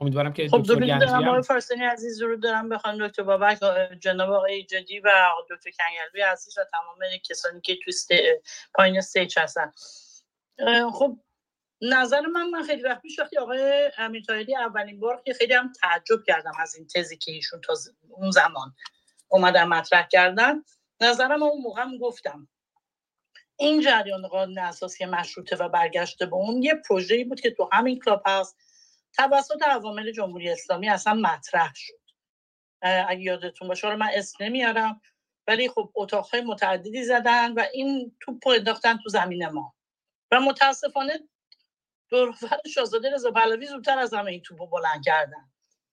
[0.00, 2.68] امیدوارم که خب دکتر گنجی هم فرسانی عزیز رو دارم.
[2.68, 3.58] به خانم دکتر بابک
[4.00, 5.10] جناب آقای جدی و
[5.50, 6.98] دکتر کنگلوی عزیز و تمام
[7.30, 7.90] کسانی که تو
[8.74, 9.72] پایین استیج هستن.
[10.92, 11.18] خب
[11.90, 14.24] نظر من من خیلی وقت پیش وقتی آقای امیر
[14.58, 17.74] اولین بار که خیلی هم تعجب کردم از این تزی که ایشون تا
[18.08, 18.74] اون زمان
[19.28, 20.62] اومدن مطرح کردن.
[21.00, 22.48] نظرم اون موقع هم گفتم.
[23.56, 28.00] این جریان قانون اساسی مشروطه و برگشته به اون یه پروژه‌ای بود که تو همین
[28.00, 28.56] کلاب هست
[29.12, 32.00] توسط عوامل جمهوری اسلامی اصلا مطرح شد.
[32.82, 35.00] اگه یادتون باشه من اسم نمیارم
[35.46, 39.74] ولی خب اتاقهای متعددی زدن و این توپ انداختن تو زمین ما.
[40.30, 41.20] و متاسفانه
[42.14, 45.50] دورفر شاهزاده رضا پهلوی زودتر از همه این توپو بلند کردن.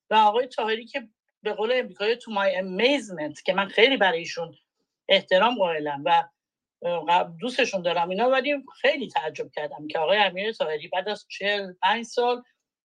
[0.10, 1.10] و آقای تاهری که
[1.44, 4.56] به قول امریکایی تو مای امیزمنت که من خیلی برای ایشون
[5.10, 6.24] احترام قائلم و
[7.40, 12.44] دوستشون دارم اینا ولی خیلی تعجب کردم که آقای امیر تاهری بعد از 45 سال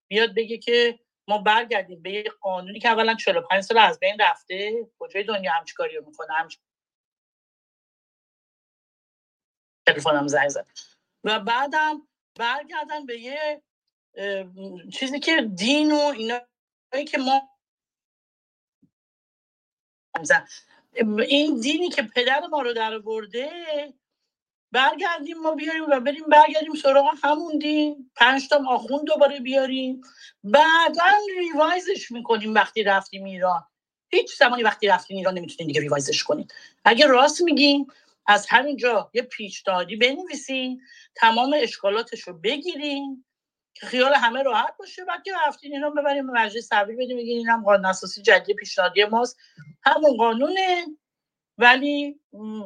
[0.08, 0.98] بیاد بگه که
[1.28, 4.86] ما برگردیم به یه قانونی که اولا 45 سال از بین رفته.
[4.98, 6.58] کجای دنیا همچی کاری رو می‌کنه؟ همچی
[9.86, 10.50] تلفنم زنگ
[11.24, 12.08] و بعدم
[12.38, 13.62] برگردن به یه
[14.92, 16.40] چیزی که دین و اینا
[17.08, 17.42] که ما
[21.28, 23.50] این دینی که پدر ما رو در برده
[24.72, 28.10] برگردیم ما بیاریم و بریم برگردیم سراغ همون دین.
[28.16, 30.00] پنج تا آخون دوباره بیاریم.
[30.44, 33.64] بعدا ریوایزش می‌کنیم وقتی رفتیم ایران.
[34.08, 36.48] هیچ زمانی وقتی رفتیم ایران نمی‌تونیم دیگه ریوایزش کنیم
[36.84, 37.86] اگه راست میگیم
[38.26, 40.80] از همینجا یه پیچدادی بنویسین
[41.14, 43.24] تمام اشکالاتش رو بگیرین
[43.74, 45.04] که خیال همه راحت باشه.
[45.04, 49.38] بعد که رفتین اینا ببریم مجلس تحویل بدیم بگین اینم قانون اساسی جدید پیشنهادی ماست.
[49.84, 50.86] همون قانونه
[51.58, 52.20] ولی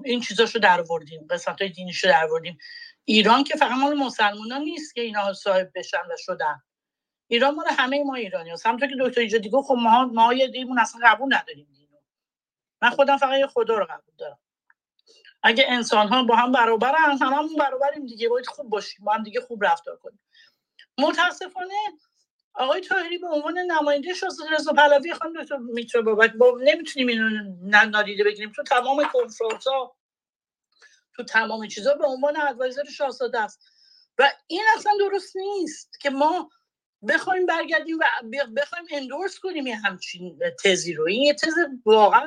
[0.05, 2.59] این چیزاشو در آوردیم قسمت های دینیشو در آوردیم
[3.05, 6.63] ایران که فقط مال مسلمانان نیست که اینا صاحب بشن و شدن.
[7.29, 8.67] ایران مال همه ما ایرانی هست.
[8.67, 11.99] همونطور که دکتر ایجادی گفت خب ما ما یه دیمون اصلا قبول نداریم دینو
[12.83, 14.39] من خودم فقط یه خدا رو قبول دارم.
[15.43, 18.29] اگه انسان ها با هم برابرن هممون برابریم دیگه.
[18.29, 20.21] باید خوب باشیم با هم دیگه خوب رفتار کنیم.
[20.99, 21.75] متاسفانه
[22.55, 27.55] آقای تاهری به عنوان نماینده شاهزاده رضا پهلوی خانم دکتر میتره بابک با نمی‌تونیم اینو
[27.85, 28.53] نادیده بگیریم.
[28.53, 29.97] تو تمام کنفرانس ها
[31.17, 33.61] تو تمام چیزا به عنوان ادوایزر شاهزاده است.
[34.19, 36.51] و این اصلا درست نیست که ما
[37.09, 38.05] بخوایم برگردیم و
[38.57, 41.07] بخوایم اندورس کنیم یه همچین تزی رو.
[41.07, 41.55] این یه تز
[41.85, 42.27] واقعا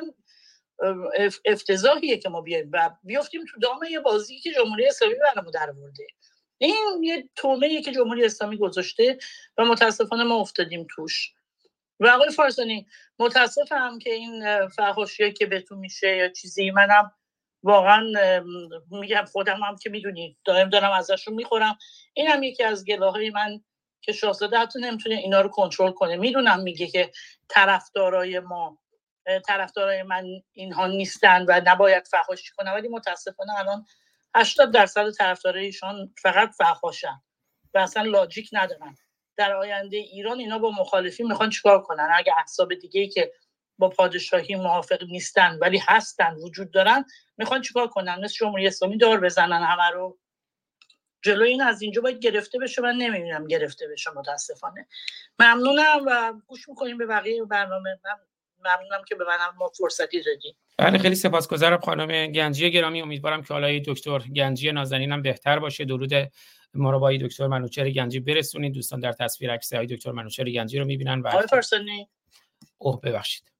[1.44, 5.70] افتضاحیه که ما بیایم و بیافتیم تو دام یه بازی که جمهوری اسلامی برامون در
[5.70, 6.06] آورده.
[6.58, 9.18] این یه تومه که جمهوری اسلامی گذاشته
[9.58, 11.32] و متاسفانه ما افتادیم توش.
[12.00, 12.86] و آقای فارسانی
[13.18, 17.12] متاسفم که این فحاشیه که بهتون میشه یا چیزی منم
[17.62, 18.12] واقعا
[18.90, 21.78] میگم خودم هم که می‌دونید دائم دارم ازشون می‌خورم.
[22.12, 23.64] این هم یکی از گلاهای من
[24.00, 26.16] که شاهزاده حتی نمی‌تونه اینا رو کنترل کنه.
[26.16, 27.10] می‌دونم میگه که
[27.48, 28.78] طرفدارای ما
[29.46, 33.86] طرفدارای من اینها نیستن و نباید فحاشی کنم ولی متاسفانه الان
[34.34, 37.22] 80 درصد طرفدارای ایشان فقط فحاشن
[37.74, 38.96] و اصلا لاجیک ندارن.
[39.36, 43.32] در آینده ایران اینا با مخالفی می‌خوان چیکار کنن؟ اگه احزاب دیگه ای که
[43.78, 47.04] با پادشاهی موافق نیستن ولی هستن وجود دارن
[47.36, 50.18] می‌خوان چیکار کنن؟ مثل جمهوری اسلامی دار بزنن همه رو.
[51.22, 54.86] جلو این از اینجا باید گرفته بشه من نمی‌بینم گرفته بشه متاسفانه.
[55.38, 58.00] ممنونم و گوش می‌کنیم به بقیه برنامه.
[58.04, 58.16] من
[58.64, 60.56] ممنونم که به منم فرصتی دادی.
[60.78, 63.02] بله خیلی سپاسگزارم خانم گنجی گرامی.
[63.02, 65.84] امیدوارم که حالا دکتر گنجی نازنینم بهتر باشه.
[65.84, 66.12] درود
[66.74, 68.72] ما رو با دکتر منوچهر گنجی برسونید.
[68.72, 71.42] دوستان در تصویر عکس های دکتر منوچهر گنجی رو می‌بینن و
[72.78, 73.53] اوه ببخشید.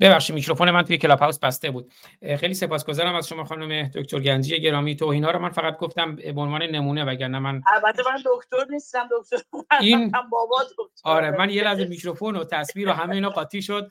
[0.00, 1.92] ببخشید میکروفون من توی کلاب هاوس بسته بود.
[2.38, 4.96] خیلی سپاسگزارم از شما خانم دکتر گنجی گرامی.
[4.96, 9.08] تو اینا رو من فقط گفتم به عنوان نمونه وگرنه من البته من دکتر نیستم
[9.20, 9.36] دکتر
[9.80, 11.10] این بابا دکتر.
[11.10, 13.90] آره من یه لحظه میکروفون و تصویر و همه اینا قاطی شد.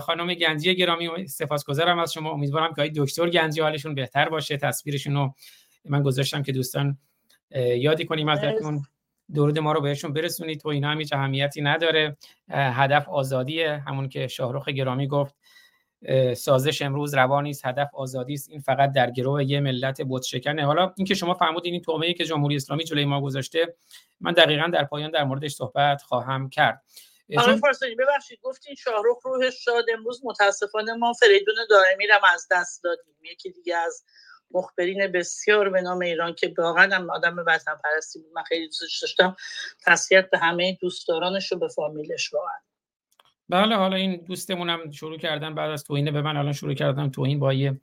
[0.00, 2.30] خانم گنجی گرامی سپاسگزارم از شما.
[2.30, 5.34] امیدوارم که دکتر گنجی حالشون بهتر باشه تصویرشون رو
[5.84, 6.98] من گذاشتم که دوستان
[7.76, 8.82] یادی کنیم ازتون.
[9.34, 12.16] درود ما رو بهشون برسونید تو اینا هم هیچ اهمیتی نداره.
[12.50, 13.82] هدف آزادیه.
[13.86, 15.34] همون که شاهرخ گرامی گفت
[16.36, 18.50] سازش امروز روانی است هدف آزادی است.
[18.50, 22.24] این فقط در گروه یه ملت بت شکنه حالا اینکه شما فرمودین این تومه که
[22.24, 23.74] جمهوری اسلامی جلوی ما گذاشته
[24.20, 26.82] من دقیقا در پایان در موردش صحبت خواهم کرد.
[27.38, 32.84] آقای فارسانی ببخشید گفتین شاهرخ روحش شاد امروز متاسفانه ما فریدون دائمی رو از دست
[32.84, 33.14] دادیم.
[33.32, 34.04] یکی دیگه از
[34.50, 38.32] مخبرین بسیار به نام ایران که واقعا هم آدم وطن پرستی بود.
[38.34, 39.36] من خیلی دوستش داشتم.
[39.86, 42.58] تسلیت به همه دوستدارانش و به فامیلش واقعا.
[43.48, 47.38] بله حالا این دوستمونم شروع کردن بعد از توهین به من الان شروع کردم توهین
[47.38, 47.80] با یه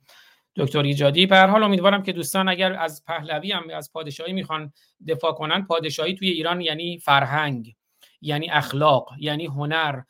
[0.56, 1.26] دکتر ایجادی.
[1.26, 4.72] به هر حال امیدوارم که دوستان اگر از پهلوی هم از پادشاهی می‌خوان
[5.08, 7.74] دفاع کنن پادشاهی توی ایران یعنی فرهنگ
[8.20, 10.00] یعنی اخلاق یعنی هنر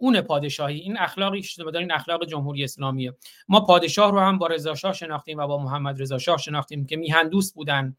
[0.00, 3.14] اون پادشاهی این اخلاقی که این اخلاق جمهوری اسلامیه.
[3.48, 6.96] ما پادشاه رو هم با رضا شاه شناختیم و با محمد رضا شاه شناختیم که
[6.96, 7.96] میهندوست بودن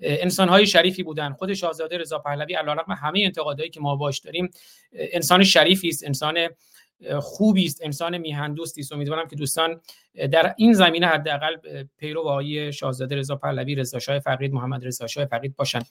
[0.00, 1.32] انسان های شریفی بودن.
[1.32, 4.50] خود شاهزاده رضا پهلوی علیرغم همه انتقادهایی که ما باش داریم
[4.92, 6.48] انسان شریفی است انسان
[7.20, 8.92] خوبی است انسان میهندوستی است.
[8.92, 9.80] امیدوارم که دوستان
[10.14, 11.56] در این زمینه حداقل
[11.98, 15.82] پیرو آقای شاهزاده رضا پهلوی رضا شاه فقید محمد رضا شاه فقید باشن.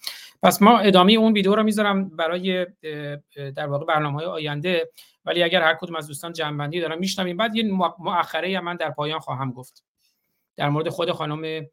[0.43, 2.67] پس ما ادامه اون ویدیو رو می‌ذارم برای
[3.55, 4.89] در واقع برنامه های آینده.
[5.25, 7.37] ولی اگر هر کدوم از دوستان جنبندی دارن میشنویم.
[7.37, 7.63] بعد یه
[7.99, 9.83] مؤخره من در پایان خواهم گفت.
[10.55, 11.65] در مورد خود خانم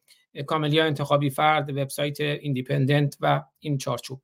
[0.47, 4.21] کاملیا انتخابی فرد وبسایت ایندیپندنت و این چارچوب.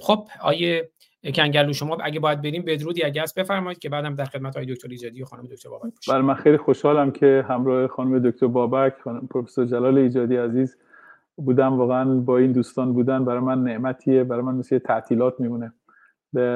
[0.00, 0.90] خب آیه
[1.32, 4.88] کنگلو شما اگه باید بریم بدرودی اگه هست بفرمایید که بعدم در خدمت های دکتر
[4.90, 8.94] ایجادی و خانم دکتر بابک باشم بله من خیلی خوشحالم که همراه خانم دکتر بابک
[9.04, 10.76] خانم پروفسور جلال ایجادی عزیز
[11.36, 11.78] بودم.
[11.78, 15.72] واقعا با این دوستان بودن برای من نعمتیه برای من مثل تعطیلات میمونه.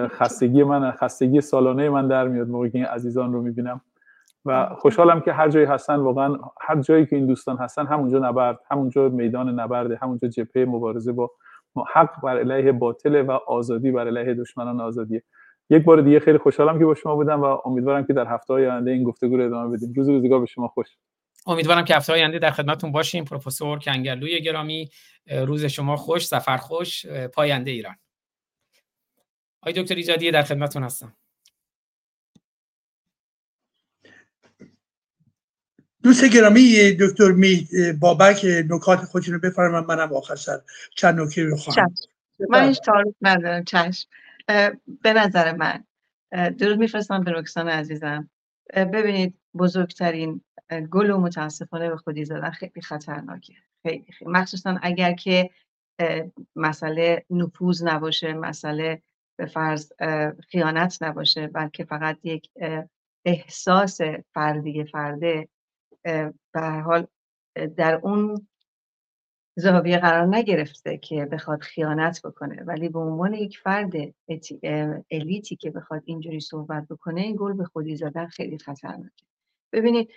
[0.09, 3.81] خستگی من خستگی سالانه من در میاد موقعی که این عزیزان رو می‌بینم.
[4.45, 8.61] و خوشحالم که هر جایی هستن واقعا هر جایی که این دوستان هستن همونجا نبرد
[8.71, 11.31] همونجا میدان نبرده همونجا جبهه مبارزه با
[11.95, 15.23] حق بر علیه باطل و آزادی بر علیه دشمنان آزادیه
[15.71, 18.67] یک بار دیگه خیلی خوشحالم که با شما بودم و امیدوارم که در هفته های
[18.67, 19.93] آینده این گفتگو رو ادامه بدیم.
[19.97, 20.87] روز روزگار به شما خوش.
[21.47, 23.25] امیدوارم که هفته آینده در خدمتتون باشیم.
[23.25, 24.91] پروفسور کنگرلوی گرامی
[25.31, 27.97] روز شما خوش سفر خوش پاینده ایران.
[29.63, 31.17] آقای دکتر ایجادی در خدمتتون هستم.
[36.03, 37.69] دوست گرامی دکتر می
[38.01, 39.89] بابک نکات خودشون رو بفرمایید.
[39.89, 40.61] منم آخر سر
[40.97, 41.95] چند نکته رو خواهم.
[42.49, 43.65] من هیچ تعارف ندارم.
[43.65, 44.09] چشم.
[45.03, 45.85] به نظر من
[46.51, 48.31] درود میفرستم به رکسان عزیزم.
[48.75, 50.41] ببینید بزرگترین
[50.91, 53.55] گل و متاسفانه به خودی زدن خیلی خطرناکه.
[53.83, 55.51] خیلی مخصوصا اگر که
[56.57, 59.03] مسئله نفوذ نباشه مسئله
[59.37, 59.93] به فرض
[60.49, 62.51] خیانت نباشه بلکه فقط یک
[63.25, 64.01] احساس
[64.35, 65.49] فردی فرده
[66.03, 67.07] به حال
[67.77, 68.49] در اون
[69.57, 72.63] زاویه قرار نگرفته که بخواد خیانت بکنه.
[72.63, 73.93] ولی به عنوان یک فرد
[75.11, 79.27] الیتی که بخواد اینجوری صحبت بکنه این گل به خودی زدن خیلی خطرناکه.
[79.73, 80.11] ببینید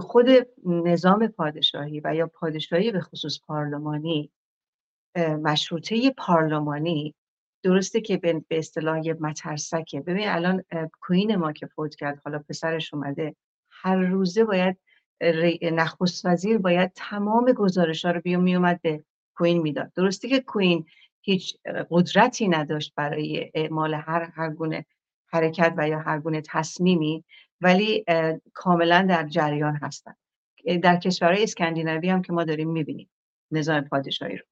[0.00, 0.26] خود
[0.64, 4.30] نظام پادشاهی و یا پادشاهی به خصوص پارلمانی
[5.16, 7.14] مشروطه پارلمانی
[7.62, 10.00] درسته که به اصطلاح مترسکه.
[10.00, 10.64] ببین الان
[11.00, 13.36] کوین ما که فوت کرد حالا پسرش اومده
[13.84, 14.76] هر روزه باید
[15.62, 19.04] نخست وزیر باید تمام گزارش ها رو بیو میومد به
[19.36, 19.92] کوین می‌داد.
[19.92, 20.86] درسته که کوین
[21.20, 21.56] هیچ
[21.90, 24.86] قدرتی نداشت برای اعمال هر هر گونه
[25.26, 27.24] حرکت و یا هر گونه تصمیمی
[27.60, 28.04] ولی
[28.54, 30.14] کاملا در جریان هستن.
[30.82, 33.10] در کشورهای اسکاندیناوی هم که ما داریم می‌بینیم
[33.50, 34.44] نظام پادشاهی رو.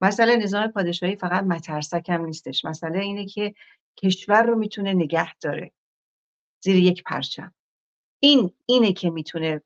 [0.00, 2.64] مسئله نظام پادشاهی فقط مترسک هم نیستش.
[2.64, 3.54] مسئله اینه که
[3.96, 5.72] کشور رو می‌تونه نگه داره.
[6.64, 7.52] زیر یک پرچم.
[8.20, 9.62] این اینه که می‌تونه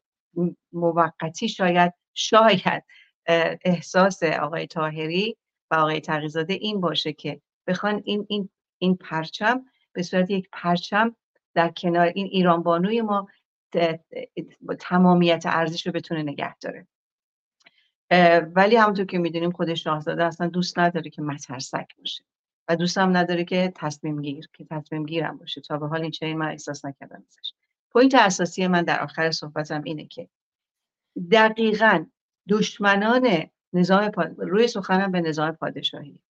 [0.72, 2.85] موقتی شاید شاید
[3.64, 5.36] احساس آقای تاهری
[5.70, 8.48] و آقای تقی‌زاده این باشه که بخوان این این
[8.78, 11.16] این پرچم به صورت یک پرچم
[11.55, 13.28] در کنار این ایران بانوی ما
[14.81, 16.86] تمامیت ارضیش رو بتونه نگه داره.
[18.55, 22.24] ولی همونطور که می‌دونیم خود شاهزاده اصلا دوست نداره که مترسک باشه
[22.68, 26.10] و دوست هم نداره که تصمیم گیر که تصمیم گیرم باشه تا به حال این
[26.10, 27.52] چه من احساس نکردم ازش.
[27.94, 30.28] point اساسی من در آخر صحبتم اینه که
[31.30, 32.06] دقیقا
[32.48, 34.34] دشمنان نظام پاد...
[34.38, 36.20] روی سخنم به نظام پادشاهی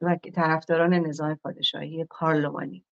[0.00, 2.84] و طرفداران نظام پادشاهی پارلمانی.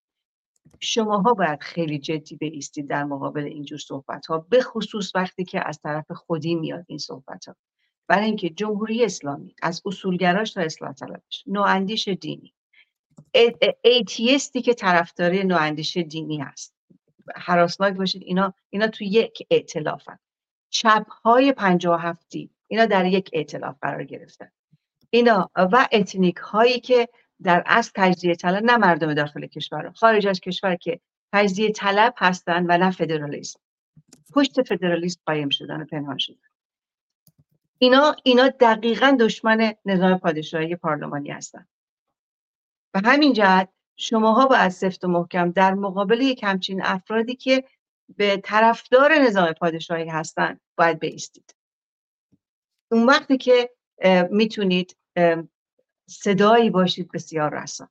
[0.81, 5.81] شماها باید خیلی جدی بیستید در مقابل اینجور صحبت ها به خصوص وقتی که از
[5.81, 7.57] طرف خودی میاد این صحبت ها
[8.09, 12.55] برای اینکه جمهوری اسلامی از اصولگراش تا اصلاح طلبش نواندیش دینی.
[13.85, 16.82] ایتیستی که طرفداری نواندیش دینی هست.
[17.37, 20.19] هراسناک باشید اینا اینا تو یک ائتلافن.
[20.71, 21.55] چپ های
[21.87, 24.51] هفتی اینا در یک ائتلاف قرار گرفتن.
[25.11, 27.09] اینا و اتنیک هایی که
[27.43, 31.01] در اصل تجزیه طلب نه مردم داخل کشور خارج از کشور که
[31.33, 33.61] تجزیه طلب هستن و نه فدرالیسم.
[34.35, 36.37] پشت فدرالیسم قایم شدن و پنهان شدن.
[37.79, 41.67] اینا اینا دقیقا دشمن نظام پادشاهی پارلمانی هستن.
[42.95, 47.65] و همین جهت شماها باید سفت و محکم در مقابل یک همچین افرادی که
[48.17, 51.55] به طرفدار نظام پادشاهی هستن باید بیستید
[52.91, 53.71] اون وقتی که
[54.31, 54.97] می‌تونید
[56.09, 57.89] صدایی باشید بسیار رسان.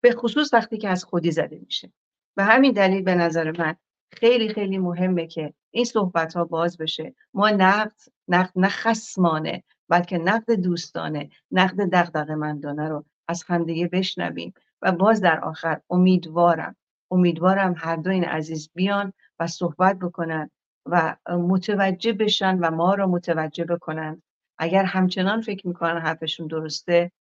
[0.00, 1.92] به خصوص وقتی که از خودی زده میشه.
[2.36, 3.76] و همین دلیل به نظر من
[4.12, 7.14] خیلی خیلی مهمه که این صحبت ها باز بشه.
[7.34, 14.54] ما نقد نقد نه خسمانه بلکه نقد دوستانه نقد دغدغه مندانه رو از همدیگه بشنویم.
[14.82, 16.76] و باز در آخر امیدوارم
[17.10, 20.50] امیدوارم هر دو این عزیز بیان و صحبت بکنن
[20.86, 24.22] و متوجه بشن و ما رو متوجه بکنن.
[24.58, 27.12] اگر همچنان فکر می‌کنن حرفشون درسته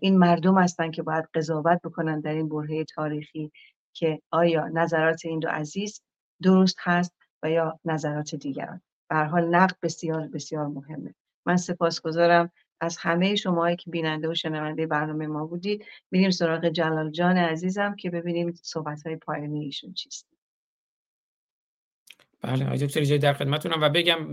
[0.00, 3.52] این مردم هستن که باید قضاوت بکنن در این برهه تاریخی
[3.92, 6.02] که آیا نظرات این دو عزیز
[6.42, 8.80] درست هست و یا نظرات دیگران.
[9.10, 11.14] به حال نقد بسیار بسیار مهمه.
[11.46, 12.50] من سپاسگزارم
[12.84, 17.96] از همه شما که بیننده و شنونده برنامه ما بودید میریم سراغ جلال جان عزیزم
[17.96, 20.34] که ببینیم صحبت های پایانی ایشون چیست.
[22.44, 24.32] بله آقای دکتر جای در خدمتونم و بگم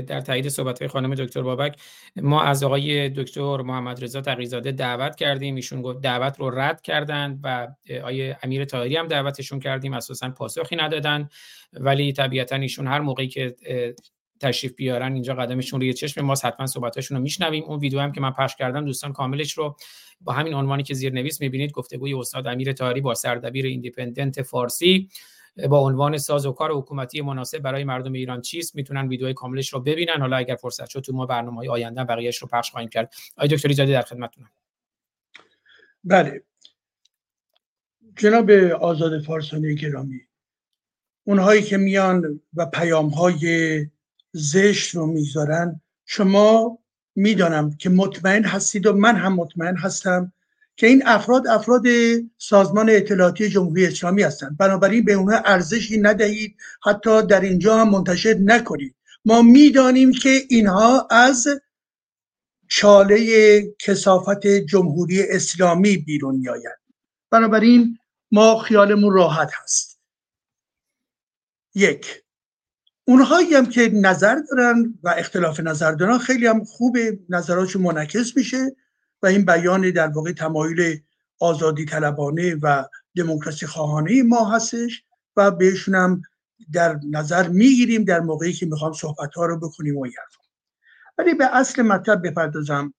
[0.00, 1.80] در تایید صحبت های خانم دکتر بابک
[2.16, 5.54] ما از آقای دکتر محمد رضا تقیزاده دعوت کردیم.
[5.54, 7.68] ایشون گفت دعوت رو رد کردند و
[8.00, 9.94] آقای امیر طاهری هم دعوتشون کردیم.
[9.94, 11.28] اساسا پاسخی ندادن
[11.72, 13.56] ولی طبیعتا ایشون هر موقعی که
[14.40, 17.64] تشریف بیارن اینجا قدمشون روی چشم ماست حتما صحبتاشون رو میشنویم.
[17.64, 19.76] اون ویدیو هم که من پخش کردم دوستان کاملش رو
[20.20, 25.08] با همین عنوانی که زیر نویس می‌بینید گفتگوی استاد امیر تاری با سردبیر ایندیپندنت فارسی
[25.68, 29.80] با عنوان ساز و کار حکومتی مناسب برای مردم ایران چیست؟ می‌تونن ویدیوهای کاملش رو
[29.80, 30.20] ببینن.
[30.20, 33.14] حالا اگر فرصت شد تو ما برنامه آینده بقیهش رو پخش خواهیم کرد.
[33.36, 34.50] آقای دکتر ایجادی در خدمتتونم.
[36.04, 36.42] بله.
[38.16, 38.50] جناب
[38.80, 40.20] آزاد فارسانی گرامی
[41.24, 43.86] اونهایی که میان و پیام های
[44.32, 45.80] زشت رو می‌ذارن.
[46.06, 46.78] شما
[47.14, 50.32] می‌دانم که مطمئن هستید و من هم مطمئن هستم
[50.76, 51.84] که این افراد افراد
[52.38, 58.34] سازمان اطلاعاتی جمهوری اسلامی هستند بنابراین به اونها ارزشی ندهید حتی در اینجا هم منتشر
[58.34, 58.94] نکنید.
[59.24, 61.48] ما می‌دانیم که اینها از
[62.68, 66.78] چاله کسافت جمهوری اسلامی بیرون میآیند.
[67.30, 67.98] بنابراین
[68.32, 70.00] ما خیالمون راحت هست.
[71.74, 72.22] یک
[73.08, 76.98] اونهایی هم که نظر دارن و اختلاف نظر دارن خیلی هم خوب
[77.28, 78.76] نظراتش منعکس میشه
[79.22, 81.00] و این بیان در واقع تمایل
[81.40, 82.84] آزادی طلبانه و
[83.16, 85.02] دموکراسی خواهانه ما هستش
[85.36, 86.22] و بهشون هم
[86.72, 90.06] در نظر می‌گیریم در موقعی که می‌خوام صحبت ها رو بکنیم و
[91.18, 92.94] ولی به اصل مطلب بپردازم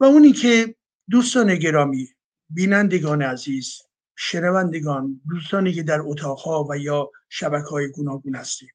[0.00, 0.74] و اونی که
[1.10, 2.08] دوستان گرامی
[2.50, 3.82] بینندگان عزیز
[4.16, 8.68] شنوندگان دوستانی که در اتاقها و یا شبکه های گوناگون هستیم.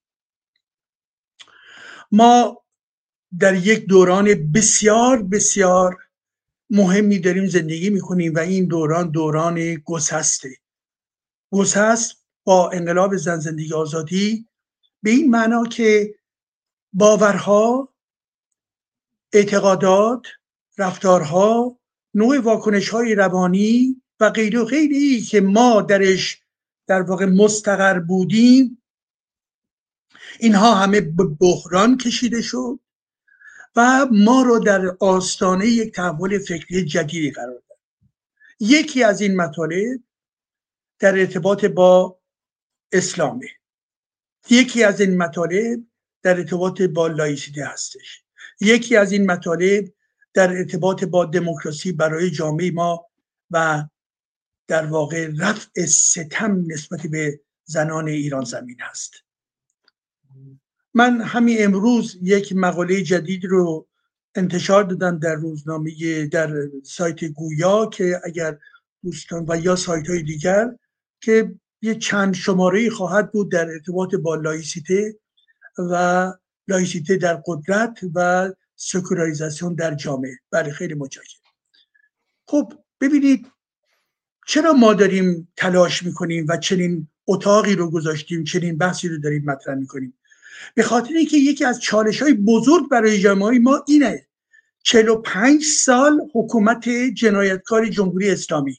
[2.11, 2.63] ما
[3.39, 5.97] در یک دوران بسیار بسیار
[6.69, 10.49] مهمی داریم زندگی می‌کنیم و این دوران دوران گسسته.
[11.51, 14.47] گسست با انقلاب زن زندگی آزادی
[15.03, 16.15] به این معنا که
[16.93, 17.89] باورها
[19.33, 20.27] اعتقادات
[20.77, 21.79] رفتارها
[22.13, 26.41] نوع واکنش های روانی و غیر و غیری که ما درش
[26.87, 28.80] در واقع مستقر بودیم
[30.41, 32.79] اینها همه به بحران کشیده شد
[33.75, 37.79] و ما رو در آستانه یک تحول فکری جدیدی قرار داد.
[38.59, 39.99] یکی از این مطالب
[40.99, 42.19] در ارتباط با
[42.91, 43.47] اسلامه.
[44.49, 45.79] یکی از این مطالب
[46.21, 48.23] در ارتباط با لایسیته هستش.
[48.61, 49.93] یکی از این مطالب
[50.33, 53.05] در ارتباط با دموکراسی برای جامعه ما
[53.51, 53.87] و
[54.67, 59.13] در واقع رفع ستم نسبت به زنان ایران زمین هست.
[60.93, 63.87] من همین امروز یک مقاله جدید رو
[64.35, 68.57] انتشار دادم در روزنامه در سایت گویا که اگر
[69.03, 70.75] دوستان و یا سایت های دیگر
[71.21, 75.15] که یه چند شماره خواهد بود در ارتباط با لایسیته
[75.77, 76.33] و
[76.67, 80.37] لایسیته در قدرت و سکولاریزاسیون در جامعه.
[80.51, 81.51] بله خیلی متشکرم.
[82.47, 83.47] خب ببینید
[84.47, 89.75] چرا ما داریم تلاش می‌کنیم و چنین اتاقی رو گذاشتیم چنین بحثی رو داریم مطرح
[89.75, 90.13] می‌کنیم؟
[90.75, 94.27] به خاطر اینکه یکی از چالش های بزرگ برای جامعه ما اینه.
[94.83, 98.77] 45 سال حکومت جنایتکار جمهوری اسلامی.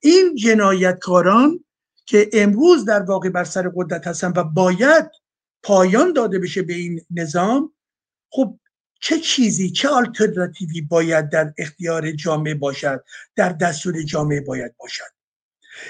[0.00, 1.64] این جنایتکاران
[2.06, 5.10] که امروز در واقع بر سر قدرت هستن و باید
[5.62, 7.72] پایان داده بشه به این نظام
[8.30, 8.58] خب
[9.00, 13.04] چه چیزی چه آلترناتیوی باید در اختیار جامعه باشد
[13.36, 15.16] در دستور جامعه باید باشد؟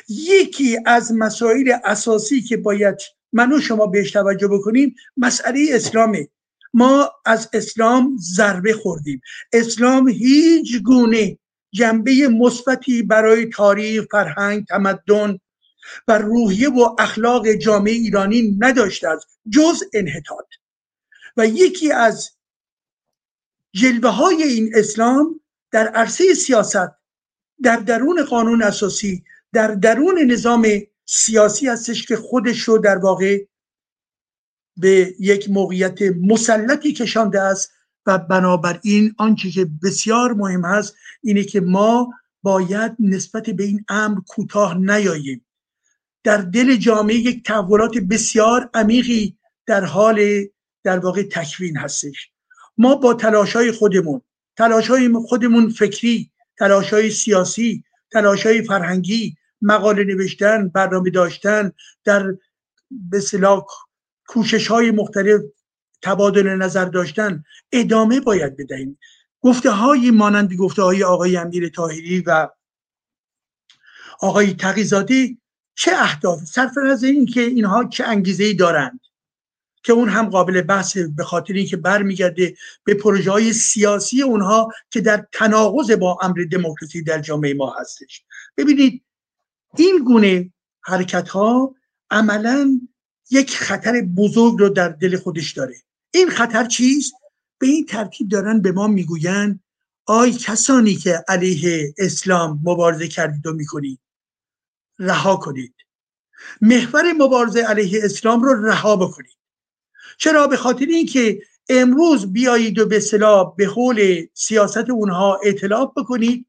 [0.08, 2.96] یکی از مسائل اساسی که باید
[3.32, 6.28] من و شما بهش توجه بکنیم مسئله اسلامه
[6.74, 9.20] ما از اسلام ضربه خوردیم.
[9.52, 11.38] اسلام هیچ گونه
[11.72, 15.38] جنبه مثبتی برای تاریخ فرهنگ تمدن
[16.08, 19.38] و روحیه و اخلاق جامعه ایرانی نداشته است.
[19.50, 20.46] جز انحطاط.
[21.36, 22.30] و یکی از
[23.74, 25.40] جلوه های این اسلام
[25.70, 26.90] در عرصه سیاست
[27.62, 30.66] در درون قانون اساسی در درون نظام
[31.06, 33.44] سیاسی هستش که خودش رو در واقع
[34.76, 37.72] به یک موقعیت مسلطی کشانده است
[38.06, 42.12] و بنابراین آنچه که بسیار مهم هست اینه که ما
[42.42, 45.46] باید نسبت به این امر کوتاه نیاییم.
[46.24, 50.44] در دل جامعه یک تحولات بسیار عمیقی در حال
[50.84, 52.30] در واقع تکوین هستش.
[52.78, 54.22] ما با تلاش های خودمون
[54.56, 61.72] تلاش های خودمون فکری تلاش های سیاسی تلاش های فرهنگی مقاله نوشتن برنامه داشتن
[62.04, 62.34] در
[62.90, 63.20] به
[64.26, 65.40] کوشش های مختلف
[66.02, 68.98] تبادل نظر داشتن ادامه باید بدهیم.
[69.40, 72.48] گفته های مانند گفته های آقای امیر تاهری و
[74.20, 75.40] آقای تقیزادی
[75.74, 79.00] چه اهداف صرف نظر این که اینها چه انگیزه ای دارند
[79.82, 85.00] که اون هم قابل بحث به خاطر اینکه برمیگرده به پروژه های سیاسی اونها که
[85.00, 88.22] در تناقض با امر دموکراسی در جامعه ما هستش.
[88.56, 89.02] ببینید
[89.76, 90.52] این گونه
[90.82, 91.74] حرکت ها
[92.10, 92.80] عملا
[93.30, 95.76] یک خطر بزرگ رو در دل خودش داره.
[96.14, 97.12] این خطر چیست؟
[97.58, 99.60] به این ترتیب دارن به ما می‌گویند
[100.06, 104.00] آی کسانی که علیه اسلام مبارزه کردید و می‌کنید
[104.98, 105.74] رها کنید.
[106.60, 109.36] محور مبارزه علیه اسلام رو رها بکنید.
[110.18, 116.46] چرا؟ به خاطر اینکه امروز بیایید و به صلاح به حول سیاست اونها اطلاع بکنید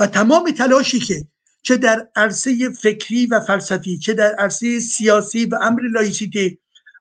[0.00, 1.26] و تمام تلاشی که
[1.64, 6.58] چه در عرصه فکری و فلسفی چه در عرصه سیاسی و امر لایسیته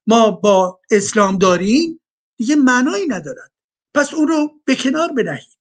[0.08, 2.00] ما با اسلام داریم
[2.38, 3.52] دیگه معنایی ندارد.
[3.94, 5.58] پس اون رو به کنار بنهید.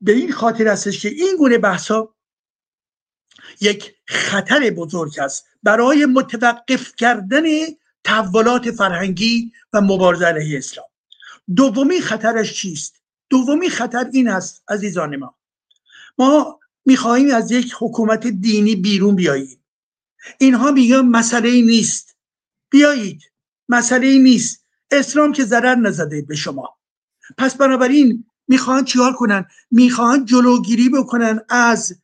[0.00, 1.90] به این خاطر هستش که این گونه بحث
[3.60, 7.44] یک خطر بزرگ است برای متوقف کردن
[8.04, 10.86] تحولات فرهنگی و مبارزه علیه اسلام.
[11.56, 15.34] دومی خطرش چیست؟ دومی خطر این است عزیزان ما.
[16.18, 16.59] ما
[16.90, 19.64] می‌خواهیم از یک حکومت دینی بیرون بیاییم.
[20.38, 22.16] اینها میگن مسئله نیست.
[22.70, 23.22] بیایید.
[23.68, 24.64] مسئله نیست.
[24.90, 26.78] اسلام که ضرر نزده به شما.
[27.38, 31.98] پس بنابراین می‌خواهند چیکار کنن؟ می‌خواهند جلوگیری بکنن از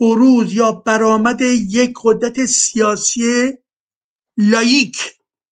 [0.00, 3.52] بروز یا برآمد یک قدرت سیاسی
[4.36, 4.96] لایک.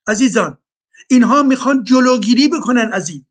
[0.07, 0.59] عزیزان
[1.11, 3.25] اینها می‌خوان جلوگیری بکنن از این.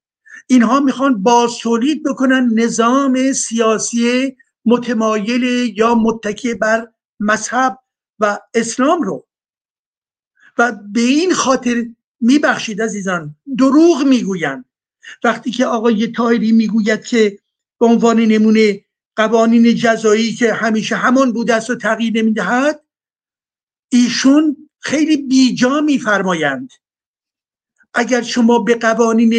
[0.48, 4.36] اینها می‌خوان بازتولید بکنن نظام سیاسی
[4.68, 5.44] متمایل
[5.78, 6.88] یا متکی بر
[7.20, 7.80] مذهب
[8.20, 9.28] و اسلام رو.
[10.58, 11.86] و به این خاطر
[12.22, 14.66] میبخشید عزیزان دروغ می‌گویند.
[15.24, 17.40] وقتی که آقای تایری می‌گوید که
[17.80, 18.86] به عنوان نمونه
[19.16, 22.84] قوانین جزایی که همیشه همان بوده است و تغییر نمی‌دهد
[23.90, 26.70] ایشون خیلی بیجا میفرمایند.
[27.94, 29.34] اگر شما به قوانین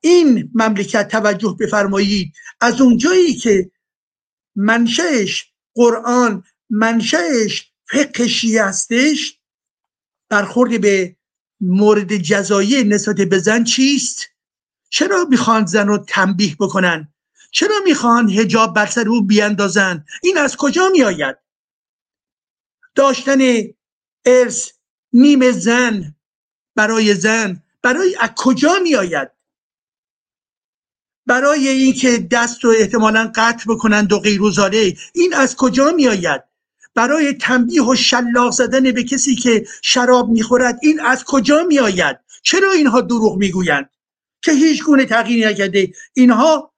[0.00, 3.70] این مملکت توجه بفرمایید از اونجایی که
[4.56, 9.40] منشأش قرآن منشأش فقه شیعه هستش
[10.28, 11.16] برخورد به
[11.60, 14.26] مورد جزایی نسبت به زن چیست؟
[14.90, 17.14] چرا می‌خوان زن رو تنبیه بکنن؟
[17.50, 21.36] چرا می‌خوان هجاب بر سر او بیاندازن؟ این از کجا میآید؟
[22.94, 23.38] داشتن
[24.24, 24.70] ارث
[25.12, 26.14] نیم زن
[26.76, 29.30] برای زن برای از کجا میآید؟
[31.30, 34.40] برای اینکه دست رو احتمالا قطع بکنند و غیر
[35.14, 36.42] این از کجا میآید؟
[36.94, 42.72] برای تنبیه و شلاق زدن به کسی که شراب می‌خورد این از کجا میآید؟ چرا
[42.72, 43.90] اینها دروغ می‌گویند؟
[44.42, 45.92] که هیچ گونه تغییری نکرده.
[46.14, 46.72] اینها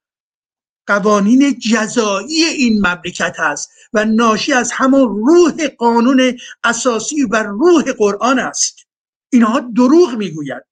[0.87, 8.39] قوانین جزایی این مملکت است و ناشی از همان روح قانون اساسی و روح قرآن
[8.39, 8.87] است.
[9.33, 10.65] اینها دروغ می‌گویند.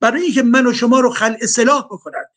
[0.00, 2.33] برای اینکه من و شما رو خل اصلاح بکنند.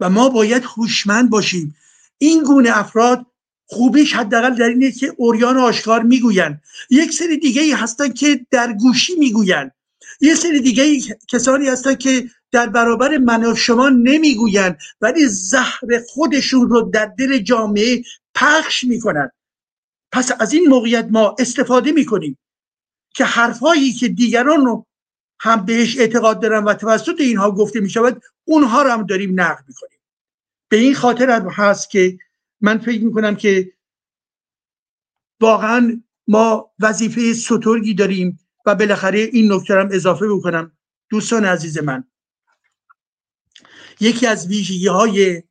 [0.00, 1.76] و ما باید هوشمند باشیم.
[2.18, 3.26] این گونه افراد
[3.66, 6.62] خوبیش حداقل در اینه که اوریان آشکار می‌گویند.
[6.90, 9.72] یک سری دیگه ای هستن که در گوشی می‌گویند.
[10.20, 16.68] یه سری دیگه کسانی هستن که در برابر من و شما نمی‌گویند ولی زهر خودشون
[16.68, 18.02] رو در دل جامعه
[18.34, 19.30] پخش می‌کنن.
[20.12, 22.38] پس از این موقعیت ما استفاده می‌کنیم
[23.14, 24.86] که حرفهایی که دیگران رو
[25.40, 29.64] هم بهش اعتقاد دارن و توسط اینها گفته می شود اونها رو هم داریم نقد
[29.68, 29.98] می‌کنیم.
[30.68, 32.18] به این خاطر هم هست که
[32.60, 33.72] من فکر می‌کنم که
[35.40, 40.72] واقعا ما وظیفه سترگی داریم و بالاخره این نکته هم اضافه بکنم.
[41.10, 42.04] دوستان عزیز من
[44.00, 45.42] یکی از ویژگی های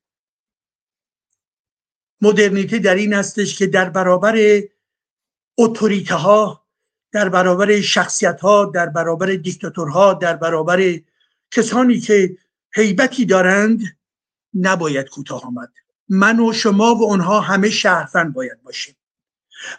[2.22, 4.61] مدرنیته در این هستش که در برابر
[5.57, 6.62] اتوریته ها
[7.14, 10.99] در برابر شخصیت ها در برابر دیکتاتورها در برابر
[11.52, 12.38] کسانی که
[12.76, 13.98] حیبتی دارند
[14.53, 15.72] نباید کوتاه آمد.
[16.10, 18.95] من و شما و اونها همه شهروند باید باشیم.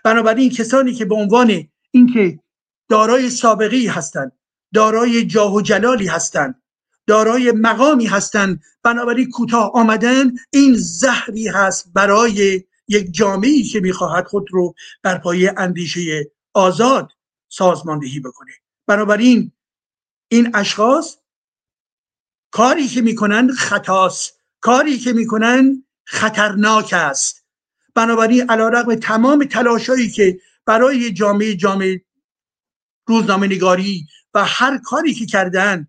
[0.04, 2.38] بنابراین کسانی که به عنوان اینکه
[2.88, 4.32] دارای سابقی هستند
[4.74, 6.62] دارای جاه و جلالی هستند
[7.06, 14.46] دارای مقامی هستند بنابراین کوتاه آمدن این زهری هست برای یک جامعه که می‌خواهد خود
[14.50, 17.08] رو بر پایه اندیشه آزاد
[17.56, 18.52] سازماندهی بکنه.
[18.86, 19.52] بنابراین
[20.28, 21.16] این اشخاص
[22.50, 24.40] کاری که می‌کنن خطاست.
[24.60, 27.44] کاری که می‌کنن خطرناک است.
[27.94, 32.04] بنابراین علیرغم تمام تلاشایی که برای جامعه جامعه
[33.06, 35.88] روزنامه نگاری و هر کاری که کردن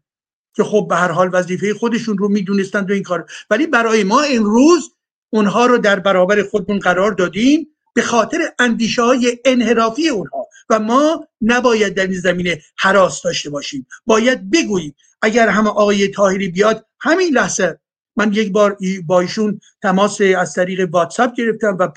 [0.55, 3.25] که خب به هر حال وظیفه خودشون رو می‌دونستند و این کار.
[3.49, 4.91] ولی برای ما امروز
[5.29, 10.47] اونها رو در برابر خودمون قرار دادیم به خاطر اندیشه های انحرافی اونها.
[10.69, 13.87] و ما نباید در این زمینه حراس داشته باشیم.
[14.05, 17.79] باید بگوییم اگر همه آقای تاهری بیاد همین لحظه.
[18.15, 21.91] من یک بار با ایشون تماس از طریق واتساپ گرفتم و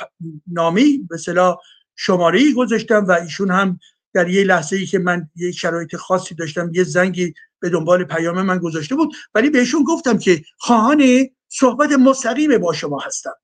[0.46, 1.56] نامی به صلاح
[1.96, 3.80] شماره گذاشتم و ایشون هم
[4.14, 8.42] در یه لحظه ای که من یه شرایط خاصی داشتم یه زنگی به دنبال پیام
[8.42, 9.12] من گذاشته بود.
[9.34, 13.34] ولی بهشون گفتم که خواهان صحبت مستقیم با شما هستم.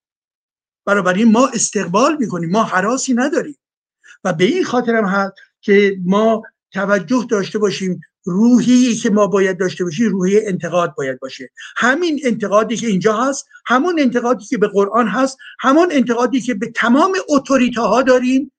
[0.87, 2.51] بنابراین ما استقبال می‌کنیم.
[2.51, 3.57] ما حراسی نداریم.
[4.25, 6.43] و به این خاطر هم هست که ما
[6.73, 11.51] توجه داشته باشیم روحی که ما باید داشته باشیم روحی انتقاد باید باشه.
[11.77, 16.71] همین انتقادی که اینجا هست همون انتقادی که به قرآن هست همون انتقادی که به
[16.71, 18.53] تمام اتوریته ها داریم.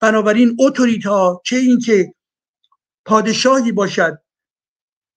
[0.00, 2.14] بنابراین اتوریتا چه اینکه
[3.04, 4.18] پادشاهی باشد.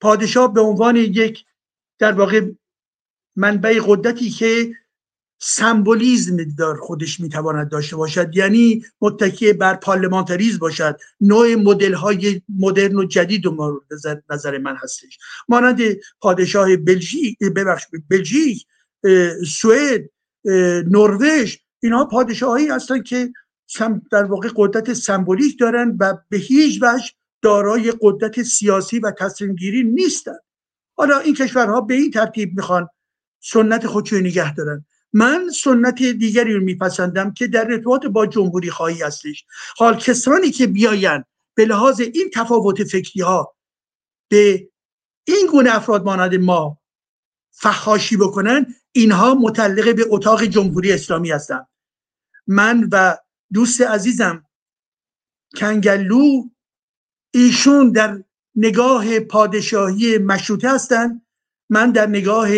[0.01, 1.45] پادشاه به عنوان یک
[1.99, 2.51] در واقع
[3.35, 4.73] منبع قدرتی که
[5.45, 8.38] سمبولیزم در خودش می‌تواند داشته باشد.
[8.38, 10.99] یعنی متکی بر پارلمانتریزم باشد.
[11.22, 13.84] نوع مدل های مدرن و جدید مورد
[14.30, 15.18] نظر من هستش.
[15.49, 15.80] مانند
[16.22, 18.65] پادشاه بلژیک ببخش بلژیک
[19.48, 20.10] سوئد
[20.88, 23.32] نروژ اینها پادشاهی هستند که
[24.11, 27.06] در واقع قدرت سمبولیک دارن و به هیچ وجه
[27.41, 30.38] دارای قدرت سیاسی و تصمیم گیری نیستن.
[30.95, 32.88] حالا این کشورها به این ترتیب می‌خوان
[33.40, 34.86] سنت خودشو نگه دارن.
[35.14, 39.45] من سنت دیگری رو میپسندم که در ارتباط با جمهوری خواهی هستش.
[39.77, 41.23] حال کسانی که بیاین
[41.56, 43.56] به لحاظ این تفاوت فکری ها
[44.30, 44.69] به
[45.27, 46.77] این گونه افراد مانند ما
[47.52, 51.65] فخاشی بکنن اینها متعلق به اتاق جمهوری اسلامی هستن
[52.48, 53.18] من و
[53.53, 54.45] دوست عزیزم
[55.57, 56.49] کنگلو
[57.34, 58.23] ایشون در
[58.56, 61.26] نگاه پادشاهی مشروطه هستند.
[61.69, 62.49] من در نگاه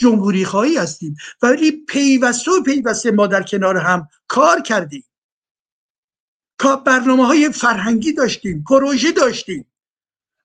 [0.00, 1.16] جمهوری خواهی هستیم.
[1.42, 5.04] ولی پیوسته و پیوسته ما در کنار هم کار کردیم.
[6.86, 9.66] برنامه های فرهنگی داشتیم پروژه داشتیم.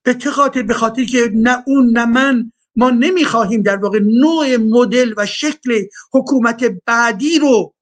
[0.03, 4.57] به چه خاطر؟ به خاطر که نه اون نه من ما نمی‌خواهیم در واقع نوع
[4.57, 7.73] مدل و شکل حکومت بعدی رو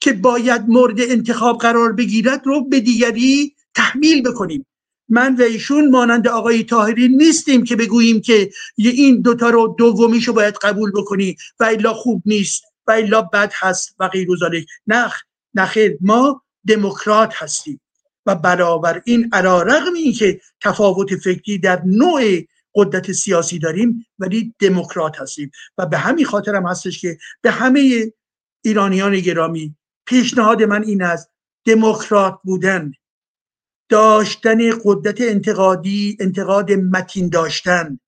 [0.00, 4.66] که باید مورد انتخاب قرار بگیرد رو به دیگری تحمیل بکنیم.
[5.12, 10.54] من و ایشون مانند آقای تاهری نیستیم که بگوییم که این دوتا رو دومیشو باید
[10.54, 11.36] قبول بکنی.
[11.60, 12.64] و الا خوب نیست.
[12.86, 14.28] و الا بد هست و غیر
[14.86, 15.12] نه
[15.54, 17.80] نخیر ما دموکرات هستیم.
[18.26, 22.22] و برابر این علا رقم این که تفاوت فکری در نوع
[22.74, 25.50] قدرت سیاسی داریم ولی دموکرات هستیم.
[25.78, 28.12] و به همین خاطر هم هستش که به همه
[28.62, 29.76] ایرانیان گرامی
[30.06, 31.30] پیشنهاد من این است.
[31.64, 32.92] دموکرات بودن.
[33.92, 37.98] داشتن قدرت انتقادی انتقاد متین داشتن.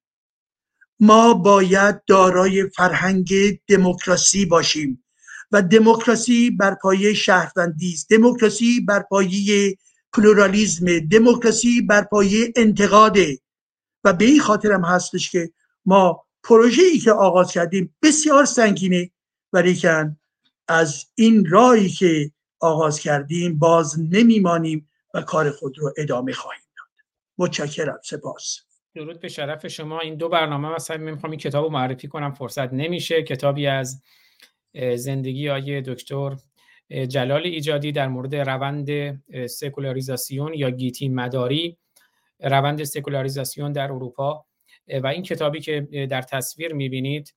[1.01, 3.33] ما باید دارای فرهنگ
[3.69, 5.05] دموکراسی باشیم
[5.53, 8.11] و دموکراسی بر پایه شهروندی است.
[8.11, 9.77] دموکراسی بر پایه
[10.13, 13.39] پلورالیزم دموکراسی بر پایه انتقاده
[14.05, 15.53] و به این خاطر هم هستش که
[15.87, 19.11] ما پروژه ای که آغاز کردیم بسیار سنگینه
[19.53, 20.17] ولیکن
[20.69, 27.07] از این راهی که آغاز کردیم باز نمیمانیم و کار خود رو ادامه خواهیم داد.
[27.39, 28.61] متشکرم سپاس.
[28.95, 30.01] درود به شرف شما.
[30.01, 33.23] این دو برنامه مثلا می‌خوام این کتاب معرفی کنم فرصت نمیشه.
[33.23, 34.03] کتابی از
[34.95, 36.37] زندگی آیه دکتر
[37.09, 38.91] جلال ایجادی در مورد روند
[39.47, 41.79] سکولاریزاسیون یا گیتی مداری.
[42.41, 44.47] روند سکولاریزاسیون در اروپا.
[45.03, 47.35] و این کتابی که در تصویر می‌بینید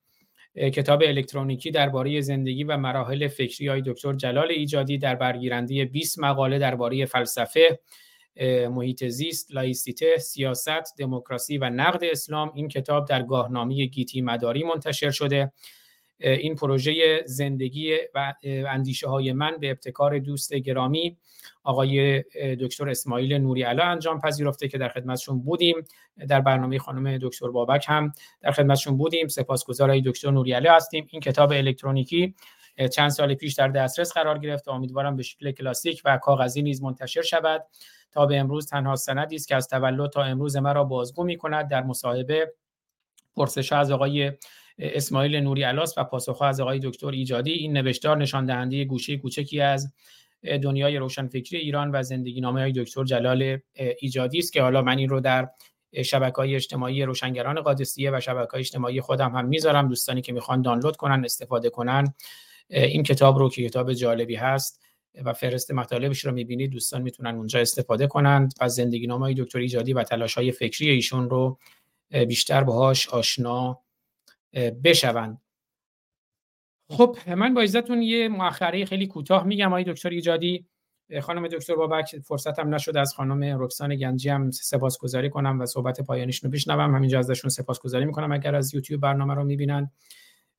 [0.58, 6.58] کتاب الکترونیکی درباره زندگی و مراحل فکری های دکتر جلال ایجادی در برگیرنده 20 مقاله
[6.58, 7.78] درباره فلسفه
[8.70, 15.10] محیط زیست، لایسیته، سیاست، دموکراسی و نقد اسلام این کتاب در گاهنامه گیتی مداری منتشر
[15.10, 15.52] شده.
[16.20, 21.16] این پروژه زندگی و اندیشه های من به ابتکار دوست گرامی
[21.62, 22.22] آقای
[22.60, 25.84] دکتر اسماعیل نوری علا انجام پذیرفته که در خدمتشون بودیم.
[26.28, 29.28] در برنامه خانم دکتر بابک هم در خدمتشون بودیم.
[29.28, 31.06] سپاسگزار دکتر نوری علا هستیم.
[31.10, 32.34] این کتاب الکترونیکی
[32.92, 36.82] چند سال پیش در دسترس قرار گرفت و امیدوارم به شکل کلاسیک و کاغذی نیز
[36.82, 37.66] منتشر شود.
[38.12, 41.68] تا به امروز تنها سندی است که از تولد تا امروز مرا بازگو می کند
[41.68, 42.52] در مصاحبه
[43.36, 44.32] پرسش از آقای
[44.78, 47.52] اسماعیل نوری علاس و پاسخ از آقای دکتر ایجادی.
[47.52, 49.92] این نوشتار نشان دهنده گوشه کوچکی از
[50.62, 53.58] دنیای روشنفکری ایران و زندگی نامه های دکتر جلال
[54.00, 55.48] ایجادی است که حالا من این رو در
[56.04, 59.88] شبکه های اجتماعی روشنگران قادسیه و شبکه های اجتماعی خودم هم می‌ذارم.
[59.88, 62.14] دوستانی که می‌خوان دانلود کنن استفاده کنن.
[62.68, 64.82] این کتاب رو که کتاب جالبی هست
[65.24, 69.92] و فرست مطالبش رو می‌بینید دوستان می‌تونن اونجا استفاده کنند و زندگی نامه دکتر ایجادی
[69.92, 71.58] و تلاش های فکری ایشون رو
[72.28, 73.80] بیشتر باهاش آشنا
[74.84, 75.40] بشوند.
[76.90, 79.66] خب من با عزتون یه مؤخره خیلی کوتاه میگم.
[79.66, 80.66] آقای دکتر ایجادی
[81.20, 86.44] خانم دکتر بابک فرصتم نشد از خانم رکسان گنجی هم سپاسگزاری کنم و صحبت پایانیش
[86.44, 86.94] رو بشنوم.
[86.94, 88.32] همینجا ازشون سپاسگزاری می‌کنم.
[88.32, 89.90] اگر از یوتیوب برنامه رو می‌بینن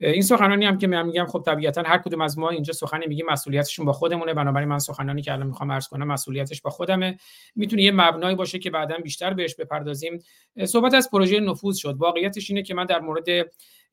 [0.01, 3.25] این سخنانی هم که من میگم خب طبیعتا هر کدوم از ما اینجا سخنی میگیم
[3.29, 4.33] مسئولیتشون با خودمونه.
[4.33, 7.17] بنابراین من سخنانی که الان می‌خوام عرض کنم مسئولیتش با خودمه.
[7.55, 10.23] می‌تونه یه مبنایی باشه که بعدا بیشتر بهش بپردازیم.
[10.65, 11.95] صحبت از پروژه نفوذ شد.
[11.97, 13.25] واقعیتش اینه که من در مورد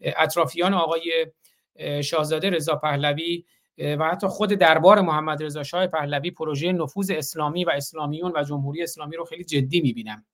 [0.00, 1.26] اطرافیان آقای
[2.02, 3.44] شاهزاده رضا پهلوی
[3.78, 8.82] و حتی خود دربار محمد رضا شاه پهلوی پروژه نفوذ اسلامی و اسلامیون و جمهوری
[8.82, 10.24] اسلامی رو خیلی جدی می‌بینم.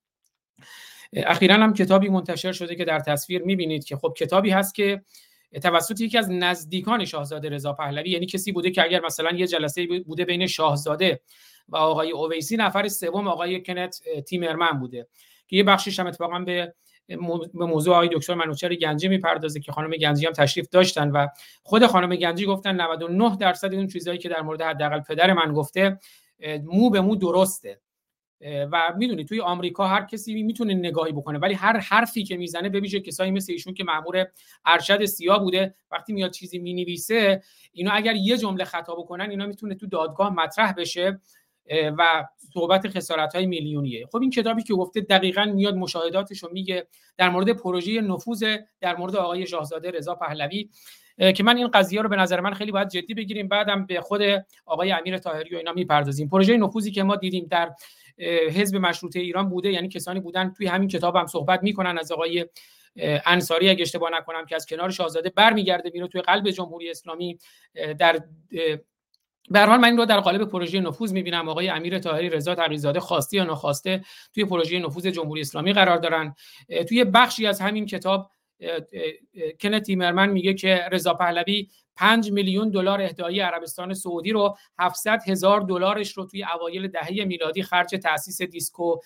[1.12, 5.02] اخیرا هم کتابی منتشر شده که در تصویر می‌بینید که خب کتابی هست که
[5.60, 9.86] توسط یکی از نزدیکان شاهزاده رضا پهلوی یعنی کسی بوده که اگر مثلا یه جلسه
[10.06, 11.20] بوده بین شاهزاده
[11.68, 15.06] و آقای اویسی نفر سوم آقای کنت تیمرمن بوده.
[15.48, 16.74] که یه بخشش هم اتفاقا به
[17.54, 21.26] به موضوع آقای دکتر منوچهر گنجی می‌پردازه که خانم گنجی هم تشریف داشتن و
[21.62, 25.98] خود خانم گنجی گفتن 99 درصد اون چیزهایی که در مورد حداقل پدر من گفته
[26.64, 27.80] مو به مو درسته.
[28.72, 33.00] و می‌دونی توی آمریکا هر کسی می‌تونه نگاهی بکنه ولی هر حرفی که می‌زنه ببیشه
[33.00, 34.26] کسایی مثل ایشون که مامور
[34.64, 39.74] ارشد سیاه بوده وقتی میاد چیزی می‌نویسه اینا اگر یه جمله خطا بکنن اینا می‌تونه
[39.74, 41.20] تو دادگاه مطرح بشه
[41.98, 44.06] و صحبت خسارت های میلیونیه.
[44.06, 48.96] خب این کتابی که گفته دقیقا میاد مشاهداتش رو میگه در مورد پروژه نفوذ در
[48.96, 50.68] مورد آقای شاهزاده رضا پهلوی
[51.36, 54.20] که من این قضیه رو به نظر من خیلی باید جدی بگیریم بعدم به خود
[54.66, 56.28] آقای امیر طاهری و اینا می‌پردازیم.
[56.28, 57.70] پروژه نفوذی که ما دیدیم در
[58.52, 59.72] حزب مشروطه ایران بوده.
[59.72, 61.98] یعنی کسانی بودن توی همین کتاب هم صحبت می‌کنن.
[61.98, 62.46] از آقای
[63.26, 67.38] انصاری اگه اشتباه نکنم که از کنار شاهزاده برمیگرده میره توی قلب جمهوری اسلامی.
[67.98, 68.24] در
[69.50, 71.48] به حال من این رو در قالب پروژه نفوذ می‌بینم.
[71.48, 76.34] آقای امیر طاهری رضا تقیزاده خواسته یا نخواسته توی پروژه نفوذ جمهوری اسلامی قرار دارن.
[76.88, 78.30] توی بخشی از همین کتاب
[79.60, 85.60] کنت تیمرمن میگه که رضا پهلوی 5 میلیون دلار اهدایی عربستان سعودی رو 700 هزار
[85.60, 88.96] دلارش رو توی اوایل دهه میلادی خرج تاسیس دیسکو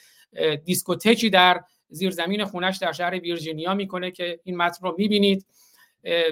[0.65, 5.47] دیسکوتکی در زیرزمین خونش در شهر ویرجینیا می‌کنه که این متن رو می‌بینید.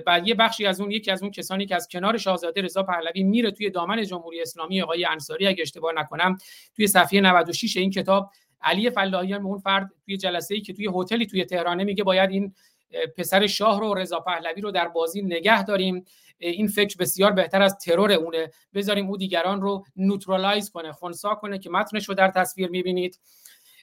[0.07, 3.23] و یه بخشی از اون یکی از اون کسانی که از کنار شاهزاده رضا پهلوی
[3.23, 6.39] میره توی دامن جمهوری اسلامی آقای انصاری اگه اشتباه نکنم
[6.77, 8.31] توی صفحه 96 این کتاب
[8.63, 12.55] علی فلاحیان اون فرد توی جلسه ای که توی هتلی توی تهرانه میگه باید این
[13.17, 16.05] پسر شاه رو رضا پهلوی رو در بازی نگه داریم.
[16.39, 18.51] این فکر بسیار بهتر از ترور اونه.
[18.75, 23.21] بذاریم او دیگران رو neutralize کنه خونسا کنه که متنش رو در تصویر می‌بینید.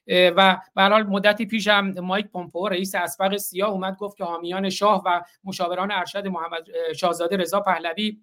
[0.07, 5.03] و یه مدتی پیش هم مایک پمپئو رئیس اسبق سیا اومد گفت که حامیان شاه
[5.05, 8.17] و مشاوران ارشد محمد شاهزاده رضا پهلوی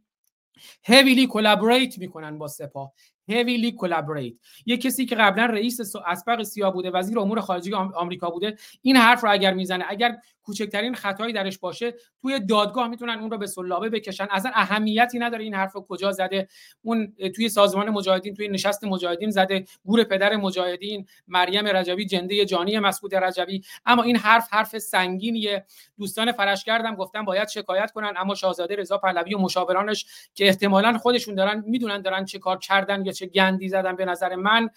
[0.82, 2.92] heavily collaborate می‌کنن با سپاه.
[3.28, 4.34] Heavily collaborate.
[4.66, 9.24] یه کسی که قبلا رئیس اسبق سیا بوده وزیر امور خارجه آمریکا بوده این حرف
[9.24, 13.88] رو اگر می‌زنه اگر کوچکترین خطایی درش باشه توی دادگاه می‌تونن اون رو به سلابه
[13.88, 14.26] بکشن.
[14.30, 16.48] اصلا اهمیتی نداره این حرف رو کجا زده.
[16.82, 22.78] اون توی سازمان مجاهدین توی نشست مجاهدین زده گور پدر مجاهدین مریم رجبی جنده جانی
[22.78, 23.62] مسعود رجبی.
[23.86, 25.66] اما این حرف حرف سنگینیه.
[25.98, 30.98] دوستان فرش کردم گفتم باید شکایت کنن اما شاهزاده رضا پهلوی و مشاورانش که احتمالا
[30.98, 34.70] خودشون دارن می‌دونن دارن چه کار کردن یا چه گندی زدن به نظر من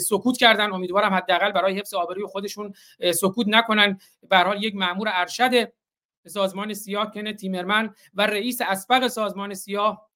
[0.00, 0.72] سکوت کردن.
[0.72, 2.72] امیدوارم حداقل برای حفظ آبروی خودشون
[3.14, 3.98] سکوت نکنن.
[4.28, 5.72] به حال یک مامور ارشد
[6.26, 10.10] سازمان سیاه کن تیمرمن و رئیس اسبق سازمان سیاه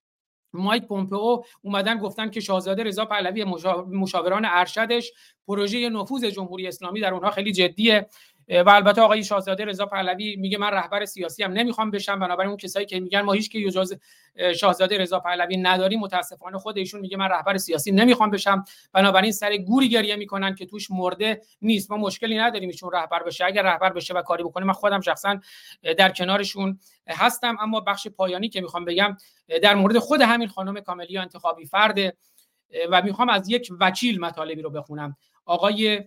[0.53, 3.44] مایک پومپئو اومدن گفتن که شاهزاده رضا پهلوی
[3.89, 5.12] مشاوران ارشدش
[5.47, 8.09] پروژه نفوذ جمهوری اسلامی در اونها خیلی جدیه.
[8.48, 12.56] و البته آقای شاهزاده رضا پهلوی میگه من رهبر سیاسی هم نمی‌خوام بشم بنابراین اون
[12.56, 13.94] کسایی که میگن ما هیچ که جز
[14.56, 18.64] شاهزاده رضا پهلوی نداریم متاسفانه خود ایشون میگه من رهبر سیاسی نمی‌خوام بشم.
[18.92, 21.90] بنابراین سر گوری گریه می‌کنن که توش مرده نیست.
[21.90, 23.44] ما مشکلی نداریم ایشون رهبر بشه.
[23.44, 25.40] اگر رهبر بشه و کاری بکنه من خودم شخصا
[25.98, 27.56] در کنارشون هستم.
[27.60, 29.16] اما بخش پایانی که می‌خوام بگم
[29.62, 32.16] در مورد خود همین خانم کاملیا انتخابی فرده
[32.90, 35.16] و می‌خوام از یک وکیل مطالبی رو بخونم.
[35.44, 36.05] آقای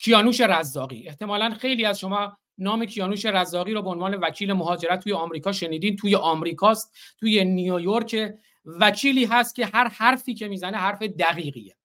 [0.00, 1.08] کیانوش رزاقی.
[1.08, 5.96] احتمالا خیلی از شما نام کیانوش رزاقی رو به عنوان وکیل مهاجرت توی آمریکا شنیدین.
[5.96, 8.34] توی آمریکاست توی نیویورک.
[8.64, 11.76] وکیلی هست که هر حرفی که می‌زنه حرف دقیقیه.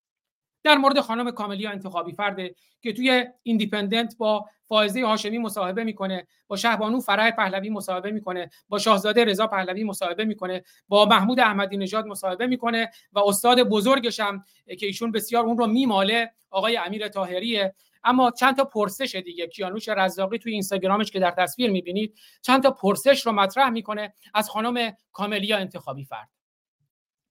[0.64, 6.56] در مورد خانم کاملیا انتخابی فرده که توی ایندیپندنت با فائزه هاشمی مصاحبه می‌کنه با
[6.56, 12.06] شهبانو فرح پهلوی مصاحبه می‌کنه با شاهزاده رضا پهلوی مصاحبه می‌کنه با محمود احمدی نژاد
[12.06, 14.44] مصاحبه می‌کنه و استاد بزرگش هم
[14.80, 17.76] که ایشون بسیار اون رو میماله آقای امیر طاهریه.
[18.04, 19.48] اما چند تا پرسش دیگه.
[19.48, 24.50] کیانوش رزاقی توی اینستاگرامش که در تصویر می‌بینید چند تا پرسش رو مطرح می‌کنه از
[24.50, 26.30] خانم کاملیا انتخابی فرد.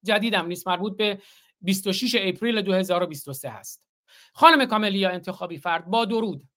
[0.03, 1.19] جدیدم نیست مربوط به
[1.61, 3.85] 26 اپریل 2023 هست.
[4.33, 6.49] خانم کاملیا انتخابی فرد با درود.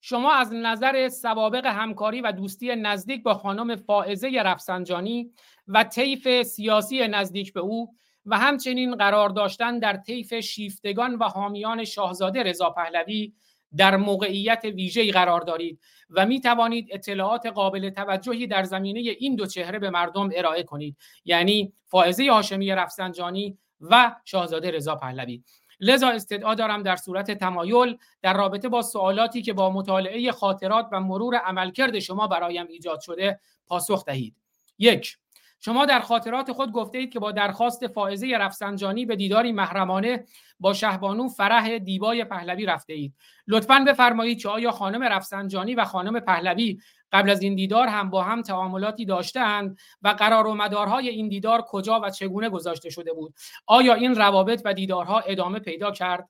[0.00, 5.32] شما از نظر سوابق همکاری و دوستی نزدیک با خانم فائزه رفسنجانی
[5.68, 11.84] و طیف سیاسی نزدیک به او و همچنین قرار داشتن در طیف شیفتگان و حامیان
[11.84, 13.32] شاهزاده رضا پهلوی
[13.76, 15.80] در موقعیت ویژه‌ای قرار دارید
[16.10, 20.96] و می توانید اطلاعات قابل توجهی در زمینه این دو چهره به مردم ارائه کنید
[21.24, 25.42] یعنی فائزه هاشمی رفسنجانی و شاهزاده رضا پهلوی.
[25.80, 31.00] لذا استدعا دارم در صورت تمایل در رابطه با سوالاتی که با مطالعه خاطرات و
[31.00, 34.36] مرور عملکرد شما برایم ایجاد شده پاسخ دهید.
[34.78, 35.16] یک
[35.60, 40.24] شما در خاطرات خود گفته اید که با درخواست فائزه رفسنجانی به دیداری محرمانه
[40.60, 43.14] با شهبانو فرح دیبای پهلوی رفته اید
[43.46, 46.78] لطفا بفرمایید که آیا خانم رفسنجانی و خانم پهلوی
[47.12, 51.62] قبل از این دیدار هم با هم تعاملاتی داشتند و قرار و مدارهای این دیدار
[51.62, 53.34] کجا و چگونه گذاشته شده بود؟
[53.66, 56.28] آیا این روابط و دیدارها ادامه پیدا کرد؟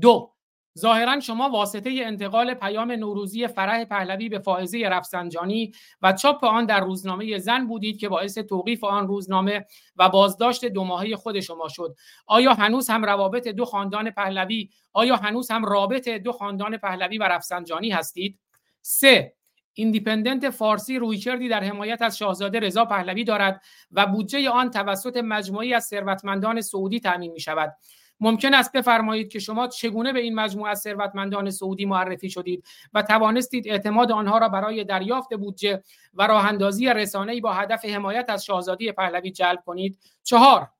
[0.00, 0.35] دو
[0.78, 5.72] ظاهرا شما واسطه انتقال پیام نوروزی فرح پهلوی به فائزه رفسنجانی
[6.02, 10.84] و چاپ آن در روزنامه زن بودید که باعث توقیف آن روزنامه و بازداشت دو
[10.84, 11.96] ماهه خود شما شد.
[12.26, 17.22] آیا هنوز هم روابط دو خاندان پهلوی آیا هنوز هم رابط دو خاندان پهلوی و
[17.22, 18.38] رفسنجانی هستید؟
[18.82, 19.36] سه
[19.74, 25.16] ایندیپندنت فارسی روی کردی در حمایت از شاهزاده رضا پهلوی دارد و بودجه آن توسط
[25.16, 27.76] مجموعی از ثروتمندان سعودی تامین می شود
[28.20, 32.64] ممکن است بفرمایید که شما چگونه به این مجموعه از ثروتمندان سعودی معرفی شدید
[32.94, 35.82] و توانستید اعتماد آنها را برای دریافت بودجه
[36.14, 39.98] و راه اندازی رسانه‌ای با هدف حمایت از شاهزاده پهلوی جلب کنید.
[40.22, 40.70] چهار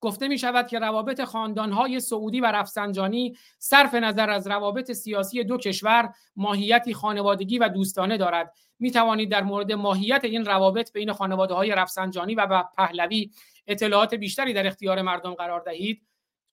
[0.00, 5.58] گفته می شود که روابط خاندانهای سعودی و رفسنجانی صرف نظر از روابط سیاسی دو
[5.58, 8.52] کشور ماهیتی خانوادگی و دوستانه دارد.
[8.78, 13.30] می توانید در مورد ماهیت این روابط بین خانواده های رفسنجانی و پهلوی
[13.66, 16.02] اطلاعات بیشتری در اختیار مردم قرار دهید.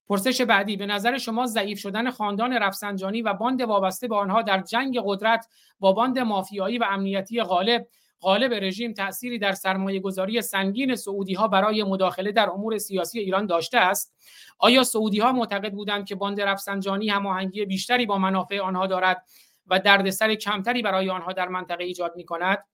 [0.08, 4.60] پرسش بعدی به نظر شما ضعیف شدن خاندان رفسنجانی و باند وابسته به آنها در
[4.60, 5.46] جنگ قدرت
[5.80, 7.86] با باند مافیایی و امنیتی غالب
[8.20, 13.46] غالب رژیم تأثیری در سرمایه گذاری سنگین سعودی ها برای مداخله در امور سیاسی ایران
[13.46, 14.14] داشته است؟
[14.58, 19.24] آیا سعودی ها معتقد بودند که باند رفسنجانی هماهنگی بیشتری با منافع آنها دارد
[19.66, 22.64] و دردسر کمتری برای آنها در منطقه ایجاد می کند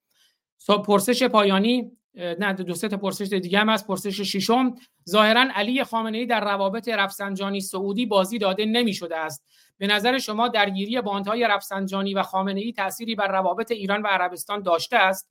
[0.86, 3.86] پرسش پایانی نه دو سه تا پرسش دیگه هم هست.
[3.86, 4.74] پرسش ششم
[5.08, 9.44] ظاهرا علی خامنه ای در روابط رفسنجانی سعودی بازی داده نمی شده است.
[9.78, 14.62] به نظر شما درگیری باندهای رفسنجانی و خامنه ای تأثیری بر روابط ایران و عربستان
[14.62, 15.30] داشته است؟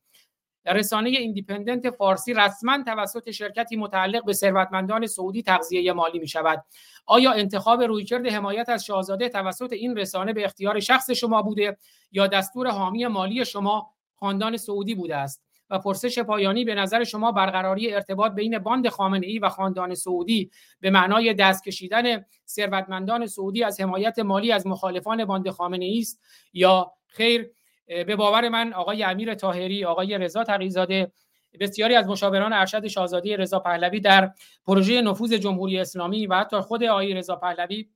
[0.65, 6.65] رسانه ایندیپندنت فارسی رسما توسط شرکتی متعلق به ثروتمندان سعودی تغذیه مالی می شود
[7.05, 11.77] آیا انتخاب رویکرد حمایت از شاهزاده توسط این رسانه به اختیار شخص شما بوده
[12.11, 17.31] یا دستور حامی مالی شما خاندان سعودی بوده است؟ و پرسش پایانی به نظر شما
[17.31, 23.63] برقراری ارتباط بین باند خامنه ای و خاندان سعودی به معنای دست کشیدن ثروتمندان سعودی
[23.63, 26.21] از حمایت مالی از مخالفان باند خامنه ای است
[26.53, 27.51] یا خیر
[27.87, 31.11] به باور من آقای امیر تاهری آقای رضا تقیزاده
[31.59, 34.31] بسیاری از مشاوران ارشد شاهزاده رضا پهلوی در
[34.65, 37.89] پروژه نفوذ جمهوری اسلامی و حتی خود آقای رضا پهلوی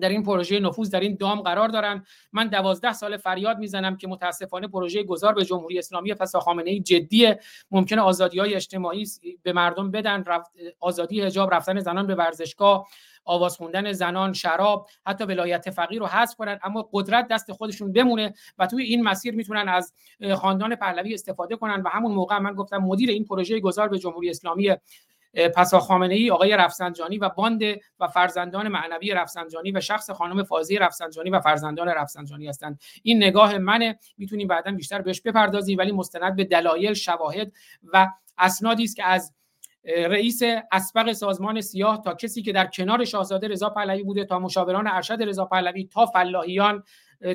[0.00, 2.04] در این پروژه نفوذ در این دام قرار دارن.
[2.32, 6.80] من دوازده سال فریاد می‌زنم که متاسفانه پروژه گذار به جمهوری اسلامی پس خامنه ای
[6.80, 7.40] جدیه.
[7.70, 9.06] ممکنه آزادی های اجتماعی
[9.42, 10.24] به مردم بدن
[10.80, 12.88] آزادی حجاب رفتن زنان به ورزشگاه
[13.24, 16.58] آواز خوندن زنان شراب حتی ولایت فقیر رو حذف کنن.
[16.62, 19.92] اما قدرت دست خودشون بمونه و توی این مسیر می‌تونن از
[20.36, 21.82] خاندان پهلوی استفاده کنن.
[21.82, 24.76] و همون موقع من گفتم مدیر این پروژه گذار به جمهوری اسلامی
[25.34, 27.62] پسا خامنه ای آقای رفسنجانی و باند
[28.00, 32.80] و فرزندان معنوی رفسنجانی و شخص خانم فازی رفسنجانی و فرزندان رفسنجانی هستند.
[33.02, 33.98] این نگاه منه.
[34.18, 37.52] می‌تونیم بعدا بیشتر بهش بپردازیم ولی مستند به دلایل شواهد
[37.92, 38.08] و
[38.38, 39.34] اسنادی است که از
[39.84, 40.42] رئیس
[40.72, 45.22] اسبق سازمان سیاه تا کسی که در کنار شاهزاده رضا پهلوی بوده تا مشاوران ارشد
[45.22, 46.84] رضا پهلوی تا فلاحیان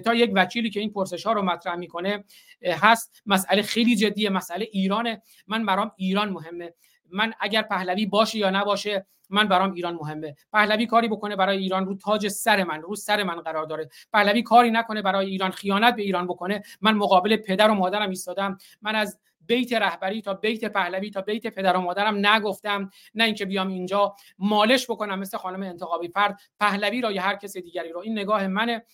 [0.05, 2.23] تا یک وکیلی که این پرسش ها رو مطرح می‌کنه
[2.65, 3.21] هست.
[3.25, 5.21] مسئله خیلی جدیه مسئله ایرانه.
[5.47, 6.73] من برام ایران مهمه.
[7.13, 10.35] من اگر پهلوی باشه یا نباشه من برام ایران مهمه.
[10.53, 13.89] پهلوی کاری بکنه برای ایران رو تاج سر من رو سر من قرار داره.
[14.13, 16.63] پهلوی کاری نکنه برای ایران خیانت به ایران بکنه.
[16.81, 18.57] من مقابل پدر و مادرم ایستادم.
[18.81, 22.89] من از بیت رهبری تا بیت پهلوی تا بیت پدر و مادرم نگفتم.
[23.15, 26.39] نه اینکه بیام اینجا مالش بکنم مثل خانم انتخابی فرد.
[26.59, 27.99] پهلوی را یا هر کس دیگری رو.
[27.99, 28.85] این نگاه منه.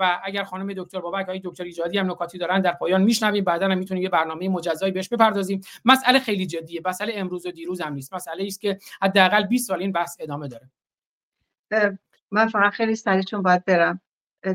[0.00, 3.68] و اگر خانم دکتر بابک های دکتر ایجادی هم نکاتی دارن در پایان میشنویم بعدا
[3.68, 5.60] هم می‌تونیم یه برنامه مجزایی بهش بپردازیم.
[5.84, 8.14] مسئله خیلی جدیه مسئله امروز و دیروز هم نیست.
[8.14, 10.70] مسئله است که حداقل 20 سال این بحث ادامه داره.
[12.30, 14.00] من فقط خیلی سریع چون باید برم.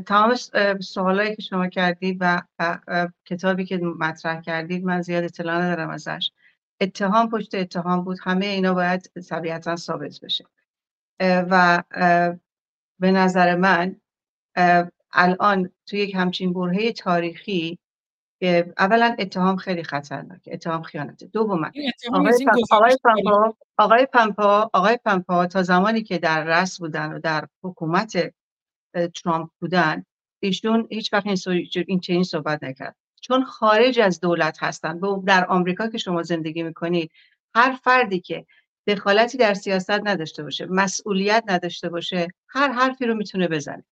[0.06, 0.34] تمام
[0.80, 2.42] سوالایی که شما کردید و
[3.24, 6.30] کتابی که مطرح کردید من زیاد اطلاع ندارم ازش.
[6.80, 8.18] اتهام پشت اتهام بود.
[8.22, 10.44] همه اینا باید طبیعتا ثابت بشه.
[11.20, 11.82] و
[12.98, 13.96] به نظر من
[15.14, 17.78] الان توی یک همچین برهه تاریخی
[18.78, 21.26] اولا اتهام خیلی خطرناک اتهام خیانته.
[21.26, 21.70] دوما
[22.12, 22.36] آقای,
[22.70, 28.34] آقای پمپا آقای پمپا آقای پمپا تا زمانی که در رأس بودن و در حکومت
[29.14, 30.04] ترامپ بودن
[30.40, 31.26] ایشون هیچ وقت
[31.86, 32.96] این چنین صحبت نکرد.
[33.20, 35.00] چون خارج از دولت هستن.
[35.26, 37.10] در آمریکا که شما زندگی می‌کنید
[37.54, 38.46] هر فردی که
[38.86, 43.84] دخالتی در سیاست نداشته باشه مسئولیت نداشته باشه هر حرفی رو می‌تونه بزنه.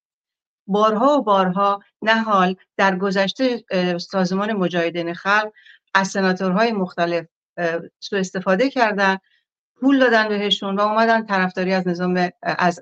[0.67, 3.63] بارها و بارها نهال در گذشته
[3.97, 5.51] سازمان مجاهدین خلق
[5.93, 7.25] از سناتورهای مختلف
[7.99, 9.17] سو استفاده کردن
[9.75, 12.81] پول دادن بهشون و اومدن طرفداری از نظام از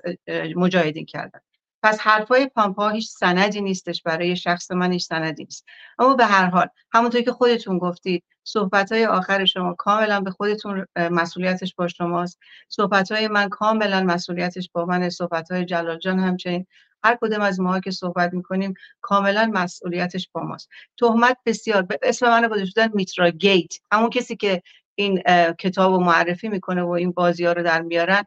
[0.56, 1.40] مجاهدین کردن.
[1.82, 5.64] پس حرفای پامپا هیچ سندی نیستش برای شخص من هیچ سندی نیست.
[5.98, 10.86] اما به هر حال همونطور که خودتون گفتید صحبت های آخر شما کاملا به خودتون
[10.96, 12.38] مسئولیتش با شماست.
[12.68, 16.66] صحبت های من کاملا مسئولیتش با من صحبت های جلال جان همچنین.
[17.04, 20.68] هر کدوم از ماها که صحبت می‌کنیم کاملا مسئولیتش با ماست.
[20.98, 23.74] تهمت بسیار اسم من گذاشتن میترا گیت.
[23.92, 24.62] همون کسی که
[24.94, 25.22] این
[25.58, 28.24] کتاب رو معرفی می‌کنه و این بازی ها رو در میارن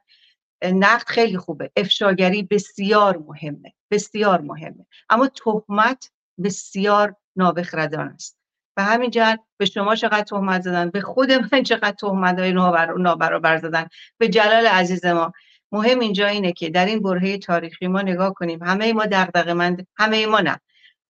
[0.64, 1.72] نقد خیلی خوبه.
[1.76, 4.86] افشاگری بسیار مهمه بسیار مهمه.
[5.10, 6.12] اما تهمت
[6.44, 8.38] بسیار نابخردان است.
[8.78, 12.52] و همین جهت به شما چقدر تهمت زدن به خود من چقدر تهمت های
[12.98, 13.88] نابرابر زدن
[14.18, 15.32] به جلال عزیز ما.
[15.72, 18.64] مهم اینجا اینه که در این برهه تاریخی ما نگاه کنیم.
[18.64, 20.60] همه ما دغدغه‌مند همه ما نه.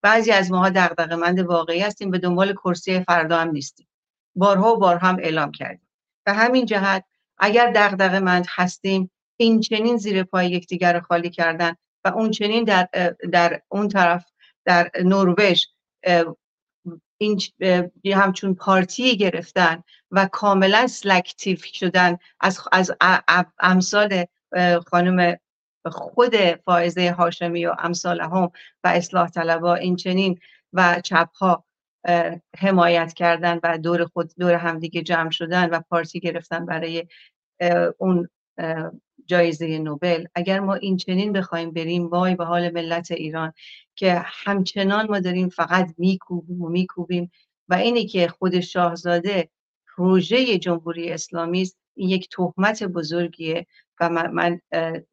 [0.02, 3.88] بعضی از ماها دغدغه‌مند واقعی هستیم به دنبال کرسی فردا هم نیستیم.
[4.36, 5.88] بارها و بارها هم اعلام کردیم.
[6.26, 7.06] و همین جهت
[7.38, 11.76] اگر دغدغه‌مند هستیم این چنین زیر پای یکدیگر رو خالی کردن
[12.06, 12.90] و اون چنین در,
[13.32, 14.26] در اون طرف
[14.66, 15.62] در نروژ
[17.18, 17.42] این
[18.06, 22.92] همچون پارتی گرفتن و کاملا سلکتیو شدن از, از
[23.60, 24.26] امثال
[24.88, 25.38] خانم
[25.86, 26.36] خود
[26.66, 28.52] فائزه هاشمی و امثال هم
[28.84, 30.40] و اصلاح طلبا این چنین
[30.74, 31.66] و چپ ها
[32.58, 37.08] حمایت کردن و دور خود دور همدیگه جمع شدن و پارتی گرفتن برای
[37.98, 38.30] اون
[39.26, 40.26] جایزه نوبل.
[40.36, 43.54] اگر ما این چنین بخوایم بریم وای به حال ملت ایران
[43.96, 47.32] که همچنان ما داریم فقط میکوبیم و میکوبیم
[47.70, 49.50] و اینی که خود شاهزاده
[49.98, 53.68] پروژه جمهوری اسلامی است این یک تهمت بزرگیه
[54.00, 54.62] و من, من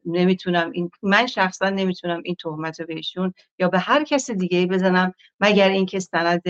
[0.05, 5.13] نمی‌تونم این من شخصا نمی‌تونم این تهمت رو بهشون یا به هر کس دیگه بزنم
[5.39, 6.43] مگر اینکه سند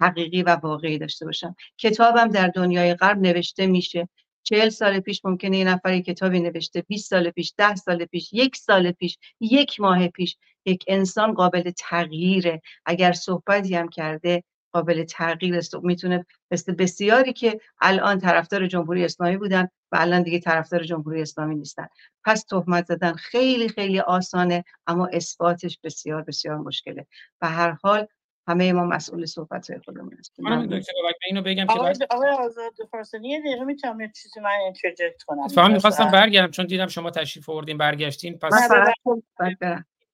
[0.00, 1.54] حقیقی و واقعی داشته باشم.
[1.78, 4.08] کتابم در دنیای غرب نوشته میشه.
[4.42, 8.56] چهل سال پیش ممکنه یه نفر کتابی نوشته 20 سال پیش ده سال پیش یک
[8.56, 10.36] سال پیش یک ماه پیش.
[10.66, 12.60] یک انسان قابل تغییره.
[12.86, 15.74] اگر صحبتی هم کرده قابل تغییر است.
[15.74, 21.54] می‌تونه مثل بسیاری که الان طرفدار جمهوری اسلامی بودن و الان دیگه طرفدار جمهوری اسلامی
[21.54, 21.86] نیستن.
[22.24, 27.06] پس تهمت زدن خیلی خیلی آسانه اما اثباتش بسیار بسیار مشکله.
[27.40, 28.06] و هر حال
[28.48, 30.44] همه ما مسئول صحبت های خودمون هستیم.
[30.44, 34.40] من دکتر بابک اینو بگم که آقای آقای آزاد فارسانی یه دقیقه می‌تونم یه چیزی
[34.40, 35.48] من اینترجکت کنم.
[35.48, 38.38] فهم می‌خواستم برگردم چون دیدم شما تشریف آوردین برگشتین.
[38.38, 38.52] پس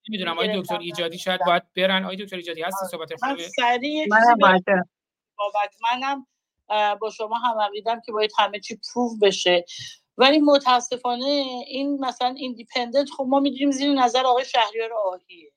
[0.08, 0.14] من.
[0.14, 0.32] نمی‌دونم.
[0.32, 2.04] آقای دکتر ایجادی شاید باید برن.
[2.04, 4.06] آقای دکتر ایجادی هستی صحبت من خود سریع یه
[5.80, 6.26] منم
[7.00, 9.64] با شما هم عقیدم که باید همه چی پروف بشه.
[10.18, 11.24] ولی متاسفانه
[11.66, 15.52] این مثلا ایندیپندنت خب ما می‌دونیم زیر نظر آقای شهریار آهیه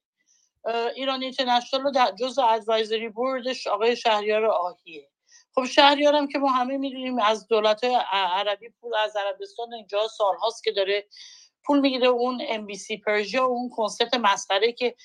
[0.95, 5.09] ایران اینترنشنال رو در جز advisory board ش آقای شهریار آهیه
[5.55, 10.63] خب شهریار هم که ما همه می‌دونیم از دولت عربی پول از عربستان اینجا سالهاست
[10.63, 11.07] که داره
[11.67, 14.95] پول می‌گیره اون MBC Persia اون کنسرت مسخره که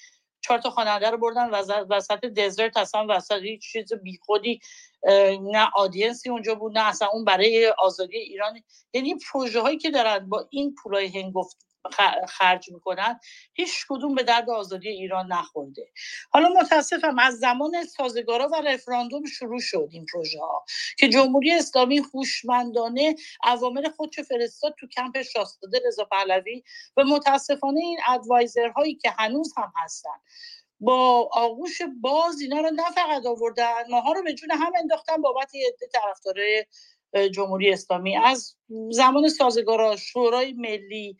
[0.40, 1.50] چهار تا خواننده رو بردن
[1.90, 4.60] وسط desert اصلا وسط هیچ چیز بیخودی
[5.52, 8.60] نه آدینسی اونجا بود نه اصلا اون برای آزادی ایران.
[8.94, 11.56] یعنی پروژه هایی که دارن با این پولای هنگفت
[12.28, 13.20] خرج می‌کنن
[13.54, 15.92] هیچ کدوم به درد آزادی ایران نخورده.
[16.30, 20.64] حالا متاسفم از زمان سازگارا و رفراندوم شروع شد این پروژه ها
[20.98, 26.62] که جمهوری اسلامی هوشمندانه عوامل خودش فرستاد تو کمپ شاهزاده رضا پهلوی
[26.96, 30.18] و متاسفانه این ادوایزر هایی که هنوز هم هستن
[30.80, 35.54] با آغوش باز اینا رو نه فقط آوردن ماها رو به جون هم انداختن بابت
[35.54, 36.64] یه عده طرفدارای
[37.32, 38.16] جمهوری اسلامی.
[38.16, 38.56] از
[38.90, 41.16] زمان سازگارا شورای ملی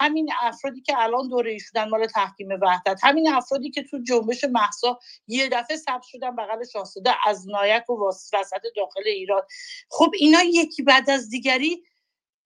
[0.00, 5.00] همین افرادی که الان دوره شدن مال تحکیم وحدت همین افرادی که تو جنبش محسا
[5.28, 9.42] یه دفعه ثبت شدن بغل شاهزاده از نایک و وسط داخل ایران.
[9.90, 11.84] خب اینا یکی بعد از دیگری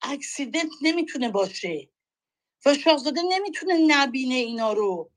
[0.02, 1.90] اکسیدنت نمی‌تونه باشه
[2.66, 5.10] و شاهزاده نمی‌تونه نبینه اینا رو.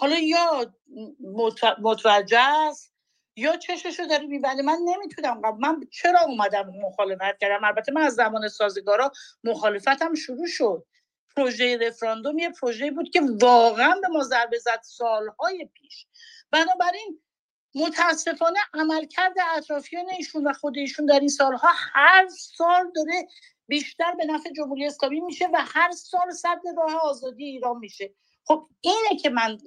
[0.00, 0.74] حالا یا
[1.20, 2.94] متو- متوجه است
[3.36, 4.62] یا چششو داره میبنده.
[4.62, 9.12] من نمی‌تونم من چرا اومدم مخالفت کردم؟ البته من از زمان سازگارا
[9.44, 10.86] مخالفتم شروع شد.
[11.36, 16.06] پروژه رفراندوم یه پروژه بود که واقعا به ما ضربه زد سالهای پیش.
[16.50, 17.20] بنابراین
[17.74, 23.28] متاسفانه عملکرد اطرافیان ایشون و خود ایشون در این سالها هر سال داره
[23.66, 28.14] بیشتر به نفع جمهوری اسلامی میشه و هر سال صد راه آزادی ایران میشه.
[28.44, 29.58] خب اینه که من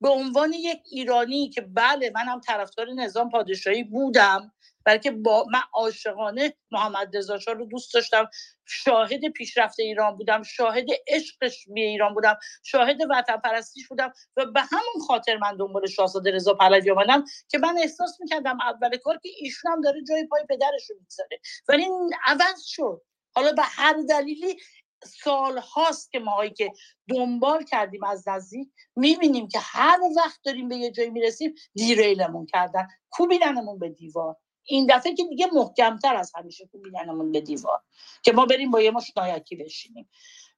[0.00, 4.52] به عنوان یک ایرانی که بله منم طرفدار نظام پادشاهی بودم
[4.84, 8.30] بلکه با من عاشقانه محمد رضا رو دوست داشتم.
[8.66, 14.60] شاهد پیشرفت ایران بودم شاهد عشقش به ایران بودم شاهد وطن پرستیش بودم و به
[14.60, 19.28] همون خاطر من دنبال شاهزاده رضا پهلوی آمدم که من احساس می‌کردم اول کار که
[19.38, 21.86] ایشون هم داره جای پای پدرش رو می‌ذاره ولی
[22.26, 23.02] عوض شد.
[23.34, 24.56] حالا به هر دلیلی
[25.04, 26.72] سال هاست که ماهایی که
[27.08, 32.88] دنبال کردیم از نزدیک می‌بینیم که هر وقت داریم به یه جایی می‌رسیم دیریلمون کردن.
[33.10, 34.36] کوبیدنمون به دیوار.
[34.64, 37.80] این دفعه که دیگه محکمتر از همیشه کوبیدنمون به دیوار
[38.22, 40.08] که ما بریم با یه مش نایکی بشینیم.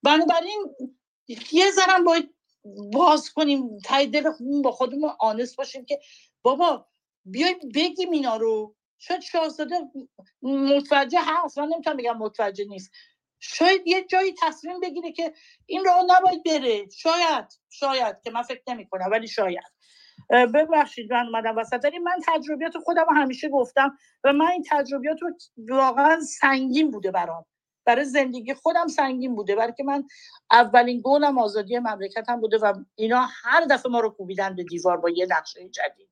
[0.02, 0.74] بنابراین
[1.52, 2.34] یه ذرم باید
[2.92, 6.00] باز کنیم تای دل خودمون با خودمون آنست باشیم که
[6.42, 6.86] بابا
[7.24, 8.74] بیایم بگیم اینا رو.
[8.98, 9.80] شاید شاهزاده
[10.42, 12.90] متوجه هست من نمی‌تونم بگم متوجه نیست.
[13.40, 15.34] شاید یه جایی تصمیم بگیره که
[15.66, 16.88] این راه نباید بره.
[16.88, 19.72] شاید شاید که من فکر نمی کنم ولی شاید.
[20.30, 21.84] ببخشید من اومدم وسط.
[21.84, 25.30] ولی من تجربیات خودم همیشه گفتم و من این تجربیات رو
[25.76, 27.44] واقعا سنگین بوده برام.
[27.86, 29.56] برای زندگی خودم سنگین بوده.
[29.56, 30.04] برای که من
[30.50, 35.10] اولین گلم آزادی مملکتم بوده و اینا هر دفعه ما رو کوبیدن به دیوار با
[35.10, 36.08] یه نقشه جدید.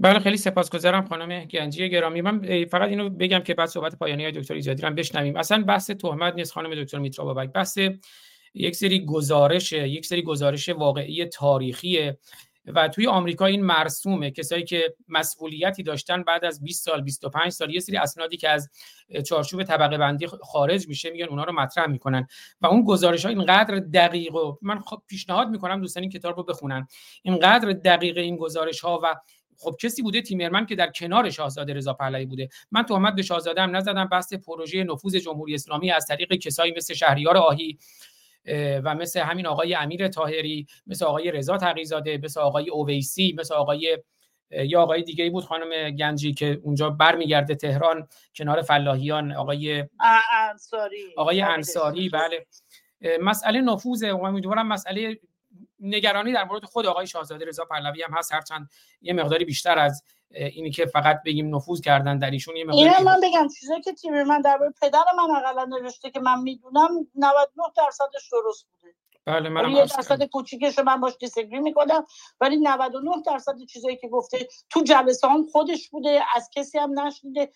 [0.00, 2.20] بله خیلی سپاسگزارم خانم گنجی گرامی.
[2.20, 5.36] من فقط اینو بگم که بعد صحبت پایانی دکتر ایجادی رو بشنویم.
[5.36, 7.52] اصلا بحث تهمت نیست خانم دکتر میترا بابک.
[7.52, 7.78] بحث
[8.54, 12.12] یک سری گزارش یک سری گزارش واقعی تاریخی
[12.74, 14.30] و توی آمریکا این مرسومه.
[14.30, 18.70] کسایی که مسئولیتی داشتن بعد از 20 سال 25 سال یه سری اسنادی که از
[19.26, 22.26] چارچوب طبقه بندی خارج میشه میگن اونا رو مطرح می‌کنن.
[22.60, 26.42] و اون گزارش ها اینقدر دقیق و من خب پیشنهاد می‌کنم دوستان این کتاب رو
[26.42, 26.86] بخونن.
[27.22, 29.14] اینقدر دقیق این گزارش ها و
[29.56, 32.48] خب کسی بوده تیمرمن که در کنار شاهزاده رضا پهلوی بوده.
[32.70, 36.94] من تهمت به شاهزاده هم نزدم بحث پروژه نفوذ جمهوری اسلامی از طریق کسایی مثل
[36.94, 37.78] شهریار آهی
[38.84, 43.98] و مثل همین آقای امیر طاهری مثل آقای رضا تقیزاده مثل آقای اویسی مثل آقای
[44.50, 49.84] یا آقای دیگه بود خانم گنجی که اونجا برمیگرده تهران کنار فلاحیان آقای
[50.50, 51.14] انصاری.
[51.16, 52.46] آقای انصاری بله.
[53.20, 55.18] مسئله نفوذ امیدوارم مسئله
[55.80, 58.70] نگرانی در مورد خود آقای شاهزاده رضا پهلوی هم هست هرچند
[59.02, 63.20] یه مقداری بیشتر از اینی که فقط بگیم نفوذ کردن در ایشون یه مقداری من
[63.22, 68.28] بگم چیزی که تیم من درباره پدر من اقلا نوشته که من می‌دونم 99 درصدش
[68.32, 68.94] درست بوده.
[69.24, 72.06] بله منم یه درصد کوچیکش من باش دیسگری می‌کنم
[72.40, 77.52] ولی 99 درصد چیزایی که گفته تو جلسه هم خودش بوده از کسی هم نشنیده.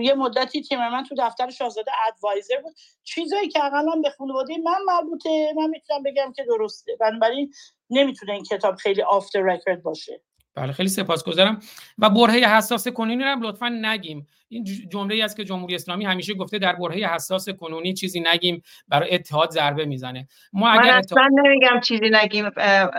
[0.00, 2.74] یه مدتی تیم من تو دفتر شاهزاده ادوایزر بود.
[3.02, 6.96] چیزایی که اقلا به خانواده من مربوطه من می‌تونم بگم که درسته.
[7.00, 7.52] بنابراین
[7.90, 10.22] نمی‌تونه این کتاب خیلی آفتر رکورد باشه.
[10.58, 11.60] بله خیلی سپاسگزارم.
[11.98, 14.26] و برهه حساس کنونی رو هم لطفا نگیم.
[14.50, 18.62] این جمله ای است که جمهوری اسلامی همیشه گفته در برهه حساس کنونی چیزی نگیم
[18.88, 20.28] برای اتحاد ضربه می‌زنه.
[20.52, 22.50] ما اگر من اصلا نمیگم چیزی نگیم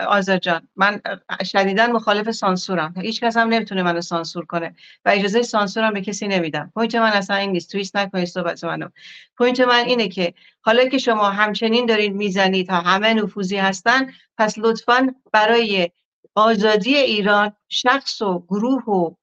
[0.08, 0.68] آزاد جان.
[0.76, 1.00] من
[1.44, 2.94] شدیدا مخالف سانسورم.
[2.96, 4.74] هیچ کس هم نمی‌تونه منو سانسور کنه.
[5.04, 6.72] و اجازه سانسورم به کسی نمیدم.
[6.74, 7.72] point من اصلا این نیست.
[7.72, 8.88] twist نکنید صحبت منو.
[9.36, 14.58] point من اینه که حالا که شما همچنین دارید می‌زنید تا همه نفوذی هستن پس
[14.58, 15.90] لطفا برای
[16.34, 19.14] آزادی ایران شخص و گروه و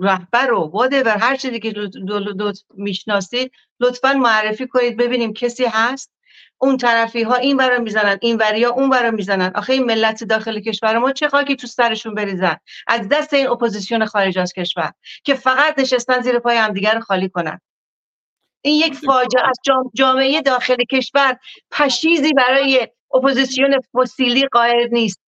[0.00, 6.12] رهبر و whatever هر چیزی که دو می‌شناسید لطفا معرفی کنید ببینیم کسی هست.
[6.58, 9.52] اون طرفی ها اینورا می‌زنن این وریا اونورا می‌زنن.
[9.54, 12.56] آخه این ملت داخل کشور ما چه خاکی تو سرشون بریزن؟
[12.86, 14.92] از دست این اپوزیسیون خارج از کشور
[15.24, 17.60] که فقط نشستن زیر پای همدیگر رو خالی کنن.
[18.62, 19.56] این یک فاجعه است
[19.94, 21.36] جامعه داخل کشور
[21.70, 25.20] پشیزی برای اپوزیسیون فسیلی قائل نیست.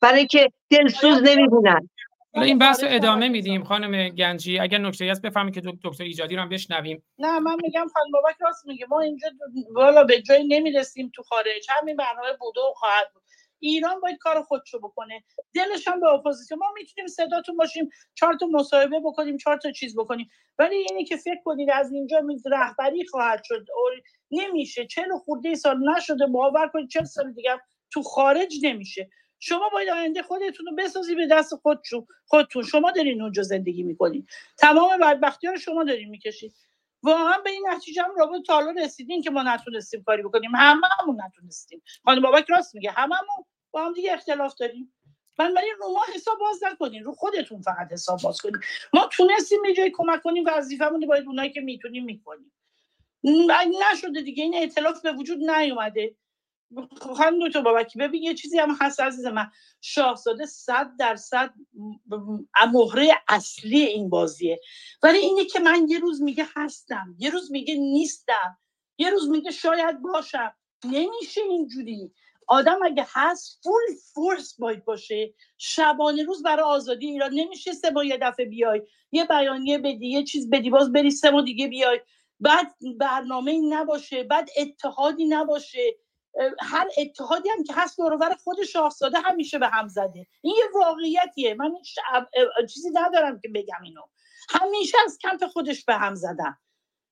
[0.00, 1.88] برای که دلسوز نمی‌بینن.
[2.34, 4.58] این بحث ادامه میدیم خانم گنجی.
[4.58, 7.02] اگر نکته هست بفرمایید که دکتر ایجادی رو هم بشنویم.
[7.18, 8.86] نه من میگم خانم بابک راست میگه.
[8.88, 9.28] ما اینجا
[9.70, 11.66] والا به جای نمی‌رسیم تو خارج.
[11.68, 13.22] همین برنامه بوده و خواهد بود.
[13.58, 15.22] ایران باید کار خودشو بکنه.
[15.54, 16.60] دلش هم به اپوزیسیون.
[16.60, 20.30] ما می‌تونیم صداتون باشیم چهار تا مصاحبه بکنیم چهار تا چیز بکنیم.
[20.58, 22.22] ولی اینی که فکر کنید از اینجا
[22.52, 23.66] رهبری خواهد شد.
[24.30, 24.86] نمیشه.
[24.86, 26.26] چهل خورده سال نشده.
[26.26, 27.60] باور کنید چهل سال دیگه
[27.92, 29.10] تو خارج نمیشه.
[29.40, 32.62] شما باید آینده خودتون رو بسازی به دست خودشون خودتون.
[32.62, 34.26] شما دارین اونجا زندگی می‌کنین.
[34.58, 36.54] تمام بدبختی رو شما دارین می‌کشید
[37.02, 40.50] واقعا به این نتیجه هم رابط تا رسیدین که ما نتونستیم کاری بکنیم.
[40.54, 41.82] هممون نتونستیم.
[42.04, 42.90] خانم بابک راست میگه.
[42.90, 44.94] هممون با هم دیگه اختلاف داریم.
[45.38, 47.04] من برای رو ما حساب باز نکنین.
[47.04, 48.60] رو خودتون فقط حساب باز کنین.
[48.94, 52.52] ما تونستیم یه جایی کمک کنیم وظیفمون باید اونایی که می‌تونیم می‌کنیم.
[53.92, 56.14] نشده دیگه این اعتلاف به وجود نیومده.
[57.00, 57.98] خانم دکتر بابکی.
[57.98, 59.50] ببین یه چیزی هم هست عزیز من.
[59.80, 61.54] شاهزاده صد درصد
[62.72, 64.60] مهره اصلی این بازیه.
[65.02, 67.14] ولی اینه که من یه روز میگه هستم.
[67.18, 68.58] یه روز میگه نیستم.
[68.98, 70.54] یه روز میگه شاید باشم.
[70.84, 72.12] نمیشه اینجوری.
[72.46, 75.34] آدم اگه هست فول فورس باید باشه.
[75.58, 78.82] شبانه روز برای آزادی ایران نمیشه سه با یه دفعه بیای.
[79.12, 82.00] یه بیانیه بدی یه چیز بدی باز بری سه ما دیگه بیای.
[82.40, 85.96] بعد برنامه نباشه بعد اتحادی نباشه.
[86.60, 90.26] هر اتحادی هم که هست دورور خود شاهزاده همیشه به هم زده.
[90.40, 91.54] این یه واقعیتیه.
[91.54, 91.72] من
[92.68, 94.02] چیزی ندارم که بگم اینو.
[94.48, 96.56] همیشه از کمپ خودش به هم زدن.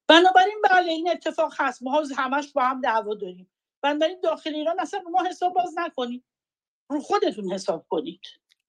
[0.09, 1.83] بنابراین بله این اتفاق هست.
[1.83, 3.53] ما همش با هم دعوا داریم.
[3.83, 6.25] بنابراین داخل ایران اصلا ما حساب باز نکنید.
[6.91, 8.21] رو خودتون حساب کنید.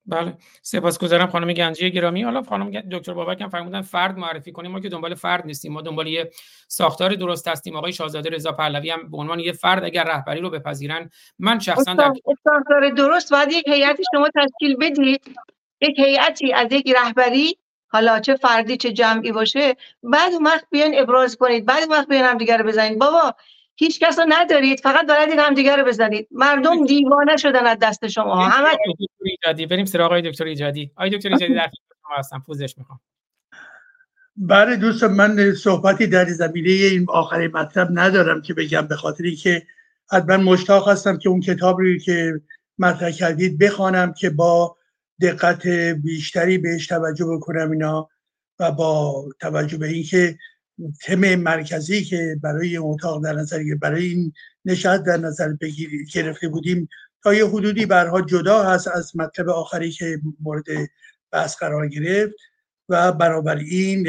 [0.09, 0.33] بله.
[0.61, 2.23] سپاسگزارم خانم گنجی گرامی.
[2.23, 4.71] حالا خانم دکتر بابک هم فرمودن فرد معرفی کنیم.
[4.71, 5.73] ما که دنبال فرد نیستیم.
[5.73, 6.31] ما دنبال یه
[6.67, 7.75] ساختار درست هستیم.
[7.75, 11.93] آقای شاهزاده رضا پهلوی هم به عنوان یه فرد اگر رهبری رو بپذیرن من شخصا
[11.93, 12.13] در
[12.43, 13.31] ساختار درست.
[13.31, 15.21] باید یک هیئتی شما تشکیل بدید.
[15.81, 17.57] یک هیئتی از یک رهبری
[17.87, 21.65] حالا چه فردی چه جمعی باشه بعد وقت بیان ابراز کنید.
[21.65, 22.99] بعد وقت بیان هم دیگر بزنید.
[22.99, 23.35] بابا
[23.79, 26.27] هیچ کس رو ندارید فقط بلدید همدیگه رو بزنید.
[26.31, 28.45] مردم دیوانه شدن از دست شما.
[28.45, 28.69] همه
[29.21, 29.65] ایجادی.
[29.65, 30.91] بریم سراغ آقای دکتر ایجادی.
[30.95, 32.43] آقای دکتر ایجادی در شما هستم.
[32.45, 32.99] پوزش می‌خوام.
[34.35, 39.63] بله دوست من صحبتی در زمینه این آخرین مطلب ندارم که بگم به خاطر که
[40.11, 42.41] حتما مشتاق هستم که اون کتاب رو که
[42.79, 44.77] مطرح کردید بخوانم که با
[45.21, 45.67] دقت
[46.03, 48.09] بیشتری بهش توجه بکنم اینا
[48.59, 50.37] و با توجه به اینکه
[51.01, 54.33] تم مرکزی که برای این اتاق در نظر برای این
[54.65, 55.53] نشست در نظر
[56.13, 56.89] گرفته بودیم
[57.23, 60.65] تا یه حدودی برها جدا هست از مطلب آخری که مورد
[61.31, 62.35] بحث قرار گرفت.
[62.89, 64.07] و برابر این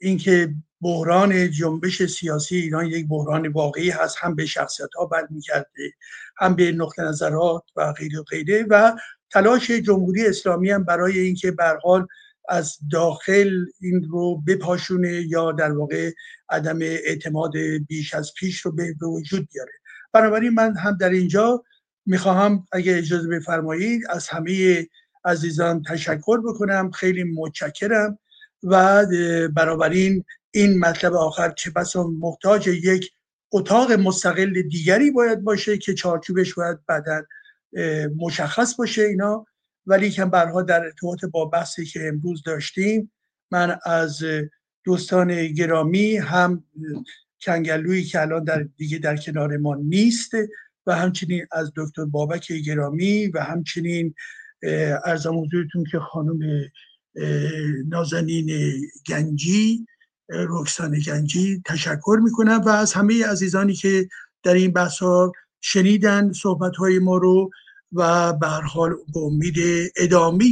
[0.00, 5.92] اینکه بحران جنبش سیاسی ایران یک بحران واقعی هست هم به شخصیت ها برمیگرده
[6.36, 8.66] هم به نقطه نظرات و غیره و غیره.
[8.70, 8.92] و
[9.30, 12.06] تلاش جمهوری اسلامی هم برای اینکه به حال
[12.48, 16.12] از داخل این رو بپاشونه یا در واقع
[16.48, 17.52] عدم اعتماد
[17.88, 19.72] بیش از پیش رو به وجود بیاره.
[20.12, 21.64] بنابراین من هم در اینجا
[22.06, 24.86] می‌خواهم اگه اجازه بفرمایید از همه
[25.24, 26.90] عزیزان تشکر بکنم.
[26.90, 28.18] خیلی متشکرم
[28.62, 29.06] و
[29.56, 33.12] بنابراین این مطلب آخر چه بسا محتاج یک
[33.52, 37.22] اتاق مستقل دیگری باید باشه که چارچوبش باید بعدا
[38.16, 39.46] مشخص باشه اینا.
[39.86, 43.12] ولی که برها در ارتباط با بحثی که امروز داشتیم
[43.50, 44.22] من از
[44.84, 46.64] دوستان گرامی هم
[47.42, 50.30] کنگلویی که الان در دیگه در کنار ما نیست
[50.86, 54.14] و همچنین از دکتر بابک گرامی و همچنین
[55.04, 56.70] ارزم حضورتون که خانم
[57.88, 58.50] نازنین
[59.08, 59.86] گنجی
[60.28, 64.08] رکسان گنجی تشکر می‌کنم و از همه عزیزانی که
[64.42, 67.50] در این بحث ها شنیدن صحبت های ما رو
[67.92, 69.56] و به حال به امید
[69.96, 70.46] ادامه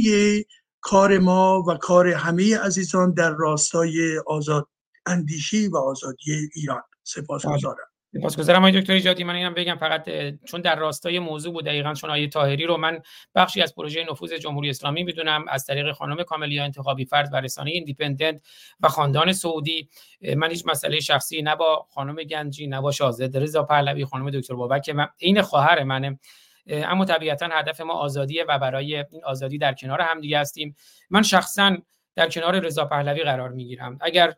[0.81, 4.67] کار ما و کار همه عزیزان در راستای آزاد
[5.05, 6.81] اندیشی و آزادی ایران.
[7.03, 7.75] سپاس گذارم
[8.19, 9.23] سپاسگزارم آقای دکتر ایجادی.
[9.23, 10.09] من اینم بگم فقط
[10.45, 12.99] چون در راستای موضوع بود دقیقا چون آقای طاهری رو من
[13.35, 17.71] بخشی از پروژه نفوذ جمهوری اسلامی می‌دونم از طریق خانم کاملیا انتخابی فرد و رسانه
[17.71, 18.41] ایندیپندنت
[18.79, 19.89] و خاندان سعودی
[20.37, 24.53] من هیچ مسئله شخصی نه با خانم گنجی نه با شاهزاده رضا پهلوی خانم دکتر
[24.53, 26.19] بابک این خواهر منه.
[26.67, 30.75] اما طبیعتا هدف ما آزادیه و برای این آزادی در کنار همدیگه هستیم.
[31.09, 31.77] من شخصا
[32.15, 33.97] در کنار رضا پهلوی قرار می‌گیرم.
[34.01, 34.33] اگر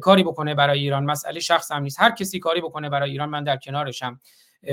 [0.00, 2.00] کاری بکنه برای ایران مسئله شخص هم نیست.
[2.00, 4.20] هر کسی کاری بکنه برای ایران من در کنارشم.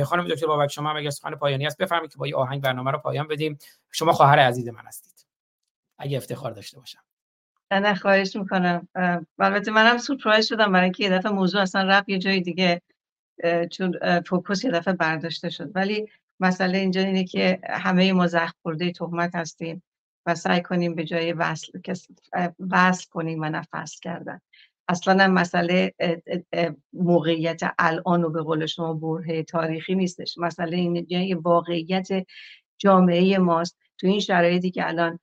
[0.05, 2.91] خانم دکتر بابک شما هم اگر سخن پایانی است بفرمایید که با این آهنگ برنامه
[2.91, 3.57] رو پایان بدیم.
[3.91, 5.25] شما خواهر عزیز من هستید.
[5.97, 6.99] اگه افتخار داشته باشم.
[7.71, 8.87] نه خواهش می‌کنم.
[9.39, 10.71] البته منم سورپرایز شدم.
[10.71, 12.81] برای اینکه یه دفعه موضوع اصلا رفت یه جای دیگه
[13.71, 15.71] چون فوکوس یه دفعه برداشته شد.
[15.75, 16.09] ولی
[16.39, 19.83] مسئله اینجا اینه که همه ما زخم خورده تهمت هستیم
[20.25, 21.79] و سعی کنیم به جای وصل
[22.71, 24.39] وصل کنیم و فصل کردن.
[24.87, 25.93] اصلا هم مسئله
[26.93, 30.37] موقعیت الان و به قول شما برهه تاریخی نیستش.
[30.37, 32.07] مسئله این واقعیت
[32.77, 33.77] جامعه ماست.
[33.97, 35.19] تو این شرایطی که الان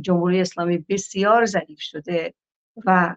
[0.00, 2.34] جمهوری اسلامی بسیار ضعیف شده
[2.86, 3.16] و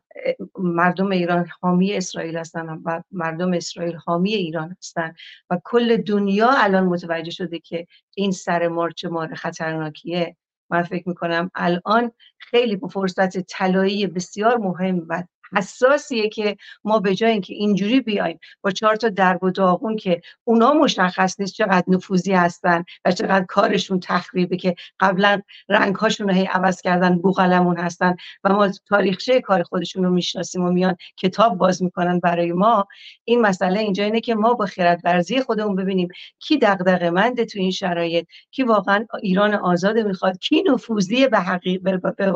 [0.59, 5.13] مردم ایران حامی اسرائیل هستن و مردم اسرائیل حامی ایران هستن
[5.49, 10.35] و کل دنیا الان متوجه شده که این سر مارچ مار خطرناکیه.
[10.69, 15.23] من فکر می‌کنم الان خیلی فرصت طلایی بسیار مهم و
[15.53, 20.21] حساسیه که ما به جای اینکه اینجوری بیایم با چهار تا درب و داغون که
[20.43, 26.33] اونا مشخص نیست چقدر نفوذی هستن و چقدر کارشون تخریبه که قبلا رنگ هاشون رو
[26.33, 31.57] هی عوض کردن بوغلمون هستن و ما تاریخچه کار خودشون رو می‌شناسیم و میان کتاب
[31.57, 32.87] باز می‌کنن برای ما.
[33.23, 36.07] این مسئله اینجا اینه که ما با خرد ورزی خودمون ببینیم
[36.39, 41.83] کی دغدغه منده تو این شرایط کی واقعا ایران آزاد می‌خواد کی نفوذی به حقیقت
[41.83, 42.31] به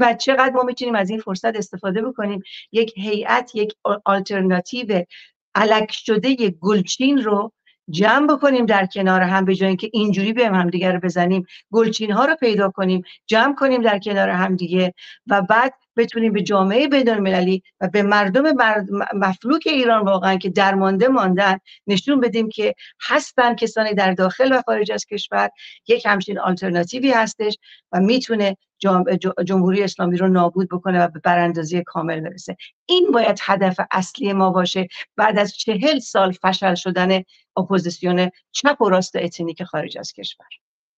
[0.00, 2.42] و چقدر ما می‌تونیم از این فرصت استفاده بکنیم.
[2.72, 3.74] یک هیئت یک
[4.04, 5.04] آلترناتیو
[5.54, 7.52] علک شده گلچین رو
[7.90, 11.46] جمع بکنیم در کنار هم به جای اینکه اینجوری به هم دیگه رو بزنیم.
[11.72, 14.94] گلچین ها رو پیدا کنیم جمع کنیم در کنار هم دیگه
[15.26, 18.44] و بعد بتونیم به جامعه بین المللی و به مردم
[19.14, 22.74] مفلوک ایران واقعا که درمانده ماندن نشون بدیم که
[23.08, 25.50] هستن کسانی در داخل و خارج از کشور.
[25.88, 27.58] یک همچین آلترناتیوی هستش
[27.92, 28.56] و می‌تونه
[29.44, 32.56] جمهوری اسلامی رو نابود بکنه و به براندازی کامل برسه.
[32.86, 37.22] این باید هدف اصلی ما باشه بعد از چهل سال فشل شدن
[37.56, 40.46] اپوزیسیون چپ و راست اتنیک خارج از کشور.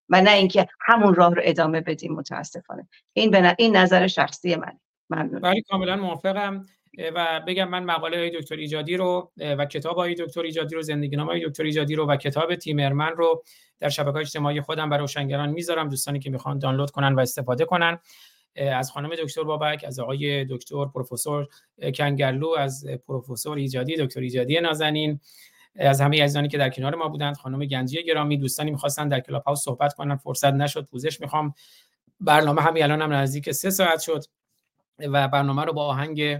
[0.08, 2.88] و نه اینکه همون راه رو ادامه بدیم متاسفانه.
[3.12, 4.80] این به این نظر شخصی منه.
[5.10, 6.66] ممنون بله کاملا موافقم.
[6.98, 11.16] و بگم من مقاله های دکتر ایجادی رو و کتاب های دکتر ایجادی رو زندگی
[11.16, 13.42] نامه دکتر ایجادی رو و کتاب تیمرمن رو
[13.80, 15.88] در شبکه اجتماعی خودم برای روشنگران می‌ذارم.
[15.88, 17.98] دوستانی که می‌خوان دانلود کنن و استفاده کنن.
[18.56, 21.48] از خانم دکتر بابک از آقای دکتر پروفسور
[21.94, 25.20] کنگرلو از پروفسور ایجادی دکتر ایجادی نازنین
[25.76, 27.36] از همه عزیزانی که در کنار ما بودند.
[27.36, 30.16] خانم گنجی گرامی دوستانی می‌خواستن در کلاب هاوس صحبت کنن.
[30.16, 31.54] فرصت نشد پوزش می‌خوام.
[32.20, 34.24] برنامه همین الان هم نزدیک سه ساعت شد
[34.98, 36.38] و برنامه رو با آهنگ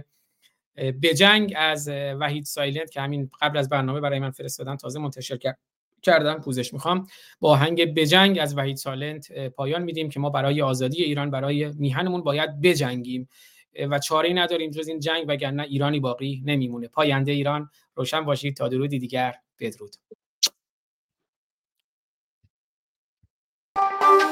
[0.75, 5.59] بجنگ از وحید سایلنت که همین قبل از برنامه برای من فرستادن تازه منتشر کرد
[6.01, 7.07] کردم پوزش می‌خوام.
[7.39, 12.21] با آهنگ بجنگ از وحید سایلنت پایان میدیم که ما برای آزادی ایران برای میهنمون
[12.21, 13.29] باید بجنگیم.
[13.89, 16.87] و چاره نداریم جز این جنگ وگرنه ایرانی باقی نمیمونه.
[16.87, 18.55] پاینده ایران روشن باشید.
[18.57, 19.95] تا درودی دیگر بدرود.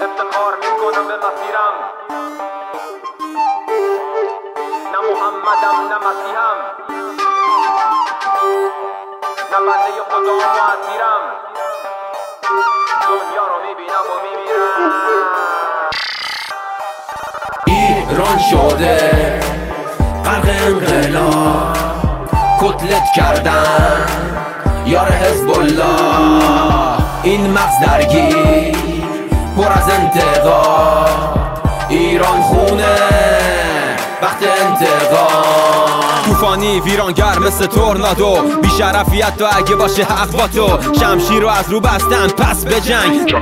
[0.02, 2.39] افتخار می‌کنم به مسیرم
[5.50, 6.60] محمدم نه مسیحم.
[9.52, 11.24] نه بنده خدا و اسیرم.
[13.08, 14.92] دنیا رو می‌بینم و میمیرم.
[17.68, 18.96] ایران شده
[20.26, 21.78] غرق انقلاب.
[22.62, 24.06] کتلت کردن
[24.86, 28.78] یار حزب الله این مغز درگیر
[29.58, 31.50] پر از انتقاد.
[31.90, 33.69] ایران خونه.
[34.22, 36.09] وقت انتقام
[36.40, 38.42] توفانی ویرانگر مثل تورنادو.
[38.62, 40.94] بیشرفیت تو اگه باشه حق با تو.
[41.00, 43.36] شمشیر رو از رو بستن پس به جنگ.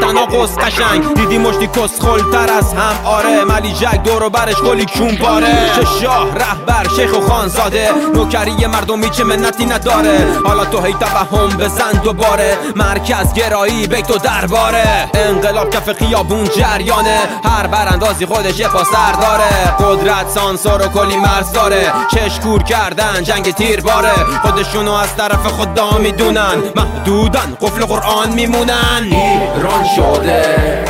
[0.00, 1.14] تناقض قشنگ.
[1.14, 1.98] دیدی مشتی کس
[2.32, 5.70] تر از هم؟ آره ملی جک دور و برش کلی کون پاره.
[5.76, 7.90] چه شاه رهبر شیخ و خانزاده.
[8.14, 10.26] نوکری مردمی چه منتی نداره.
[10.44, 12.58] حالا تو هی توهم بزن دوباره.
[12.76, 15.10] مرکز گرایی بیت و درباره.
[15.14, 17.18] انقلاب کف خیابون جریانه.
[17.44, 19.76] هر براندازی خودش یه پاسر داره.
[19.78, 21.81] قدرت سانسور و کلی مرز داره.
[22.14, 24.14] چشکور کردن جنگ تیر باره.
[24.42, 29.02] خودشونو از طرف خدا می‌دونن محدودن قفل قرآن میمونن.
[29.02, 30.84] ایران شده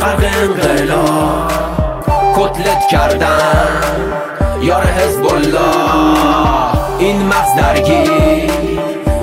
[0.00, 1.52] غرق انقلاب.
[2.36, 3.82] کتلت کردن
[4.60, 8.50] یار حزب الله این مغز درگیر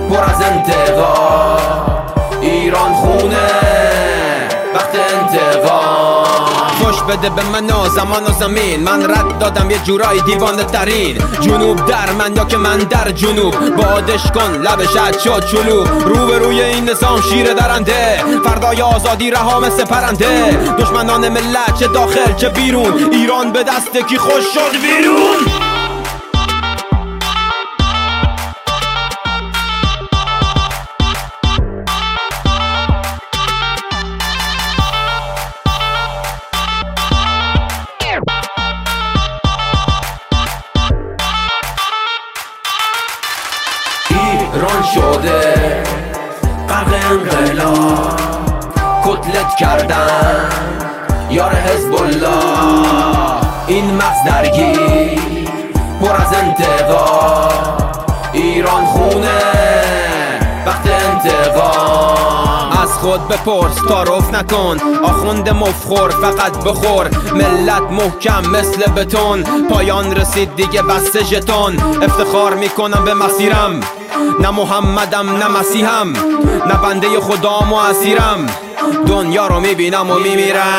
[0.10, 1.89] پر از انتقاد.
[7.20, 8.84] بده به من زمان و زمین.
[8.84, 11.18] من رد دادم یه جورایی دیوانه ترین.
[11.40, 13.76] جنوب در من یا که من در جنوب.
[13.76, 18.24] بادش کن لبش شد چلو رو به روی این نظام شیر درنده.
[18.44, 20.58] فردای آزادی رها مثل پرنده.
[20.80, 23.14] دشمنان ملت چه داخل چه بیرون.
[23.14, 25.69] ایران به دست کی خوش شد بیرون.
[47.10, 48.20] انقلاب
[49.06, 50.50] کتلت کردن
[51.30, 55.20] یار حزب الله این مغز درگیر.
[56.02, 57.79] پر از انتقاد
[63.20, 64.78] خود بپرس تعارف نکن.
[65.04, 67.10] آخوند مفخور فقط بخور.
[67.34, 69.44] ملت محکم مثل بتون.
[69.70, 71.80] پایان رسید دیگه بس ژتون.
[72.04, 73.80] افتخار می‌کنم به مسیرم.
[74.42, 76.14] نه محمدم نه مسیحم.
[76.68, 78.50] نه بنده خدام و اسیرم.
[79.08, 80.70] دنیا رو می‌بینم و میمیرم.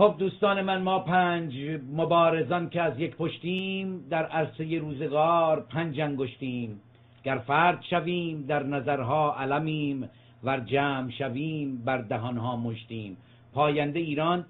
[0.00, 6.80] خب دوستان من ما پنج مبارزان که از یک پشتیم در عرصه روزگار پنج انگشتیم.
[7.24, 10.10] گر فرد شویم در نظرها علمیم
[10.44, 13.16] ور جمع شویم بر دهانها مشتیم.
[13.52, 14.46] پاینده ایران